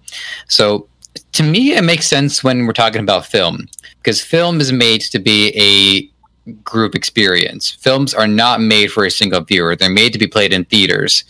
So 0.47 0.87
to 1.33 1.43
me, 1.43 1.73
it 1.73 1.83
makes 1.83 2.07
sense 2.07 2.43
when 2.43 2.65
we're 2.65 2.73
talking 2.73 3.01
about 3.01 3.25
film 3.25 3.67
because 3.99 4.21
film 4.21 4.59
is 4.61 4.71
made 4.71 5.01
to 5.01 5.19
be 5.19 5.51
a 5.55 6.53
group 6.63 6.95
experience. 6.95 7.71
Films 7.71 8.13
are 8.13 8.27
not 8.27 8.59
made 8.61 8.91
for 8.91 9.05
a 9.05 9.11
single 9.11 9.41
viewer; 9.41 9.75
they're 9.75 9.89
made 9.89 10.13
to 10.13 10.19
be 10.19 10.27
played 10.27 10.53
in 10.53 10.65
theaters. 10.65 11.23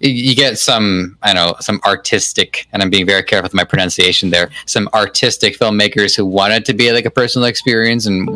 You 0.00 0.34
get 0.34 0.58
some, 0.58 1.16
I 1.22 1.32
know, 1.32 1.54
some 1.60 1.80
artistic, 1.84 2.66
and 2.72 2.82
I'm 2.82 2.90
being 2.90 3.06
very 3.06 3.22
careful 3.22 3.44
with 3.44 3.54
my 3.54 3.62
pronunciation 3.62 4.30
there. 4.30 4.50
Some 4.66 4.88
artistic 4.94 5.56
filmmakers 5.56 6.16
who 6.16 6.26
want 6.26 6.54
it 6.54 6.64
to 6.64 6.74
be 6.74 6.90
like 6.90 7.04
a 7.04 7.10
personal 7.10 7.46
experience, 7.46 8.04
and 8.04 8.26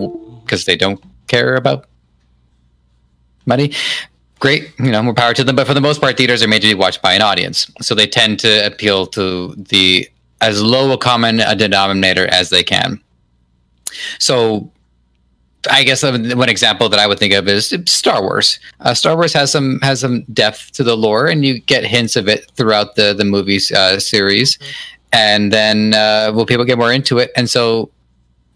because 0.45 0.65
they 0.65 0.77
don't 0.77 1.03
care 1.27 1.57
about 1.57 1.87
money, 3.47 3.73
great, 4.39 4.73
you 4.79 4.91
know, 4.91 5.03
more 5.03 5.15
power 5.15 5.35
to 5.35 5.45
them. 5.45 5.57
But 5.57 5.67
for 5.67 5.75
the 5.75 5.81
most 5.81 6.01
part, 6.01 6.17
theaters 6.17 6.43
are 6.43 6.49
made 6.49 6.63
to 6.63 6.69
be 6.69 6.75
watched 6.75 7.03
by 7.03 7.15
an 7.15 7.23
audience, 7.23 7.71
so 7.81 7.95
they 7.95 8.07
tend 8.07 8.39
to 8.41 8.67
appeal 8.67 9.07
to 9.09 9.55
the 9.57 10.09
as 10.41 10.63
low 10.63 10.93
a 10.93 10.99
common 10.99 11.41
uh, 11.41 11.55
denominator 11.55 12.27
as 12.29 12.51
they 12.51 12.63
can. 12.63 13.01
So, 14.19 14.71
I 15.71 15.83
guess 15.83 16.05
uh, 16.05 16.17
one 16.35 16.49
example 16.49 16.89
that 16.91 17.01
I 17.01 17.07
would 17.07 17.19
think 17.19 17.33
of 17.33 17.49
is 17.49 17.75
Star 17.87 18.23
Wars. 18.23 18.61
Uh, 18.81 18.95
Star 18.95 19.17
Wars 19.17 19.33
has 19.33 19.51
some 19.51 19.81
has 19.81 20.01
some 20.01 20.23
depth 20.33 20.73
to 20.73 20.85
the 20.85 20.97
lore, 20.97 21.27
and 21.27 21.45
you 21.45 21.61
get 21.61 21.85
hints 21.85 22.17
of 22.17 22.29
it 22.29 22.51
throughout 22.53 22.97
the 22.97 23.15
the 23.15 23.25
movies 23.25 23.73
uh, 23.73 23.99
series. 23.99 24.59
And 25.13 25.53
then, 25.53 25.95
uh, 25.95 26.33
well, 26.35 26.45
people 26.45 26.65
get 26.65 26.79
more 26.79 26.93
into 26.93 27.19
it, 27.19 27.31
and 27.37 27.49
so 27.49 27.91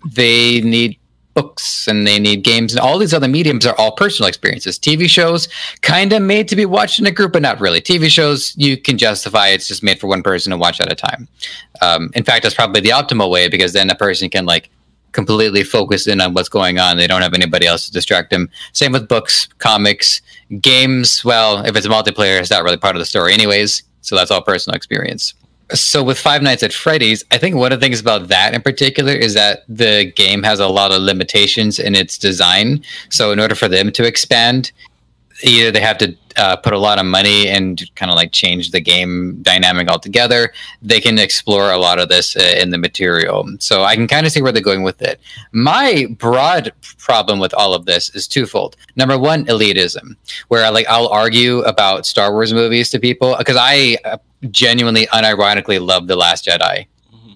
they 0.04 0.60
need 0.60 0.98
books 1.35 1.86
and 1.86 2.07
they 2.07 2.19
need 2.19 2.43
games 2.43 2.73
and 2.73 2.81
all 2.81 2.98
these 2.98 3.15
other 3.15 3.28
mediums 3.28 3.66
are 3.66 3.74
all 3.77 3.93
personal 3.93 4.28
experiences. 4.28 4.78
Tv 4.78 5.09
shows 5.09 5.48
kind 5.82 6.12
of 6.12 6.23
made 6.23 6.48
to 6.48 6.57
be 6.57 6.66
watched 6.66 6.98
in 6.98 7.07
a 7.07 7.11
group 7.11 7.32
but 7.32 7.43
not 7.43 7.61
really. 7.61 7.81
Tv 7.81 8.11
shows 8.11 8.55
you 8.57 8.77
can 8.77 8.98
justify 8.98 9.48
it's 9.48 9.69
just 9.69 9.82
made 9.82 10.01
for 10.01 10.07
one 10.07 10.23
person 10.23 10.51
to 10.51 10.57
watch 10.57 10.81
at 10.81 10.90
a 10.90 10.94
time. 10.94 11.28
Um, 11.81 12.11
in 12.15 12.24
fact 12.24 12.43
that's 12.43 12.55
probably 12.55 12.81
the 12.81 12.90
optimal 12.90 13.31
way 13.31 13.48
because 13.48 13.73
then 13.73 13.90
a 13.90 13.94
person 13.94 14.28
can 14.28 14.44
like 14.44 14.70
completely 15.12 15.65
focus 15.65 16.07
in 16.07 16.20
on 16.20 16.35
what's 16.35 16.48
going 16.48 16.78
on. 16.78 16.97
They 16.97 17.07
don't 17.07 17.23
have 17.23 17.35
anybody 17.35 17.66
else 17.66 17.86
to 17.86 17.93
distract 17.93 18.31
them. 18.31 18.48
Same 18.73 18.93
with 18.93 19.09
books 19.09 19.48
comics 19.59 20.20
games. 20.61 21.24
Well 21.24 21.65
if 21.65 21.77
it's 21.77 21.86
multiplayer 21.86 22.40
it's 22.40 22.51
not 22.51 22.65
really 22.65 22.77
part 22.77 22.97
of 22.97 23.01
the 23.01 23.07
story 23.07 23.32
anyways 23.32 23.82
so 24.02 24.16
that's 24.16 24.31
all 24.31 24.43
personal 24.43 24.77
experience 24.77 25.35
so 25.74 26.02
with 26.02 26.18
Five 26.18 26.42
Nights 26.42 26.62
at 26.62 26.72
Freddy's, 26.72 27.24
I 27.30 27.38
think 27.38 27.56
one 27.56 27.72
of 27.72 27.80
the 27.80 27.84
things 27.84 28.01
about 28.01 28.28
that 28.28 28.55
in 28.55 28.62
particular 28.62 29.12
is 29.12 29.34
that 29.34 29.64
the 29.68 30.12
game 30.14 30.42
has 30.42 30.60
a 30.60 30.68
lot 30.68 30.92
of 30.92 31.02
limitations 31.02 31.78
in 31.78 31.94
its 31.94 32.18
design. 32.18 32.82
So 33.09 33.32
in 33.32 33.40
order 33.40 33.55
for 33.55 33.68
them 33.68 33.92
to 33.92 34.05
expand, 34.05 34.72
either 35.42 35.70
they 35.70 35.80
have 35.80 35.98
to 35.98 36.16
uh, 36.36 36.56
put 36.56 36.72
a 36.72 36.78
lot 36.78 36.98
of 36.98 37.06
money 37.06 37.48
and 37.48 37.82
kind 37.96 38.10
of 38.10 38.16
like 38.16 38.32
change 38.32 38.70
the 38.70 38.80
game 38.80 39.38
dynamic 39.42 39.88
altogether. 39.88 40.52
They 40.82 41.00
can 41.00 41.18
explore 41.18 41.70
a 41.70 41.78
lot 41.78 41.98
of 41.98 42.08
this 42.08 42.36
uh, 42.36 42.54
in 42.58 42.70
the 42.70 42.78
material. 42.78 43.48
So 43.58 43.84
I 43.84 43.96
can 43.96 44.06
kind 44.06 44.26
of 44.26 44.32
see 44.32 44.42
where 44.42 44.52
they're 44.52 44.62
going 44.62 44.82
with 44.82 45.02
it. 45.02 45.20
My 45.52 46.06
broad 46.18 46.72
problem 46.98 47.38
with 47.38 47.54
all 47.54 47.74
of 47.74 47.86
this 47.86 48.14
is 48.14 48.28
twofold. 48.28 48.76
Number 48.96 49.18
one, 49.18 49.44
elitism, 49.46 50.16
where 50.48 50.70
like 50.70 50.86
I'll 50.88 51.08
argue 51.08 51.60
about 51.60 52.06
Star 52.06 52.32
Wars 52.32 52.52
movies 52.52 52.90
to 52.90 52.98
people 52.98 53.34
because 53.38 53.56
I 53.58 53.98
uh, 54.04 54.18
genuinely, 54.50 55.06
unironically 55.08 55.84
love 55.84 56.06
the 56.06 56.16
Last 56.16 56.46
Jedi. 56.46 56.86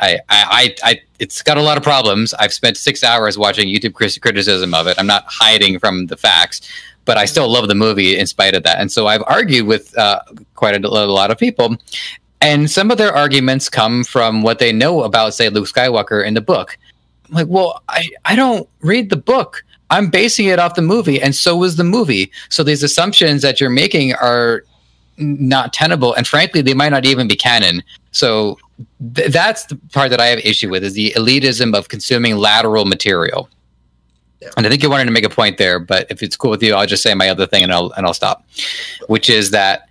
I, 0.01 0.15
I, 0.15 0.19
I, 0.29 0.75
I, 0.83 1.01
it's 1.19 1.43
got 1.43 1.57
a 1.57 1.63
lot 1.63 1.77
of 1.77 1.83
problems. 1.83 2.35
I've 2.35 2.53
spent 2.53 2.77
six 2.77 3.05
hours 3.05 3.39
watching 3.39 3.69
YouTube 3.69 3.95
criticism 3.95 4.75
of 4.75 4.87
it. 4.87 4.99
I'm 4.99 5.07
not 5.07 5.25
hiding 5.29 5.79
from 5.79 6.07
the 6.07 6.17
facts, 6.17 6.69
but 7.05 7.17
I 7.17 7.25
still 7.25 7.51
love 7.51 7.69
the 7.69 7.75
movie 7.75 8.19
in 8.19 8.27
spite 8.27 8.55
of 8.55 8.63
that. 8.63 8.79
And 8.79 8.91
so 8.91 9.07
I've 9.07 9.23
argued 9.27 9.67
with 9.67 9.97
uh, 9.99 10.21
quite 10.55 10.75
a, 10.75 10.87
a 10.87 10.89
lot 10.89 11.31
of 11.31 11.39
people, 11.39 11.77
and 12.41 12.71
some 12.71 12.91
of 12.91 12.99
their 12.99 13.15
arguments 13.15 13.69
come 13.69 14.05
from 14.05 14.43
what 14.43 14.59
they 14.59 14.73
know 14.73 15.03
about, 15.03 15.35
say, 15.35 15.49
Luke 15.49 15.67
Skywalker 15.67 16.25
in 16.25 16.35
the 16.35 16.41
book. 16.41 16.77
I'm 17.29 17.35
like, 17.35 17.49
well, 17.49 17.83
I, 17.89 18.09
I 18.25 18.37
don't 18.37 18.69
read 18.81 19.11
the 19.11 19.17
book. 19.17 19.65
I'm 19.91 20.11
basing 20.11 20.47
it 20.47 20.59
off 20.59 20.75
the 20.75 20.83
movie, 20.83 21.21
and 21.21 21.35
so 21.35 21.57
was 21.57 21.77
the 21.77 21.85
movie. 21.85 22.31
So 22.49 22.63
these 22.63 22.83
assumptions 22.83 23.43
that 23.43 23.61
you're 23.61 23.71
making 23.71 24.15
are 24.15 24.65
not 25.17 25.73
tenable 25.73 26.15
and 26.15 26.27
frankly 26.27 26.61
they 26.61 26.75
might 26.75 26.89
not 26.89 27.05
even 27.05 27.29
be 27.29 27.37
canon 27.37 27.83
so 28.11 28.59
th- 29.15 29.31
that's 29.33 29.65
the 29.67 29.77
part 29.93 30.11
that 30.11 30.21
i 30.21 30.27
have 30.27 30.39
issue 30.41 30.69
with 30.69 30.83
is 30.83 30.95
the 30.95 31.13
elitism 31.13 31.77
of 31.77 31.89
consuming 31.89 32.37
lateral 32.37 32.85
material. 32.85 33.49
And 34.57 34.67
i 34.67 34.69
think 34.71 34.83
you 34.83 34.91
wanted 34.91 35.05
to 35.05 35.11
make 35.11 35.25
a 35.25 35.31
point 35.31 35.59
there 35.59 35.79
but 35.79 36.07
if 36.11 36.23
it's 36.23 36.37
cool 36.37 36.51
with 36.51 36.63
you 36.63 36.75
i'll 36.75 36.87
just 36.87 37.03
say 37.03 37.15
my 37.15 37.29
other 37.29 37.47
thing 37.47 37.63
and 37.63 37.73
i'll 37.73 37.93
and 37.93 38.07
i'll 38.07 38.15
stop 38.15 38.45
which 39.09 39.29
is 39.31 39.51
that 39.51 39.89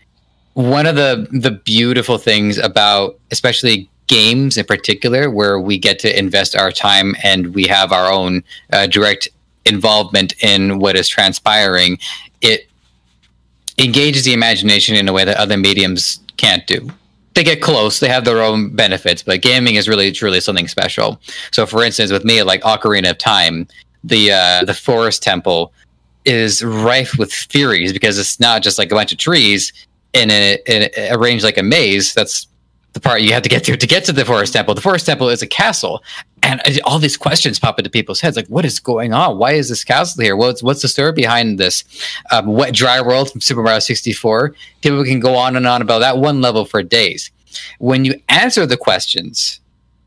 one 0.53 0.85
of 0.85 0.95
the 0.95 1.27
the 1.31 1.51
beautiful 1.51 2.17
things 2.17 2.57
about 2.57 3.19
especially 3.31 3.89
games 4.07 4.57
in 4.57 4.65
particular 4.65 5.29
where 5.29 5.59
we 5.59 5.77
get 5.77 5.97
to 5.99 6.17
invest 6.17 6.55
our 6.55 6.71
time 6.71 7.15
and 7.23 7.53
we 7.55 7.63
have 7.63 7.91
our 7.91 8.11
own 8.11 8.43
uh, 8.73 8.85
direct 8.85 9.29
involvement 9.65 10.33
in 10.43 10.79
what 10.79 10.95
is 10.95 11.07
transpiring 11.07 11.97
it 12.41 12.67
engages 13.77 14.25
the 14.25 14.33
imagination 14.33 14.95
in 14.95 15.07
a 15.07 15.13
way 15.13 15.25
that 15.25 15.37
other 15.37 15.57
mediums 15.57 16.19
can't 16.37 16.65
do. 16.67 16.89
They 17.33 17.43
get 17.43 17.61
close, 17.61 17.99
they 17.99 18.09
have 18.09 18.25
their 18.25 18.43
own 18.43 18.75
benefits, 18.75 19.23
but 19.23 19.41
gaming 19.41 19.75
is 19.75 19.89
really 19.89 20.11
truly 20.11 20.39
something 20.39 20.67
special. 20.67 21.19
So 21.51 21.65
for 21.65 21.83
instance, 21.83 22.11
with 22.11 22.23
me, 22.23 22.43
like 22.43 22.61
Ocarina 22.61 23.11
of 23.11 23.17
Time, 23.17 23.67
the 24.03 24.31
uh, 24.31 24.65
the 24.65 24.73
forest 24.73 25.23
temple 25.23 25.73
is 26.25 26.63
rife 26.63 27.17
with 27.17 27.33
theories 27.33 27.93
because 27.93 28.17
it's 28.17 28.39
not 28.39 28.61
just 28.61 28.77
like 28.77 28.91
a 28.91 28.95
bunch 28.95 29.11
of 29.11 29.17
trees 29.17 29.73
in 30.13 30.31
a, 30.31 30.57
in 30.67 30.89
a 30.95 31.11
arranged 31.13 31.43
like 31.43 31.57
a 31.57 31.63
maze. 31.63 32.13
That's 32.13 32.47
the 32.93 32.99
part 32.99 33.21
you 33.21 33.33
have 33.33 33.41
to 33.43 33.49
get 33.49 33.65
through 33.65 33.77
to 33.77 33.87
get 33.87 34.05
to 34.05 34.11
the 34.11 34.23
forest 34.23 34.53
temple. 34.53 34.75
The 34.75 34.81
forest 34.81 35.05
temple 35.05 35.29
is 35.29 35.41
a 35.41 35.47
castle, 35.47 36.03
and 36.43 36.61
all 36.85 36.99
these 36.99 37.17
questions 37.17 37.59
pop 37.59 37.79
into 37.79 37.89
people's 37.89 38.21
heads, 38.21 38.37
like, 38.37 38.47
"What 38.47 38.65
is 38.65 38.79
going 38.79 39.13
on? 39.13 39.37
Why 39.37 39.53
is 39.53 39.69
this 39.69 39.83
castle 39.83 40.23
here? 40.23 40.35
What's 40.35 40.61
what's 40.61 40.81
the 40.81 40.87
story 40.87 41.11
behind 41.11 41.59
this?" 41.59 41.83
Um, 42.31 42.47
Wet 42.47 42.73
Dry 42.73 43.01
World 43.01 43.31
from 43.31 43.41
Super 43.41 43.63
Mario 43.63 43.79
64. 43.79 44.53
People 44.81 45.03
can 45.03 45.19
go 45.19 45.35
on 45.35 45.55
and 45.55 45.65
on 45.65 45.81
about 45.81 45.99
that 45.99 46.19
one 46.19 46.41
level 46.41 46.65
for 46.65 46.83
days. 46.83 47.31
When 47.79 48.05
you 48.05 48.19
answer 48.29 48.65
the 48.65 48.77
questions, 48.77 49.59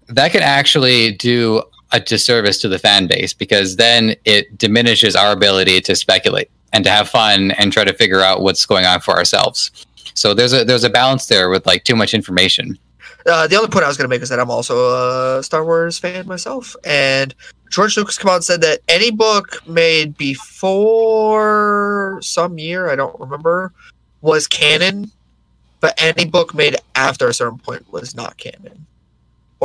that 0.09 0.32
can 0.32 0.43
actually 0.43 1.12
do 1.12 1.62
a 1.92 2.00
disservice 2.00 2.60
to 2.60 2.68
the 2.68 2.78
fan 2.78 3.06
base 3.06 3.32
because 3.32 3.76
then 3.76 4.14
it 4.24 4.58
diminishes 4.58 5.14
our 5.14 5.32
ability 5.32 5.80
to 5.80 5.94
speculate 5.94 6.50
and 6.72 6.84
to 6.84 6.90
have 6.90 7.08
fun 7.08 7.52
and 7.52 7.72
try 7.72 7.84
to 7.84 7.94
figure 7.94 8.20
out 8.20 8.42
what's 8.42 8.66
going 8.66 8.84
on 8.84 9.00
for 9.00 9.16
ourselves. 9.16 9.70
So 10.14 10.34
there's 10.34 10.52
a 10.52 10.64
there's 10.64 10.84
a 10.84 10.90
balance 10.90 11.26
there 11.26 11.50
with 11.50 11.66
like 11.66 11.84
too 11.84 11.96
much 11.96 12.14
information. 12.14 12.78
Uh, 13.26 13.46
the 13.46 13.56
other 13.56 13.68
point 13.68 13.84
I 13.84 13.88
was 13.88 13.96
going 13.96 14.04
to 14.04 14.08
make 14.08 14.22
is 14.22 14.28
that 14.28 14.38
I'm 14.38 14.50
also 14.50 15.38
a 15.38 15.42
Star 15.42 15.64
Wars 15.64 15.98
fan 15.98 16.28
myself, 16.28 16.76
and 16.84 17.34
George 17.70 17.96
Lucas 17.96 18.18
come 18.18 18.30
out 18.30 18.36
and 18.36 18.44
said 18.44 18.60
that 18.60 18.80
any 18.88 19.10
book 19.10 19.66
made 19.66 20.16
before 20.16 22.20
some 22.22 22.58
year, 22.58 22.88
I 22.88 22.94
don't 22.94 23.18
remember, 23.18 23.72
was 24.20 24.46
canon, 24.46 25.10
but 25.80 26.00
any 26.00 26.24
book 26.24 26.54
made 26.54 26.76
after 26.94 27.28
a 27.28 27.34
certain 27.34 27.58
point 27.58 27.90
was 27.92 28.14
not 28.14 28.36
canon, 28.36 28.85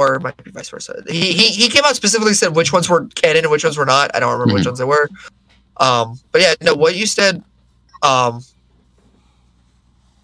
or 0.10 0.15
it 0.15 0.22
might 0.22 0.44
be 0.44 0.52
vice 0.52 0.69
versa. 0.69 1.03
He 1.07 1.34
he, 1.34 1.48
he 1.52 1.69
came 1.69 1.84
out 1.86 1.95
specifically 1.95 2.34
said 2.34 2.56
which 2.56 2.73
ones 2.73 2.90
were 2.90 3.07
canon 3.15 3.44
and 3.44 3.52
which 3.52 3.64
ones 3.64 3.78
were 3.78 3.86
not. 3.86 4.11
I 4.15 4.19
don't 4.19 4.32
remember 4.34 4.53
which 4.56 4.64
Mhm. 4.64 4.68
ones 4.68 4.80
they 4.80 4.86
were. 4.86 5.10
Um, 5.78 6.19
but 6.32 6.41
yeah, 6.41 6.53
no, 6.61 6.73
what 6.76 6.95
you 6.95 7.06
said, 7.06 7.44
um, 8.02 8.41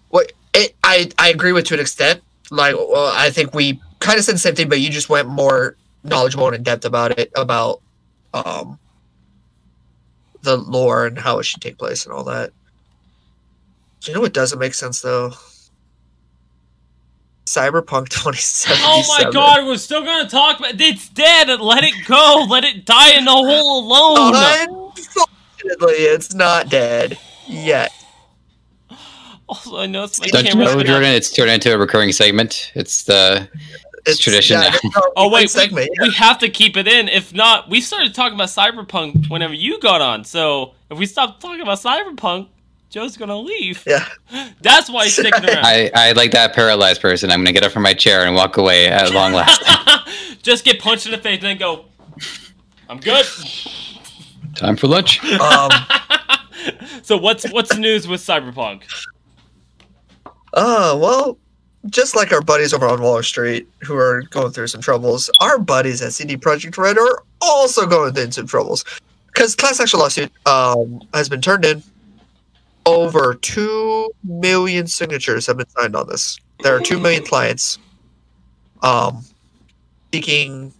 what 0.08 0.32
it, 0.54 0.74
I 0.84 1.10
I 1.18 1.28
agree 1.30 1.52
with 1.52 1.66
to 1.66 1.74
an 1.74 1.80
extent 1.80 2.22
like 2.50 2.74
well, 2.76 3.12
I 3.14 3.30
think 3.30 3.54
we 3.54 3.80
kind 4.00 4.18
of 4.18 4.24
said 4.24 4.34
the 4.34 4.38
same 4.40 4.54
thing, 4.54 4.68
but 4.68 4.80
you 4.80 4.90
just 4.90 5.08
went 5.08 5.28
more 5.28 5.76
knowledgeable 6.04 6.46
and 6.46 6.56
in 6.56 6.62
depth 6.62 6.84
about 6.84 7.18
it 7.18 7.30
about 7.36 7.82
um 8.34 8.78
the 10.42 10.56
lore 10.56 11.06
and 11.06 11.18
how 11.18 11.38
it 11.38 11.44
should 11.44 11.60
take 11.60 11.78
place 11.78 12.04
and 12.04 12.14
all 12.14 12.24
that. 12.24 12.52
You 14.06 14.14
know 14.14 14.20
what 14.20 14.32
doesn't 14.32 14.58
make 14.58 14.74
sense 14.74 15.00
though? 15.00 15.32
Cyberpunk 17.48 18.08
2077. 18.10 18.82
Oh 18.84 19.04
my 19.24 19.30
god, 19.30 19.66
we're 19.66 19.76
still 19.78 20.04
gonna 20.04 20.28
talk 20.28 20.58
about 20.58 20.80
it's 20.80 21.08
dead. 21.08 21.48
Let 21.60 21.82
it 21.84 21.94
go. 22.06 22.46
Let 22.48 22.64
it 22.64 22.84
die 22.84 23.16
in 23.16 23.24
the 23.24 23.30
hole 23.30 23.84
alone. 23.84 24.34
Unfortunately, 24.34 26.04
it's 26.04 26.34
not 26.34 26.68
dead 26.68 27.18
yet. 27.46 27.92
Also, 29.48 29.78
I 29.78 29.86
know 29.86 30.04
it's 30.04 30.20
my 30.20 30.26
Don't 30.26 30.46
you 30.46 30.54
know, 30.56 30.82
Jordan? 30.82 31.10
It's 31.14 31.32
turned 31.32 31.50
into 31.50 31.72
a 31.72 31.78
recurring 31.78 32.12
segment. 32.12 32.70
It's 32.74 33.04
the 33.04 33.48
It's 34.04 34.18
tradition 34.18 34.60
now. 34.60 34.70
there's 34.70 34.80
Oh 35.16 35.30
wait, 35.30 35.48
segment. 35.48 35.88
we, 36.00 36.08
we 36.08 36.14
have 36.14 36.38
to 36.40 36.50
keep 36.50 36.76
it 36.76 36.86
in. 36.86 37.08
If 37.08 37.32
not, 37.32 37.70
we 37.70 37.80
started 37.80 38.14
talking 38.14 38.34
about 38.34 38.48
Cyberpunk 38.48 39.30
whenever 39.30 39.54
you 39.54 39.80
got 39.80 40.02
on. 40.02 40.22
So 40.24 40.74
if 40.90 40.98
we 40.98 41.06
stop 41.06 41.40
talking 41.40 41.62
about 41.62 41.78
Cyberpunk, 41.78 42.48
Joe's 42.90 43.16
gonna 43.16 43.38
leave. 43.38 43.84
Yeah. 43.86 44.06
That's 44.60 44.90
why 44.90 45.04
he's 45.04 45.12
sticking 45.18 45.44
around. 45.44 45.64
I, 45.64 45.90
I 45.94 46.12
like 46.12 46.30
that 46.32 46.54
paralyzed 46.54 47.02
person. 47.02 47.30
I'm 47.30 47.40
gonna 47.40 47.52
get 47.52 47.64
up 47.64 47.72
from 47.72 47.82
my 47.82 47.94
chair 47.94 48.26
and 48.26 48.34
walk 48.34 48.56
away 48.56 48.88
at 48.88 49.10
long 49.14 49.32
last. 49.32 49.62
Just 50.42 50.64
get 50.64 50.80
punched 50.80 51.06
in 51.06 51.12
the 51.12 51.18
face 51.18 51.42
and 51.42 51.42
then 51.42 51.58
go. 51.58 51.86
I'm 52.88 52.98
good. 53.00 53.26
Time 54.54 54.76
for 54.76 54.86
lunch. 54.86 55.22
Um, 55.24 55.70
so 57.02 57.18
what's 57.18 57.50
what's 57.52 57.74
the 57.74 57.80
news 57.80 58.08
with 58.08 58.20
Cyberpunk? 58.20 58.82
oh 60.54 60.96
well, 60.96 61.38
just 61.90 62.16
like 62.16 62.32
our 62.32 62.40
buddies 62.40 62.72
over 62.72 62.86
on 62.86 63.02
Wall 63.02 63.22
Street 63.22 63.68
who 63.82 63.94
are 63.94 64.22
going 64.30 64.52
through 64.52 64.68
some 64.68 64.80
troubles, 64.80 65.30
our 65.40 65.58
buddies 65.58 66.00
at 66.00 66.14
CD 66.14 66.36
Projekt 66.36 66.78
Red 66.78 66.96
are 66.96 67.22
also 67.42 67.86
going 67.86 68.14
through 68.14 68.30
some 68.30 68.46
troubles 68.46 68.84
because 69.26 69.54
class 69.54 69.78
action 69.78 70.00
lawsuit 70.00 70.32
um, 70.46 71.00
has 71.12 71.28
been 71.28 71.40
turned 71.42 71.64
in. 71.66 71.82
Over 72.88 73.34
two 73.34 74.10
million 74.24 74.86
signatures 74.86 75.46
have 75.46 75.58
been 75.58 75.68
signed 75.70 75.94
on 75.94 76.08
this. 76.08 76.38
There 76.62 76.74
are 76.74 76.80
two 76.80 76.98
million 76.98 77.24
clients 77.24 77.78
um, 78.82 79.24
seeking 80.12 80.72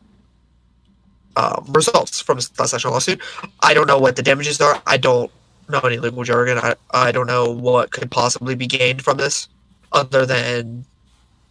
um, 1.36 1.66
results 1.68 2.20
from 2.20 2.36
this 2.36 2.48
class 2.48 2.74
action 2.74 2.90
lawsuit. 2.90 3.20
I 3.60 3.74
don't 3.74 3.86
know 3.86 3.98
what 3.98 4.16
the 4.16 4.22
damages 4.22 4.60
are. 4.60 4.82
I 4.86 4.97
don't 4.97 5.30
know 5.68 5.80
any 5.80 5.98
legal 5.98 6.24
jargon. 6.24 6.59
I, 6.59 6.74
I 6.90 7.12
don't 7.12 7.26
know 7.26 7.51
what 7.51 7.90
could 7.90 8.10
possibly 8.10 8.55
be 8.55 8.66
gained 8.66 9.02
from 9.02 9.18
this 9.18 9.48
other 9.93 10.26
than 10.26 10.85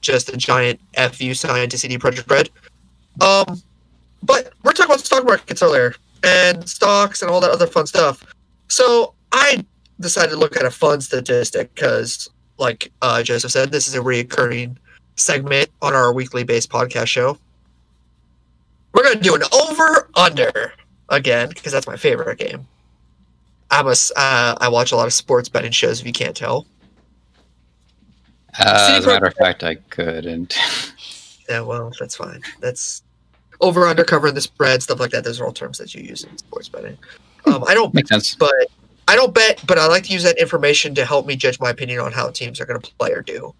just 0.01 0.29
a 0.29 0.38
giant 0.38 0.79
FU 1.11 1.34
sign 1.34 1.69
to 1.69 1.77
CD 1.77 1.97
Projekt 1.97 2.29
Red. 2.29 2.49
Um, 3.21 3.61
but 4.23 4.53
we're 4.63 4.73
talking 4.73 4.91
about 4.91 5.05
stock 5.05 5.25
markets 5.25 5.61
earlier 5.61 5.95
and 6.23 6.67
stocks 6.67 7.21
and 7.21 7.31
all 7.31 7.39
that 7.41 7.51
other 7.51 7.67
fun 7.67 7.88
stuff. 7.88 8.23
So 8.67 9.13
I 9.31 9.65
decided 9.99 10.32
to 10.32 10.38
look 10.38 10.56
at 10.56 10.65
a 10.65 10.72
fun 10.72 11.02
statistic 11.02 11.74
because, 11.76 12.30
like 12.57 12.91
uh, 13.02 13.24
Joseph 13.24 13.52
said, 13.52 13.72
this 13.72 13.88
is 13.88 13.95
a 13.95 13.99
reoccurring 13.99 14.78
segment 15.15 15.69
on 15.82 15.94
our 15.94 16.14
weekly 16.14 16.44
based 16.44 16.69
podcast 16.69 17.07
show. 17.07 17.38
We're 18.94 19.03
going 19.03 19.18
to 19.18 19.24
do 19.24 19.36
an 19.36 19.44
over 19.53 20.10
under 20.15 20.74
again 21.10 21.49
because 21.49 21.72
that's 21.72 21.88
my 21.88 21.98
favorite 21.98 22.40
game. 22.40 22.68
I'm 23.69 23.88
a, 23.88 23.95
uh, 24.15 24.56
I 24.60 24.69
watch 24.69 24.91
a 24.91 24.95
lot 24.95 25.07
of 25.07 25.14
sports 25.14 25.49
betting 25.49 25.72
shows 25.72 25.99
if 25.99 26.07
you 26.07 26.14
can't 26.14 26.36
tell. 26.36 26.65
Uh, 28.60 28.95
as 28.98 29.06
a 29.06 29.07
matter 29.07 29.26
of 29.26 29.36
fact, 29.36 29.64
I 29.64 29.76
couldn't. 29.76 30.57
Yeah, 31.49 31.61
well, 31.61 31.94
that's 31.98 32.18
fine. 32.18 32.41
That's 32.60 33.03
over 33.61 33.88
under 33.88 34.03
covering 34.03 34.34
the 34.34 34.41
spread, 34.41 34.84
stuff 34.84 34.99
like 34.99 35.11
that. 35.11 35.24
Those 35.24 35.40
are 35.40 35.45
all 35.45 35.53
terms 35.53 35.78
that 35.78 35.95
you 35.95 36.03
use 36.03 36.26
in 36.26 36.38
sports 36.38 36.68
betting. 36.68 36.98
Um, 37.45 37.64
I 37.65 37.74
don't 37.74 37.94
Makes 37.94 38.10
sense. 38.10 38.36
but 38.36 38.68
I 39.07 39.15
don't 39.15 39.34
bet, 39.34 39.63
but 39.65 39.77
I 39.79 39.88
like 39.88 40.03
to 40.03 40.13
use 40.13 40.23
that 40.23 40.38
information 40.38 40.93
to 40.95 41.05
help 41.05 41.25
me 41.25 41.35
judge 41.35 41.59
my 41.59 41.69
opinion 41.69 41.99
on 41.99 42.11
how 42.11 42.29
teams 42.29 42.59
are 42.59 42.65
going 42.65 42.79
to 42.81 42.91
play 42.95 43.11
or 43.11 43.21
do. 43.21 43.53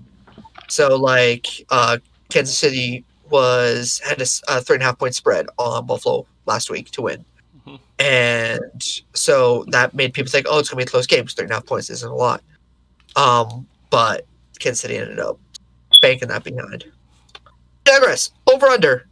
So, 0.68 0.96
like, 0.98 1.48
uh, 1.70 1.98
Kansas 2.30 2.58
City 2.58 3.06
was 3.30 4.02
had 4.06 4.22
a 4.22 4.62
three 4.62 4.76
and 4.76 4.84
a 4.84 4.86
half 4.86 5.00
point 5.00 5.16
spread 5.16 5.48
on 5.58 5.86
Buffalo 5.86 6.26
last 6.46 6.70
week 6.70 6.92
to 6.92 7.02
win, 7.02 7.26
Mhm. 7.66 7.80
and 8.00 8.84
so 9.14 9.66
that 9.70 9.94
made 9.94 10.14
people 10.14 10.32
think, 10.32 10.46
"Oh, 10.50 10.60
it's 10.60 10.70
going 10.70 10.80
to 10.80 10.86
be 10.86 10.90
a 10.90 10.92
close 10.92 11.08
game." 11.08 11.28
Three 11.28 11.44
and 11.44 11.52
a 11.52 11.56
half 11.56 11.66
points 11.66 11.90
isn't 11.90 12.10
a 12.10 12.16
lot." 12.16 12.42
Um, 13.16 13.66
but 13.90 14.26
Kansas 14.60 14.82
City 14.82 14.98
ended 14.98 15.20
up 15.20 15.40
banking 16.02 16.28
that 16.30 16.44
behind. 16.44 16.86
Digress. 17.86 18.32
Over 18.48 18.68
under. 18.68 19.08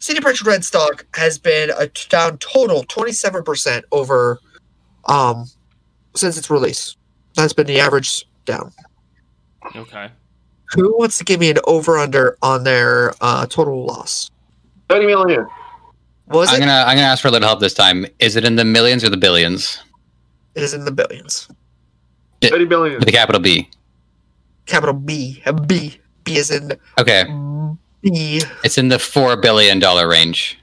CD 0.00 0.20
Projekt 0.20 0.46
Red 0.46 0.64
stock 0.64 1.04
has 1.14 1.38
been 1.38 1.70
a 1.76 1.88
down 2.08 2.38
total 2.38 2.84
27% 2.84 3.84
over 3.90 4.38
um 5.06 5.50
since 6.18 6.36
its 6.36 6.50
release. 6.50 6.96
That's 7.34 7.52
been 7.52 7.66
the 7.66 7.80
average 7.80 8.26
down. 8.44 8.72
Okay. 9.76 10.10
Who 10.74 10.96
wants 10.98 11.18
to 11.18 11.24
give 11.24 11.40
me 11.40 11.50
an 11.50 11.58
over 11.66 11.96
under 11.98 12.36
on 12.42 12.64
their 12.64 13.14
uh 13.20 13.46
total 13.46 13.84
loss? 13.86 14.30
30 14.88 15.06
million. 15.06 15.46
Was 16.28 16.50
I'm 16.50 16.56
it? 16.56 16.60
gonna 16.60 16.84
I'm 16.86 16.96
gonna 16.96 17.02
ask 17.08 17.22
for 17.22 17.28
a 17.28 17.30
little 17.30 17.48
help 17.48 17.60
this 17.60 17.74
time. 17.74 18.06
Is 18.18 18.36
it 18.36 18.44
in 18.44 18.56
the 18.56 18.64
millions 18.64 19.02
or 19.04 19.08
the 19.10 19.16
billions? 19.16 19.82
It 20.54 20.62
is 20.62 20.74
in 20.74 20.84
the 20.84 20.92
billions. 20.92 21.48
30 22.42 22.64
billion. 22.66 22.98
With 22.98 23.08
a 23.08 23.12
capital 23.12 23.40
B. 23.40 23.68
Capital 24.66 24.94
B. 24.94 25.42
A 25.46 25.52
B. 25.52 25.98
B 26.24 26.36
is 26.36 26.50
in 26.50 26.72
Okay, 26.98 27.24
B. 28.02 28.42
it's 28.62 28.76
in 28.76 28.88
the 28.88 28.98
four 28.98 29.36
billion 29.36 29.78
dollar 29.78 30.06
range. 30.08 30.58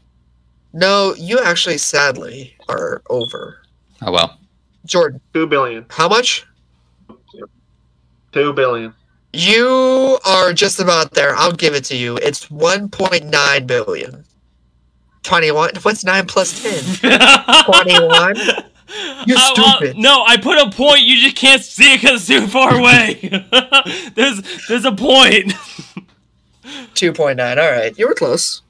No, 0.73 1.15
you 1.17 1.39
actually 1.39 1.77
sadly 1.79 2.55
are 2.69 3.01
over. 3.09 3.61
Oh 4.03 4.11
well. 4.11 4.37
Jordan, 4.85 5.19
2 5.33 5.47
billion. 5.47 5.85
how 5.89 6.07
much? 6.07 6.45
2 8.31 8.53
billion. 8.53 8.93
You 9.33 10.19
are 10.25 10.53
just 10.53 10.79
about 10.79 11.11
there. 11.11 11.35
I'll 11.35 11.51
give 11.51 11.73
it 11.73 11.83
to 11.85 11.95
you. 11.97 12.17
It's 12.17 12.47
1.9 12.47 13.67
billion. 13.67 14.25
21. 15.23 15.69
What's 15.81 16.05
9 16.05 16.25
plus 16.27 16.61
10? 17.01 17.19
21? 17.65 18.35
You 19.25 19.35
Uh, 19.35 19.53
well, 19.57 19.77
stupid. 19.77 19.97
no, 19.97 20.23
I 20.25 20.37
put 20.37 20.57
a 20.59 20.69
point. 20.69 21.01
You 21.01 21.19
just 21.21 21.35
can't 21.35 21.61
see 21.61 21.93
it 21.95 22.01
because 22.01 22.29
it's 22.29 22.39
too 22.39 22.47
far 22.47 22.77
away. 22.77 23.15
there's 24.15 24.41
there's 24.67 24.85
a 24.85 24.91
point. 24.91 25.51
2.9. 26.93 27.57
All 27.57 27.71
right. 27.71 27.97
You 27.97 28.07
were 28.07 28.13
close. 28.13 28.61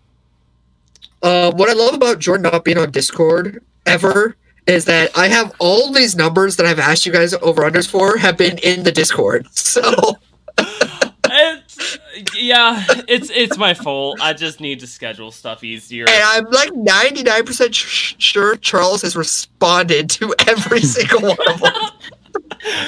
Uh, 1.22 1.52
what 1.52 1.70
I 1.70 1.74
love 1.74 1.94
about 1.94 2.20
Jordan 2.20 2.44
not 2.44 2.64
being 2.64 2.78
on 2.78 2.92
Discord 2.92 3.64
ever 3.86 4.36
is 4.68 4.86
that 4.86 5.16
I 5.18 5.28
have 5.28 5.54
all 5.60 5.92
these 5.92 6.16
numbers 6.16 6.56
that 6.58 6.66
I've 6.66 6.80
asked 6.80 7.06
you 7.06 7.12
guys 7.12 7.34
over 7.36 7.62
unders 7.64 7.90
for 7.90 8.18
have 8.18 8.38
been 8.38 8.58
in 8.60 8.84
the 8.84 8.92
Discord. 8.92 9.48
So 9.52 9.82
It's, 11.28 11.98
yeah, 12.36 12.84
it's 13.08 13.30
it's 13.30 13.58
my 13.58 13.74
fault. 13.74 14.20
I 14.22 14.32
just 14.34 14.62
need 14.62 14.80
to 14.82 14.88
schedule 14.88 15.32
stuff 15.32 15.64
easier. 15.64 16.06
and 16.08 16.24
I'm 16.24 16.46
like 16.46 16.70
99% 16.72 17.74
sh- 17.74 18.16
sure 18.20 18.56
Charles 18.56 19.02
has 19.02 19.16
responded 19.16 20.10
to 20.12 20.34
every 20.48 20.80
single 20.96 21.22
one 21.36 21.38
of 21.54 21.60
them. 21.60 21.74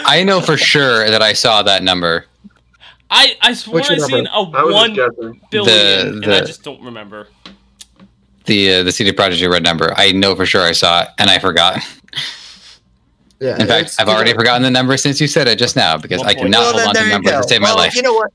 I 0.06 0.24
know 0.24 0.40
for 0.40 0.56
sure 0.56 1.10
that 1.10 1.22
I 1.22 1.34
saw 1.34 1.62
that 1.64 1.84
number. 1.84 2.26
I 3.10 3.36
I 3.42 3.54
swear 3.54 3.84
I 3.90 3.98
seen 3.98 4.28
a 4.28 4.30
I 4.32 4.64
was 4.64 4.74
one 4.74 4.94
guessing. 4.94 5.42
billion, 5.52 6.22
The- 6.22 6.24
and 6.24 6.34
I 6.34 6.42
just 6.42 6.64
don't 6.64 6.82
remember. 6.82 7.28
The 8.48 8.74
uh, 8.76 8.84
the 8.84 8.92
CD 8.92 9.12
Projekt 9.12 9.50
Red 9.52 9.64
number. 9.64 9.94
I 9.96 10.12
know 10.14 10.36
for 10.36 10.46
sure 10.46 10.62
I 10.64 10.72
saw 10.72 11.04
it, 11.04 11.10
and 11.20 11.30
I 11.30 11.38
forgot. 11.40 11.80
Yeah, 13.40 13.56
In 13.60 13.68
fact, 13.68 13.94
I've 14.00 14.08
already 14.10 14.32
know- 14.34 14.40
forgotten 14.40 14.64
the 14.64 14.72
number 14.72 14.98
since 14.98 15.22
you 15.22 15.28
said 15.28 15.48
it 15.48 15.60
just 15.60 15.76
now 15.76 15.96
because 15.98 16.22
I 16.24 16.28
One 16.28 16.36
point. 16.36 16.40
cannot 16.54 16.60
Well, 16.60 16.72
hold 16.72 16.80
then 16.80 16.88
on 16.88 16.94
to 16.96 17.00
there 17.00 17.06
you 17.08 17.12
numbers 17.14 17.32
go. 17.34 17.42
to 17.44 17.48
save 17.48 17.62
well, 17.62 17.76
my 17.76 17.82
life. 17.84 17.96
You 17.96 18.02
know 18.02 18.14
what? 18.14 18.32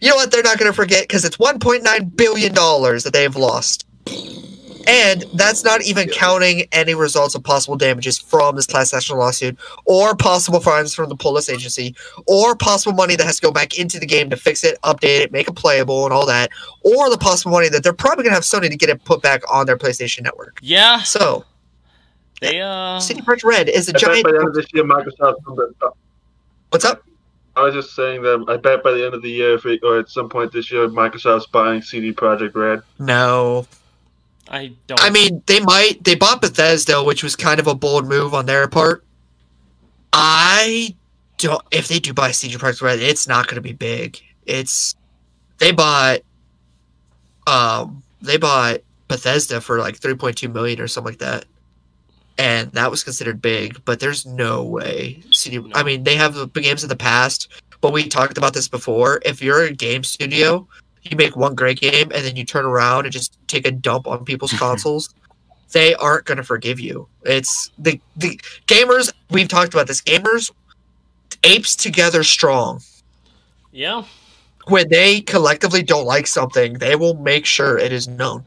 You 0.00 0.08
know 0.10 0.16
what? 0.16 0.30
They're 0.30 0.42
not 0.42 0.58
going 0.58 0.70
to 0.70 0.74
forget 0.76 1.02
because 1.02 1.24
it's 1.26 1.36
1.9 1.36 2.16
billion 2.16 2.54
dollars 2.54 3.04
that 3.04 3.12
they've 3.12 3.36
lost, 3.36 3.84
and 4.86 5.24
that's 5.34 5.64
not 5.64 5.82
even 5.84 6.08
counting 6.08 6.62
any 6.72 6.94
results 6.94 7.34
of 7.34 7.42
possible 7.42 7.76
damages 7.76 8.18
from 8.18 8.56
this 8.56 8.66
class 8.66 8.94
action 8.94 9.16
lawsuit, 9.16 9.58
or 9.84 10.14
possible 10.14 10.60
fines 10.60 10.94
from 10.94 11.08
the 11.08 11.16
police 11.16 11.48
agency, 11.48 11.94
or 12.26 12.54
possible 12.54 12.94
money 12.94 13.16
that 13.16 13.24
has 13.24 13.36
to 13.36 13.42
go 13.42 13.52
back 13.52 13.78
into 13.78 13.98
the 13.98 14.06
game 14.06 14.30
to 14.30 14.36
fix 14.36 14.64
it, 14.64 14.80
update 14.82 15.20
it, 15.20 15.32
make 15.32 15.48
it 15.48 15.54
playable, 15.54 16.04
and 16.04 16.12
all 16.12 16.26
that, 16.26 16.50
or 16.82 17.10
the 17.10 17.18
possible 17.18 17.52
money 17.52 17.68
that 17.68 17.82
they're 17.82 17.92
probably 17.92 18.22
going 18.22 18.30
to 18.30 18.34
have 18.34 18.44
Sony 18.44 18.68
to 18.70 18.76
get 18.76 18.88
it 18.88 19.02
put 19.04 19.22
back 19.22 19.42
on 19.52 19.66
their 19.66 19.76
PlayStation 19.76 20.22
Network. 20.22 20.58
Yeah, 20.62 21.02
So, 21.02 21.44
they 22.40 22.60
uh. 22.60 23.00
CD 23.00 23.22
Projekt 23.22 23.44
Red 23.44 23.68
is 23.68 23.88
a 23.88 23.92
I 23.92 23.92
bet 23.92 24.00
giant. 24.00 24.24
by 24.24 24.32
the 24.32 24.38
end 24.38 24.48
of 24.48 24.54
this 24.54 24.66
year, 24.72 24.84
Microsoft. 24.84 25.36
What's 26.70 26.84
up? 26.84 27.02
I 27.56 27.62
was 27.62 27.72
just 27.74 27.96
saying 27.96 28.20
that 28.22 28.44
I 28.48 28.58
bet 28.58 28.82
by 28.82 28.92
the 28.92 29.04
end 29.04 29.14
of 29.14 29.22
the 29.22 29.30
year, 29.30 29.54
if 29.54 29.64
it, 29.64 29.80
or 29.82 29.98
at 29.98 30.10
some 30.10 30.28
point 30.28 30.52
this 30.52 30.70
year, 30.70 30.86
Microsoft's 30.88 31.46
buying 31.46 31.80
CD 31.80 32.12
Projekt 32.12 32.54
Red. 32.54 32.82
No, 32.98 33.66
I 34.48 34.72
don't. 34.86 35.02
I 35.02 35.10
mean, 35.10 35.42
they 35.46 35.60
might. 35.60 36.02
They 36.04 36.14
bought 36.14 36.40
Bethesda, 36.40 37.02
which 37.02 37.22
was 37.22 37.36
kind 37.36 37.60
of 37.60 37.66
a 37.66 37.74
bold 37.74 38.06
move 38.06 38.34
on 38.34 38.46
their 38.46 38.68
part. 38.68 39.04
I 40.12 40.94
don't. 41.38 41.62
If 41.70 41.88
they 41.88 41.98
do 41.98 42.12
buy 42.12 42.30
CD 42.30 42.56
Projekt 42.56 42.82
Red, 42.82 43.00
it's 43.00 43.26
not 43.26 43.46
going 43.46 43.56
to 43.56 43.60
be 43.60 43.72
big. 43.72 44.20
It's 44.44 44.94
they 45.58 45.72
bought. 45.72 46.20
Um, 47.46 48.02
they 48.22 48.36
bought 48.36 48.80
Bethesda 49.08 49.60
for 49.60 49.78
like 49.78 49.96
three 49.96 50.14
point 50.14 50.36
two 50.38 50.48
million 50.48 50.80
or 50.80 50.88
something 50.88 51.12
like 51.12 51.18
that, 51.20 51.44
and 52.38 52.70
that 52.72 52.90
was 52.90 53.02
considered 53.02 53.42
big. 53.42 53.84
But 53.84 54.00
there's 54.00 54.26
no 54.26 54.64
way 54.64 55.22
CD. 55.32 55.70
I 55.74 55.82
mean, 55.82 56.04
they 56.04 56.16
have 56.16 56.34
the 56.34 56.46
big 56.46 56.64
games 56.64 56.82
in 56.82 56.88
the 56.88 56.96
past, 56.96 57.48
but 57.80 57.92
we 57.92 58.08
talked 58.08 58.38
about 58.38 58.54
this 58.54 58.68
before. 58.68 59.20
If 59.24 59.42
you're 59.42 59.64
a 59.64 59.72
game 59.72 60.04
studio 60.04 60.66
you 61.10 61.16
make 61.16 61.36
one 61.36 61.54
great 61.54 61.80
game 61.80 62.10
and 62.14 62.24
then 62.24 62.36
you 62.36 62.44
turn 62.44 62.64
around 62.64 63.04
and 63.04 63.12
just 63.12 63.38
take 63.48 63.66
a 63.66 63.70
dump 63.70 64.06
on 64.06 64.24
people's 64.24 64.52
consoles, 64.58 65.14
they 65.72 65.94
aren't 65.96 66.24
going 66.26 66.38
to 66.38 66.44
forgive 66.44 66.78
you. 66.80 67.08
It's 67.24 67.70
the 67.78 68.00
the 68.16 68.38
gamers. 68.66 69.12
We've 69.30 69.48
talked 69.48 69.74
about 69.74 69.86
this. 69.86 70.00
Gamers 70.00 70.50
apes 71.44 71.76
together 71.76 72.22
strong. 72.24 72.80
yeah. 73.72 74.04
When 74.68 74.88
they 74.88 75.20
collectively 75.20 75.84
don't 75.84 76.06
like 76.06 76.26
something, 76.26 76.72
they 76.74 76.96
will 76.96 77.14
make 77.18 77.46
sure 77.46 77.78
it 77.78 77.92
is 77.92 78.08
known. 78.08 78.44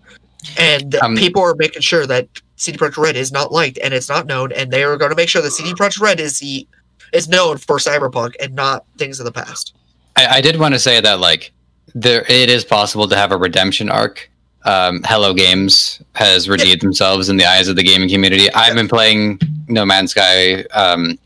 And 0.58 0.96
Um, 0.96 1.16
people 1.16 1.42
are 1.42 1.56
making 1.56 1.82
sure 1.82 2.06
that 2.08 2.28
CD 2.58 2.78
Projekt 2.78 2.98
Red 2.98 3.16
is 3.16 3.32
not 3.32 3.54
liked 3.54 3.78
and 3.82 3.94
it's 3.94 4.10
not 4.10 4.26
known, 4.28 4.52
and 4.52 4.70
they 4.70 4.84
are 4.84 4.98
going 4.98 5.12
to 5.12 5.16
make 5.16 5.30
sure 5.30 5.42
that 5.42 5.52
CD 5.52 5.74
Projekt 5.74 6.02
Red 6.02 6.20
is 6.20 6.40
the 6.40 6.68
is 7.14 7.30
known 7.30 7.58
for 7.58 7.78
Cyberpunk 7.78 8.34
and 8.42 8.54
not 8.54 8.84
things 8.98 9.20
of 9.22 9.26
the 9.26 9.32
past. 9.32 9.74
I, 10.18 10.28
I 10.28 10.42
did 10.42 10.60
want 10.60 10.74
to 10.74 10.80
say 10.80 11.00
that 11.00 11.22
like 11.22 11.54
there 11.96 12.26
it 12.30 12.50
is 12.50 12.64
possible 12.64 13.08
to 13.08 13.16
have 13.16 13.32
a 13.32 13.38
redemption 13.38 13.90
arc 13.90 14.30
um, 14.66 15.02
Hello 15.06 15.34
Games 15.34 16.02
has 16.16 16.50
redeemed 16.50 16.82
themselves 16.82 17.30
in 17.30 17.38
the 17.38 17.46
eyes 17.46 17.68
of 17.68 17.76
the 17.76 17.84
gaming 17.84 18.10
community. 18.10 18.52
I've 18.54 18.76
been 18.76 18.88
playing 18.88 19.40
No 19.68 19.86
Man's 19.86 20.12
Sky 20.12 20.64
um, 20.74 21.18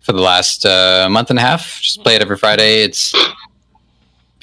for 0.00 0.12
the 0.12 0.20
last 0.20 0.64
uh, 0.64 1.08
month 1.10 1.30
and 1.30 1.38
a 1.38 1.42
half. 1.42 1.80
Just 1.80 2.02
play 2.02 2.14
it 2.14 2.22
every 2.22 2.36
Friday. 2.36 2.82
It's 2.82 3.14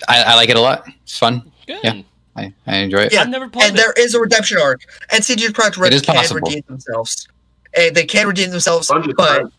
I, 0.07 0.23
I 0.23 0.35
like 0.35 0.49
it 0.49 0.57
a 0.57 0.61
lot. 0.61 0.87
It's 1.03 1.17
fun. 1.17 1.51
Good. 1.65 1.79
Yeah. 1.83 2.01
I, 2.35 2.53
I 2.67 2.77
enjoy 2.77 2.99
it. 2.99 3.13
Yeah, 3.13 3.21
I've 3.21 3.29
never 3.29 3.49
played 3.49 3.69
and 3.69 3.75
it. 3.75 3.81
there 3.81 3.93
is 3.93 4.13
a 4.13 4.19
redemption 4.19 4.59
arc, 4.59 4.83
and 5.11 5.25
CD 5.25 5.47
Projekt 5.47 5.77
Red 5.77 5.91
can 6.03 6.15
possible. 6.15 6.41
redeem 6.41 6.63
themselves. 6.67 7.27
And 7.75 7.95
they 7.95 8.05
can 8.05 8.27
redeem 8.27 8.51
themselves, 8.51 8.91
but 9.17 9.51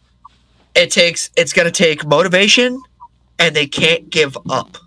it 0.76 0.90
takes 0.92 1.30
it's 1.36 1.52
going 1.52 1.66
to 1.66 1.72
take 1.72 2.06
motivation, 2.06 2.80
and 3.38 3.54
they 3.54 3.66
can't 3.66 4.08
give 4.10 4.38
up. 4.48 4.78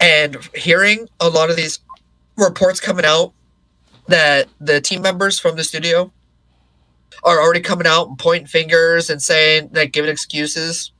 And 0.00 0.36
hearing 0.54 1.08
a 1.20 1.28
lot 1.28 1.50
of 1.50 1.56
these 1.56 1.80
reports 2.36 2.80
coming 2.80 3.04
out 3.04 3.32
that 4.08 4.48
the 4.60 4.80
team 4.80 5.02
members 5.02 5.38
from 5.38 5.56
the 5.56 5.64
studio 5.64 6.12
are 7.24 7.40
already 7.40 7.60
coming 7.60 7.86
out 7.86 8.08
and 8.08 8.18
pointing 8.18 8.46
fingers 8.46 9.10
and 9.10 9.20
saying 9.22 9.70
like 9.72 9.92
giving 9.92 10.10
excuses, 10.10 10.92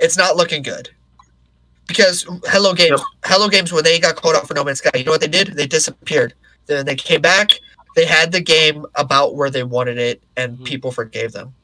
it's 0.00 0.16
not 0.16 0.36
looking 0.36 0.62
good. 0.62 0.90
Because 1.86 2.26
Hello 2.46 2.74
Games, 2.74 2.90
Yep. 2.90 3.00
Hello 3.24 3.48
Games, 3.48 3.72
when 3.72 3.84
they 3.84 4.00
got 4.00 4.16
called 4.16 4.34
out 4.34 4.48
for 4.48 4.54
No 4.54 4.64
Man's 4.64 4.78
Sky, 4.78 4.90
you 4.96 5.04
know 5.04 5.12
what 5.12 5.20
they 5.20 5.28
did? 5.28 5.48
They 5.54 5.68
disappeared. 5.68 6.34
Then 6.66 6.84
they 6.84 6.96
came 6.96 7.22
back. 7.22 7.52
They 7.94 8.04
had 8.04 8.32
the 8.32 8.40
game 8.40 8.84
about 8.96 9.36
where 9.36 9.50
they 9.50 9.62
wanted 9.62 9.96
it, 9.96 10.20
and 10.36 10.58
Mhm. 10.58 10.64
people 10.64 10.90
forgave 10.90 11.32
them. 11.32 11.54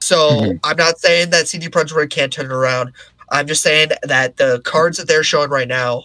So 0.00 0.40
Mhm. 0.40 0.60
I'm 0.64 0.76
not 0.76 0.98
saying 0.98 1.30
that 1.30 1.48
CD 1.48 1.68
Projekt 1.68 2.10
can't 2.10 2.32
turn 2.32 2.46
it 2.46 2.52
around. 2.52 2.92
I'm 3.32 3.46
just 3.46 3.62
saying 3.62 3.88
that 4.02 4.36
the 4.36 4.60
cards 4.64 4.98
that 4.98 5.08
they're 5.08 5.22
showing 5.24 5.50
right 5.50 5.66
now, 5.66 6.04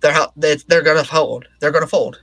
they're 0.00 0.14
they, 0.36 0.56
they're 0.66 0.82
gonna 0.82 1.04
fold. 1.04 1.46
They're 1.60 1.70
gonna 1.70 1.86
fold. 1.86 2.20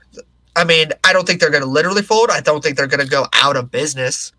I 0.54 0.64
mean, 0.64 0.90
I 1.04 1.12
don't 1.12 1.26
think 1.26 1.40
they're 1.40 1.50
gonna 1.50 1.66
literally 1.66 2.02
fold. 2.02 2.30
I 2.30 2.40
don't 2.40 2.62
think 2.62 2.76
they're 2.76 2.86
gonna 2.86 3.06
go 3.06 3.26
out 3.34 3.56
of 3.56 3.70
business. 3.70 4.32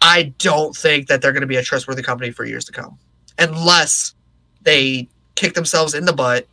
I 0.00 0.32
don't 0.38 0.74
think 0.74 1.08
that 1.08 1.20
they're 1.20 1.32
gonna 1.32 1.46
be 1.46 1.56
a 1.56 1.62
trustworthy 1.62 2.02
company 2.02 2.30
for 2.30 2.44
years 2.44 2.64
to 2.66 2.72
come, 2.72 2.98
unless 3.38 4.14
they 4.62 5.08
kick 5.34 5.54
themselves 5.54 5.94
in 5.94 6.06
the 6.06 6.12
butt 6.14 6.46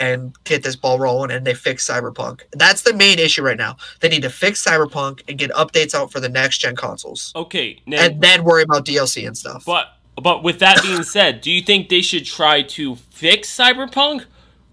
and 0.00 0.32
get 0.44 0.62
this 0.62 0.76
ball 0.76 0.98
rolling 0.98 1.30
and 1.32 1.44
they 1.44 1.54
fix 1.54 1.88
Cyberpunk. 1.88 2.42
That's 2.52 2.82
the 2.82 2.92
main 2.94 3.18
issue 3.18 3.42
right 3.42 3.56
now. 3.56 3.76
They 4.00 4.08
need 4.08 4.22
to 4.22 4.30
fix 4.30 4.64
Cyberpunk 4.64 5.22
and 5.28 5.36
get 5.38 5.50
updates 5.52 5.92
out 5.94 6.12
for 6.12 6.20
the 6.20 6.28
next 6.28 6.58
gen 6.58 6.76
consoles, 6.76 7.32
Okay, 7.34 7.80
now, 7.86 8.02
and 8.04 8.20
then 8.20 8.44
worry 8.44 8.62
about 8.62 8.84
DLC 8.84 9.26
and 9.26 9.36
stuff. 9.36 9.64
but 9.64 9.94
but 10.20 10.42
with 10.42 10.58
that 10.60 10.82
being 10.82 11.02
said, 11.02 11.40
do 11.40 11.50
you 11.50 11.62
think 11.62 11.88
they 11.88 12.00
should 12.00 12.24
try 12.24 12.62
to 12.62 12.96
fix 12.96 13.54
Cyberpunk 13.54 14.24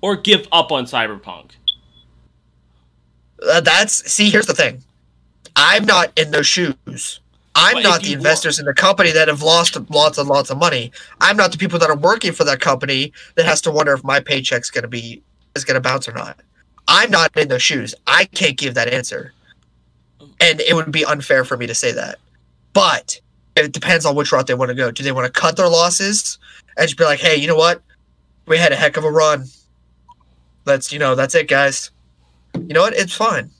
or 0.02 0.16
give 0.16 0.48
up 0.52 0.72
on 0.72 0.86
Cyberpunk? 0.86 1.52
Uh, 3.48 3.62
that's 3.62 4.10
see. 4.12 4.30
Here's 4.30 4.46
the 4.46 4.54
thing. 4.54 4.84
I'm 5.56 5.86
not 5.86 6.12
in 6.18 6.32
those 6.32 6.48
shoes. 6.48 7.20
I'm 7.56 7.76
But 7.76 7.84
not 7.84 8.02
the 8.02 8.14
investors 8.14 8.60
in 8.60 8.66
the 8.66 8.74
company 8.74 9.12
that 9.12 9.30
have 9.30 9.42
lost 9.42 9.78
lots 9.90 10.18
and 10.18 10.28
lots 10.28 10.50
of 10.50 10.58
money. 10.58 10.92
I'm 11.22 11.38
not 11.38 11.54
the 11.54 11.58
people 11.58 11.80
that 11.80 11.90
are 11.90 11.96
working 11.96 12.34
for 12.34 12.44
that 12.44 12.60
company 12.60 13.14
that 13.36 13.46
has 13.46 13.62
to 13.62 13.72
wonder 13.72 13.94
if 13.94 14.04
my 14.04 14.20
paycheck's 14.20 14.70
going 14.70 14.82
to 14.82 14.90
be 14.90 15.24
is 15.56 15.64
going 15.64 15.76
to 15.76 15.82
bounce 15.82 16.08
or 16.08 16.12
not. 16.12 16.42
I'm 16.90 17.10
not 17.10 17.36
in 17.38 17.48
those 17.48 17.64
shoes. 17.64 17.96
I 18.08 18.26
can't 18.26 18.58
give 18.58 18.74
that 18.74 18.94
answer, 18.94 19.34
and 20.42 20.60
it 20.60 20.76
would 20.76 20.92
be 20.92 21.06
unfair 21.06 21.46
for 21.46 21.56
me 21.56 21.66
to 21.66 21.74
say 21.74 21.94
that. 21.94 22.20
But 22.74 23.22
it 23.56 23.72
depends 23.72 24.06
on 24.06 24.16
which 24.16 24.32
route 24.32 24.48
they 24.48 24.54
want 24.54 24.70
to 24.70 24.76
go. 24.76 24.92
Do 24.92 25.04
they 25.04 25.12
want 25.12 25.32
to 25.34 25.40
cut 25.40 25.56
their 25.56 25.70
losses 25.70 26.38
and 26.78 26.88
just 26.88 26.98
be 26.98 27.06
like, 27.06 27.20
"Hey, 27.20 27.36
you 27.36 27.48
know 27.48 27.56
what? 27.56 27.82
We 28.48 28.58
had 28.58 28.72
a 28.72 28.76
heck 28.76 28.98
of 28.98 29.04
a 29.04 29.12
run. 29.12 29.46
Let's, 30.66 30.92
you 30.92 31.00
know, 31.00 31.16
that's 31.16 31.36
it, 31.36 31.48
guys." 31.48 31.92
You 32.54 32.74
know 32.74 32.82
what? 32.82 32.96
It's 32.96 33.14
fine 33.14 33.52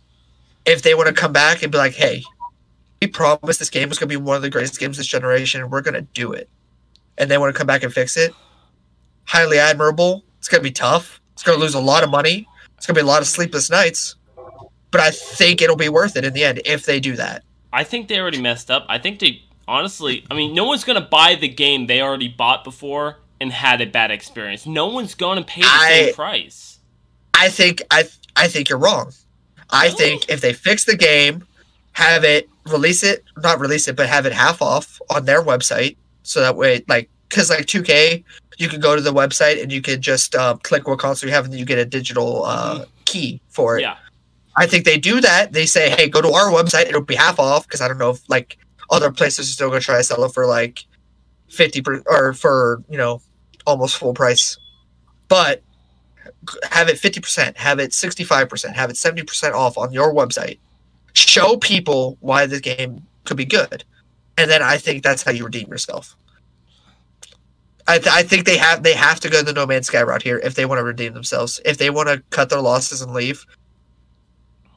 if 0.66 0.82
they 0.82 0.96
want 0.96 1.08
to 1.08 1.14
come 1.14 1.32
back 1.32 1.64
and 1.64 1.72
be 1.72 1.78
like, 1.78 1.94
"Hey, 1.94 2.24
we 3.02 3.08
promised 3.08 3.60
this 3.60 3.70
game 3.70 3.90
was 3.90 3.98
going 3.98 4.10
to 4.10 4.20
be 4.20 4.22
one 4.22 4.36
of 4.36 4.42
the 4.42 4.50
greatest 4.50 4.80
games 4.80 4.98
this 4.98 5.08
generation, 5.08 5.62
and 5.62 5.72
we're 5.72 5.82
going 5.82 5.94
to 5.94 6.02
do 6.02 6.34
it," 6.34 6.50
and 7.18 7.32
they 7.32 7.38
want 7.38 7.54
to 7.54 7.58
come 7.58 7.68
back 7.68 7.84
and 7.84 7.94
fix 7.94 8.18
it, 8.18 8.34
highly 9.24 9.58
admirable. 9.58 10.24
It's 10.40 10.50
going 10.50 10.62
to 10.62 10.70
be 10.70 10.74
tough. 10.74 11.22
It's 11.34 11.44
going 11.44 11.58
to 11.58 11.64
lose 11.64 11.74
a 11.74 11.80
lot 11.80 12.04
of 12.04 12.10
money. 12.10 12.48
It's 12.78 12.86
going 12.86 12.96
to 12.96 13.02
be 13.02 13.04
a 13.04 13.08
lot 13.08 13.22
of 13.22 13.28
sleepless 13.28 13.70
nights, 13.70 14.16
but 14.92 15.02
I 15.02 15.12
think 15.12 15.62
it'll 15.62 15.76
be 15.76 15.90
worth 15.90 16.18
it 16.18 16.26
in 16.26 16.34
the 16.34 16.44
end 16.44 16.62
if 16.66 16.86
they 16.86 17.00
do 17.00 17.16
that. 17.16 17.44
I 17.72 17.84
think 17.84 18.08
they 18.08 18.20
already 18.20 18.42
messed 18.42 18.72
up. 18.72 18.86
I 18.88 18.98
think 19.00 19.20
they 19.20 19.42
honestly, 19.68 20.26
I 20.30 20.36
mean, 20.36 20.54
no 20.54 20.66
one's 20.66 20.84
gonna 20.84 21.02
buy 21.02 21.36
the 21.36 21.48
game 21.48 21.88
they 21.88 22.02
already 22.02 22.28
bought 22.28 22.64
before 22.64 23.18
and 23.42 23.52
had 23.52 23.82
a 23.82 23.86
bad 23.86 24.12
experience. 24.12 24.66
No 24.66 24.88
one's 24.88 25.16
gonna 25.16 25.44
pay 25.44 25.62
the 25.62 25.68
I- 25.70 25.90
same 25.90 26.14
price. 26.14 26.80
I 27.34 27.50
think 27.50 27.82
I 27.92 28.06
I 28.36 28.48
think 28.48 28.70
you're 28.70 28.80
wrong. 28.80 29.12
I 29.70 29.90
think 29.90 30.30
if 30.30 30.42
they 30.42 30.54
fix 30.54 30.86
the 30.86 30.96
game, 30.96 31.46
have 31.94 32.24
it 32.24 32.50
release 32.68 33.04
it, 33.04 33.24
not 33.38 33.60
release 33.60 33.88
it, 33.88 33.96
but 33.96 34.08
have 34.08 34.26
it 34.26 34.34
half 34.34 34.62
off 34.62 35.02
on 35.10 35.26
their 35.26 35.42
website, 35.42 35.98
so 36.24 36.40
that 36.42 36.56
way, 36.56 36.84
like, 36.88 37.10
because 37.30 37.50
like 37.50 37.66
2K, 37.66 38.24
you 38.58 38.68
can 38.70 38.80
go 38.80 38.96
to 38.96 39.02
the 39.02 39.14
website 39.14 39.62
and 39.62 39.72
you 39.72 39.82
can 39.82 40.02
just 40.02 40.36
uh, 40.36 40.56
click 40.64 40.88
what 40.88 41.00
console 41.00 41.28
you 41.28 41.34
have, 41.36 41.46
and 41.46 41.54
then 41.54 41.60
you 41.60 41.66
get 41.66 41.78
a 41.78 41.86
digital 41.86 42.46
uh, 42.46 42.86
key 43.06 43.42
for 43.50 43.78
it. 43.78 43.82
Yeah. 43.82 43.98
I 44.58 44.66
think 44.66 44.86
they 44.86 44.98
do 44.98 45.20
that. 45.20 45.52
They 45.52 45.66
say, 45.66 45.90
"Hey, 45.90 46.08
go 46.08 46.22
to 46.22 46.32
our 46.32 46.50
website; 46.52 46.88
it'll 46.88 47.02
be 47.02 47.16
half 47.16 47.40
off." 47.40 47.68
Because 47.68 47.82
I 47.82 47.88
don't 47.90 47.98
know 47.98 48.12
if 48.12 48.28
like 48.30 48.58
other 48.90 49.12
places 49.12 49.50
are 49.50 49.54
still 49.54 49.70
going 49.70 49.82
to 49.82 49.86
try 49.86 49.98
to 49.98 50.04
sell 50.04 50.24
it 50.24 50.34
for 50.34 50.46
like 50.46 50.86
fifty 51.50 51.82
per, 51.82 52.02
or 52.08 52.34
for 52.34 52.84
you 52.90 52.98
know 52.98 53.22
almost 53.66 53.98
full 53.98 54.14
price, 54.14 54.58
but 55.28 55.62
have 56.72 56.90
it 56.90 57.00
fifty 57.00 57.20
percent, 57.20 57.58
have 57.58 57.80
it 57.80 57.94
sixty 57.94 58.24
five 58.24 58.50
percent, 58.50 58.76
have 58.76 58.90
it 58.90 58.98
seventy 58.98 59.24
percent 59.24 59.54
off 59.54 59.78
on 59.78 59.92
your 59.92 60.14
website. 60.14 60.60
Show 61.14 61.58
people 61.58 62.18
why 62.20 62.46
the 62.46 62.60
game 62.60 63.02
could 63.24 63.38
be 63.38 63.46
good, 63.46 63.84
and 64.38 64.50
then 64.50 64.62
I 64.62 64.78
think 64.78 65.04
that's 65.04 65.24
how 65.24 65.32
you 65.32 65.46
redeem 65.46 65.70
yourself. 65.70 66.16
I, 67.88 68.00
th- 68.00 68.14
I 68.14 68.24
think 68.24 68.46
they 68.46 68.58
have 68.58 68.84
they 68.84 68.94
have 68.94 69.20
to 69.22 69.30
go 69.30 69.44
the 69.44 69.54
No 69.54 69.66
Man's 69.66 69.88
Sky 69.88 70.02
route 70.02 70.24
here 70.24 70.40
if 70.40 70.56
they 70.56 70.66
want 70.66 70.80
to 70.80 70.84
redeem 70.84 71.14
themselves. 71.14 71.62
If 71.66 71.78
they 71.78 71.90
want 71.90 72.10
to 72.10 72.24
cut 72.32 72.50
their 72.50 72.62
losses 72.62 73.02
and 73.02 73.14
leave, 73.14 73.46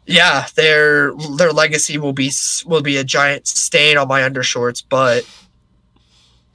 yeah, 0.08 0.46
their 0.54 1.12
their 1.36 1.52
legacy 1.52 1.98
will 1.98 2.14
be 2.14 2.32
will 2.66 2.82
be 2.82 2.96
a 2.96 3.04
giant 3.04 3.46
stain 3.46 3.98
on 3.98 4.08
my 4.08 4.22
undershorts. 4.22 4.82
But 4.88 5.24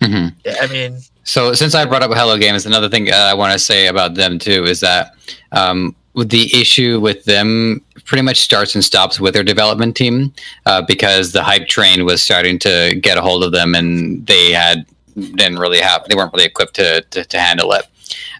hmm 0.02 0.28
I 0.62 0.68
mean, 0.68 1.00
So 1.24 1.54
since 1.54 1.76
I 1.76 1.86
brought 1.86 2.04
up 2.04 2.12
Hello 2.12 2.38
Games, 2.38 2.66
another 2.66 2.90
thing 2.90 3.12
uh, 3.12 3.16
I 3.16 3.34
want 3.36 3.54
to 3.54 3.60
say 3.60 3.88
about 3.88 4.16
them 4.16 4.40
too 4.40 4.66
is 4.66 4.80
that 4.82 5.16
um, 5.52 5.96
the 6.16 6.50
issue 6.60 7.00
with 7.00 7.26
them 7.26 7.82
pretty 8.06 8.24
much 8.24 8.40
starts 8.42 8.76
and 8.76 8.84
stops 8.84 9.20
with 9.20 9.34
their 9.34 9.44
development 9.44 9.96
team 9.96 10.34
uh, 10.66 10.82
because 10.82 11.32
the 11.32 11.44
hype 11.44 11.68
train 11.68 12.06
was 12.06 12.22
starting 12.22 12.60
to 12.60 13.00
get 13.02 13.18
a 13.18 13.22
hold 13.22 13.44
of 13.44 13.52
them 13.52 13.76
and 13.76 14.26
they 14.28 14.52
had 14.52 14.86
didn't 15.16 15.60
really 15.60 15.80
have 15.80 16.04
they 16.10 16.16
weren't 16.16 16.34
really 16.34 16.46
equipped 16.46 16.74
to 16.76 17.02
to, 17.12 17.24
to 17.24 17.40
handle 17.40 17.72
it. 17.74 17.86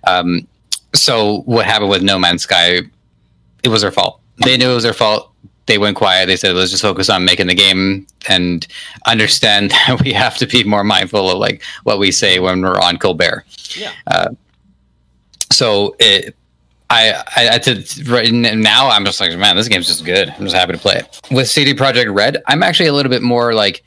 Um, 0.06 0.48
so 0.96 1.42
what 1.46 1.66
happened 1.68 1.92
with 1.92 2.02
No 2.02 2.18
Man's 2.18 2.44
Sky? 2.44 2.80
It 3.64 3.70
was 3.70 3.84
their 3.84 3.92
fault. 3.92 4.20
They 4.38 4.58
knew 4.58 4.72
it 4.72 4.76
was 4.76 4.84
their 4.84 4.94
fault. 4.94 5.32
They 5.66 5.78
went 5.78 5.96
quiet. 5.96 6.26
They 6.26 6.36
said, 6.36 6.56
"Let's 6.56 6.72
just 6.72 6.82
focus 6.82 7.10
on 7.10 7.24
making 7.24 7.48
the 7.48 7.56
game 7.56 8.06
and 8.28 8.68
understand 9.06 9.72
that 9.88 10.02
we 10.04 10.14
have 10.14 10.38
to 10.38 10.48
be 10.48 10.64
more 10.64 10.84
mindful 10.84 11.30
of 11.30 11.38
like 11.38 11.64
what 11.84 12.00
we 12.00 12.12
say 12.12 12.40
when 12.40 12.62
we're 12.62 12.80
on 12.80 12.98
Colbert." 12.98 13.46
Yeah. 13.76 13.92
Uh, 14.08 14.30
so 15.52 15.96
it, 16.00 16.36
I, 16.90 17.24
I, 17.36 17.50
I 17.56 17.58
to, 17.60 18.04
right 18.06 18.32
now 18.32 18.90
I'm 18.90 19.06
just 19.06 19.20
like, 19.20 19.36
man, 19.38 19.56
this 19.56 19.68
game's 19.68 19.88
just 19.88 20.06
good. 20.06 20.30
I'm 20.30 20.44
just 20.44 20.56
happy 20.56 20.74
to 20.74 20.78
play 20.78 20.96
it. 20.96 21.22
With 21.32 21.50
CD 21.50 21.74
Projekt 21.74 22.14
Red, 22.14 22.42
I'm 22.48 22.62
actually 22.62 22.88
a 22.88 22.94
little 22.94 23.10
bit 23.10 23.22
more 23.22 23.54
like, 23.54 23.84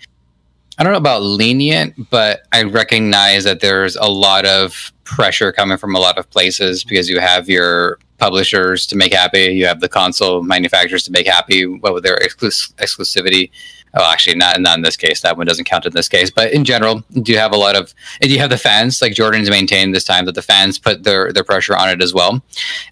I 0.78 0.82
don't 0.82 0.92
know 0.92 0.98
about 0.98 1.22
lenient, 1.22 2.10
but 2.10 2.42
I 2.52 2.64
recognize 2.64 3.44
that 3.44 3.60
there's 3.60 3.96
a 3.96 4.08
lot 4.08 4.44
of 4.44 4.92
pressure 5.04 5.52
coming 5.52 5.78
from 5.78 5.94
a 5.94 5.98
lot 5.98 6.18
of 6.18 6.28
places 6.30 6.84
because 6.84 7.08
you 7.08 7.20
have 7.20 7.48
your 7.48 7.98
publishers 8.18 8.86
to 8.86 8.96
make 8.96 9.12
happy, 9.12 9.46
you 9.46 9.66
have 9.66 9.80
the 9.80 9.88
console 9.88 10.42
manufacturers 10.42 11.02
to 11.04 11.12
make 11.12 11.26
happy, 11.26 11.66
what 11.66 11.94
with 11.94 12.04
their 12.04 12.18
exclus- 12.18 12.72
exclusivity. 12.74 13.50
Oh, 13.94 14.10
actually, 14.12 14.36
not 14.36 14.60
not 14.60 14.76
in 14.76 14.82
this 14.82 14.96
case. 14.96 15.22
That 15.22 15.36
one 15.38 15.46
doesn't 15.46 15.64
count 15.64 15.86
in 15.86 15.92
this 15.94 16.08
case. 16.08 16.30
But 16.30 16.52
in 16.52 16.64
general, 16.64 17.02
do 17.22 17.32
you 17.32 17.38
have 17.38 17.52
a 17.52 17.56
lot 17.56 17.76
of? 17.76 17.94
And 18.20 18.30
you 18.30 18.38
have 18.38 18.50
the 18.50 18.58
fans, 18.58 19.00
like 19.00 19.14
Jordan's 19.14 19.48
maintained 19.48 19.94
this 19.94 20.04
time 20.04 20.26
that 20.26 20.34
the 20.34 20.42
fans 20.42 20.78
put 20.78 21.04
their 21.04 21.32
their 21.32 21.44
pressure 21.44 21.76
on 21.76 21.88
it 21.88 22.02
as 22.02 22.12
well, 22.12 22.42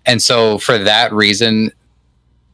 and 0.06 0.22
so 0.22 0.59
for 0.59 0.78
that 0.78 1.12
reason, 1.12 1.72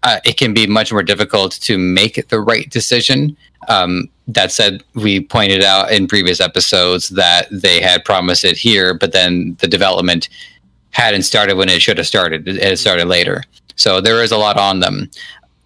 uh, 0.03 0.19
it 0.25 0.37
can 0.37 0.53
be 0.53 0.67
much 0.67 0.91
more 0.93 1.03
difficult 1.03 1.53
to 1.53 1.79
make 1.79 2.29
the 2.29 2.41
right 2.41 2.69
decision. 2.71 3.37
Um, 3.69 4.09
that 4.27 4.53
said, 4.53 4.83
we 4.95 5.21
pointed 5.21 5.63
out 5.63 5.93
in 5.93 6.07
previous 6.07 6.41
episodes 6.41 7.11
that 7.11 7.47
they 7.51 7.81
had 7.81 8.05
promised 8.05 8.45
it 8.45 8.57
here, 8.57 8.95
but 8.95 9.13
then 9.13 9.57
the 9.61 9.69
development 9.69 10.29
hadn't 10.91 11.23
started 11.23 11.57
when 11.57 11.69
it 11.69 11.81
should 11.83 11.99
have 11.99 12.07
started. 12.07 12.47
It 12.49 12.79
started 12.79 13.07
later, 13.07 13.43
so 13.77 14.01
there 14.01 14.23
is 14.23 14.33
a 14.33 14.37
lot 14.39 14.57
on 14.57 14.81
them. 14.81 15.11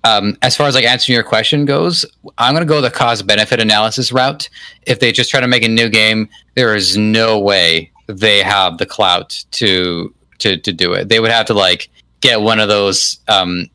Um, 0.04 0.36
as 0.42 0.54
far 0.54 0.66
as 0.68 0.74
like 0.74 0.84
answering 0.84 1.14
your 1.14 1.22
question 1.24 1.64
goes, 1.64 2.04
I'm 2.36 2.52
going 2.52 2.62
to 2.66 2.68
go 2.68 2.82
the 2.82 2.90
cost 2.90 3.26
benefit 3.26 3.58
analysis 3.58 4.12
route. 4.12 4.50
If 4.86 5.00
they 5.00 5.12
just 5.12 5.30
try 5.30 5.40
to 5.40 5.46
make 5.48 5.64
a 5.64 5.68
new 5.68 5.88
game, 5.88 6.28
there 6.56 6.74
is 6.76 6.94
no 6.96 7.38
way 7.40 7.90
they 8.06 8.42
have 8.42 8.76
the 8.76 8.84
clout 8.84 9.42
to 9.52 10.12
to 10.40 10.58
to 10.58 10.72
do 10.72 10.92
it. 10.92 11.08
They 11.08 11.20
would 11.20 11.30
have 11.30 11.46
to 11.46 11.54
like 11.54 11.88
get 12.20 12.42
one 12.42 12.60
of 12.60 12.68
those 12.68 13.18
um, 13.28 13.66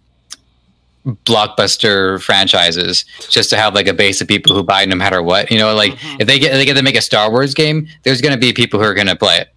blockbuster 1.26 2.22
franchises 2.22 3.06
just 3.30 3.50
to 3.50 3.58
have 3.58 3.74
like 3.74 3.88
a 3.88 3.94
base 3.94 4.22
of 4.22 4.28
people 4.28 4.54
who 4.56 4.64
buy 4.64 4.86
no 4.86 4.96
matter 4.96 5.22
what. 5.24 5.50
You 5.50 5.58
know, 5.58 5.74
like 5.74 5.94
Mhm. 5.96 6.22
if 6.22 6.28
they 6.28 6.40
get 6.40 6.52
they 6.54 6.66
get 6.66 6.76
to 6.76 6.84
make 6.84 6.96
a 6.98 7.02
Star 7.02 7.32
Wars 7.32 7.54
game, 7.54 7.88
there's 8.04 8.22
going 8.22 8.34
to 8.34 8.40
be 8.40 8.54
people 8.54 8.80
who 8.80 8.86
are 8.86 8.94
going 8.94 9.08
to 9.08 9.16
play 9.16 9.38
it. 9.38 9.50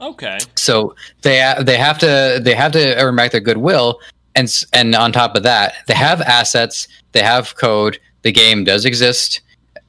Okay. 0.00 0.38
So 0.56 0.94
they 1.22 1.54
they 1.62 1.76
have 1.76 1.98
to 1.98 2.40
they 2.42 2.54
have 2.54 2.72
to 2.72 2.96
earn 3.02 3.16
back 3.16 3.32
their 3.32 3.40
goodwill, 3.40 4.00
and 4.34 4.52
and 4.72 4.94
on 4.94 5.12
top 5.12 5.36
of 5.36 5.42
that, 5.42 5.74
they 5.86 5.94
have 5.94 6.20
assets, 6.22 6.88
they 7.12 7.22
have 7.22 7.54
code. 7.56 7.98
The 8.22 8.32
game 8.32 8.64
does 8.64 8.84
exist, 8.84 9.40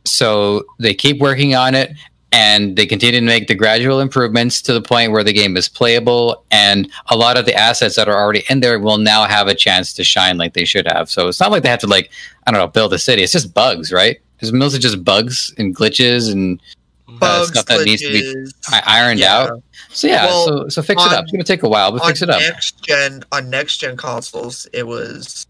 so 0.06 0.64
they 0.80 0.94
keep 0.94 1.20
working 1.20 1.54
on 1.56 1.76
it, 1.76 1.92
and 2.32 2.76
they 2.78 2.86
continue 2.86 3.20
to 3.20 3.26
make 3.26 3.48
the 3.48 3.56
gradual 3.56 4.00
improvements 4.00 4.62
to 4.64 4.74
the 4.74 4.82
point 4.82 5.12
where 5.12 5.24
the 5.24 5.34
game 5.34 5.58
is 5.58 5.68
playable. 5.68 6.44
And 6.52 6.90
a 7.08 7.18
lot 7.18 7.38
of 7.38 7.46
the 7.46 7.54
assets 7.54 7.96
that 7.98 8.08
are 8.08 8.18
already 8.18 8.44
in 8.50 8.62
there 8.62 8.80
will 8.80 8.98
now 8.98 9.26
have 9.26 9.48
a 9.48 9.56
chance 9.56 9.94
to 9.94 10.04
shine 10.04 10.38
like 10.38 10.54
they 10.54 10.66
should 10.66 10.88
have. 10.88 11.10
So 11.10 11.28
it's 11.28 11.40
not 11.40 11.52
like 11.52 11.64
they 11.64 11.70
have 11.70 11.80
to 11.80 11.88
like 11.88 12.12
I 12.48 12.52
don't 12.52 12.60
know 12.60 12.68
build 12.68 12.94
a 12.94 13.00
city. 13.00 13.24
It's 13.24 13.34
just 13.34 13.54
bugs, 13.54 13.92
right? 13.92 14.18
It's 14.40 14.52
mostly 14.52 14.80
just 14.80 15.04
bugs 15.04 15.54
and 15.58 15.76
glitches 15.76 16.32
and 16.32 16.60
uh, 17.08 17.18
Bugs, 17.20 17.50
stuff 17.50 17.66
that 17.68 17.86
needs 17.86 18.02
to 18.02 18.10
be 18.10 18.52
ironed 18.88 19.20
Yeah. 19.20 19.38
out. 19.38 19.64
So 19.94 20.08
yeah, 20.08 20.26
Well, 20.26 20.46
so 20.46 20.70
so 20.70 20.82
fix 20.82 21.06
it 21.06 21.12
up. 21.12 21.24
It's 21.24 21.32
gonna 21.32 21.44
take 21.44 21.64
a 21.64 21.70
while, 21.70 21.92
but 21.92 22.06
fix 22.06 22.22
it 22.22 22.30
up. 22.30 22.40
next 22.40 22.82
gen 22.84 23.24
on 23.32 23.50
next 23.50 23.78
gen 23.78 23.98
consoles, 23.98 24.68
it 24.74 24.88
was 24.88 25.46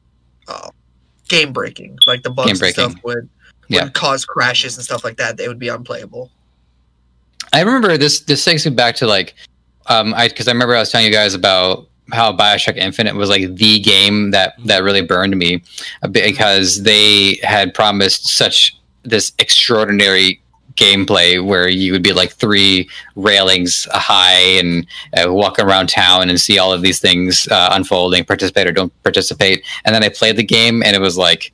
uh, 0.47 0.69
game 1.27 1.53
breaking. 1.53 1.97
Like 2.07 2.23
the 2.23 2.29
bugs 2.31 2.61
and 2.61 2.73
stuff 2.73 2.93
would, 3.03 3.15
would 3.15 3.29
Yeah. 3.67 3.89
cause 3.89 4.25
crashes 4.25 4.77
and 4.77 4.83
stuff 4.83 5.03
like 5.03 5.17
that. 5.17 5.37
They 5.37 5.47
would 5.47 5.59
be 5.59 5.67
unplayable. 5.67 6.31
I 7.53 7.59
remember 7.61 7.97
this. 7.97 8.21
This 8.21 8.43
takes 8.43 8.65
me 8.65 8.71
back 8.71 8.95
to 8.95 9.07
like, 9.07 9.35
um, 9.87 10.13
I 10.15 10.27
because 10.27 10.47
I 10.47 10.51
remember 10.51 10.75
I 10.75 10.79
was 10.79 10.91
telling 10.91 11.05
you 11.05 11.13
guys 11.13 11.33
about 11.33 11.87
how 12.11 12.35
Bioshock 12.35 12.77
Infinite 12.77 13.15
was 13.15 13.29
like 13.29 13.55
the 13.55 13.79
game 13.79 14.31
that 14.31 14.55
that 14.65 14.83
really 14.83 15.01
burned 15.01 15.37
me, 15.37 15.61
because 16.11 16.83
they 16.83 17.39
had 17.43 17.73
promised 17.73 18.27
such 18.27 18.77
this 19.03 19.33
extraordinary 19.39 20.41
gameplay 20.75 21.43
where 21.43 21.67
you 21.67 21.91
would 21.91 22.03
be 22.03 22.13
like 22.13 22.31
three 22.31 22.89
railings 23.15 23.87
high 23.91 24.39
and 24.59 24.87
uh, 25.17 25.31
walk 25.31 25.59
around 25.59 25.87
town 25.89 26.29
and 26.29 26.39
see 26.39 26.57
all 26.59 26.71
of 26.71 26.81
these 26.81 26.99
things 26.99 27.47
uh, 27.49 27.69
unfolding 27.73 28.23
participate 28.23 28.67
or 28.67 28.71
don't 28.71 28.93
participate 29.03 29.65
and 29.85 29.93
then 29.93 30.03
i 30.03 30.09
played 30.09 30.35
the 30.37 30.43
game 30.43 30.81
and 30.83 30.95
it 30.95 30.99
was 31.01 31.17
like 31.17 31.51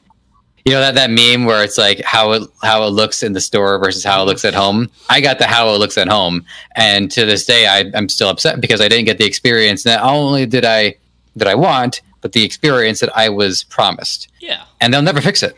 you 0.65 0.73
know 0.73 0.81
that 0.81 0.95
that 0.95 1.09
meme 1.09 1.45
where 1.45 1.63
it's 1.63 1.77
like 1.77 2.01
how 2.03 2.33
it 2.33 2.43
how 2.61 2.83
it 2.85 2.89
looks 2.89 3.23
in 3.23 3.31
the 3.33 3.39
store 3.41 3.79
versus 3.79 4.03
how 4.03 4.21
it 4.21 4.25
looks 4.25 4.43
at 4.43 4.53
home. 4.53 4.89
I 5.09 5.21
got 5.21 5.39
the 5.39 5.47
how 5.47 5.69
it 5.73 5.77
looks 5.77 5.97
at 5.97 6.09
home, 6.09 6.45
and 6.75 7.09
to 7.11 7.25
this 7.25 7.45
day, 7.45 7.67
I, 7.67 7.89
I'm 7.95 8.09
still 8.09 8.27
upset 8.27 8.59
because 8.59 8.81
I 8.81 8.89
didn't 8.89 9.05
get 9.05 9.17
the 9.17 9.23
experience. 9.25 9.85
Not 9.85 10.03
only 10.03 10.45
did 10.45 10.65
I 10.65 10.95
that 11.37 11.47
I 11.47 11.55
want, 11.55 12.01
but 12.19 12.33
the 12.33 12.43
experience 12.43 12.99
that 12.99 13.15
I 13.17 13.29
was 13.29 13.63
promised, 13.63 14.27
Yeah. 14.41 14.65
and 14.81 14.93
they'll 14.93 15.01
never 15.01 15.21
fix 15.21 15.41
it. 15.41 15.55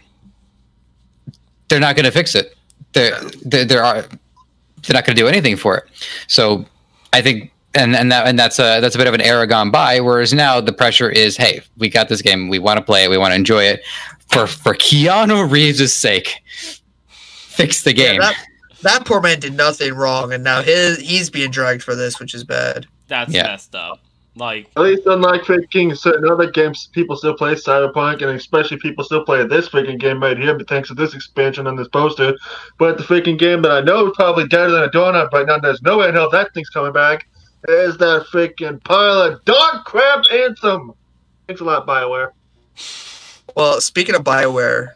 They're 1.70 1.80
not 1.80 1.96
going 1.96 2.06
to 2.06 2.12
fix 2.12 2.36
it. 2.36 2.56
There, 2.94 3.20
there, 3.44 3.66
there 3.66 3.84
are. 3.84 4.02
They're 4.02 4.94
not 4.94 5.06
going 5.06 5.16
to 5.16 5.22
do 5.22 5.28
anything 5.28 5.58
for 5.58 5.78
it. 5.78 5.84
So, 6.28 6.66
I 7.14 7.22
think. 7.22 7.52
And, 7.76 7.96
and 7.96 8.12
that 8.12 8.26
and 8.26 8.40
that's 8.40 8.58
a 8.58 8.82
that's 8.82 8.96
a 8.96 8.98
bit 8.98 9.06
of 9.06 9.14
an 9.14 9.22
era 9.22 9.46
gone 9.46 9.70
by. 9.70 10.00
Whereas 10.00 10.34
now 10.34 10.60
the 10.60 10.74
pressure 10.74 11.08
is, 11.08 11.38
hey, 11.38 11.62
we 11.78 11.88
got 11.88 12.10
this 12.10 12.20
game, 12.20 12.50
we 12.50 12.58
want 12.58 12.78
to 12.80 12.84
play 12.84 13.04
it, 13.04 13.12
we 13.12 13.18
want 13.18 13.30
to 13.32 13.36
enjoy 13.36 13.64
it 13.64 13.82
for 14.32 14.48
for 14.48 14.74
Keanu 14.74 15.48
Reeves' 15.50 15.94
sake, 15.94 16.42
fix 17.08 17.84
the 17.84 17.96
Yeah, 17.96 18.04
game. 18.14 18.22
that, 18.22 18.36
that 18.82 19.06
poor 19.06 19.22
man 19.22 19.40
did 19.40 19.54
nothing 19.56 19.94
wrong, 19.94 20.34
and 20.34 20.44
now 20.44 20.64
his 20.64 20.98
he's 20.98 21.30
being 21.30 21.52
dragged 21.52 21.84
for 21.84 21.94
this, 21.94 22.20
which 22.20 22.34
is 22.34 22.44
bad. 22.44 22.88
That's 23.08 23.32
Yeah. 23.32 23.44
messed 23.44 23.76
up. 23.76 24.00
Like, 24.40 24.72
At 24.78 24.84
least 24.84 25.06
unlike 25.06 25.42
freaking 25.42 25.96
certain 25.98 26.30
other 26.32 26.50
games, 26.50 26.88
people 26.94 27.18
still 27.18 27.34
play 27.34 27.56
Cyberpunk, 27.56 28.22
and 28.22 28.32
especially 28.32 28.78
people 28.78 29.04
still 29.04 29.26
play 29.26 29.46
this 29.46 29.68
freaking 29.68 30.00
game 30.00 30.24
right 30.24 30.38
here, 30.38 30.58
but 30.58 30.70
thanks 30.70 30.88
to 30.88 30.96
this 30.96 31.14
expansion 31.14 31.68
and 31.68 31.78
this 31.78 31.90
poster. 31.90 32.36
But 32.78 32.98
the 32.98 33.04
freaking 33.04 33.38
game 33.38 33.62
that 33.64 33.72
I 33.72 33.82
know 33.82 34.08
is 34.08 34.14
probably 34.16 34.48
deader 34.48 34.72
than 34.72 34.84
a 34.84 34.90
doorknob 34.90 35.34
right 35.34 35.46
now, 35.46 35.60
there's 35.60 35.82
no 35.82 35.98
way 35.98 36.08
in 36.08 36.16
hell 36.16 36.30
that 36.30 36.54
thing's 36.54 36.70
coming 36.70 36.94
back, 36.94 37.28
is 37.68 37.98
that 37.98 38.28
freaking 38.32 38.82
pile 38.86 39.22
of 39.22 39.44
dog 39.44 39.84
crap 39.84 40.24
anthem. 40.32 40.94
Thanks 41.48 41.62
a 41.62 41.66
lot, 41.66 41.86
Bioware. 41.86 42.32
Well, 43.58 43.82
speaking 43.82 44.16
of 44.16 44.24
Bioware, 44.24 44.94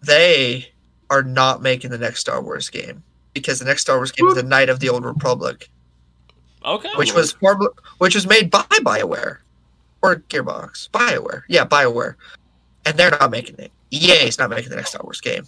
they 0.00 0.68
are 1.10 1.24
not 1.24 1.60
making 1.60 1.90
the 1.90 1.98
next 1.98 2.20
Star 2.20 2.40
Wars 2.40 2.70
game 2.70 3.02
because 3.34 3.58
the 3.58 3.64
next 3.64 3.82
Star 3.82 3.96
Wars 3.96 4.12
game 4.12 4.28
is 4.28 4.36
the 4.36 4.44
Knight 4.44 4.68
of 4.68 4.78
the 4.78 4.88
Old 4.88 5.04
Republic, 5.04 5.68
okay. 6.64 6.90
which 6.96 7.14
was 7.14 7.32
which 7.98 8.14
was 8.14 8.26
made 8.26 8.50
by 8.50 8.62
Bioware 8.62 9.38
or 10.02 10.16
Gearbox. 10.16 10.90
Bioware, 10.90 11.42
yeah, 11.48 11.64
Bioware, 11.64 12.14
and 12.86 12.98
they're 12.98 13.10
not 13.10 13.30
making 13.30 13.56
it. 13.58 13.72
EA 13.90 14.28
is 14.28 14.38
not 14.38 14.50
making 14.50 14.70
the 14.70 14.76
next 14.76 14.90
Star 14.90 15.02
Wars 15.02 15.20
game. 15.20 15.44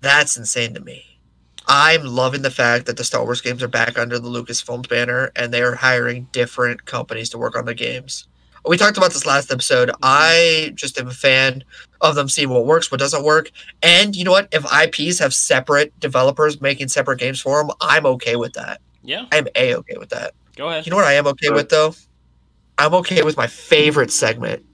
That's 0.00 0.36
insane 0.36 0.74
to 0.74 0.80
me. 0.80 1.04
I'm 1.68 2.04
loving 2.04 2.42
the 2.42 2.50
fact 2.50 2.86
that 2.86 2.96
the 2.96 3.02
Star 3.02 3.24
Wars 3.24 3.40
games 3.40 3.62
are 3.62 3.68
back 3.68 3.98
under 3.98 4.18
the 4.18 4.28
Lucasfilm 4.28 4.88
banner 4.88 5.32
and 5.34 5.52
they 5.52 5.62
are 5.62 5.74
hiring 5.74 6.28
different 6.30 6.84
companies 6.84 7.28
to 7.30 7.38
work 7.38 7.56
on 7.56 7.64
the 7.64 7.74
games. 7.74 8.28
We 8.66 8.76
talked 8.76 8.96
about 8.96 9.12
this 9.12 9.26
last 9.26 9.52
episode. 9.52 9.88
Mm-hmm. 9.88 10.00
I 10.02 10.72
just 10.74 10.98
am 10.98 11.08
a 11.08 11.12
fan 11.12 11.62
of 12.00 12.14
them 12.14 12.28
seeing 12.28 12.48
what 12.48 12.66
works, 12.66 12.90
what 12.90 13.00
doesn't 13.00 13.24
work. 13.24 13.50
And 13.82 14.16
you 14.16 14.24
know 14.24 14.32
what? 14.32 14.48
If 14.52 14.64
IPs 14.64 15.18
have 15.18 15.34
separate 15.34 15.98
developers 16.00 16.60
making 16.60 16.88
separate 16.88 17.18
games 17.20 17.40
for 17.40 17.62
them, 17.62 17.70
I'm 17.80 18.06
okay 18.06 18.36
with 18.36 18.54
that. 18.54 18.80
yeah. 19.02 19.26
I'm 19.32 19.46
a 19.54 19.74
okay 19.76 19.96
with 19.98 20.10
that. 20.10 20.34
Go 20.56 20.68
ahead. 20.68 20.86
You 20.86 20.90
know 20.90 20.96
what 20.96 21.06
I 21.06 21.12
am 21.14 21.26
okay 21.28 21.50
with 21.50 21.68
though? 21.68 21.94
I'm 22.78 22.94
okay 22.94 23.22
with 23.22 23.36
my 23.36 23.46
favorite 23.46 24.10
segment. 24.10 24.64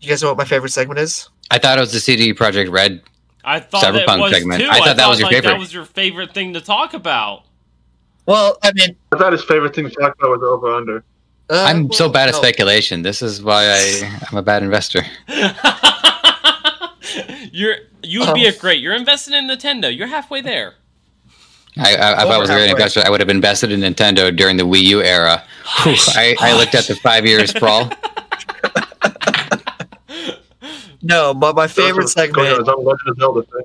You 0.00 0.08
guys 0.08 0.22
know 0.22 0.28
what 0.28 0.38
my 0.38 0.44
favorite 0.44 0.70
segment 0.70 0.98
is? 0.98 1.28
I 1.50 1.58
thought 1.58 1.78
it 1.78 1.80
was 1.80 1.92
the 1.92 2.00
CD 2.00 2.34
Projekt 2.34 2.70
Red. 2.72 3.02
I 3.44 3.60
thought 3.60 3.94
it 3.94 4.06
Cyberpunk 4.06 4.20
was 4.20 4.32
segment. 4.32 4.62
too. 4.62 4.68
I 4.70 4.78
thought 4.78 4.96
that 4.96 5.08
was 5.08 5.18
your 5.18 5.26
like, 5.26 5.36
favorite. 5.36 5.50
That 5.52 5.58
was 5.58 5.74
your 5.74 5.84
favorite 5.84 6.32
thing 6.32 6.54
to 6.54 6.60
talk 6.60 6.94
about. 6.94 7.44
Well, 8.26 8.56
I 8.62 8.72
mean, 8.74 8.96
I 9.12 9.18
thought 9.18 9.32
his 9.32 9.44
favorite 9.44 9.74
thing 9.74 9.88
to 9.88 9.94
talk 9.94 10.14
about 10.18 10.30
was 10.30 10.42
over 10.42 10.72
under. 10.74 11.04
Uh, 11.50 11.64
I'm 11.68 11.92
so 11.92 12.08
bad 12.08 12.28
at 12.28 12.32
no. 12.32 12.38
speculation. 12.38 13.02
This 13.02 13.22
is 13.22 13.42
why 13.42 13.64
I, 13.66 14.20
I'm 14.30 14.38
a 14.38 14.42
bad 14.42 14.62
investor. 14.62 15.02
You're 17.52 17.76
you 18.02 18.20
would 18.20 18.34
be 18.34 18.46
a 18.46 18.56
great. 18.56 18.80
You're 18.80 18.94
invested 18.94 19.34
in 19.34 19.46
Nintendo. 19.46 19.94
You're 19.94 20.06
halfway 20.06 20.40
there. 20.40 20.74
I, 21.76 21.94
I, 21.96 22.24
if 22.24 22.30
I 22.30 22.38
was 22.38 22.50
a 22.50 22.54
great 22.54 22.70
investor, 22.70 23.02
I 23.04 23.10
would 23.10 23.20
have 23.20 23.28
invested 23.28 23.72
in 23.72 23.80
Nintendo 23.80 24.34
during 24.34 24.56
the 24.56 24.64
Wii 24.64 24.82
U 24.84 25.02
era. 25.02 25.42
Whew, 25.82 25.94
I, 26.08 26.34
I 26.38 26.56
looked 26.56 26.74
at 26.74 26.84
the 26.86 26.94
five 26.96 27.26
year 27.26 27.46
sprawl. 27.46 27.90
No, 31.02 31.34
but 31.34 31.56
my 31.56 31.66
favorite 31.66 32.04
Joseph 32.04 32.32
segment, 32.32 32.58
his 32.58 32.68
own 32.68 32.84
Legend 32.84 33.08
of 33.08 33.16
Zelda 33.18 33.42
thing. 33.42 33.64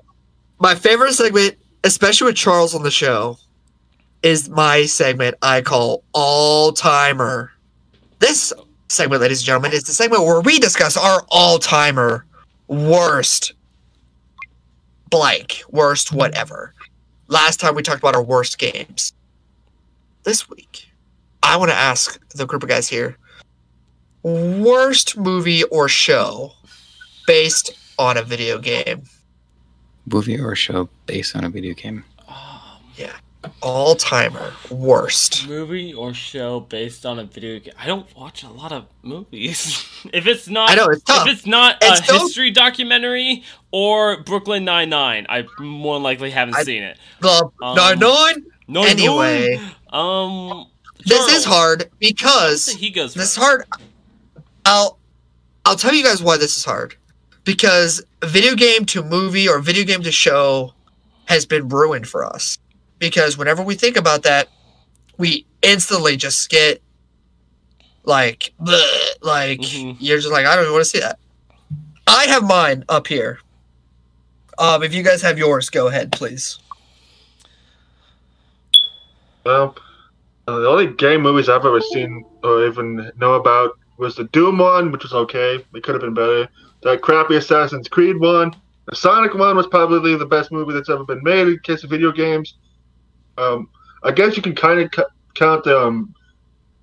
my 0.60 0.74
favorite 0.74 1.14
segment, 1.14 1.56
especially 1.84 2.26
with 2.26 2.36
Charles 2.36 2.74
on 2.74 2.82
the 2.82 2.91
show, 2.91 3.38
is 4.24 4.49
my 4.49 4.86
segment 4.86 5.36
I 5.41 5.62
call 5.62 6.04
All 6.14 6.72
Timer. 6.74 7.52
This 8.19 8.52
segment, 8.89 9.22
ladies 9.22 9.41
and 9.41 9.45
gentlemen, 9.45 9.73
is 9.73 9.84
the 9.84 9.94
segment 9.94 10.23
where 10.23 10.41
we 10.41 10.60
discuss 10.60 10.98
our 10.98 11.23
all 11.30 11.60
timer 11.60 12.26
worst 12.68 13.53
blank, 15.10 15.61
worst 15.69 16.11
whatever. 16.11 16.73
Last 17.27 17.60
time 17.60 17.76
we 17.76 17.84
talked 17.84 17.99
about 17.99 18.15
our 18.15 18.23
worst 18.23 18.57
games. 18.57 19.14
This 20.23 20.49
week, 20.49 20.89
I 21.44 21.57
want 21.57 21.69
to 21.72 21.77
ask 21.77 22.19
the 22.34 22.45
group 22.45 22.64
of 22.64 22.69
guys 22.69 22.89
here 22.89 23.18
worst 24.23 25.15
movie 25.18 25.64
or 25.65 25.88
show 25.88 26.52
based 27.26 27.72
on 27.98 28.18
a 28.18 28.23
video 28.23 28.57
game. 28.57 29.03
Movie 30.06 30.39
or 30.39 30.56
show 30.56 30.89
based 31.06 31.35
on 31.35 31.44
a 31.44 31.49
video 31.49 31.73
game. 31.73 32.03
All 33.61 33.95
timer 33.95 34.53
worst. 34.69 35.48
movie 35.48 35.94
or 35.94 36.14
show 36.14 36.60
based 36.61 37.06
on 37.06 37.19
a 37.19 37.24
video 37.26 37.60
game. 37.60 37.74
I 37.78 37.86
don't 37.86 38.07
watch 38.15 38.44
a 38.44 38.49
lot 38.49 38.72
of 38.72 38.86
movies. 39.03 39.88
if 40.14 40.28
it's 40.28 40.48
not, 40.48 40.69
I 40.72 40.76
know, 40.76 40.86
it's 40.90 41.03
tough. 41.03 41.28
If 41.28 41.34
it's 41.34 41.45
not 41.45 41.78
It's 41.82 42.02
a 42.02 42.03
so- 42.06 42.19
history 42.19 42.52
documentary 42.52 43.44
or 43.72 44.22
Brooklyn 44.24 44.65
Nine 44.65 44.90
Nine, 44.90 45.26
I 45.30 45.45
more 45.60 45.95
than 45.95 46.03
likely 46.03 46.30
haven't 46.32 46.56
I- 46.56 46.64
seen 46.64 46.84
it. 46.84 46.98
The 47.22 47.49
Um, 47.61 47.76
nine 47.76 47.99
nine. 47.99 48.45
No, 48.68 48.84
Anyway. 48.84 49.60
no. 49.94 49.98
um, 49.98 50.68
This 51.06 51.28
is 51.34 51.45
hard 51.45 51.90
because 51.99 52.68
He 52.68 52.90
goes. 52.90 53.14
this 53.14 53.32
is 53.32 53.36
hard. 53.38 53.64
I'll 54.65 54.99
I'll 55.65 55.76
tell 55.76 55.94
you 55.94 56.03
guys 56.03 56.22
why 56.22 56.38
this 56.38 56.57
is 56.57 56.65
hard. 56.65 56.95
Because 57.44 58.03
video 58.24 58.56
game 58.56 58.86
to 58.88 59.02
movie 59.03 59.48
or 59.48 59.60
video 59.60 59.86
game 59.86 60.03
to 60.03 60.11
show 60.11 60.74
has 61.26 61.45
been 61.45 61.69
ruined 61.69 62.07
for 62.07 62.26
us. 62.26 62.57
Because 62.99 63.38
whenever 63.38 63.61
we 63.64 63.76
think 63.76 63.98
about 63.98 64.24
that, 64.24 64.48
we 65.18 65.45
instantly 65.61 66.15
just 66.18 66.49
get 66.49 66.82
like 68.03 68.53
bleh, 68.61 68.82
like 69.22 69.60
Mhm. 69.60 69.98
you're 69.99 70.18
just 70.18 70.32
like 70.32 70.45
I 70.45 70.56
don't 70.56 70.64
even 70.64 70.74
want 70.74 70.86
to 70.86 70.90
see 70.90 70.99
that. 70.99 71.19
I 72.07 72.26
have 72.28 72.44
mine 72.44 72.86
up 72.90 73.07
here. 73.07 73.40
Um, 74.57 74.82
if 74.82 74.94
you 74.94 75.03
guys 75.03 75.22
have 75.22 75.38
yours, 75.38 75.69
go 75.69 75.88
ahead, 75.88 76.11
please. 76.11 76.57
Well, 79.45 79.76
uh, 80.48 80.60
the 80.60 80.68
only 80.68 80.88
game 80.88 81.22
movies 81.22 81.49
I've 81.49 81.65
ever 81.65 81.82
seen 81.82 82.26
or 82.44 82.65
even 82.65 83.11
know 83.18 83.34
about 83.34 83.78
was 83.98 84.15
the 84.15 84.26
Doom 84.26 84.57
one, 84.57 84.91
which 84.91 85.03
was 85.03 85.14
okay. 85.14 85.64
It 85.74 85.84
could 85.84 85.94
have 85.95 86.02
been 86.02 86.14
better. 86.14 86.48
That 86.84 87.02
crappy 87.02 87.36
Assassin's 87.36 87.88
Creed 87.88 88.19
one. 88.19 88.56
The 88.86 88.95
Sonic 88.95 89.34
one 89.34 89.57
was 89.57 89.68
probably 89.68 90.15
the 90.15 90.26
best 90.26 90.52
movie 90.52 90.74
that's 90.74 90.90
ever 90.90 91.03
been 91.03 91.24
made 91.24 91.48
in 91.48 91.60
case 91.64 91.84
of 91.84 91.90
video 91.90 92.11
games. 92.11 92.56
Um, 93.38 93.69
I 94.03 94.11
guess 94.11 94.35
you 94.35 94.43
can 94.43 94.55
kind 94.55 94.80
of 94.80 95.05
count 95.35 95.68
um, 95.68 96.14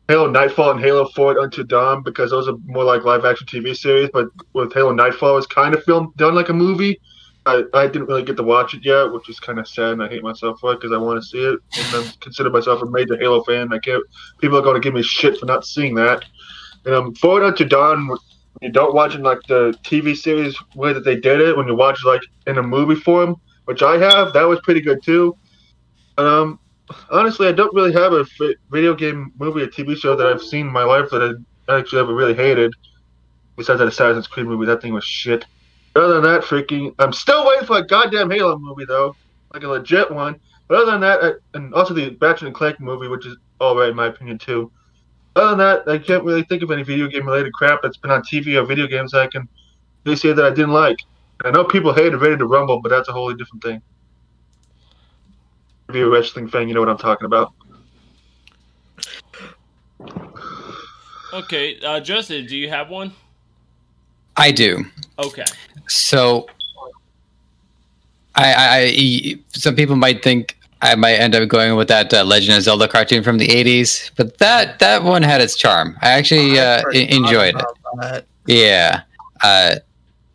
Halo 0.08 0.28
Nightfall 0.28 0.72
and 0.72 0.80
Halo 0.80 1.08
4 1.08 1.40
Unto 1.40 1.64
Dawn 1.64 2.02
because 2.02 2.30
those 2.30 2.48
are 2.48 2.56
more 2.66 2.84
like 2.84 3.04
live 3.04 3.24
action 3.24 3.46
TV 3.46 3.76
series. 3.76 4.10
But 4.12 4.28
with 4.52 4.72
Halo 4.72 4.92
Nightfall, 4.92 5.38
it's 5.38 5.46
kind 5.46 5.74
of 5.74 5.82
filmed 5.84 6.14
done 6.16 6.34
like 6.34 6.50
a 6.50 6.54
movie. 6.54 7.00
I, 7.46 7.62
I 7.74 7.86
didn't 7.86 8.08
really 8.08 8.22
get 8.22 8.36
to 8.38 8.42
watch 8.42 8.72
it 8.74 8.84
yet, 8.84 9.12
which 9.12 9.28
is 9.28 9.38
kind 9.38 9.58
of 9.58 9.68
sad, 9.68 9.92
and 9.92 10.02
I 10.02 10.08
hate 10.08 10.22
myself 10.22 10.60
for 10.60 10.72
it 10.72 10.80
because 10.80 10.92
I 10.94 10.98
want 10.98 11.22
to 11.22 11.28
see 11.28 11.38
it. 11.38 11.58
And 11.78 12.06
I 12.06 12.12
consider 12.20 12.48
myself 12.50 12.82
a 12.82 12.86
major 12.86 13.18
Halo 13.18 13.42
fan. 13.44 13.72
I 13.72 13.78
can't. 13.78 14.02
People 14.40 14.58
are 14.58 14.62
going 14.62 14.80
to 14.80 14.80
give 14.80 14.94
me 14.94 15.02
shit 15.02 15.38
for 15.38 15.46
not 15.46 15.66
seeing 15.66 15.94
that. 15.96 16.24
And 16.86 16.94
um, 16.94 17.14
Forward 17.14 17.44
Unto 17.44 17.64
Dawn, 17.64 18.16
you 18.62 18.70
don't 18.70 18.94
watch 18.94 19.14
in 19.14 19.22
like 19.22 19.42
the 19.46 19.74
TV 19.84 20.16
series 20.16 20.56
way 20.74 20.92
that 20.92 21.04
they 21.04 21.16
did 21.16 21.40
it, 21.40 21.56
when 21.56 21.66
you 21.66 21.74
watch 21.74 22.04
like 22.04 22.22
in 22.46 22.58
a 22.58 22.62
movie 22.62 22.94
form, 22.94 23.36
which 23.66 23.82
I 23.82 23.98
have, 23.98 24.32
that 24.32 24.44
was 24.44 24.60
pretty 24.62 24.80
good 24.80 25.02
too. 25.02 25.36
Um, 26.18 26.58
honestly, 27.10 27.48
I 27.48 27.52
don't 27.52 27.74
really 27.74 27.92
have 27.92 28.12
a 28.12 28.24
video 28.70 28.94
game 28.94 29.32
movie 29.38 29.62
or 29.62 29.66
TV 29.66 29.96
show 29.96 30.16
that 30.16 30.26
I've 30.26 30.42
seen 30.42 30.66
in 30.66 30.72
my 30.72 30.84
life 30.84 31.10
that 31.10 31.42
I 31.68 31.78
actually 31.78 32.00
ever 32.00 32.14
really 32.14 32.34
hated. 32.34 32.72
Besides 33.56 33.78
that 33.78 33.88
Assassin's 33.88 34.26
Creed 34.26 34.46
movie, 34.46 34.66
that 34.66 34.82
thing 34.82 34.92
was 34.92 35.04
shit. 35.04 35.44
Other 35.96 36.14
than 36.14 36.24
that, 36.24 36.42
freaking, 36.42 36.94
I'm 36.98 37.12
still 37.12 37.46
waiting 37.46 37.66
for 37.66 37.78
a 37.78 37.86
goddamn 37.86 38.30
Halo 38.30 38.58
movie 38.58 38.84
though, 38.84 39.14
like 39.52 39.62
a 39.62 39.68
legit 39.68 40.10
one. 40.10 40.40
But 40.66 40.78
other 40.78 40.92
than 40.92 41.00
that, 41.02 41.22
I, 41.22 41.30
and 41.56 41.72
also 41.74 41.94
the 41.94 42.16
Ratchet 42.20 42.46
and 42.46 42.54
Clank 42.54 42.80
movie, 42.80 43.06
which 43.06 43.26
is 43.26 43.36
all 43.60 43.76
right 43.76 43.90
in 43.90 43.96
my 43.96 44.06
opinion 44.06 44.38
too. 44.38 44.72
Other 45.36 45.50
than 45.50 45.58
that, 45.58 45.88
I 45.88 45.98
can't 45.98 46.24
really 46.24 46.42
think 46.44 46.62
of 46.62 46.70
any 46.70 46.82
video 46.82 47.06
game 47.06 47.26
related 47.26 47.52
crap 47.52 47.80
that's 47.82 47.96
been 47.96 48.10
on 48.10 48.22
TV 48.22 48.60
or 48.60 48.64
video 48.64 48.86
games 48.86 49.12
that 49.12 49.20
I 49.20 49.26
can 49.26 49.48
really 50.04 50.16
say 50.16 50.32
that 50.32 50.44
I 50.44 50.50
didn't 50.50 50.72
like. 50.72 50.98
I 51.44 51.50
know 51.50 51.64
people 51.64 51.92
hated 51.92 52.16
Ready 52.16 52.36
to 52.36 52.46
Rumble, 52.46 52.80
but 52.80 52.88
that's 52.88 53.08
a 53.08 53.12
wholly 53.12 53.34
different 53.34 53.62
thing. 53.62 53.82
If 55.94 55.98
you're 55.98 56.08
a 56.08 56.10
wrestling 56.10 56.48
fan, 56.48 56.66
you 56.66 56.74
know 56.74 56.80
what 56.80 56.88
I'm 56.88 56.98
talking 56.98 57.24
about. 57.24 57.52
Okay, 61.32 61.78
uh, 61.84 62.00
Justin, 62.00 62.46
do 62.46 62.56
you 62.56 62.68
have 62.68 62.90
one? 62.90 63.12
I 64.36 64.50
do. 64.50 64.86
Okay. 65.20 65.44
So, 65.86 66.48
I, 68.34 68.54
I, 68.54 68.92
I 68.96 69.34
some 69.50 69.76
people 69.76 69.94
might 69.94 70.20
think 70.24 70.58
I 70.82 70.96
might 70.96 71.14
end 71.14 71.36
up 71.36 71.48
going 71.48 71.76
with 71.76 71.86
that 71.86 72.12
uh, 72.12 72.24
Legend 72.24 72.56
of 72.58 72.64
Zelda 72.64 72.88
cartoon 72.88 73.22
from 73.22 73.38
the 73.38 73.46
'80s, 73.46 74.10
but 74.16 74.38
that 74.38 74.80
that 74.80 75.04
one 75.04 75.22
had 75.22 75.40
its 75.40 75.54
charm. 75.54 75.96
I 76.02 76.08
actually 76.10 76.58
uh, 76.58 76.78
I've 76.78 76.82
heard 76.86 76.96
en- 76.96 77.24
enjoyed 77.24 77.54
it. 77.54 77.64
that. 78.00 78.26
Yeah. 78.48 79.02
Uh, 79.44 79.76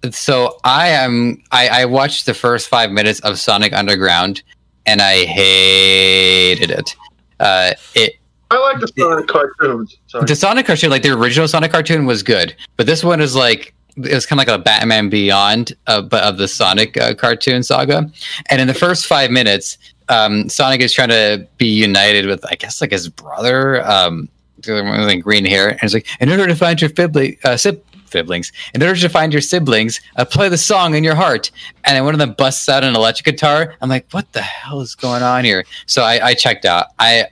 so 0.09 0.57
I 0.63 0.87
am. 0.87 1.43
I, 1.51 1.81
I 1.81 1.85
watched 1.85 2.27
the 2.27 2.33
first 2.33 2.69
five 2.69 2.91
minutes 2.91 3.19
of 3.19 3.37
Sonic 3.37 3.73
Underground, 3.73 4.41
and 4.89 5.01
I 5.01 5.25
hated 5.25 6.71
it. 6.71 6.95
Uh, 7.39 7.73
it 7.93 8.15
I 8.51 8.57
like 8.57 8.79
the 8.79 8.87
Sonic 8.97 9.27
cartoons. 9.27 9.97
Sorry. 10.07 10.25
the 10.25 10.35
Sonic 10.35 10.65
cartoon, 10.65 10.89
like 10.89 11.03
the 11.03 11.11
original 11.11 11.47
Sonic 11.47 11.71
cartoon, 11.71 12.07
was 12.07 12.23
good, 12.23 12.55
but 12.75 12.87
this 12.87 13.03
one 13.03 13.21
is 13.21 13.35
like 13.35 13.75
it 13.95 14.13
was 14.13 14.25
kind 14.25 14.41
of 14.41 14.47
like 14.47 14.59
a 14.59 14.61
Batman 14.61 15.09
Beyond, 15.09 15.73
uh, 15.87 16.01
but 16.01 16.23
of 16.23 16.37
the 16.37 16.47
Sonic 16.47 16.97
uh, 16.97 17.13
cartoon 17.13 17.61
saga. 17.61 18.09
And 18.49 18.61
in 18.61 18.67
the 18.67 18.73
first 18.73 19.05
five 19.05 19.29
minutes, 19.29 19.77
um, 20.07 20.49
Sonic 20.49 20.81
is 20.81 20.93
trying 20.93 21.09
to 21.09 21.47
be 21.57 21.67
united 21.67 22.25
with, 22.25 22.43
I 22.45 22.55
guess, 22.55 22.81
like 22.81 22.91
his 22.91 23.09
brother, 23.09 23.85
um, 23.87 24.29
the 24.63 24.83
one 24.83 25.05
with 25.05 25.23
green 25.23 25.45
hair, 25.45 25.69
and 25.69 25.83
it's 25.83 25.93
like, 25.93 26.07
in 26.19 26.29
order 26.29 26.47
to 26.47 26.55
find 26.55 26.81
your 26.81 26.89
fibli- 26.89 27.43
uh, 27.45 27.57
sib- 27.57 27.83
siblings, 28.11 28.51
in 28.73 28.81
order 28.81 28.99
to 28.99 29.09
find 29.09 29.33
your 29.33 29.41
siblings, 29.41 30.01
I 30.15 30.23
play 30.23 30.49
the 30.49 30.57
song 30.57 30.95
in 30.95 31.03
your 31.03 31.15
heart. 31.15 31.51
And 31.83 31.95
then 31.95 32.03
one 32.05 32.13
of 32.13 32.19
them 32.19 32.33
busts 32.33 32.67
out 32.69 32.83
an 32.83 32.95
electric 32.95 33.25
guitar. 33.25 33.75
I'm 33.81 33.89
like, 33.89 34.11
what 34.11 34.31
the 34.33 34.41
hell 34.41 34.81
is 34.81 34.95
going 34.95 35.23
on 35.23 35.43
here? 35.43 35.65
So 35.85 36.03
I, 36.03 36.27
I 36.27 36.33
checked 36.33 36.65
out. 36.65 36.87
I 36.99 37.25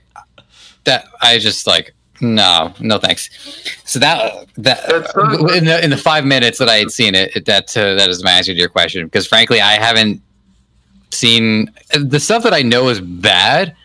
that 0.84 1.08
I 1.20 1.38
just 1.38 1.66
like 1.66 1.94
no, 2.20 2.74
no 2.80 2.98
thanks. 2.98 3.30
So 3.84 3.98
that 4.00 4.46
that 4.56 4.84
in 5.56 5.64
the 5.64 5.84
in 5.84 5.90
the 5.90 5.96
five 5.96 6.24
minutes 6.24 6.58
that 6.58 6.68
I 6.68 6.76
had 6.76 6.90
seen 6.90 7.14
it, 7.14 7.44
that 7.46 7.76
uh, 7.76 7.94
that 7.94 8.08
is 8.08 8.24
my 8.24 8.32
answer 8.32 8.52
to 8.52 8.58
your 8.58 8.68
question. 8.68 9.06
Because 9.06 9.26
frankly, 9.26 9.60
I 9.60 9.74
haven't 9.74 10.20
seen 11.10 11.70
the 11.94 12.20
stuff 12.20 12.42
that 12.42 12.52
I 12.52 12.62
know 12.62 12.88
is 12.88 13.00
bad. 13.00 13.76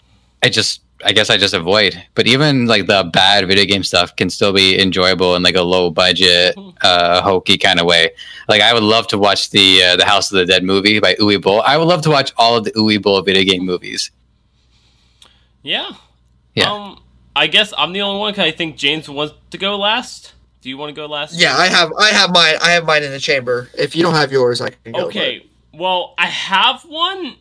I 0.41 0.49
just 0.49 0.81
I 1.05 1.11
guess 1.11 1.29
I 1.29 1.37
just 1.37 1.53
avoid. 1.53 2.01
But 2.15 2.27
even 2.27 2.65
like 2.65 2.87
the 2.87 3.09
bad 3.11 3.47
video 3.47 3.65
game 3.65 3.83
stuff 3.83 4.15
can 4.15 4.29
still 4.29 4.53
be 4.53 4.79
enjoyable 4.79 5.35
in 5.35 5.43
like 5.43 5.55
a 5.55 5.61
low 5.61 5.89
budget, 5.89 6.55
uh, 6.81 7.21
hokey 7.21 7.57
kind 7.57 7.79
of 7.79 7.85
way. 7.85 8.11
Like 8.47 8.61
I 8.61 8.73
would 8.73 8.83
love 8.83 9.07
to 9.07 9.17
watch 9.17 9.49
the 9.51 9.83
uh, 9.83 9.95
the 9.95 10.05
House 10.05 10.31
of 10.31 10.37
the 10.37 10.45
Dead 10.45 10.63
movie 10.63 10.99
by 10.99 11.15
Uwe 11.15 11.41
Boll. 11.41 11.61
I 11.61 11.77
would 11.77 11.87
love 11.87 12.01
to 12.03 12.09
watch 12.09 12.31
all 12.37 12.57
of 12.57 12.63
the 12.63 12.71
Uwe 12.71 13.01
Boll 13.01 13.21
video 13.21 13.43
game 13.43 13.65
movies. 13.65 14.11
Yeah. 15.61 15.91
Yeah. 16.55 16.71
Um, 16.71 17.01
I 17.35 17.47
guess 17.47 17.73
I'm 17.77 17.93
the 17.93 18.01
only 18.01 18.19
one 18.19 18.33
because 18.33 18.45
I 18.45 18.51
think 18.51 18.77
James 18.77 19.09
wants 19.09 19.33
to 19.51 19.57
go 19.57 19.77
last. 19.77 20.33
Do 20.61 20.69
you 20.69 20.77
want 20.77 20.89
to 20.89 20.93
go 20.95 21.07
last? 21.07 21.33
Yeah, 21.33 21.57
I 21.57 21.67
have 21.67 21.91
I 21.99 22.09
have 22.09 22.31
mine. 22.31 22.55
I 22.61 22.71
have 22.71 22.85
mine 22.85 23.03
in 23.03 23.11
the 23.11 23.19
chamber. 23.19 23.69
If 23.77 23.95
you 23.95 24.03
don't 24.03 24.13
have 24.13 24.31
yours, 24.31 24.61
I 24.61 24.69
can 24.69 24.93
go. 24.93 25.07
Okay. 25.07 25.45
Well, 25.73 26.13
I 26.17 26.27
have 26.27 26.83
one, 26.83 27.35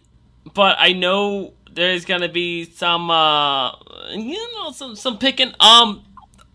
but 0.54 0.76
I 0.78 0.92
know 0.92 1.52
there's 1.74 2.04
gonna 2.04 2.28
be 2.28 2.64
some, 2.64 3.10
uh, 3.10 3.72
you 4.12 4.36
know, 4.54 4.72
some 4.72 4.96
some 4.96 5.18
picking. 5.18 5.52
Um, 5.60 6.04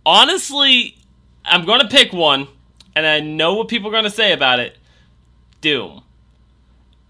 honestly, 0.06 0.98
I'm 1.45 1.65
gonna 1.65 1.88
pick 1.88 2.14
one, 2.14 2.48
and 2.95 3.06
I 3.06 3.19
know 3.19 3.56
what 3.56 3.68
people 3.68 3.89
are 3.89 3.94
gonna 3.94 4.10
say 4.10 4.34
about 4.34 4.60
it. 4.60 4.77
Doom, 5.61 6.03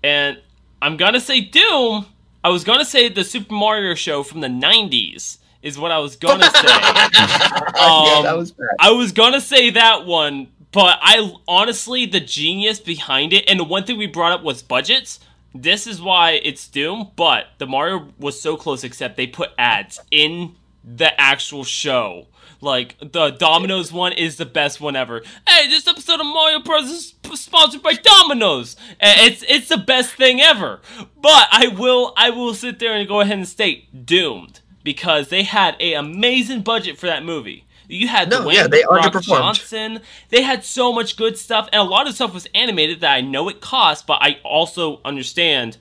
and 0.03 0.39
I'm 0.81 0.97
gonna 0.97 1.19
say 1.19 1.41
Doom. 1.41 2.05
I 2.43 2.49
was 2.49 2.63
gonna 2.63 2.85
say 2.85 3.09
the 3.09 3.23
Super 3.23 3.53
Mario 3.53 3.93
show 3.95 4.23
from 4.23 4.41
the 4.41 4.47
'90s 4.47 5.37
is 5.61 5.77
what 5.77 5.91
I 5.91 5.99
was 5.99 6.15
gonna 6.15 6.49
say. 6.49 6.61
yeah, 6.63 7.61
Um, 7.75 8.23
that 8.23 8.35
was 8.37 8.51
bad. 8.51 8.67
I 8.79 8.91
was 8.91 9.11
gonna 9.11 9.41
say 9.41 9.71
that 9.71 10.05
one, 10.05 10.47
but 10.71 10.97
I 11.01 11.33
honestly 11.47 12.05
the 12.05 12.19
genius 12.21 12.79
behind 12.79 13.33
it, 13.33 13.43
and 13.49 13.59
the 13.59 13.63
one 13.65 13.83
thing 13.83 13.97
we 13.97 14.07
brought 14.07 14.31
up 14.31 14.43
was 14.43 14.61
budgets. 14.61 15.19
This 15.53 15.87
is 15.87 16.01
why 16.01 16.39
it's 16.43 16.67
Doom, 16.67 17.11
but 17.15 17.47
the 17.57 17.67
Mario 17.67 18.09
was 18.19 18.41
so 18.41 18.57
close, 18.57 18.83
except 18.83 19.17
they 19.17 19.27
put 19.27 19.51
ads 19.57 19.99
in 20.11 20.55
the 20.83 21.19
actual 21.19 21.63
show. 21.63 22.27
Like 22.59 22.97
the 22.99 23.31
Domino's 23.31 23.91
one 23.91 24.13
is 24.13 24.37
the 24.37 24.45
best 24.45 24.81
one 24.81 24.95
ever. 24.95 25.21
Hey, 25.47 25.67
this 25.67 25.87
episode 25.87 26.19
of 26.19 26.25
Mario 26.25 26.59
Bros 26.59 26.89
is 26.89 27.13
sponsored 27.35 27.83
by 27.83 27.93
Domino's. 27.93 28.75
It's 28.99 29.43
it's 29.47 29.69
the 29.69 29.77
best 29.77 30.15
thing 30.15 30.41
ever. 30.41 30.81
But 30.97 31.47
I 31.51 31.67
will 31.67 32.13
I 32.17 32.31
will 32.31 32.55
sit 32.55 32.79
there 32.79 32.93
and 32.93 33.07
go 33.07 33.21
ahead 33.21 33.37
and 33.37 33.47
state 33.47 34.05
doomed 34.05 34.61
because 34.83 35.29
they 35.29 35.43
had 35.43 35.75
a 35.79 35.93
amazing 35.93 36.61
budget 36.61 36.97
for 36.97 37.05
that 37.05 37.23
movie. 37.23 37.66
You 37.87 38.07
had 38.07 38.29
No, 38.29 38.41
Dwayne 38.41 38.53
yeah, 38.53 38.67
they 38.67 38.83
Rock 38.89 39.13
underperformed. 39.13 39.25
Johnson. 39.25 40.01
They 40.29 40.41
had 40.41 40.65
so 40.65 40.91
much 40.91 41.15
good 41.15 41.37
stuff, 41.37 41.69
and 41.71 41.79
a 41.79 41.85
lot 41.85 42.07
of 42.07 42.15
stuff 42.15 42.33
was 42.33 42.47
animated 42.53 42.99
that 43.01 43.13
I 43.13 43.21
know 43.21 43.47
it 43.49 43.61
cost, 43.61 44.05
but 44.05 44.19
I 44.21 44.39
also 44.43 44.99
understand 45.05 45.77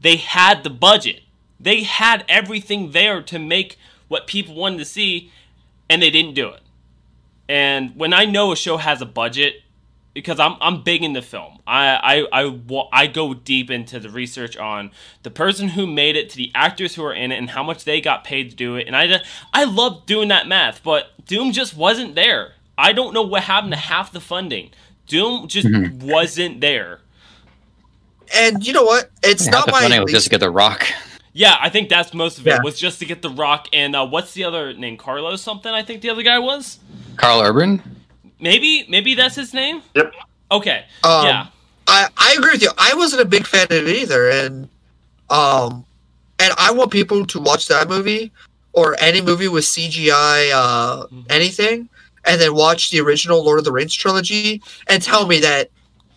they 0.00 0.16
had 0.16 0.64
the 0.64 0.70
budget. 0.70 1.22
They 1.58 1.82
had 1.82 2.24
everything 2.28 2.90
there 2.90 3.22
to 3.22 3.38
make 3.38 3.78
what 4.08 4.26
people 4.26 4.54
wanted 4.54 4.78
to 4.78 4.84
see, 4.84 5.30
and 5.88 6.02
they 6.02 6.10
didn't 6.10 6.34
do 6.34 6.48
it. 6.50 6.60
And 7.48 7.96
when 7.96 8.12
I 8.12 8.26
know 8.26 8.52
a 8.52 8.56
show 8.56 8.76
has 8.76 9.00
a 9.00 9.06
budget, 9.06 9.62
because 10.14 10.38
I'm 10.40 10.56
I'm 10.60 10.82
big 10.82 11.02
into 11.02 11.20
film, 11.22 11.58
I 11.66 12.24
I 12.32 12.40
I, 12.42 12.46
wa- 12.46 12.88
I 12.92 13.06
go 13.08 13.34
deep 13.34 13.70
into 13.70 13.98
the 14.00 14.08
research 14.08 14.56
on 14.56 14.90
the 15.22 15.30
person 15.30 15.68
who 15.68 15.86
made 15.86 16.16
it 16.16 16.30
to 16.30 16.36
the 16.36 16.50
actors 16.54 16.94
who 16.94 17.04
are 17.04 17.12
in 17.12 17.32
it 17.32 17.36
and 17.38 17.50
how 17.50 17.62
much 17.62 17.84
they 17.84 18.00
got 18.00 18.24
paid 18.24 18.50
to 18.50 18.56
do 18.56 18.76
it, 18.76 18.86
and 18.86 18.96
I 18.96 19.06
just, 19.08 19.24
I 19.52 19.64
love 19.64 20.06
doing 20.06 20.28
that 20.28 20.46
math, 20.48 20.82
but 20.82 21.08
Doom 21.26 21.52
just 21.52 21.76
wasn't 21.76 22.14
there. 22.14 22.52
I 22.78 22.92
don't 22.92 23.12
know 23.12 23.22
what 23.22 23.42
happened 23.44 23.72
to 23.72 23.78
half 23.78 24.12
the 24.12 24.20
funding. 24.20 24.70
Doom 25.06 25.48
just 25.48 25.68
wasn't 26.02 26.60
there. 26.60 27.00
And 28.34 28.66
you 28.66 28.72
know 28.72 28.84
what? 28.84 29.10
It's 29.22 29.44
Half 29.44 29.52
not 29.52 29.66
the 29.66 29.72
my 29.72 29.80
funding 29.82 30.02
was 30.02 30.12
just 30.12 30.24
to 30.24 30.30
get 30.30 30.40
the 30.40 30.50
rock. 30.50 30.86
Yeah, 31.32 31.56
I 31.60 31.68
think 31.68 31.88
that's 31.88 32.14
most 32.14 32.38
of 32.38 32.46
it 32.46 32.50
Yeah. 32.50 32.58
was 32.62 32.78
just 32.78 33.00
to 33.00 33.04
get 33.04 33.20
the 33.20 33.28
Rock 33.28 33.66
and 33.72 33.94
uh, 33.96 34.06
what's 34.06 34.34
the 34.34 34.44
other 34.44 34.72
name? 34.72 34.96
Carlos 34.96 35.42
something. 35.42 35.72
I 35.72 35.82
think 35.82 36.00
the 36.00 36.10
other 36.10 36.22
guy 36.22 36.38
was. 36.38 36.78
Karl 37.16 37.40
Urban. 37.42 37.82
Maybe 38.40 38.84
maybe 38.88 39.14
that's 39.14 39.34
his 39.34 39.54
name. 39.54 39.82
Yep. 39.94 40.12
Okay. 40.50 40.84
Um, 41.02 41.26
yeah. 41.26 41.46
I, 41.86 42.08
I 42.16 42.34
agree 42.38 42.52
with 42.52 42.62
you. 42.62 42.70
I 42.78 42.94
wasn't 42.94 43.22
a 43.22 43.24
big 43.26 43.46
fan 43.46 43.64
of 43.64 43.72
it 43.72 43.88
either, 43.88 44.30
and 44.30 44.68
um, 45.30 45.84
and 46.38 46.52
I 46.58 46.70
want 46.72 46.90
people 46.90 47.26
to 47.26 47.40
watch 47.40 47.68
that 47.68 47.88
movie 47.88 48.32
or 48.72 48.96
any 49.00 49.20
movie 49.20 49.48
with 49.48 49.64
CGI, 49.64 50.50
uh, 50.52 51.06
Mhm. 51.06 51.26
anything, 51.30 51.88
and 52.24 52.40
then 52.40 52.54
watch 52.54 52.90
the 52.90 53.00
original 53.00 53.44
Lord 53.44 53.58
of 53.58 53.64
the 53.64 53.72
Rings 53.72 53.94
trilogy 53.94 54.60
and 54.88 55.00
tell 55.02 55.26
me 55.26 55.38
that, 55.40 55.70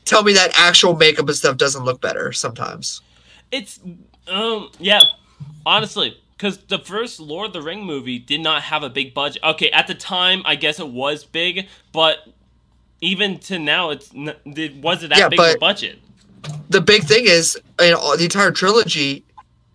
tell 0.05 0.23
me 0.23 0.33
that 0.33 0.51
actual 0.57 0.95
makeup 0.95 1.27
and 1.27 1.37
stuff 1.37 1.57
doesn't 1.57 1.83
look 1.85 2.01
better 2.01 2.33
sometimes. 2.33 3.01
It's 3.51 3.79
um 4.27 4.69
yeah. 4.79 5.01
Honestly, 5.65 6.17
because 6.37 6.59
the 6.67 6.79
first 6.79 7.19
Lord 7.19 7.47
of 7.47 7.53
the 7.53 7.61
Ring 7.61 7.83
movie 7.83 8.19
did 8.19 8.41
not 8.41 8.61
have 8.63 8.83
a 8.83 8.89
big 8.89 9.13
budget. 9.13 9.41
Okay, 9.43 9.71
at 9.71 9.87
the 9.87 9.95
time, 9.95 10.43
I 10.45 10.55
guess 10.55 10.79
it 10.79 10.89
was 10.89 11.25
big, 11.25 11.67
but 11.91 12.19
even 13.01 13.39
to 13.39 13.57
now, 13.57 13.89
it's 13.89 14.13
n- 14.13 14.35
it 14.45 14.75
wasn't 14.75 15.09
that 15.09 15.19
Yeah, 15.19 15.29
big 15.29 15.39
of 15.39 15.55
a 15.55 15.57
budget. 15.57 15.99
the 16.69 16.81
big 16.81 17.03
thing 17.03 17.25
is 17.25 17.59
in 17.81 17.93
all, 17.93 18.15
the 18.15 18.25
entire 18.25 18.51
trilogy, 18.51 19.23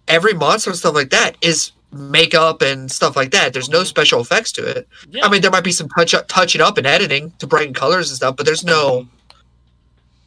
every 0.09 0.35
monster 0.35 0.71
and 0.71 0.79
stuff 0.79 0.95
like 0.95 1.11
that 1.11 1.37
is 1.43 1.73
makeup 1.93 2.63
and 2.63 2.91
stuff 2.91 3.17
like 3.17 3.33
that. 3.33 3.53
There's 3.53 3.69
no 3.69 3.79
mm-hmm. 3.79 3.87
special 3.87 4.21
effects 4.21 4.53
to 4.53 4.65
it. 4.65 4.89
Yeah, 5.11 5.27
I 5.27 5.29
mean, 5.29 5.43
there 5.43 5.51
might 5.51 5.65
be 5.65 5.73
some 5.73 5.89
touch 5.89 6.15
up, 6.15 6.29
touching 6.29 6.61
up 6.61 6.79
and 6.79 6.87
editing 6.87 7.33
to 7.39 7.47
brighten 7.47 7.75
colors 7.75 8.09
and 8.11 8.17
stuff, 8.17 8.37
but 8.37 8.47
there's 8.47 8.65
no. 8.65 9.01
Mm-hmm. 9.01 9.09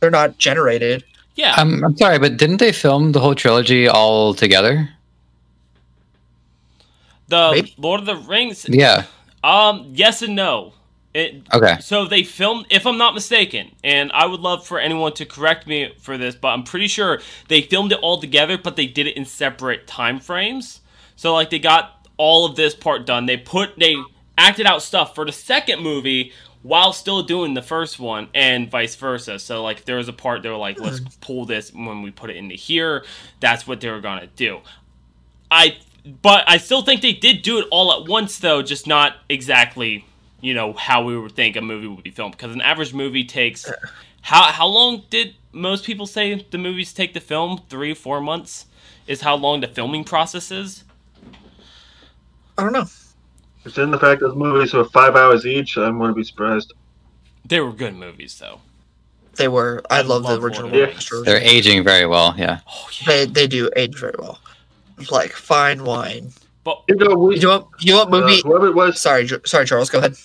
They're 0.01 0.11
not 0.11 0.37
generated. 0.37 1.03
yeah. 1.35 1.53
I'm, 1.57 1.83
I'm 1.83 1.97
sorry, 1.97 2.19
but 2.19 2.37
didn't 2.37 2.57
they 2.57 2.71
film 2.71 3.13
the 3.13 3.19
whole 3.19 3.33
trilogy 3.33 3.87
all 3.87 4.33
together? 4.35 4.89
The 7.27 7.51
maybe- 7.53 7.73
Lord 7.77 7.99
of 8.01 8.05
the 8.05 8.15
Rings. 8.15 8.65
Yeah. 8.69 9.05
Um, 9.43 9.85
yes 9.89 10.21
and 10.21 10.35
no. 10.35 10.73
It, 11.13 11.43
Okay. 11.53 11.77
So 11.79 12.05
they 12.05 12.23
filmed, 12.23 12.65
if 12.69 12.85
I'm 12.85 12.97
not 12.97 13.13
mistaken, 13.13 13.71
and 13.85 14.11
I 14.11 14.25
would 14.25 14.41
love 14.41 14.67
for 14.67 14.79
anyone 14.79 15.13
to 15.13 15.25
correct 15.25 15.65
me 15.65 15.93
for 15.99 16.17
this, 16.17 16.35
but 16.35 16.49
I'm 16.49 16.63
pretty 16.63 16.87
sure 16.87 17.21
they 17.47 17.61
filmed 17.61 17.93
it 17.93 17.99
all 18.01 18.19
together, 18.19 18.57
but 18.57 18.75
they 18.75 18.85
did 18.85 19.07
it 19.07 19.15
in 19.15 19.23
separate 19.23 19.87
time 19.87 20.19
frames. 20.19 20.81
So 21.15 21.33
like 21.33 21.49
they 21.49 21.59
got 21.59 22.05
all 22.17 22.45
of 22.45 22.57
this 22.57 22.75
part 22.75 23.05
done. 23.05 23.25
They 23.27 23.37
put 23.37 23.79
they 23.79 23.95
acted 24.37 24.65
out 24.65 24.81
stuff 24.81 25.15
for 25.15 25.25
the 25.25 25.31
second 25.31 25.81
movie 25.81 26.33
while 26.63 26.91
still 26.91 27.23
doing 27.23 27.53
the 27.53 27.61
first 27.61 27.97
one, 27.99 28.27
and 28.33 28.69
vice 28.69 28.95
versa. 28.95 29.39
So 29.39 29.63
like 29.63 29.85
there 29.85 29.97
was 29.97 30.09
a 30.09 30.13
part 30.13 30.41
they 30.43 30.49
were 30.49 30.55
like, 30.57 30.79
let's 30.81 30.99
pull 31.21 31.45
this 31.45 31.71
when 31.71 32.01
we 32.01 32.11
put 32.11 32.29
it 32.29 32.35
into 32.35 32.55
here. 32.55 33.05
That's 33.39 33.65
what 33.65 33.79
they 33.79 33.89
were 33.89 34.01
gonna 34.01 34.27
do. 34.35 34.59
I 35.49 35.77
but 36.21 36.43
I 36.47 36.57
still 36.57 36.81
think 36.81 37.01
they 37.01 37.13
did 37.13 37.41
do 37.41 37.59
it 37.59 37.67
all 37.71 37.91
at 37.93 38.07
once 38.07 38.37
though, 38.39 38.61
just 38.61 38.87
not 38.87 39.15
exactly, 39.29 40.05
you 40.41 40.53
know, 40.53 40.73
how 40.73 41.03
we 41.03 41.17
would 41.17 41.33
think 41.33 41.55
a 41.55 41.61
movie 41.61 41.87
would 41.87 42.03
be 42.03 42.11
filmed. 42.11 42.37
Because 42.37 42.53
an 42.53 42.61
average 42.61 42.93
movie 42.93 43.23
takes 43.23 43.69
how 44.21 44.43
how 44.43 44.67
long 44.67 45.03
did 45.09 45.35
most 45.51 45.85
people 45.85 46.05
say 46.05 46.45
the 46.51 46.57
movies 46.57 46.93
take 46.93 47.13
to 47.13 47.19
film? 47.19 47.61
Three, 47.69 47.93
four 47.93 48.21
months 48.21 48.65
is 49.07 49.21
how 49.21 49.35
long 49.35 49.61
the 49.61 49.67
filming 49.67 50.03
process 50.03 50.51
is. 50.51 50.83
I 52.57 52.63
don't 52.63 52.73
know. 52.73 52.85
Considering 53.63 53.91
the 53.91 53.99
fact 53.99 54.21
those 54.21 54.35
movies 54.35 54.73
were 54.73 54.85
five 54.85 55.15
hours 55.15 55.45
each, 55.45 55.77
I 55.77 55.89
wouldn't 55.89 56.15
be 56.15 56.23
surprised. 56.23 56.73
They 57.43 57.59
were 57.59 57.73
good 57.73 57.95
movies 57.95 58.37
though. 58.39 58.59
They 59.35 59.47
were. 59.47 59.81
I, 59.89 59.99
I 59.99 60.01
love, 60.01 60.23
love 60.23 60.39
the 60.39 60.45
original. 60.45 60.69
Lord 60.69 60.73
of 60.73 60.79
the 60.79 60.79
Rings 60.79 60.93
Rings. 60.93 61.05
trilogy. 61.05 61.31
They're 61.31 61.41
aging 61.41 61.83
very 61.83 62.05
well. 62.05 62.35
Yeah. 62.37 62.59
Oh 62.67 62.89
yeah. 63.01 63.05
They 63.07 63.25
they 63.25 63.47
do 63.47 63.69
age 63.75 63.99
very 63.99 64.15
well. 64.17 64.39
Like 65.11 65.31
fine 65.31 65.83
wine. 65.83 66.31
But 66.63 66.83
You 66.87 66.95
know, 66.95 67.15
we, 67.15 67.35
You 67.35 67.41
know 67.43 67.59
what? 67.59 67.67
You 67.79 67.93
know 67.93 67.99
what 67.99 68.09
movie? 68.09 68.39
uh, 68.39 68.47
whoever 68.47 68.67
it 68.67 68.75
was, 68.75 68.99
sorry, 68.99 69.27
sorry, 69.45 69.65
Charles. 69.65 69.89
Go 69.89 69.99
ahead. 69.99 70.15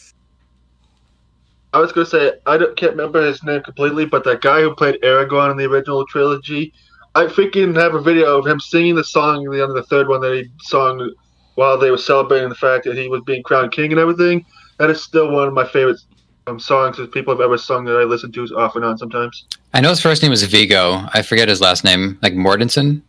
I 1.72 1.78
was 1.78 1.92
gonna 1.92 2.06
say 2.06 2.32
I 2.46 2.56
don't, 2.56 2.76
can't 2.76 2.92
remember 2.92 3.24
his 3.24 3.42
name 3.44 3.62
completely, 3.62 4.04
but 4.04 4.24
that 4.24 4.40
guy 4.40 4.60
who 4.60 4.74
played 4.74 5.00
Aragorn 5.02 5.52
in 5.52 5.56
the 5.56 5.66
original 5.66 6.04
trilogy, 6.06 6.72
I 7.14 7.24
freaking 7.26 7.76
have 7.76 7.94
a 7.94 8.00
video 8.00 8.38
of 8.38 8.46
him 8.46 8.58
singing 8.58 8.96
the 8.96 9.04
song 9.04 9.44
in 9.44 9.50
the 9.50 9.62
end 9.62 9.70
of 9.70 9.76
the 9.76 9.84
third 9.84 10.08
one 10.08 10.20
that 10.22 10.34
he 10.34 10.50
sung 10.62 11.14
while 11.54 11.78
they 11.78 11.90
were 11.90 11.98
celebrating 11.98 12.48
the 12.48 12.54
fact 12.54 12.84
that 12.84 12.96
he 12.96 13.08
was 13.08 13.20
being 13.26 13.42
crowned 13.42 13.72
king 13.72 13.92
and 13.92 14.00
everything. 14.00 14.44
That 14.78 14.90
is 14.90 15.02
still 15.02 15.30
one 15.30 15.46
of 15.46 15.54
my 15.54 15.66
favorite 15.66 16.00
um, 16.46 16.58
songs 16.58 16.96
that 16.96 17.12
people 17.12 17.34
have 17.34 17.40
ever 17.40 17.58
sung 17.58 17.84
that 17.84 17.96
I 17.96 18.04
listen 18.04 18.32
to 18.32 18.44
off 18.56 18.76
and 18.76 18.84
on 18.84 18.98
sometimes. 18.98 19.44
I 19.72 19.80
know 19.80 19.90
his 19.90 20.00
first 20.00 20.22
name 20.22 20.30
was 20.30 20.42
Viggo. 20.42 21.06
I 21.12 21.22
forget 21.22 21.48
his 21.48 21.60
last 21.60 21.84
name, 21.84 22.18
like 22.22 22.32
Mortensen. 22.32 23.02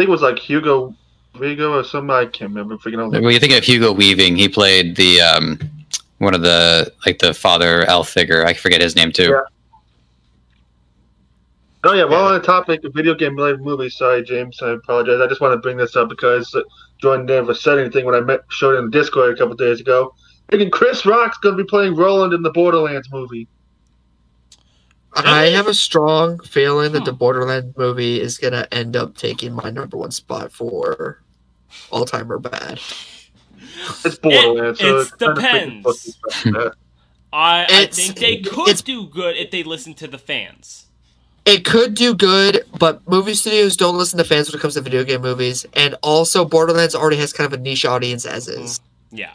I 0.00 0.02
think 0.02 0.08
it 0.08 0.12
was 0.12 0.22
like 0.22 0.38
Hugo 0.38 0.94
Viggo 1.34 1.78
or 1.78 1.84
something. 1.84 2.10
I 2.10 2.24
can't 2.24 2.48
remember. 2.48 2.78
Freaking 2.78 3.04
out. 3.04 3.10
When 3.10 3.34
you 3.34 3.38
think 3.38 3.52
of 3.52 3.62
Hugo 3.62 3.92
Weaving, 3.92 4.34
he 4.34 4.48
played 4.48 4.96
the 4.96 5.20
um, 5.20 5.58
one 6.16 6.32
of 6.32 6.40
the 6.40 6.90
like 7.04 7.18
the 7.18 7.34
father 7.34 7.84
elf 7.84 8.08
figure. 8.08 8.46
I 8.46 8.54
forget 8.54 8.80
his 8.80 8.96
name 8.96 9.12
too. 9.12 9.28
Yeah. 9.30 9.40
Oh 11.84 11.92
yeah, 11.92 12.04
well 12.04 12.26
on 12.26 12.32
the 12.32 12.40
topic 12.40 12.82
of 12.84 12.94
video 12.94 13.14
game 13.14 13.36
related 13.36 13.60
movies, 13.60 13.96
sorry 13.96 14.22
James, 14.22 14.62
I 14.62 14.70
apologize. 14.70 15.20
I 15.20 15.26
just 15.26 15.42
want 15.42 15.52
to 15.52 15.58
bring 15.58 15.76
this 15.76 15.96
up 15.96 16.08
because 16.08 16.54
Jordan 16.98 17.26
never 17.26 17.52
said 17.52 17.78
anything 17.78 18.06
when 18.06 18.14
I 18.14 18.20
met 18.20 18.40
showed 18.48 18.76
it 18.76 18.78
in 18.78 18.86
the 18.86 18.90
Discord 18.90 19.34
a 19.34 19.36
couple 19.36 19.54
days 19.54 19.80
ago. 19.80 20.14
Thinking 20.50 20.70
Chris 20.70 21.04
Rock's 21.04 21.36
gonna 21.38 21.56
be 21.56 21.64
playing 21.64 21.94
Roland 21.94 22.32
in 22.32 22.40
the 22.40 22.52
Borderlands 22.52 23.10
movie. 23.12 23.48
I 25.14 25.46
have 25.46 25.66
a 25.66 25.74
strong 25.74 26.38
feeling 26.40 26.92
that 26.92 27.04
the 27.04 27.10
Hmm. 27.12 27.18
Borderlands 27.18 27.76
movie 27.76 28.20
is 28.20 28.38
gonna 28.38 28.66
end 28.70 28.96
up 28.96 29.16
taking 29.16 29.52
my 29.52 29.70
number 29.70 29.96
one 29.96 30.10
spot 30.12 30.52
for 30.52 31.20
all 31.90 32.04
time 32.04 32.30
or 32.30 32.38
bad. 32.38 32.80
It's 34.04 34.16
Borderlands, 34.18 34.78
so 34.80 34.98
it 34.98 35.00
it's 35.00 35.10
kind 35.10 35.32
of 35.32 35.38
freaking 35.38 35.82
depends. 35.82 35.82
supposed 35.82 36.02
to 36.04 36.12
be 36.12 36.18
expected 36.28 36.54
that. 36.54 36.74
I, 37.32 37.66
I 37.70 37.86
think 37.86 38.16
they 38.18 38.36
could 38.38 38.84
do 38.84 39.06
good 39.06 39.36
if 39.36 39.50
they 39.50 39.62
listen 39.62 39.94
to 39.94 40.06
the 40.08 40.18
fans. 40.18 40.86
It 41.46 41.64
could 41.64 41.94
do 41.94 42.14
good, 42.14 42.64
but 42.78 43.08
movie 43.08 43.34
studios 43.34 43.76
don't 43.76 43.96
listen 43.96 44.18
to 44.18 44.24
fans 44.24 44.48
when 44.50 44.58
it 44.58 44.62
comes 44.62 44.74
to 44.74 44.80
video 44.80 45.04
game 45.04 45.22
movies, 45.22 45.64
and 45.74 45.94
also 46.02 46.44
Borderlands 46.44 46.94
already 46.94 47.16
has 47.16 47.32
kind 47.32 47.46
of 47.52 47.58
a 47.58 47.62
niche 47.62 47.84
audience 47.84 48.26
as 48.26 48.46
is. 48.48 48.80
Yeah. 49.10 49.32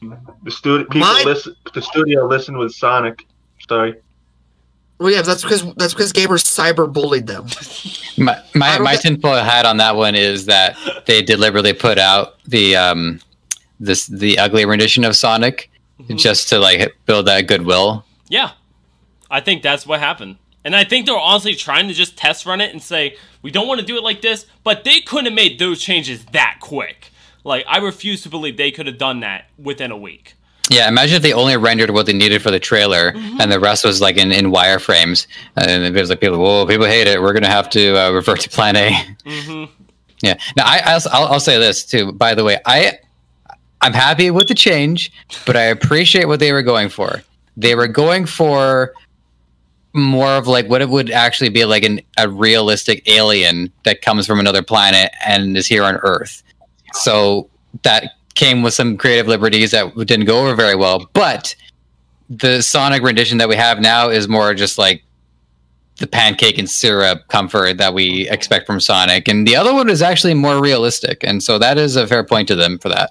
The 0.00 0.50
studio 0.50 0.84
people 0.84 1.00
My- 1.00 1.22
listen. 1.26 1.56
The 1.74 1.82
studio 1.82 2.26
listened 2.26 2.56
with 2.58 2.72
Sonic. 2.72 3.26
Sorry. 3.68 3.94
Well, 4.98 5.12
yeah, 5.12 5.22
that's 5.22 5.42
because 5.42 5.62
that's 5.74 5.94
because 5.94 6.12
gamers 6.12 6.42
cyber 6.44 6.92
bullied 6.92 7.26
them. 7.26 7.46
My 8.18 8.42
my, 8.54 8.78
my 8.80 8.92
get- 8.94 9.02
tinfoil 9.02 9.44
hat 9.44 9.64
on 9.64 9.76
that 9.76 9.94
one 9.94 10.14
is 10.16 10.46
that 10.46 10.76
they 11.06 11.22
deliberately 11.22 11.72
put 11.72 11.98
out 11.98 12.34
the 12.44 12.74
um 12.76 13.20
this 13.78 14.06
the 14.06 14.38
ugly 14.40 14.64
rendition 14.64 15.04
of 15.04 15.14
Sonic 15.16 15.70
Mhm. 16.00 16.16
just 16.18 16.48
to 16.50 16.58
like 16.60 16.96
build 17.06 17.26
that 17.26 17.46
goodwill. 17.48 18.04
Yeah. 18.28 18.52
I 19.30 19.40
think 19.40 19.62
that's 19.62 19.84
what 19.86 19.98
happened. 20.00 20.36
And 20.64 20.74
I 20.76 20.84
think 20.84 21.06
they 21.06 21.12
were 21.12 21.18
honestly 21.18 21.54
trying 21.56 21.88
to 21.88 21.94
just 21.94 22.16
test 22.16 22.46
run 22.46 22.60
it 22.60 22.72
and 22.72 22.80
say, 22.82 23.16
we 23.42 23.50
don't 23.50 23.66
want 23.66 23.80
to 23.80 23.86
do 23.86 23.96
it 23.96 24.02
like 24.04 24.20
this, 24.22 24.46
but 24.62 24.84
they 24.84 25.00
couldn't 25.00 25.24
have 25.26 25.34
made 25.34 25.58
those 25.58 25.80
changes 25.80 26.24
that 26.32 26.58
quick. 26.60 27.10
Like, 27.42 27.64
I 27.68 27.78
refuse 27.78 28.22
to 28.22 28.28
believe 28.28 28.56
they 28.56 28.70
could 28.70 28.86
have 28.86 28.96
done 28.98 29.20
that 29.20 29.46
within 29.58 29.90
a 29.90 29.96
week. 29.96 30.34
Yeah, 30.70 30.88
imagine 30.88 31.16
if 31.16 31.22
they 31.22 31.32
only 31.32 31.56
rendered 31.56 31.90
what 31.90 32.06
they 32.06 32.12
needed 32.12 32.42
for 32.42 32.50
the 32.50 32.60
trailer, 32.60 33.12
Mhm. 33.12 33.40
and 33.40 33.50
the 33.50 33.58
rest 33.60 33.84
was 33.84 34.00
like 34.00 34.16
in, 34.16 34.32
in 34.32 34.46
wireframes, 34.52 35.26
and 35.56 35.84
it 35.84 35.98
was 35.98 36.10
like 36.10 36.20
people, 36.20 36.38
whoa, 36.38 36.66
people 36.66 36.86
hate 36.86 37.06
it. 37.06 37.20
We're 37.22 37.32
gonna 37.32 37.46
have 37.48 37.70
to 37.70 37.96
uh, 37.96 38.10
revert 38.10 38.40
to 38.40 38.50
Plan 38.50 38.76
A. 38.76 38.92
hmm 39.26 39.64
Yeah. 40.22 40.34
Now 40.56 40.64
I 40.66 40.80
I'll, 40.84 41.00
I'll 41.12 41.26
I'll 41.34 41.40
say 41.40 41.58
this 41.58 41.84
too. 41.84 42.12
By 42.12 42.34
the 42.34 42.44
way, 42.44 42.58
I 42.66 42.98
I'm 43.80 43.92
happy 43.94 44.30
with 44.30 44.48
the 44.48 44.54
change, 44.54 45.10
but 45.46 45.56
I 45.56 45.62
appreciate 45.62 46.26
what 46.26 46.40
they 46.40 46.52
were 46.52 46.62
going 46.62 46.88
for. 46.88 47.22
They 47.56 47.74
were 47.74 47.88
going 47.88 48.26
for 48.26 48.92
more 49.94 50.28
of 50.32 50.46
like 50.46 50.68
what 50.68 50.82
it 50.82 50.88
would 50.88 51.10
actually 51.10 51.48
be 51.48 51.64
like 51.64 51.82
an, 51.84 52.00
a 52.18 52.28
realistic 52.28 53.08
alien 53.08 53.72
that 53.84 54.02
comes 54.02 54.26
from 54.26 54.38
another 54.38 54.62
planet 54.62 55.10
and 55.24 55.56
is 55.56 55.66
here 55.66 55.82
on 55.84 55.96
Earth. 56.02 56.42
So 56.92 57.48
that 57.82 58.12
came 58.38 58.62
with 58.62 58.72
some 58.72 58.96
creative 58.96 59.26
liberties 59.26 59.72
that 59.72 59.94
didn't 59.96 60.24
go 60.24 60.40
over 60.40 60.54
very 60.54 60.76
well. 60.76 61.10
But 61.12 61.54
the 62.30 62.62
Sonic 62.62 63.02
rendition 63.02 63.38
that 63.38 63.48
we 63.48 63.56
have 63.56 63.80
now 63.80 64.08
is 64.08 64.28
more 64.28 64.54
just 64.54 64.78
like 64.78 65.02
the 65.96 66.06
pancake 66.06 66.56
and 66.58 66.70
syrup 66.70 67.26
comfort 67.28 67.78
that 67.78 67.92
we 67.92 68.28
expect 68.30 68.66
from 68.66 68.78
Sonic. 68.78 69.26
And 69.26 69.46
the 69.46 69.56
other 69.56 69.74
one 69.74 69.88
is 69.90 70.00
actually 70.00 70.34
more 70.34 70.62
realistic. 70.62 71.18
And 71.24 71.42
so 71.42 71.58
that 71.58 71.76
is 71.76 71.96
a 71.96 72.06
fair 72.06 72.22
point 72.22 72.46
to 72.48 72.54
them 72.54 72.78
for 72.78 72.88
that. 72.88 73.10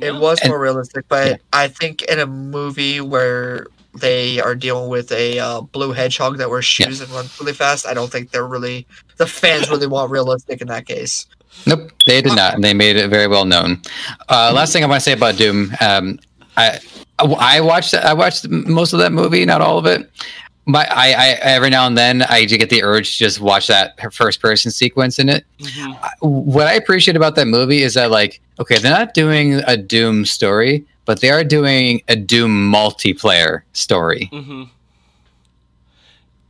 It 0.00 0.14
was 0.14 0.40
And- 0.40 0.50
more 0.50 0.60
realistic, 0.60 1.04
but 1.08 1.26
yeah. 1.28 1.36
I 1.52 1.68
think 1.68 2.02
in 2.02 2.20
a 2.20 2.26
movie 2.26 3.00
where 3.00 3.66
they 4.00 4.38
are 4.40 4.54
dealing 4.54 4.88
with 4.88 5.10
a 5.10 5.40
uh, 5.40 5.60
blue 5.62 5.92
hedgehog 5.92 6.38
that 6.38 6.48
wears 6.48 6.64
shoes 6.64 7.00
and 7.00 7.10
runs 7.10 7.38
really 7.40 7.52
fast, 7.52 7.86
I 7.86 7.92
don't 7.92 8.10
think 8.10 8.30
they're 8.30 8.46
really 8.46 8.86
the 9.16 9.26
fans 9.26 9.68
really 9.68 9.88
want 9.88 10.12
realistic 10.12 10.60
in 10.60 10.68
that 10.68 10.86
case. 10.86 11.26
Nope, 11.66 11.92
they 12.06 12.22
did 12.22 12.34
not. 12.34 12.54
And 12.54 12.64
they 12.64 12.74
made 12.74 12.96
it 12.96 13.08
very 13.08 13.26
well 13.26 13.44
known. 13.44 13.82
Uh, 14.28 14.52
last 14.54 14.72
thing 14.72 14.82
I 14.82 14.86
want 14.86 15.00
to 15.00 15.04
say 15.04 15.12
about 15.12 15.36
Doom. 15.36 15.72
Um, 15.80 16.18
I 16.56 16.78
I 17.18 17.60
watched 17.60 17.94
I 17.94 18.14
watched 18.14 18.48
most 18.48 18.92
of 18.92 18.98
that 19.00 19.12
movie, 19.12 19.44
not 19.44 19.60
all 19.60 19.78
of 19.78 19.86
it. 19.86 20.10
But 20.66 20.90
I, 20.92 21.12
I 21.12 21.26
every 21.42 21.70
now 21.70 21.86
and 21.86 21.98
then 21.98 22.22
I 22.22 22.44
do 22.44 22.56
get 22.56 22.70
the 22.70 22.82
urge 22.82 23.12
to 23.12 23.18
just 23.18 23.40
watch 23.40 23.66
that 23.66 23.98
first 24.12 24.40
person 24.40 24.70
sequence 24.70 25.18
in 25.18 25.28
it. 25.28 25.44
Mhm. 25.58 25.98
what 26.20 26.66
I 26.66 26.74
appreciate 26.74 27.16
about 27.16 27.34
that 27.36 27.46
movie 27.46 27.82
is 27.82 27.94
that 27.94 28.10
like 28.10 28.40
okay, 28.58 28.78
they're 28.78 28.92
not 28.92 29.14
doing 29.14 29.54
a 29.66 29.76
Doom 29.76 30.24
story, 30.24 30.84
but 31.06 31.20
they 31.20 31.30
are 31.30 31.42
doing 31.44 32.02
a 32.08 32.16
Doom 32.16 32.72
multiplayer 32.72 33.62
story. 33.72 34.28
hmm 34.32 34.64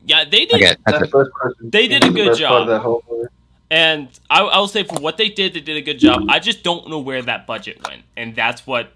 Yeah, 0.05 0.25
they 0.25 0.45
did. 0.45 0.55
Okay, 0.55 0.77
that's 0.87 1.01
That 1.01 1.11
first 1.11 1.33
person 1.33 1.71
They 1.71 1.89
did 1.89 2.05
a 2.05 2.11
good 2.11 2.29
best 2.29 2.43
part 2.43 2.69
of 2.69 2.83
job. 2.83 3.29
That 3.71 3.87
whole 3.87 3.99
movie. 3.99 4.09
And 4.09 4.09
I, 4.29 4.41
I 4.43 4.59
will 4.59 4.69
say 4.69 4.83
for 4.85 5.01
what 5.01 5.17
they 5.17 5.29
did, 5.29 5.55
they 5.55 5.61
did 5.61 5.77
a 5.77 5.83
good 5.83 5.99
job. 5.99 6.23
I 6.29 6.39
just 6.39 6.63
don't 6.63 6.89
know 6.89 6.99
where 6.99 7.23
that 7.23 7.47
budget 7.47 7.87
went, 7.87 8.03
and 8.17 8.35
that's 8.35 8.67
what 8.67 8.93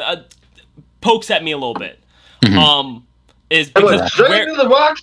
uh, 0.00 0.16
pokes 1.00 1.30
at 1.30 1.42
me 1.42 1.52
a 1.52 1.56
little 1.56 1.74
bit. 1.74 1.98
Mhm. 2.42 2.56
Um, 2.56 3.06
is 3.50 3.68
because 3.70 4.18
went 4.18 4.30
where, 4.30 4.56
the 4.56 4.68
Rock's. 4.68 5.02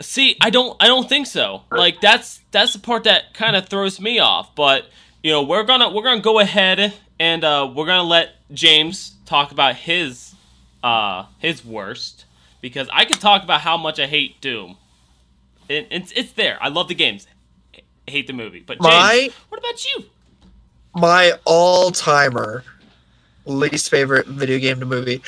See, 0.00 0.36
I 0.40 0.50
don't 0.50 0.76
I 0.80 0.86
don't 0.86 1.08
think 1.08 1.26
so. 1.26 1.62
Like 1.70 2.00
that's 2.00 2.40
that's 2.50 2.72
the 2.74 2.78
part 2.78 3.04
that 3.04 3.34
kind 3.34 3.56
of 3.56 3.68
throws 3.68 4.00
me 4.00 4.18
off. 4.18 4.54
But 4.54 4.86
you 5.22 5.32
know, 5.32 5.42
we're 5.42 5.64
gonna 5.64 5.90
we're 5.90 6.04
gonna 6.04 6.20
go 6.20 6.38
ahead 6.38 6.94
and 7.18 7.44
uh, 7.44 7.70
we're 7.74 7.86
gonna 7.86 8.02
let 8.02 8.34
James 8.52 9.14
talk 9.24 9.52
about 9.52 9.74
his 9.76 10.34
uh 10.84 11.24
his 11.38 11.64
worst 11.64 12.26
because 12.60 12.88
I 12.92 13.04
could 13.04 13.20
talk 13.20 13.42
about 13.42 13.62
how 13.62 13.76
much 13.76 13.98
I 13.98 14.06
hate 14.06 14.40
Doom. 14.40 14.76
It, 15.68 15.88
it's 15.90 16.12
it's 16.12 16.32
there. 16.32 16.58
I 16.60 16.68
love 16.68 16.88
the 16.88 16.94
games. 16.94 17.26
H- 17.74 17.84
hate 18.06 18.26
the 18.26 18.32
movie. 18.32 18.60
But 18.60 18.80
James, 18.80 18.84
My 18.84 19.30
what 19.48 19.58
about 19.58 19.84
you? 19.84 20.04
my 20.94 21.32
all 21.44 21.90
timer 21.90 22.64
least 23.44 23.90
favorite 23.90 24.26
video 24.26 24.58
game 24.58 24.80
to 24.80 24.86
movie 24.86 25.22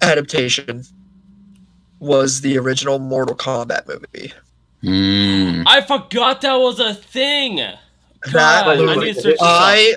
adaptation 0.00 0.82
was 2.00 2.40
the 2.40 2.56
original 2.58 2.98
Mortal 2.98 3.36
Kombat 3.36 3.86
movie. 3.86 4.32
Mm. 4.82 5.64
I 5.66 5.82
forgot 5.82 6.40
that 6.40 6.54
was 6.54 6.80
a 6.80 6.94
thing. 6.94 7.56
That 7.56 7.78
God, 8.32 8.66
I 8.80 8.94
need 8.96 9.14
to 9.14 9.20
search 9.20 9.24
this 9.24 9.40
up. 9.40 9.46
I 9.48 9.96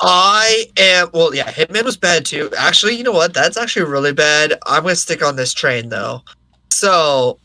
I 0.00 0.66
am 0.76 1.08
well 1.14 1.34
yeah, 1.34 1.50
Hitman 1.50 1.84
was 1.84 1.96
bad 1.96 2.26
too. 2.26 2.50
Actually, 2.58 2.96
you 2.96 3.04
know 3.04 3.12
what? 3.12 3.32
That's 3.32 3.56
actually 3.56 3.86
really 3.86 4.12
bad. 4.12 4.54
I'm 4.66 4.82
gonna 4.82 4.96
stick 4.96 5.22
on 5.24 5.36
this 5.36 5.52
train 5.52 5.88
though. 5.88 6.22
So 6.70 7.38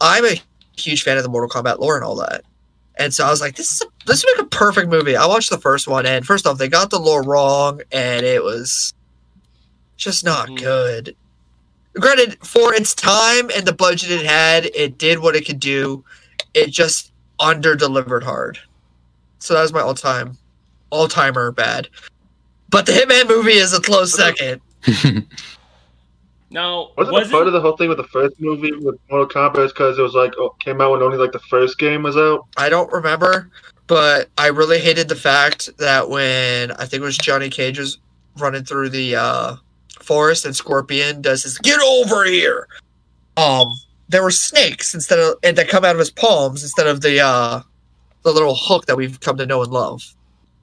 I'm 0.00 0.24
a 0.24 0.40
huge 0.76 1.02
fan 1.02 1.16
of 1.16 1.22
the 1.22 1.28
Mortal 1.28 1.48
Kombat 1.50 1.78
lore 1.78 1.96
and 1.96 2.04
all 2.04 2.16
that. 2.16 2.42
And 2.98 3.12
so 3.12 3.26
I 3.26 3.30
was 3.30 3.40
like, 3.40 3.56
this 3.56 3.70
is 3.70 3.82
a, 3.82 3.86
this 4.06 4.24
would 4.24 4.36
make 4.38 4.46
a 4.46 4.48
perfect 4.48 4.88
movie. 4.88 5.16
I 5.16 5.26
watched 5.26 5.50
the 5.50 5.58
first 5.58 5.86
one 5.86 6.06
and 6.06 6.26
first 6.26 6.46
off, 6.46 6.58
they 6.58 6.68
got 6.68 6.90
the 6.90 6.98
lore 6.98 7.22
wrong 7.22 7.80
and 7.92 8.24
it 8.24 8.42
was 8.42 8.94
just 9.96 10.24
not 10.24 10.48
Mhm. 10.48 10.58
good. 10.58 11.16
Granted, 11.94 12.38
for 12.46 12.74
its 12.74 12.94
time 12.94 13.50
and 13.54 13.66
the 13.66 13.72
budget 13.72 14.10
it 14.10 14.24
had, 14.26 14.66
it 14.74 14.98
did 14.98 15.18
what 15.18 15.36
it 15.36 15.46
could 15.46 15.60
do. 15.60 16.04
It 16.54 16.70
just 16.70 17.12
under 17.38 17.74
delivered 17.76 18.22
hard. 18.24 18.58
So 19.38 19.54
that 19.54 19.62
was 19.62 19.72
my 19.72 19.80
all 19.80 19.94
time 19.94 20.36
all 20.90 21.08
timer 21.08 21.50
bad. 21.52 21.88
But 22.70 22.86
the 22.86 22.92
Hitman 22.92 23.28
movie 23.28 23.52
is 23.52 23.72
a 23.74 23.80
close 23.80 24.14
second. 24.16 24.60
Now, 26.56 26.88
Wasn't 26.96 27.12
was 27.14 27.28
a 27.28 27.30
part 27.30 27.42
it- 27.42 27.48
of 27.48 27.52
the 27.52 27.60
whole 27.60 27.76
thing 27.76 27.90
with 27.90 27.98
the 27.98 28.04
first 28.04 28.40
movie 28.40 28.72
with 28.72 28.98
Mortal 29.10 29.28
Kombat 29.28 29.68
because 29.68 29.98
it 29.98 30.02
was 30.02 30.14
like 30.14 30.32
oh, 30.38 30.56
came 30.58 30.80
out 30.80 30.92
when 30.92 31.02
only 31.02 31.18
like 31.18 31.32
the 31.32 31.38
first 31.38 31.78
game 31.78 32.02
was 32.02 32.16
out? 32.16 32.46
I 32.56 32.70
don't 32.70 32.90
remember, 32.90 33.50
but 33.88 34.30
I 34.38 34.46
really 34.46 34.78
hated 34.78 35.10
the 35.10 35.16
fact 35.16 35.68
that 35.76 36.08
when 36.08 36.72
I 36.72 36.86
think 36.86 37.02
it 37.02 37.04
was 37.04 37.18
Johnny 37.18 37.50
Cage 37.50 37.78
was 37.78 37.98
running 38.38 38.64
through 38.64 38.88
the 38.88 39.16
uh, 39.16 39.56
forest 40.00 40.46
and 40.46 40.56
Scorpion 40.56 41.20
does 41.20 41.42
his 41.42 41.58
"Get 41.58 41.78
over 41.82 42.24
here," 42.24 42.68
um, 43.36 43.68
there 44.08 44.22
were 44.22 44.30
snakes 44.30 44.94
instead 44.94 45.18
of 45.18 45.34
and 45.42 45.58
that 45.58 45.68
come 45.68 45.84
out 45.84 45.94
of 45.94 45.98
his 45.98 46.10
palms 46.10 46.62
instead 46.62 46.86
of 46.86 47.02
the 47.02 47.20
uh, 47.20 47.60
the 48.22 48.32
little 48.32 48.54
hook 48.54 48.86
that 48.86 48.96
we've 48.96 49.20
come 49.20 49.36
to 49.36 49.44
know 49.44 49.62
and 49.62 49.70
love. 49.70 50.02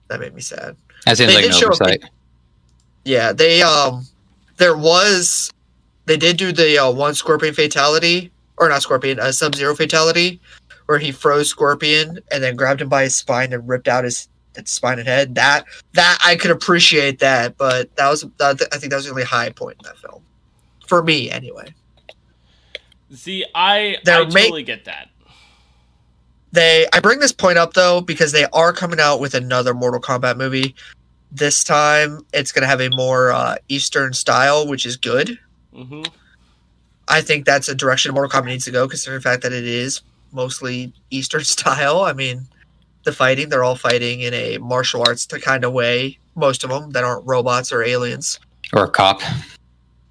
That 0.07 0.19
made 0.19 0.33
me 0.33 0.41
sad. 0.41 0.75
That 1.05 1.19
seems 1.19 1.29
They 1.29 1.35
like 1.35 1.43
did 1.43 1.53
an 1.53 1.59
show 1.59 1.85
a. 1.85 1.99
Yeah, 3.05 3.31
they 3.31 3.61
um, 3.61 4.07
there 4.57 4.75
was, 4.75 5.51
they 6.05 6.17
did 6.17 6.37
do 6.37 6.51
the 6.51 6.77
uh, 6.77 6.91
one 6.91 7.13
Scorpion 7.15 7.53
fatality 7.53 8.31
or 8.57 8.69
not 8.69 8.81
Scorpion, 8.81 9.19
a 9.19 9.33
Sub 9.33 9.55
Zero 9.55 9.75
fatality, 9.75 10.39
where 10.85 10.99
he 10.99 11.11
froze 11.11 11.49
Scorpion 11.49 12.19
and 12.31 12.43
then 12.43 12.55
grabbed 12.55 12.81
him 12.81 12.89
by 12.89 13.03
his 13.03 13.15
spine 13.15 13.53
and 13.53 13.67
ripped 13.67 13.87
out 13.87 14.03
his, 14.03 14.27
his 14.55 14.69
spine 14.69 14.99
and 14.99 15.07
head. 15.07 15.35
That 15.35 15.65
that 15.93 16.19
I 16.25 16.35
could 16.35 16.51
appreciate 16.51 17.19
that, 17.19 17.57
but 17.57 17.95
that 17.95 18.09
was 18.09 18.25
that, 18.37 18.61
I 18.71 18.77
think 18.77 18.91
that 18.91 18.97
was 18.97 19.05
the 19.05 19.11
only 19.11 19.23
high 19.23 19.49
point 19.49 19.77
in 19.79 19.85
that 19.85 19.97
film, 19.97 20.23
for 20.87 21.03
me 21.03 21.29
anyway. 21.31 21.73
See, 23.13 23.45
I 23.53 23.97
They're 24.03 24.21
I 24.21 24.29
totally 24.29 24.63
get 24.63 24.85
that. 24.85 25.09
They 26.51 26.87
I 26.93 26.99
bring 26.99 27.19
this 27.19 27.31
point 27.31 27.57
up 27.57 27.73
though 27.73 28.01
because 28.01 28.31
they 28.31 28.45
are 28.53 28.73
coming 28.73 28.99
out 28.99 29.19
with 29.19 29.33
another 29.33 29.73
Mortal 29.73 29.99
Kombat 29.99 30.37
movie. 30.37 30.75
This 31.31 31.63
time 31.63 32.21
it's 32.33 32.51
gonna 32.51 32.67
have 32.67 32.81
a 32.81 32.89
more 32.91 33.31
uh, 33.31 33.55
Eastern 33.69 34.13
style, 34.13 34.67
which 34.67 34.85
is 34.85 34.97
good. 34.97 35.39
Hmm 35.73 36.03
I 37.07 37.19
think 37.21 37.45
that's 37.45 37.67
a 37.67 37.75
direction 37.75 38.13
Mortal 38.13 38.41
Kombat 38.41 38.45
needs 38.47 38.63
to 38.65 38.71
go, 38.71 38.87
considering 38.87 39.19
the 39.19 39.23
fact 39.29 39.43
that 39.43 39.51
it 39.51 39.65
is 39.65 40.01
mostly 40.31 40.93
Eastern 41.09 41.43
style. 41.45 42.01
I 42.01 42.13
mean, 42.13 42.47
the 43.03 43.11
fighting, 43.11 43.49
they're 43.49 43.63
all 43.63 43.75
fighting 43.75 44.21
in 44.21 44.33
a 44.33 44.57
martial 44.59 45.01
arts 45.05 45.25
kind 45.25 45.65
of 45.65 45.73
way, 45.73 46.17
most 46.35 46.63
of 46.63 46.69
them 46.69 46.91
that 46.91 47.03
aren't 47.03 47.25
robots 47.27 47.73
or 47.73 47.83
aliens. 47.83 48.39
Or 48.71 48.85
a 48.85 48.89
cop. 48.89 49.21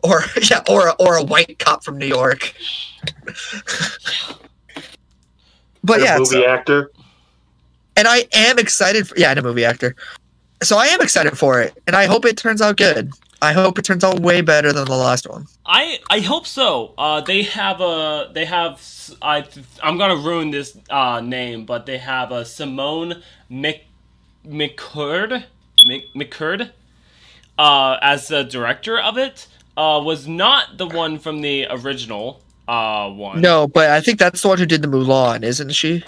Or 0.05 0.23
yeah, 0.51 0.63
or 0.69 0.89
a- 0.89 0.97
or 0.99 1.17
a 1.17 1.25
white 1.25 1.59
cop 1.59 1.83
from 1.83 1.97
New 1.97 2.07
York. 2.07 2.53
but 5.83 5.95
And 5.95 6.03
a 6.03 6.05
yeah, 6.05 6.19
movie 6.19 6.27
so- 6.31 6.47
actor. 6.47 6.91
and 7.97 8.07
I 8.07 8.27
am 8.33 8.59
excited 8.59 9.09
for 9.09 9.17
yeah, 9.17 9.31
and 9.31 9.39
a 9.39 9.43
movie 9.43 9.65
actor. 9.65 9.95
So 10.63 10.77
I 10.77 10.87
am 10.87 11.01
excited 11.01 11.37
for 11.39 11.61
it, 11.61 11.77
and 11.87 11.97
I 11.97 12.05
hope 12.07 12.25
it 12.25 12.37
turns 12.37 12.61
out 12.61 12.77
good. 12.77 13.11
I 13.43 13.53
hope 13.53 13.79
it 13.79 13.85
turns 13.85 14.05
out 14.05 14.21
way 14.21 14.41
better 14.41 14.73
than 14.73 14.85
the 14.87 14.97
last 14.97 15.29
one. 15.29 15.47
I 15.67 15.99
I 16.09 16.21
hope 16.21 16.47
so. 16.47 16.95
Uh, 16.97 17.21
they 17.21 17.43
have 17.43 17.81
a 17.81 18.31
they 18.33 18.45
have 18.45 18.81
I 19.21 19.45
I'm 19.83 19.99
gonna 19.99 20.17
ruin 20.17 20.51
this 20.53 20.79
uh, 20.89 21.21
name, 21.21 21.67
but 21.67 21.85
they 21.87 21.99
have 21.99 22.31
a 22.31 22.45
Simone 22.45 23.23
Mc 23.51 23.83
McCurd 24.47 25.45
Mc, 25.85 26.05
McCurd 26.15 26.71
uh, 27.59 27.97
as 28.01 28.29
the 28.29 28.45
director 28.45 28.99
of 28.99 29.19
it. 29.19 29.49
Uh, 29.77 30.01
was 30.05 30.29
not 30.29 30.79
the 30.79 30.87
one 30.87 31.19
from 31.19 31.41
the 31.41 31.67
original 31.71 32.43
uh 32.69 33.11
one. 33.11 33.41
No, 33.41 33.67
but 33.67 33.91
I 33.91 34.01
think 34.01 34.19
that's 34.21 34.43
the 34.43 34.49
one 34.49 34.59
who 34.59 34.67
did 34.67 34.83
the 34.83 34.89
Mulan, 34.89 35.43
isn't 35.43 35.71
she? 35.71 36.05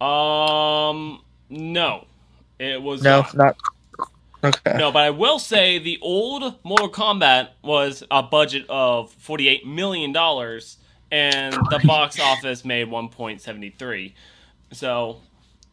Um, 0.00 1.22
no, 1.50 2.06
it 2.60 2.80
was 2.82 3.02
No, 3.02 3.22
not. 3.22 3.34
not. 3.34 3.56
Okay. 4.44 4.74
No, 4.76 4.92
but 4.92 5.02
I 5.02 5.10
will 5.10 5.38
say 5.38 5.78
the 5.78 5.98
old 6.00 6.54
Mortal 6.64 6.88
Kombat 6.90 7.48
was 7.62 8.04
a 8.10 8.22
budget 8.22 8.66
of 8.68 9.10
forty-eight 9.12 9.66
million 9.66 10.12
dollars, 10.12 10.76
and 11.10 11.52
the 11.54 11.80
box 11.84 12.20
office 12.20 12.64
made 12.64 12.88
one 12.88 13.08
point 13.08 13.40
seventy-three. 13.40 14.14
So 14.72 15.18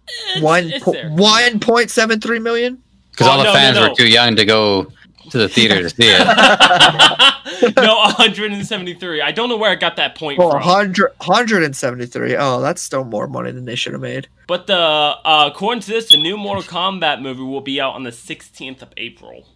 eh, 0.07 0.11
it's, 0.35 0.41
One 0.41 0.63
it's 0.65 0.83
po- 0.83 0.91
there. 0.93 1.09
one 1.11 1.59
point 1.59 1.91
seven 1.91 2.19
three 2.19 2.39
million. 2.39 2.81
Because 3.11 3.27
Oh, 3.27 3.31
all 3.31 3.37
the 3.37 3.43
no, 3.45 3.53
no, 3.53 3.59
fans 3.59 3.77
no. 3.77 3.89
were 3.89 3.95
too 3.95 4.07
young 4.09 4.35
to 4.35 4.45
go 4.45 4.91
to 5.29 5.37
the 5.37 5.49
theater 5.49 5.81
to 5.81 5.89
see 5.89 6.07
it. 6.07 7.75
no, 7.77 7.95
one 7.97 8.11
hundred 8.11 8.51
and 8.51 8.65
seventy-three. 8.65 9.21
I 9.21 9.31
don't 9.31 9.49
know 9.49 9.57
where 9.57 9.71
I 9.71 9.75
got 9.75 9.95
that 9.97 10.15
point 10.15 10.39
Well, 10.39 10.51
from. 10.51 10.61
100, 10.61 11.11
173. 11.17 12.35
Oh, 12.37 12.61
that's 12.61 12.81
still 12.81 13.03
more 13.03 13.27
money 13.27 13.51
than 13.51 13.65
they 13.65 13.75
should 13.75 13.93
have 13.93 14.01
made. 14.01 14.27
But 14.47 14.67
the 14.67 14.77
uh, 14.77 15.49
according 15.53 15.81
to 15.81 15.87
this, 15.87 16.09
the 16.09 16.17
new 16.17 16.37
Mortal 16.37 16.63
Kombat 16.63 17.21
movie 17.21 17.43
will 17.43 17.61
be 17.61 17.79
out 17.81 17.93
on 17.93 18.03
the 18.03 18.11
sixteenth 18.11 18.81
of 18.81 18.89
April. 18.97 19.47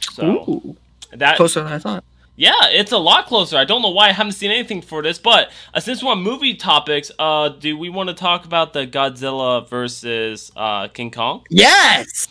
So 0.00 0.24
Ooh, 0.24 0.76
that 1.12 1.36
closer 1.36 1.62
than 1.62 1.72
I 1.72 1.78
thought. 1.78 2.04
Yeah, 2.36 2.68
it's 2.68 2.92
a 2.92 2.98
lot 2.98 3.26
closer. 3.26 3.56
I 3.56 3.64
don't 3.64 3.82
know 3.82 3.90
why 3.90 4.10
I 4.10 4.12
haven't 4.12 4.32
seen 4.32 4.52
anything 4.52 4.80
for 4.80 5.02
this, 5.02 5.18
but 5.18 5.50
uh, 5.74 5.80
since 5.80 6.04
we're 6.04 6.12
on 6.12 6.22
movie 6.22 6.54
topics, 6.54 7.10
uh, 7.18 7.48
do 7.48 7.76
we 7.76 7.88
want 7.88 8.10
to 8.10 8.14
talk 8.14 8.44
about 8.44 8.72
the 8.72 8.86
Godzilla 8.86 9.68
versus 9.68 10.52
uh, 10.54 10.86
King 10.86 11.10
Kong? 11.10 11.44
Yes, 11.50 12.28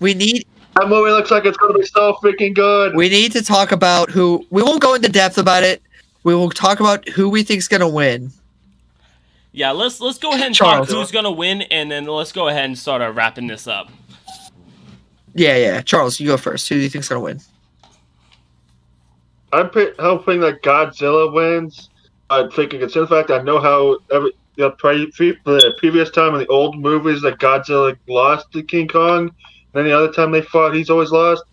we 0.00 0.14
need 0.14 0.44
That 0.78 0.88
movie 0.88 1.10
looks 1.10 1.30
like 1.32 1.44
it's 1.44 1.56
gonna 1.56 1.74
be 1.76 1.84
so 1.84 2.14
freaking 2.22 2.54
good. 2.54 2.94
we 2.94 3.08
need 3.08 3.32
to 3.32 3.42
talk 3.42 3.72
about 3.72 4.10
who. 4.10 4.46
We 4.50 4.62
won't 4.62 4.80
go 4.80 4.94
into 4.94 5.08
depth 5.08 5.36
about 5.36 5.64
it. 5.64 5.82
We 6.22 6.34
will 6.36 6.50
talk 6.50 6.78
about 6.78 7.08
who 7.08 7.28
we 7.28 7.42
think's 7.42 7.66
gonna 7.66 7.88
win. 7.88 8.30
Yeah, 9.50 9.72
let's 9.72 10.00
let's 10.00 10.18
go 10.18 10.30
ahead 10.32 10.46
and 10.46 10.54
Charles. 10.54 10.88
talk 10.88 10.96
who's 10.96 11.10
gonna 11.10 11.32
win, 11.32 11.62
and 11.62 11.90
then 11.90 12.04
let's 12.04 12.30
go 12.30 12.46
ahead 12.46 12.66
and 12.66 12.78
start 12.78 13.02
uh, 13.02 13.10
wrapping 13.10 13.48
this 13.48 13.66
up. 13.66 13.90
Yeah, 15.34 15.56
yeah. 15.56 15.80
Charles, 15.80 16.20
you 16.20 16.28
go 16.28 16.36
first. 16.36 16.68
Who 16.68 16.76
do 16.76 16.80
you 16.82 16.88
think's 16.88 17.08
gonna 17.08 17.22
win? 17.22 17.40
I'm 19.52 19.70
pre- 19.70 19.94
hoping 19.98 20.40
that 20.40 20.62
Godzilla 20.62 21.32
wins. 21.32 21.88
I'm 22.30 22.50
thinking 22.52 22.78
consider 22.78 23.06
the 23.06 23.16
fact 23.16 23.30
I 23.32 23.42
know 23.42 23.58
how 23.58 23.98
every 24.12 24.30
the, 24.54 24.70
pre- 24.70 25.10
pre- 25.10 25.38
the 25.44 25.74
previous 25.78 26.10
time 26.10 26.34
in 26.34 26.40
the 26.40 26.46
old 26.48 26.78
movies 26.78 27.22
that 27.22 27.38
Godzilla 27.38 27.96
lost 28.06 28.52
to 28.52 28.62
King 28.62 28.86
Kong, 28.86 29.22
and 29.22 29.32
any 29.78 29.92
other 29.92 30.12
time 30.12 30.30
they 30.30 30.42
fought, 30.42 30.74
he's 30.74 30.90
always 30.90 31.10
lost. 31.10 31.44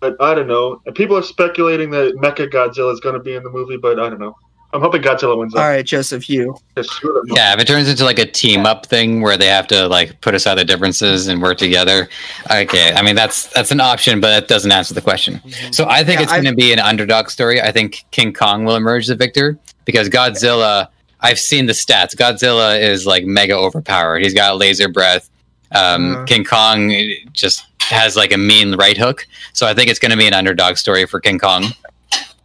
But 0.00 0.16
I 0.20 0.34
don't 0.34 0.48
know. 0.48 0.80
And 0.86 0.94
people 0.94 1.16
are 1.16 1.22
speculating 1.22 1.90
that 1.90 2.14
Mecha 2.16 2.50
Godzilla 2.50 2.92
is 2.92 3.00
going 3.00 3.14
to 3.14 3.20
be 3.20 3.34
in 3.34 3.42
the 3.44 3.50
movie, 3.50 3.76
but 3.76 4.00
I 4.00 4.08
don't 4.10 4.18
know. 4.18 4.34
I'm 4.74 4.80
hoping 4.80 5.02
Godzilla 5.02 5.36
wins. 5.36 5.54
All 5.54 5.60
That. 5.60 5.68
right, 5.68 5.84
Joseph, 5.84 6.30
you. 6.30 6.56
Just 6.76 6.90
shoot 6.94 7.14
him. 7.14 7.36
Yeah, 7.36 7.52
if 7.52 7.60
it 7.60 7.66
turns 7.66 7.90
into 7.90 8.04
like 8.04 8.18
a 8.18 8.24
team 8.26 8.64
up 8.64 8.86
thing 8.86 9.20
where 9.20 9.36
they 9.36 9.46
have 9.46 9.66
to 9.68 9.86
like 9.86 10.18
put 10.22 10.34
aside 10.34 10.54
their 10.54 10.64
differences 10.64 11.28
and 11.28 11.42
work 11.42 11.58
together, 11.58 12.08
okay. 12.50 12.94
I 12.94 13.02
mean 13.02 13.14
that's 13.14 13.48
that's 13.48 13.70
an 13.70 13.80
option, 13.80 14.18
but 14.18 14.28
that 14.28 14.48
doesn't 14.48 14.72
answer 14.72 14.94
the 14.94 15.02
question. 15.02 15.34
Mm-hmm. 15.34 15.72
So 15.72 15.86
I 15.88 16.02
think 16.02 16.20
Yeah, 16.20 16.22
it's 16.24 16.32
going 16.32 16.44
to 16.46 16.54
be 16.54 16.72
an 16.72 16.78
underdog 16.78 17.28
story. 17.28 17.60
I 17.60 17.70
think 17.70 18.04
King 18.12 18.32
Kong 18.32 18.64
will 18.64 18.76
emerge 18.76 19.08
the 19.08 19.14
victor 19.14 19.58
because 19.84 20.08
Godzilla. 20.08 20.88
I've 21.24 21.38
seen 21.38 21.66
the 21.66 21.72
stats. 21.72 22.16
Godzilla 22.16 22.80
is 22.80 23.06
like 23.06 23.24
mega 23.24 23.56
overpowered. 23.56 24.24
He's 24.24 24.34
got 24.34 24.56
laser 24.56 24.88
breath. 24.88 25.30
Um, 25.74 26.16
Uh. 26.16 26.24
King 26.24 26.44
Kong 26.44 26.92
just 27.32 27.66
has 27.80 28.16
like 28.16 28.32
a 28.32 28.38
mean 28.38 28.76
right 28.76 28.96
hook. 28.96 29.26
So 29.52 29.66
I 29.66 29.74
think 29.74 29.90
it's 29.90 29.98
going 29.98 30.10
to 30.12 30.16
be 30.16 30.26
an 30.26 30.34
underdog 30.34 30.76
story 30.76 31.06
for 31.06 31.20
King 31.20 31.38
Kong. 31.38 31.66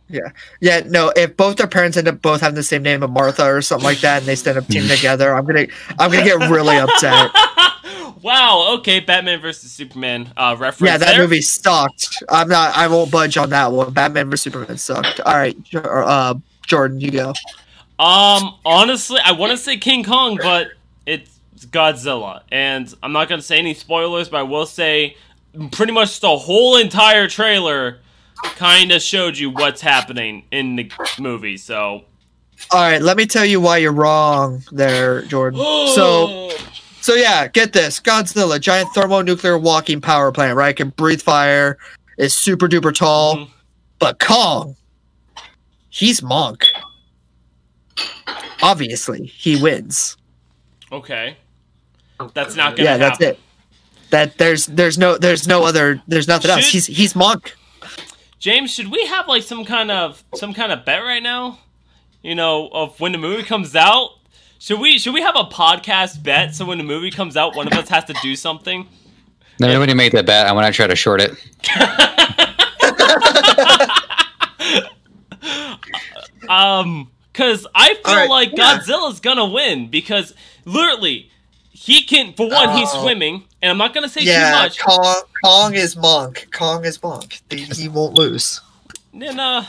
Yeah, 0.10 0.30
yeah. 0.62 0.82
no. 0.86 1.12
If 1.16 1.36
both 1.36 1.58
their 1.58 1.68
parents 1.68 1.98
end 1.98 2.08
up 2.08 2.22
both 2.22 2.40
having 2.40 2.56
the 2.56 2.64
same 2.64 2.82
name 2.82 3.04
of 3.04 3.10
Martha 3.12 3.44
or 3.46 3.62
something 3.62 3.84
like 3.84 4.00
that, 4.00 4.20
and 4.20 4.26
they 4.26 4.36
stand 4.36 4.58
up 4.58 4.66
team 4.68 4.88
together, 4.88 5.34
I'm 5.36 5.46
gonna 5.46 5.68
I'm 6.00 6.10
gonna 6.12 6.24
get 6.24 6.50
really 6.50 6.78
upset. 6.78 7.30
wow. 8.22 8.76
Okay, 8.78 9.02
Batman 9.02 9.42
versus 9.42 9.70
Superman 9.70 10.32
uh, 10.38 10.56
reference. 10.58 10.90
Yeah, 10.90 10.98
that 10.98 11.12
there. 11.12 11.22
movie 11.22 11.42
sucked. 11.42 12.24
I'm 12.30 12.48
not. 12.48 12.76
I 12.78 12.88
won't 12.88 13.12
budge 13.12 13.36
on 13.36 13.50
that 13.50 13.70
one. 13.74 13.92
Batman 13.92 14.30
vs 14.30 14.44
Superman 14.44 14.78
sucked. 14.78 15.20
All 15.20 15.34
right, 15.34 15.58
uh, 15.76 16.36
Jordan, 16.66 17.02
you 17.02 17.12
go. 17.12 17.34
Um, 18.00 18.56
honestly, 18.64 19.20
I 19.26 19.34
want 19.34 19.52
to 19.52 19.58
say 19.58 19.76
King 19.76 20.06
Kong, 20.06 20.38
but 20.42 20.68
it's 20.68 20.77
Godzilla, 21.66 22.42
and 22.52 22.94
I'm 23.04 23.12
not 23.12 23.28
gonna 23.30 23.42
say 23.42 23.58
any 23.58 23.74
spoilers, 23.74 24.30
but 24.30 24.38
I 24.38 24.44
will 24.44 24.66
say 24.66 25.18
pretty 25.72 25.92
much 25.92 26.20
the 26.20 26.38
whole 26.38 26.78
entire 26.78 27.28
trailer 27.28 28.00
kind 28.56 28.92
of 28.92 29.02
showed 29.02 29.38
you 29.38 29.50
what's 29.50 29.82
happening 29.82 30.44
in 30.52 30.76
the 30.76 30.92
movie. 31.20 31.58
So, 31.58 32.04
All 32.72 32.82
right, 32.82 33.02
let 33.02 33.18
me 33.18 33.26
tell 33.26 33.46
you 33.46 33.60
why 33.60 33.78
you're 33.78 33.92
wrong 33.92 34.64
there, 34.72 35.24
Jordan. 35.24 35.60
So, 35.96 36.52
so 37.02 37.14
yeah, 37.16 37.48
get 37.48 37.74
this: 37.74 38.00
Godzilla, 38.00 38.60
giant 38.60 38.90
thermonuclear 38.94 39.58
walking 39.58 40.02
power 40.02 40.32
plant, 40.32 40.56
right? 40.56 40.76
Can 40.76 40.90
breathe 40.90 41.22
fire, 41.22 41.78
is 42.18 42.36
super 42.36 42.68
duper 42.68 42.94
tall. 42.94 43.38
Mhm. 43.38 43.50
But 44.00 44.20
Kong, 44.20 44.76
he's 45.90 46.22
Monk. 46.22 46.66
Obviously, 48.62 49.26
he 49.26 49.62
wins. 49.62 50.18
okay, 50.92 51.38
that's 52.34 52.56
not 52.56 52.76
gonna 52.76 52.90
Yeah, 52.90 52.98
that's 52.98 53.20
happen. 53.20 53.36
it. 53.36 53.40
That 54.10 54.38
there's 54.38 54.66
there's 54.68 54.98
no 54.98 55.18
there's 55.18 55.48
no 55.48 55.66
other 55.66 56.02
there's 56.08 56.28
nothing 56.28 56.52
else. 56.52 56.70
He's 56.70 56.86
he's 56.86 57.16
Monk. 57.16 57.56
James, 58.40 58.72
should 58.74 58.90
we 58.90 59.06
have 59.08 59.28
like 59.28 59.44
some 59.44 59.66
kind 59.66 59.92
of 59.92 60.24
some 60.36 60.54
kind 60.54 60.72
of 60.72 60.86
bet 60.86 61.04
right 61.04 61.24
now? 61.24 61.60
You 62.22 62.36
know, 62.36 62.70
of 62.70 63.00
when 63.00 63.12
the 63.12 63.18
movie 63.18 63.44
comes 63.44 63.76
out. 63.76 64.12
Should 64.60 64.80
we 64.80 64.98
should 64.98 65.14
we 65.14 65.22
have 65.22 65.36
a 65.36 65.44
podcast 65.44 66.24
bet 66.24 66.56
so 66.56 66.66
when 66.66 66.80
the 66.80 66.84
movie 66.84 67.12
comes 67.12 67.38
out, 67.38 67.56
one 67.56 67.68
of 67.68 67.74
us 67.74 67.90
has 67.90 68.06
to 68.06 68.14
do 68.24 68.36
something? 68.36 68.88
No, 69.60 69.68
nobody 69.68 69.94
made 69.94 70.12
that 70.14 70.26
bet. 70.26 70.48
I 70.48 70.52
want 70.52 70.66
to 70.68 70.74
try 70.74 70.88
to 70.88 70.96
short 70.96 71.22
it. 71.22 71.32
Um, 76.50 77.12
because 77.34 77.68
I 77.76 77.94
feel 77.96 78.02
Alright, 78.06 78.30
like 78.30 78.52
yeah. 78.56 78.80
Godzilla's 78.80 79.20
gonna 79.20 79.46
win 79.46 79.90
because 79.90 80.34
literally 80.66 81.30
he 81.80 82.04
can. 82.04 82.34
For 82.34 82.50
one, 82.50 82.76
he's 82.78 82.90
Oh. 82.92 83.04
swimming, 83.04 83.44
and 83.62 83.70
I'm 83.72 83.78
not 83.78 83.94
gonna 83.94 84.10
say 84.10 84.22
Yeah, 84.22 84.50
too 84.52 84.58
much. 84.58 84.80
Kong 84.80 85.22
Kong 85.44 85.74
is 85.76 85.96
Monk. 85.96 86.48
Kong 86.52 86.84
is 86.86 87.02
Monk. 87.04 87.42
He, 87.50 87.64
he 87.64 87.88
won't 87.88 88.14
lose. 88.16 88.60
And 89.14 89.40
uh, 89.40 89.64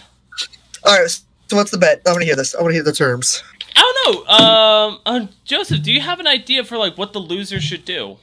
All 0.85 0.99
right. 1.01 1.09
So 1.11 1.57
what's 1.57 1.71
the 1.71 1.79
bet? 1.79 2.03
I 2.07 2.11
want 2.11 2.21
to 2.21 2.27
hear 2.27 2.37
this. 2.37 2.55
I 2.55 2.61
want 2.61 2.71
to 2.71 2.75
hear 2.75 2.83
the 2.83 2.93
terms. 2.93 3.43
I 3.77 3.81
don't 4.05 4.27
know. 4.29 4.35
Um, 4.35 5.01
uh, 5.07 5.27
Joseph, 5.45 5.83
do 5.83 5.93
you 5.93 6.01
have 6.01 6.19
an 6.21 6.27
idea 6.27 6.65
for 6.65 6.77
like 6.79 6.97
what 6.99 7.13
the 7.13 7.21
loser 7.21 7.61
should 7.61 7.85
do? 7.85 8.17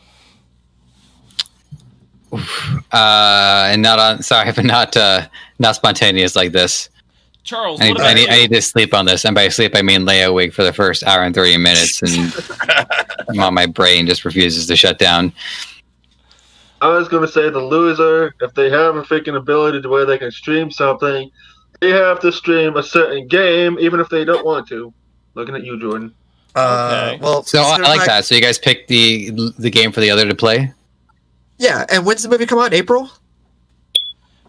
Uh, 2.31 3.67
and 3.71 3.81
not 3.81 3.99
on. 3.99 4.21
Sorry, 4.23 4.51
but 4.55 4.65
not 4.65 4.97
uh, 4.97 5.27
not 5.59 5.75
spontaneous 5.75 6.35
like 6.35 6.51
this. 6.51 6.89
Charles, 7.45 7.79
I 7.79 7.89
what 7.89 7.93
need, 7.93 7.95
about 8.01 8.07
I 8.09 8.13
need, 8.15 8.21
you? 8.23 8.27
I 8.33 8.35
need 8.41 8.51
to 8.51 8.61
sleep 8.61 8.93
on 8.93 9.05
this, 9.05 9.23
and 9.23 9.33
by 9.33 9.47
sleep 9.49 9.73
I 9.75 9.81
mean 9.81 10.03
lay 10.03 10.23
awake 10.23 10.51
for 10.53 10.63
the 10.63 10.73
first 10.73 11.03
hour 11.03 11.23
and 11.23 11.33
thirty 11.33 11.55
minutes, 11.57 12.01
and 12.01 12.33
my 13.37 13.49
my 13.49 13.65
brain 13.65 14.05
just 14.07 14.25
refuses 14.25 14.65
to 14.67 14.75
shut 14.75 14.99
down. 14.99 15.31
I 16.81 16.89
was 16.89 17.07
gonna 17.07 17.27
say 17.27 17.49
the 17.49 17.59
loser, 17.59 18.33
if 18.41 18.53
they 18.53 18.69
have 18.69 18.95
a 18.95 19.03
freaking 19.03 19.35
ability 19.37 19.81
to 19.81 19.89
where 19.89 20.05
they 20.05 20.17
can 20.17 20.31
stream 20.31 20.69
something, 20.71 21.31
they 21.79 21.89
have 21.91 22.19
to 22.21 22.31
stream 22.31 22.75
a 22.77 22.83
certain 22.83 23.27
game, 23.27 23.77
even 23.79 23.99
if 23.99 24.09
they 24.09 24.25
don't 24.25 24.45
want 24.45 24.67
to. 24.69 24.93
Looking 25.35 25.55
at 25.55 25.63
you, 25.63 25.79
Jordan. 25.79 26.13
Uh, 26.55 27.11
Okay. 27.13 27.21
well, 27.23 27.43
So 27.43 27.61
I, 27.61 27.75
I 27.75 27.77
like 27.79 27.97
fact- 27.99 28.07
that. 28.07 28.25
So 28.25 28.35
you 28.35 28.41
guys 28.41 28.57
pick 28.57 28.87
the 28.87 29.31
the 29.59 29.69
game 29.69 29.91
for 29.91 29.99
the 30.01 30.09
other 30.09 30.27
to 30.27 30.35
play. 30.35 30.73
Yeah, 31.57 31.85
and 31.89 32.05
when's 32.05 32.23
the 32.23 32.29
movie 32.29 32.45
come 32.45 32.59
out? 32.59 32.73
April, 32.73 33.09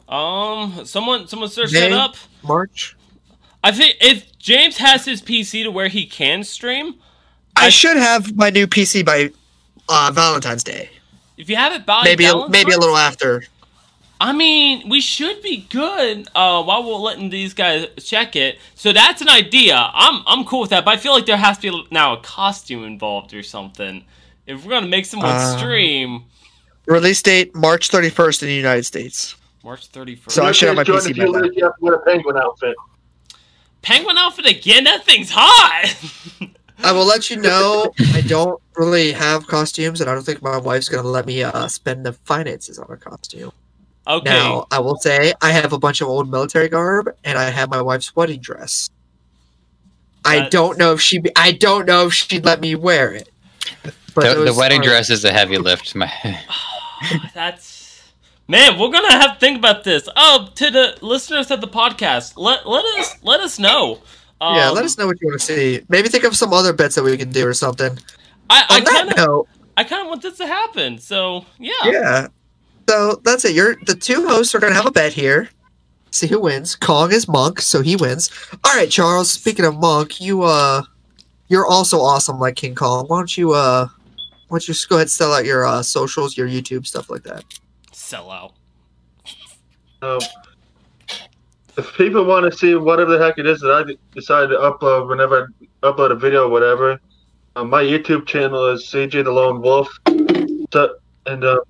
Um, 0.09 0.85
someone, 0.85 1.27
someone 1.29 1.49
search 1.49 1.73
May? 1.73 1.81
that 1.81 1.93
up. 1.93 2.17
March. 2.43 2.97
I 3.65 3.73
think 3.73 3.97
if 4.01 4.39
James 4.39 4.77
has 4.79 5.05
his 5.05 5.21
PC 5.21 5.65
to 5.65 5.71
where 5.71 5.89
he 5.89 6.07
can 6.07 6.45
stream, 6.45 6.95
I, 7.57 7.67
I- 7.67 7.69
should 7.71 7.97
have 7.97 8.37
my 8.37 8.51
new 8.51 8.67
PC 8.67 9.05
by 9.05 9.31
uh, 9.89 10.11
Valentine's 10.15 10.63
Day. 10.63 10.91
if 11.37 11.49
you 11.51 11.57
have 11.57 11.73
it 11.73 11.85
by 11.87 12.03
maybe 12.05 12.25
a, 12.27 12.49
maybe 12.49 12.73
a 12.73 12.79
little 12.79 12.97
after. 12.97 13.45
I 14.19 14.33
mean, 14.33 14.89
we 14.89 15.03
should 15.03 15.43
be 15.43 15.67
good. 15.69 16.27
Uh, 16.35 16.63
while 16.63 16.83
we're 16.85 16.95
letting 16.95 17.29
these 17.29 17.53
guys 17.53 17.87
check 17.99 18.35
it, 18.35 18.59
so 18.75 18.93
that's 18.93 19.21
an 19.21 19.29
idea. 19.29 19.77
I'm 19.93 20.23
I'm 20.27 20.45
cool 20.47 20.63
with 20.63 20.71
that, 20.71 20.85
but 20.87 20.95
I 20.95 20.97
feel 20.97 21.13
like 21.13 21.27
there 21.27 21.37
has 21.37 21.59
to 21.59 21.71
be 21.71 21.87
now 21.91 22.15
a 22.15 22.21
costume 22.23 22.85
involved 22.85 23.35
or 23.35 23.43
something. 23.43 24.05
If 24.47 24.65
we're 24.65 24.71
gonna 24.71 24.87
make 24.89 25.05
someone 25.05 25.33
Uh, 25.33 25.59
stream 25.59 26.25
Release 26.87 27.21
date 27.21 27.55
March 27.55 27.91
31st 27.91 28.43
in 28.43 28.49
the 28.49 28.55
United 28.55 28.85
States. 28.87 29.35
March 29.67 29.91
31st, 29.91 30.31
So 30.31 30.45
I 30.45 30.53
should 30.53 30.69
have 30.69 30.77
my 30.77 30.85
PC 30.85 31.11
if 31.11 31.17
by 31.17 31.25
you 31.25 31.33
then. 31.33 31.43
lose, 31.43 31.57
you 31.57 31.65
have 31.65 31.75
to 31.77 31.85
wear 31.85 31.95
a 31.95 31.99
penguin 32.05 32.37
outfit. 32.37 32.77
penguin 33.83 34.17
outfit 34.17 34.47
again. 34.47 34.85
That 34.85 35.05
thing's 35.05 35.29
hot. 35.31 35.95
I 36.85 36.93
will 36.93 37.05
let 37.05 37.31
you 37.31 37.37
know. 37.37 37.93
I 38.15 38.21
don't 38.21 38.63
really 38.77 39.11
have 39.11 39.47
costumes, 39.49 40.01
and 40.01 40.09
I 40.09 40.15
don't 40.15 40.23
think 40.25 40.41
my 40.41 40.57
wife's 40.59 40.89
gonna 40.89 41.09
let 41.09 41.27
me 41.27 41.43
uh, 41.43 41.67
spend 41.67 42.07
the 42.07 42.13
finances 42.13 42.79
on 42.79 42.87
a 42.91 42.97
costume. 42.97 43.51
okay. 44.07 44.31
Now, 44.31 44.67
I 44.71 44.79
will 44.79 44.97
say 44.99 45.33
I 45.43 45.51
have 45.51 45.73
a 45.73 45.79
bunch 45.79 46.01
of 46.01 46.07
old 46.09 46.31
military 46.31 46.69
garb, 46.69 47.09
and 47.25 47.37
I 47.37 47.51
have 47.51 47.69
my 47.69 47.83
wife's 47.83 48.15
wedding 48.15 48.41
dress. 48.41 48.89
I 50.25 50.37
That's- 50.37 50.53
don't 50.53 50.79
know 50.79 50.93
if 50.93 51.01
she. 51.01 51.21
I 51.35 51.51
don't 51.53 51.87
know 51.87 52.07
if 52.07 52.15
she'd 52.15 52.45
let 52.45 52.61
me 52.61 52.77
wear 52.77 53.13
it. 53.13 53.31
But 54.15 54.37
The, 54.39 54.45
the 54.45 54.55
wedding 54.55 54.81
are- 54.83 54.85
dress 54.85 55.11
is 55.11 55.25
a 55.25 55.33
heavy 55.33 55.59
lift. 55.59 55.95
My, 56.01 56.09
That's 57.35 57.76
man. 58.49 58.79
We're 58.79 58.91
gonna 58.91 59.13
have 59.13 59.35
to 59.35 59.41
think 59.41 59.59
about 59.59 59.85
this. 59.85 60.09
Oh, 60.17 60.49
to 60.55 60.71
the 60.71 60.99
listeners 61.03 61.51
of 61.51 61.61
the 61.61 61.69
podcast, 61.69 62.35
let 62.37 62.69
let 62.69 62.85
us 62.99 63.17
let 63.23 63.41
us 63.41 63.59
know. 63.59 64.01
Um, 64.41 64.57
Yeah, 64.57 64.71
let 64.71 64.85
us 64.85 64.99
know 64.99 65.07
what 65.07 65.21
you 65.21 65.29
want 65.29 65.41
to 65.41 65.47
see. 65.47 65.83
Maybe 65.89 66.09
think 66.09 66.25
of 66.25 66.37
some 66.37 66.53
other 66.53 66.73
bets 66.73 66.95
that 66.97 67.03
we 67.03 67.17
can 67.17 67.31
do 67.31 67.47
or 67.47 67.55
something. 67.55 67.99
I, 68.51 68.65
I 68.69 68.81
kind 68.81 69.13
of 69.13 69.47
I 69.77 69.85
kind 69.85 70.03
of 70.03 70.09
want 70.09 70.23
this 70.23 70.39
to 70.39 70.47
happen. 70.47 70.99
So 70.99 71.45
yeah. 71.59 71.73
yeah. 71.85 72.27
So 72.89 73.21
that's 73.25 73.45
it. 73.45 73.55
You're 73.55 73.77
the 73.87 73.95
two 73.95 74.27
hosts 74.29 74.55
are 74.55 74.61
gonna 74.61 74.75
have 74.75 74.87
a 74.87 74.93
bet 74.93 75.13
here. 75.13 75.49
See 76.11 76.27
who 76.29 76.41
wins. 76.41 76.77
Kong 76.77 77.13
is 77.13 77.29
Monk, 77.29 77.61
so 77.61 77.83
he 77.83 77.97
wins. 77.97 78.31
All 78.65 78.75
right, 78.75 78.89
Charles. 78.89 79.31
Speaking 79.31 79.65
of 79.65 79.77
Monk, 79.77 80.21
you 80.21 80.43
uh, 80.43 80.83
you're 81.49 81.67
also 81.67 82.01
awesome 82.01 82.39
like 82.39 82.57
King 82.57 82.75
Kong. 82.75 83.07
Why 83.09 83.19
don't 83.19 83.37
you 83.37 83.53
uh, 83.53 83.89
why 84.49 84.55
don't 84.55 84.69
you 84.69 84.73
just 84.73 84.89
go 84.89 84.97
ahead 84.97 85.05
and 85.05 85.11
sell 85.11 85.33
out 85.33 85.45
your 85.45 85.67
uh 85.67 85.83
socials, 85.83 86.37
your 86.37 86.49
YouTube 86.49 86.87
stuff 86.87 87.11
like 87.11 87.23
that. 87.25 87.45
Sell 88.07 88.31
out. 88.31 88.53
Um, 90.01 90.21
if 91.77 91.93
people 91.97 92.25
want 92.25 92.49
to 92.49 92.57
see 92.57 92.77
whatever 92.77 93.19
the 93.19 93.25
heck 93.25 93.37
it 93.39 93.47
is 93.47 93.59
that 93.63 93.73
I 93.73 93.97
decide 94.15 94.51
to 94.51 94.57
upload 94.59 95.09
whenever 95.09 95.51
I 95.83 95.87
upload 95.89 96.13
a 96.13 96.15
video 96.15 96.45
or 96.45 96.49
whatever, 96.49 97.01
um, 97.57 97.69
my 97.69 97.83
YouTube 97.83 98.25
channel 98.29 98.65
is 98.69 98.85
CJ 98.85 99.25
the 99.25 99.33
Lone 99.33 99.61
Wolf. 99.61 99.89
So, 100.73 100.95
and 101.27 101.43
uh, 101.43 101.63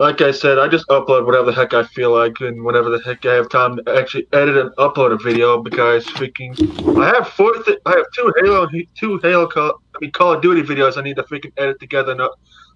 like 0.00 0.20
I 0.20 0.32
said, 0.32 0.58
I 0.58 0.66
just 0.66 0.88
upload 0.88 1.26
whatever 1.26 1.52
the 1.52 1.52
heck 1.52 1.74
I 1.74 1.84
feel 1.84 2.12
like 2.12 2.40
and 2.40 2.64
whenever 2.64 2.90
the 2.90 3.00
heck 3.04 3.24
I 3.24 3.34
have 3.34 3.48
time 3.48 3.76
to 3.76 3.96
actually 3.96 4.26
edit 4.32 4.56
and 4.56 4.74
upload 4.78 5.12
a 5.12 5.16
video 5.16 5.62
because 5.62 6.04
freaking 6.06 6.58
I 7.00 7.06
have 7.14 7.28
four 7.28 7.54
th- 7.62 7.78
I 7.86 7.90
have 7.90 8.06
two 8.16 8.32
Halo 8.42 8.68
two 8.98 9.20
Halo 9.22 9.46
Call 9.46 9.80
I 9.94 9.98
mean 10.00 10.10
Call 10.10 10.32
of 10.32 10.42
Duty 10.42 10.62
videos 10.62 10.98
I 10.98 11.02
need 11.02 11.14
to 11.14 11.22
freaking 11.22 11.52
edit 11.56 11.78
together 11.78 12.10
and 12.10 12.20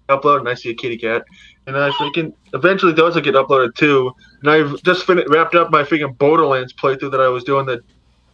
upload 0.09 0.39
and 0.39 0.49
I 0.49 0.53
see 0.53 0.69
a 0.69 0.73
kitty 0.73 0.97
cat 0.97 1.23
and 1.65 1.77
I 1.77 1.89
freaking 1.91 2.33
eventually 2.53 2.93
those 2.93 3.15
will 3.15 3.21
get 3.21 3.35
uploaded 3.35 3.75
too 3.75 4.11
and 4.41 4.49
I've 4.49 4.81
just 4.83 5.05
fin- 5.05 5.23
wrapped 5.27 5.55
up 5.55 5.71
my 5.71 5.83
freaking 5.83 6.17
Borderlands 6.17 6.73
playthrough 6.73 7.11
that 7.11 7.21
I 7.21 7.27
was 7.27 7.43
doing 7.43 7.65
that 7.67 7.81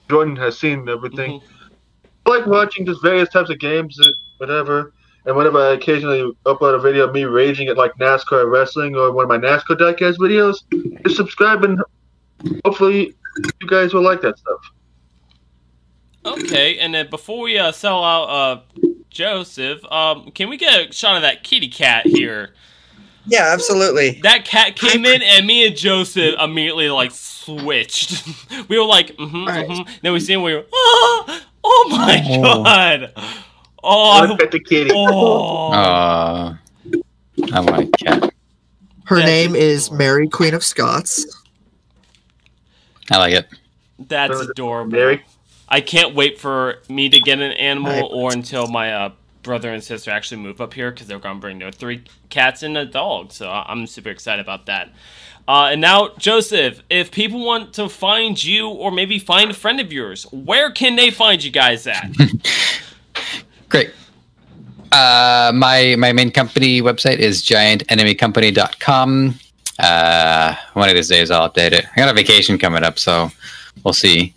Jordan 0.10 0.36
has 0.36 0.60
seen 0.60 0.80
and 0.80 0.90
everything. 0.90 1.41
I 2.26 2.30
like 2.30 2.45
watching 2.45 2.86
just 2.86 3.02
various 3.02 3.30
types 3.30 3.50
of 3.50 3.60
games, 3.60 3.98
and 4.00 4.14
whatever. 4.38 4.94
And 5.26 5.36
whenever 5.36 5.60
I 5.60 5.74
occasionally 5.74 6.32
upload 6.45 6.76
a 6.76 6.80
video 6.80 7.08
of 7.08 7.14
me 7.14 7.24
raging 7.24 7.70
at 7.70 7.78
like 7.78 7.94
NASCAR 7.95 8.52
wrestling 8.52 8.95
or 8.95 9.12
one 9.12 9.24
of 9.24 9.30
my 9.30 9.38
NASCAR 9.38 9.78
diecast 9.78 10.18
videos, 10.18 10.58
just 11.04 11.16
subscribe 11.16 11.64
and 11.64 11.82
hopefully 12.66 13.16
you 13.62 13.68
guys 13.68 13.94
will 13.94 14.02
like 14.02 14.22
that 14.22 14.38
stuff. 14.38 14.60
Okay, 16.26 16.78
and 16.80 16.94
then 16.94 17.10
before 17.10 17.41
we 17.41 17.58
uh, 17.58 17.72
sell 17.72 18.04
out 18.04 18.30
uh, 18.30 18.62
Joseph, 19.14 19.85
um, 19.91 20.31
can 20.31 20.49
we 20.49 20.57
get 20.57 20.90
a 20.90 20.91
shot 20.91 21.15
of 21.15 21.22
that 21.22 21.44
kitty 21.44 21.69
cat 21.69 22.06
here? 22.06 22.49
Yeah, 23.26 23.52
absolutely. 23.53 24.19
That 24.23 24.44
cat 24.44 24.76
came 24.76 25.06
in, 25.06 25.22
and 25.22 25.48
me 25.48 25.65
and 25.68 25.77
Joseph 25.77 26.35
immediately 26.41 26.90
like 26.90 27.11
switched. 27.11 28.27
we 28.69 28.77
were 28.77 28.85
like, 28.85 29.15
mm-hmm, 29.15 29.35
Alright. 29.38 29.69
mm-hmm. 29.69 29.91
Then 30.02 30.11
we 30.14 30.19
see 30.19 30.34
him. 30.34 30.41
We 30.41 30.56
were, 30.56 30.65
oh, 30.73 31.41
oh 31.64 31.88
my 31.91 32.22
Oh. 32.27 32.64
god. 32.64 33.14
Oh, 33.85 34.26
Look 34.30 34.41
at 34.41 34.49
the 34.52 34.61
kitty. 34.61 34.91
oh. 34.94 35.73
uh, 35.73 36.56
I 37.52 37.60
like 37.60 37.90
a 37.90 37.91
cat. 38.06 38.34
Her 39.03 39.19
Yeah, 39.19 39.26
name 39.26 39.53
she's 39.56 39.61
is. 39.64 39.91
Mary, 39.91 40.30
Queen 40.30 40.53
of 40.53 40.64
Scots. 40.64 41.26
I 43.11 43.18
like 43.18 43.34
it. 43.34 43.48
That's 43.99 44.31
Very- 44.34 44.48
adorable. 44.52 44.91
Very. 44.91 45.26
I 45.74 45.82
can't 45.82 46.14
wait 46.16 46.40
for 46.40 46.82
me 46.88 47.10
to 47.10 47.20
get 47.20 47.40
an 47.40 47.52
animal 47.54 47.91
Right. 47.91 48.04
or 48.12 48.32
until 48.32 48.68
my 48.68 48.94
uh, 48.94 49.10
brother 49.41 49.72
and 49.74 49.84
sister 49.84 50.12
actually 50.12 50.41
move 50.41 50.62
up 50.62 50.74
here 50.74 50.91
because 50.91 51.08
they're 51.08 51.20
going 51.20 51.36
to 51.38 51.41
bring 51.41 51.60
their 51.60 51.72
three 51.72 52.04
cats 52.30 52.62
and 52.64 52.78
a 52.78 52.86
dog. 52.86 53.32
So 53.32 53.50
I- 53.50 53.66
I'm 53.70 53.88
super 53.88 54.10
excited 54.10 54.41
about 54.41 54.68
that. 54.68 54.91
Uh, 55.48 55.70
and 55.72 55.82
now, 55.82 56.10
Joseph, 56.18 56.82
if 56.90 57.12
people 57.12 57.44
want 57.44 57.74
to 57.74 57.90
find 57.90 58.41
you 58.41 58.70
or 58.70 58.91
maybe 58.91 59.18
find 59.20 59.52
a 59.52 59.54
friend 59.54 59.80
of 59.82 59.91
yours, 59.91 60.24
where 60.32 60.72
can 60.72 60.95
they 60.95 61.10
find 61.12 61.44
you 61.44 61.52
guys 61.52 61.86
at? 61.88 62.08
Great. 63.70 63.91
Uh, 64.91 65.52
my 65.56 65.95
my 65.98 66.14
main 66.14 66.30
company 66.32 66.82
website 66.82 67.18
is 67.18 67.41
giantenemycompany.com. 67.44 69.36
Uh, 69.80 70.56
one 70.74 70.88
of 70.90 70.95
these 70.95 71.10
days 71.10 71.32
I'll 71.32 71.50
update 71.50 71.72
it. 71.74 71.86
I 71.94 71.95
got 72.00 72.10
a 72.10 72.14
vacation 72.14 72.58
coming 72.60 72.84
up, 72.84 73.00
so 73.00 73.32
we'll 73.84 73.94
see. 73.95 74.34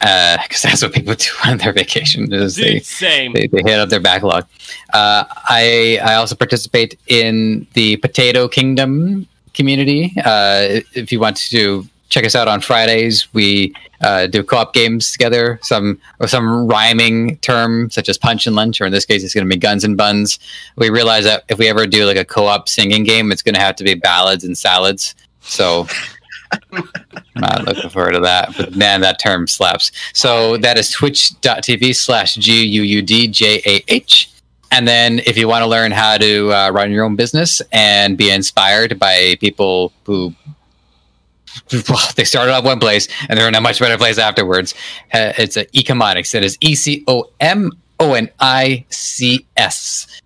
Because 0.00 0.62
that's 0.62 0.82
what 0.82 0.92
people 0.92 1.14
do 1.18 1.30
on 1.44 1.58
their 1.58 1.72
vacation 1.72 2.32
is 2.32 2.56
they, 2.56 2.80
same. 2.80 3.32
they, 3.32 3.46
they 3.46 3.62
hit 3.62 3.78
up 3.78 3.88
their 3.88 4.00
backlog. 4.00 4.46
Uh, 4.92 5.24
I 5.30 5.98
I 6.04 6.14
also 6.14 6.34
participate 6.34 6.98
in 7.06 7.66
the 7.74 7.96
Potato 7.96 8.48
Kingdom 8.48 9.26
community. 9.54 10.12
Uh, 10.24 10.80
if 10.94 11.10
you 11.10 11.18
want 11.18 11.36
to 11.38 11.88
check 12.08 12.24
us 12.24 12.34
out 12.36 12.46
on 12.46 12.60
Fridays, 12.60 13.32
we 13.34 13.74
uh, 14.00 14.26
do 14.26 14.42
co-op 14.42 14.72
games 14.72 15.10
together. 15.10 15.58
Some 15.62 15.98
or 16.20 16.28
some 16.28 16.68
rhyming 16.68 17.38
term 17.38 17.90
such 17.90 18.08
as 18.08 18.18
punch 18.18 18.46
and 18.46 18.54
lunch, 18.54 18.80
or 18.80 18.86
in 18.86 18.92
this 18.92 19.06
case, 19.06 19.24
it's 19.24 19.34
going 19.34 19.48
to 19.48 19.52
be 19.52 19.58
guns 19.58 19.82
and 19.82 19.96
buns. 19.96 20.38
We 20.76 20.90
realize 20.90 21.24
that 21.24 21.44
if 21.48 21.58
we 21.58 21.68
ever 21.68 21.86
do 21.86 22.04
like 22.04 22.16
a 22.16 22.24
co-op 22.24 22.68
singing 22.68 23.04
game, 23.04 23.32
it's 23.32 23.42
going 23.42 23.54
to 23.54 23.60
have 23.60 23.76
to 23.76 23.84
be 23.84 23.94
ballads 23.94 24.44
and 24.44 24.56
salads. 24.56 25.14
So. 25.40 25.86
I'm 26.72 26.84
not 27.36 27.64
looking 27.64 27.90
forward 27.90 28.12
to 28.12 28.20
that, 28.20 28.54
but 28.56 28.74
man, 28.74 29.00
that 29.02 29.18
term 29.18 29.46
slaps. 29.46 29.92
So 30.12 30.56
that 30.58 30.78
is 30.78 30.90
twitch.tv 30.90 31.94
slash 31.94 32.34
G 32.36 32.64
U 32.64 32.82
U 32.82 33.02
D 33.02 33.28
J 33.28 33.60
A 33.66 33.84
H. 33.88 34.30
And 34.72 34.86
then 34.88 35.20
if 35.20 35.36
you 35.36 35.46
want 35.46 35.62
to 35.62 35.66
learn 35.66 35.92
how 35.92 36.18
to 36.18 36.52
uh, 36.52 36.70
run 36.70 36.90
your 36.90 37.04
own 37.04 37.16
business 37.16 37.62
and 37.72 38.16
be 38.16 38.30
inspired 38.30 38.98
by 38.98 39.36
people 39.40 39.92
who 40.04 40.34
well, 41.88 41.98
they 42.16 42.24
started 42.24 42.52
off 42.52 42.64
one 42.64 42.78
place 42.78 43.08
and 43.28 43.38
they're 43.38 43.48
in 43.48 43.54
a 43.54 43.60
much 43.60 43.80
better 43.80 43.96
place 43.96 44.18
afterwards, 44.18 44.74
uh, 45.14 45.32
it's 45.38 45.56
a 45.56 45.66
Ecomonics. 45.66 46.32
That 46.32 46.44
is 46.44 46.58
E 46.60 46.74
C 46.74 47.04
O 47.06 47.30
M 47.40 47.72
O 47.98 48.14
N 48.14 48.28
I 48.40 48.84
C 48.90 49.46
S. 49.56 50.20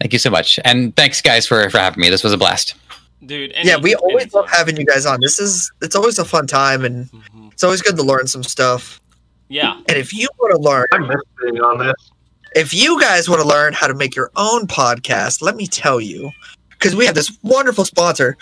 Thank 0.00 0.12
you 0.12 0.18
so 0.18 0.30
much. 0.30 0.60
And 0.64 0.94
thanks, 0.94 1.20
guys, 1.20 1.46
for, 1.46 1.68
for 1.70 1.78
having 1.78 2.00
me. 2.00 2.08
This 2.08 2.22
was 2.22 2.32
a 2.32 2.38
blast. 2.38 2.74
Dude, 3.24 3.52
yeah, 3.62 3.76
we 3.76 3.94
always 3.96 4.22
anytime. 4.22 4.40
love 4.42 4.50
having 4.50 4.76
you 4.76 4.84
guys 4.86 5.04
on. 5.06 5.18
This 5.20 5.38
is 5.40 5.70
it's 5.82 5.96
always 5.96 6.18
a 6.18 6.24
fun 6.24 6.46
time, 6.46 6.84
and 6.84 7.06
Mhm. 7.10 7.52
it's 7.52 7.64
always 7.64 7.82
good 7.82 7.96
to 7.96 8.02
learn 8.02 8.26
some 8.28 8.44
stuff. 8.44 9.00
Yeah. 9.48 9.74
And 9.88 9.96
if 9.98 10.12
you 10.12 10.28
want 10.38 10.54
to 10.54 10.60
learn, 10.60 10.86
I 10.92 10.98
miss 10.98 11.20
being 11.42 11.60
on 11.60 11.78
this. 11.78 11.94
if 12.54 12.72
you 12.72 13.00
guys 13.00 13.28
want 13.28 13.42
to 13.42 13.48
learn 13.48 13.72
how 13.72 13.86
to 13.88 13.94
make 13.94 14.14
your 14.14 14.30
own 14.36 14.66
podcast, 14.66 15.42
let 15.42 15.56
me 15.56 15.66
tell 15.66 16.00
you, 16.00 16.30
because 16.70 16.94
we 16.94 17.06
have 17.06 17.14
this 17.14 17.30
wonderful 17.42 17.84
sponsor, 17.84 18.36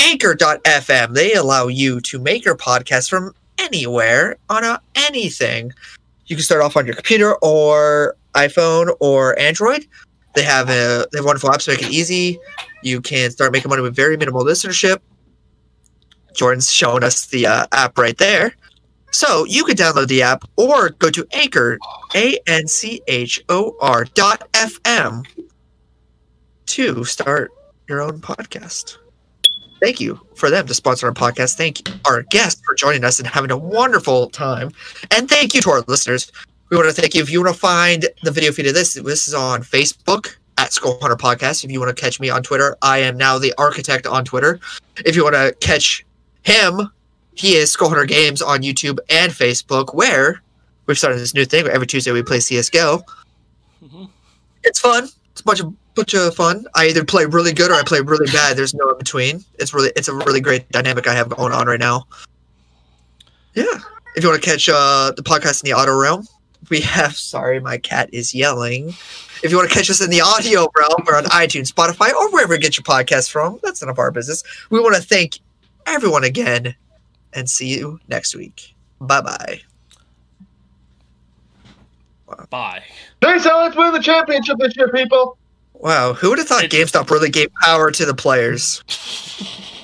Anchor.fm. 0.00 1.14
They 1.14 1.32
allow 1.34 1.68
you 1.68 2.00
to 2.02 2.18
make 2.18 2.44
your 2.44 2.56
podcast 2.56 3.08
from 3.08 3.34
anywhere 3.58 4.36
on 4.50 4.64
a, 4.64 4.80
anything. 4.94 5.72
You 6.26 6.36
can 6.36 6.44
start 6.44 6.60
off 6.62 6.76
on 6.76 6.84
your 6.86 6.94
computer 6.94 7.34
or 7.36 8.14
iPhone 8.34 8.94
or 9.00 9.38
Android. 9.38 9.86
They 10.38 10.44
have 10.44 10.68
a 10.70 11.04
they 11.10 11.18
have 11.18 11.24
wonderful 11.24 11.50
apps 11.50 11.64
to 11.64 11.72
make 11.72 11.82
it 11.82 11.90
easy. 11.90 12.38
You 12.84 13.00
can 13.00 13.32
start 13.32 13.50
making 13.50 13.70
money 13.70 13.82
with 13.82 13.96
very 13.96 14.16
minimal 14.16 14.44
listenership. 14.44 14.98
Jordan's 16.32 16.70
showing 16.70 17.02
us 17.02 17.26
the 17.26 17.48
uh, 17.48 17.66
app 17.72 17.98
right 17.98 18.16
there. 18.18 18.54
So 19.10 19.44
you 19.46 19.64
can 19.64 19.74
download 19.76 20.06
the 20.06 20.22
app 20.22 20.44
or 20.56 20.90
go 20.90 21.10
to 21.10 21.26
Anchor, 21.32 21.76
A 22.14 22.38
N 22.46 22.68
C 22.68 23.02
H 23.08 23.42
O 23.48 23.74
R 23.80 24.04
dot 24.14 24.46
FM 24.52 25.26
to 26.66 27.02
start 27.02 27.50
your 27.88 28.00
own 28.00 28.20
podcast. 28.20 28.96
Thank 29.80 29.98
you 29.98 30.20
for 30.36 30.50
them 30.50 30.68
to 30.68 30.74
sponsor 30.74 31.08
our 31.08 31.12
podcast. 31.12 31.56
Thank 31.56 31.82
our 32.06 32.22
guests 32.30 32.62
for 32.64 32.76
joining 32.76 33.02
us 33.02 33.18
and 33.18 33.26
having 33.26 33.50
a 33.50 33.56
wonderful 33.56 34.30
time. 34.30 34.70
And 35.10 35.28
thank 35.28 35.52
you 35.52 35.60
to 35.62 35.70
our 35.70 35.84
listeners. 35.88 36.30
We 36.70 36.76
want 36.76 36.88
to 36.88 37.00
thank 37.00 37.14
you. 37.14 37.22
If 37.22 37.30
you 37.30 37.42
want 37.42 37.54
to 37.54 37.58
find 37.60 38.06
the 38.22 38.30
video 38.30 38.52
feed 38.52 38.66
of 38.66 38.74
this, 38.74 38.94
this 38.94 39.26
is 39.26 39.34
on 39.34 39.62
Facebook 39.62 40.36
at 40.58 40.72
Skull 40.72 40.98
Hunter 41.00 41.16
Podcast. 41.16 41.64
If 41.64 41.70
you 41.70 41.80
want 41.80 41.94
to 41.96 42.00
catch 42.00 42.20
me 42.20 42.28
on 42.28 42.42
Twitter, 42.42 42.76
I 42.82 42.98
am 42.98 43.16
now 43.16 43.38
the 43.38 43.54
architect 43.56 44.06
on 44.06 44.24
Twitter. 44.24 44.60
If 45.06 45.16
you 45.16 45.24
want 45.24 45.34
to 45.34 45.54
catch 45.60 46.04
him, 46.42 46.90
he 47.34 47.54
is 47.54 47.72
Skull 47.72 47.88
Hunter 47.88 48.04
Games 48.04 48.42
on 48.42 48.60
YouTube 48.62 48.98
and 49.08 49.32
Facebook, 49.32 49.94
where 49.94 50.42
we've 50.86 50.98
started 50.98 51.20
this 51.20 51.32
new 51.34 51.46
thing. 51.46 51.64
Where 51.64 51.72
every 51.72 51.86
Tuesday 51.86 52.12
we 52.12 52.22
play 52.22 52.40
CS:GO. 52.40 53.02
Mhm. 53.82 54.10
It's 54.64 54.80
fun. 54.80 55.08
It's 55.32 55.40
a 55.40 55.44
bunch 55.44 55.60
of 55.60 55.72
bunch 55.94 56.14
of 56.14 56.34
fun. 56.34 56.66
I 56.74 56.88
either 56.88 57.04
play 57.04 57.24
really 57.24 57.52
good 57.52 57.70
or 57.70 57.74
I 57.74 57.82
play 57.82 58.00
really 58.00 58.30
bad. 58.30 58.56
There's 58.58 58.74
no 58.74 58.90
in 58.90 58.98
between. 58.98 59.44
It's 59.58 59.72
really 59.72 59.90
it's 59.96 60.08
a 60.08 60.14
really 60.14 60.40
great 60.40 60.70
dynamic 60.70 61.06
I 61.06 61.14
have 61.14 61.30
going 61.30 61.52
on 61.52 61.66
right 61.66 61.80
now. 61.80 62.06
Yeah. 63.54 63.64
If 64.16 64.22
you 64.22 64.28
want 64.28 64.42
to 64.42 64.50
catch 64.50 64.68
uh, 64.68 65.12
the 65.16 65.22
podcast 65.22 65.62
in 65.62 65.70
the 65.70 65.76
auto 65.76 65.96
realm, 65.96 66.26
we 66.70 66.80
have. 66.80 67.16
Sorry, 67.16 67.60
my 67.60 67.78
cat 67.78 68.10
is 68.12 68.34
yelling. 68.34 68.88
If 69.42 69.50
you 69.50 69.56
want 69.56 69.68
to 69.70 69.74
catch 69.74 69.88
us 69.90 70.00
in 70.00 70.10
the 70.10 70.20
audio 70.20 70.68
realm, 70.76 71.04
we're 71.06 71.16
on 71.16 71.24
iTunes, 71.26 71.72
Spotify, 71.72 72.12
or 72.12 72.30
wherever 72.32 72.54
you 72.54 72.60
get 72.60 72.76
your 72.76 72.84
podcast 72.84 73.30
from. 73.30 73.60
That's 73.62 73.80
none 73.82 73.88
of 73.90 73.98
our 73.98 74.10
business. 74.10 74.42
We 74.70 74.80
want 74.80 74.96
to 74.96 75.02
thank 75.02 75.38
everyone 75.86 76.24
again, 76.24 76.74
and 77.32 77.48
see 77.48 77.68
you 77.78 78.00
next 78.08 78.34
week. 78.34 78.74
Bye 79.00 79.20
bye. 79.20 79.60
Bye. 82.50 82.82
Thanks, 83.22 83.46
Alex. 83.46 83.74
Win 83.76 83.92
the 83.92 84.00
championship 84.00 84.58
this 84.58 84.76
year, 84.76 84.88
people. 84.88 85.38
Wow, 85.74 86.12
who 86.12 86.30
would 86.30 86.38
have 86.38 86.48
thought 86.48 86.64
It's- 86.64 86.90
GameStop 86.90 87.08
really 87.10 87.30
gave 87.30 87.50
power 87.62 87.90
to 87.90 88.04
the 88.04 88.14
players? 88.14 88.82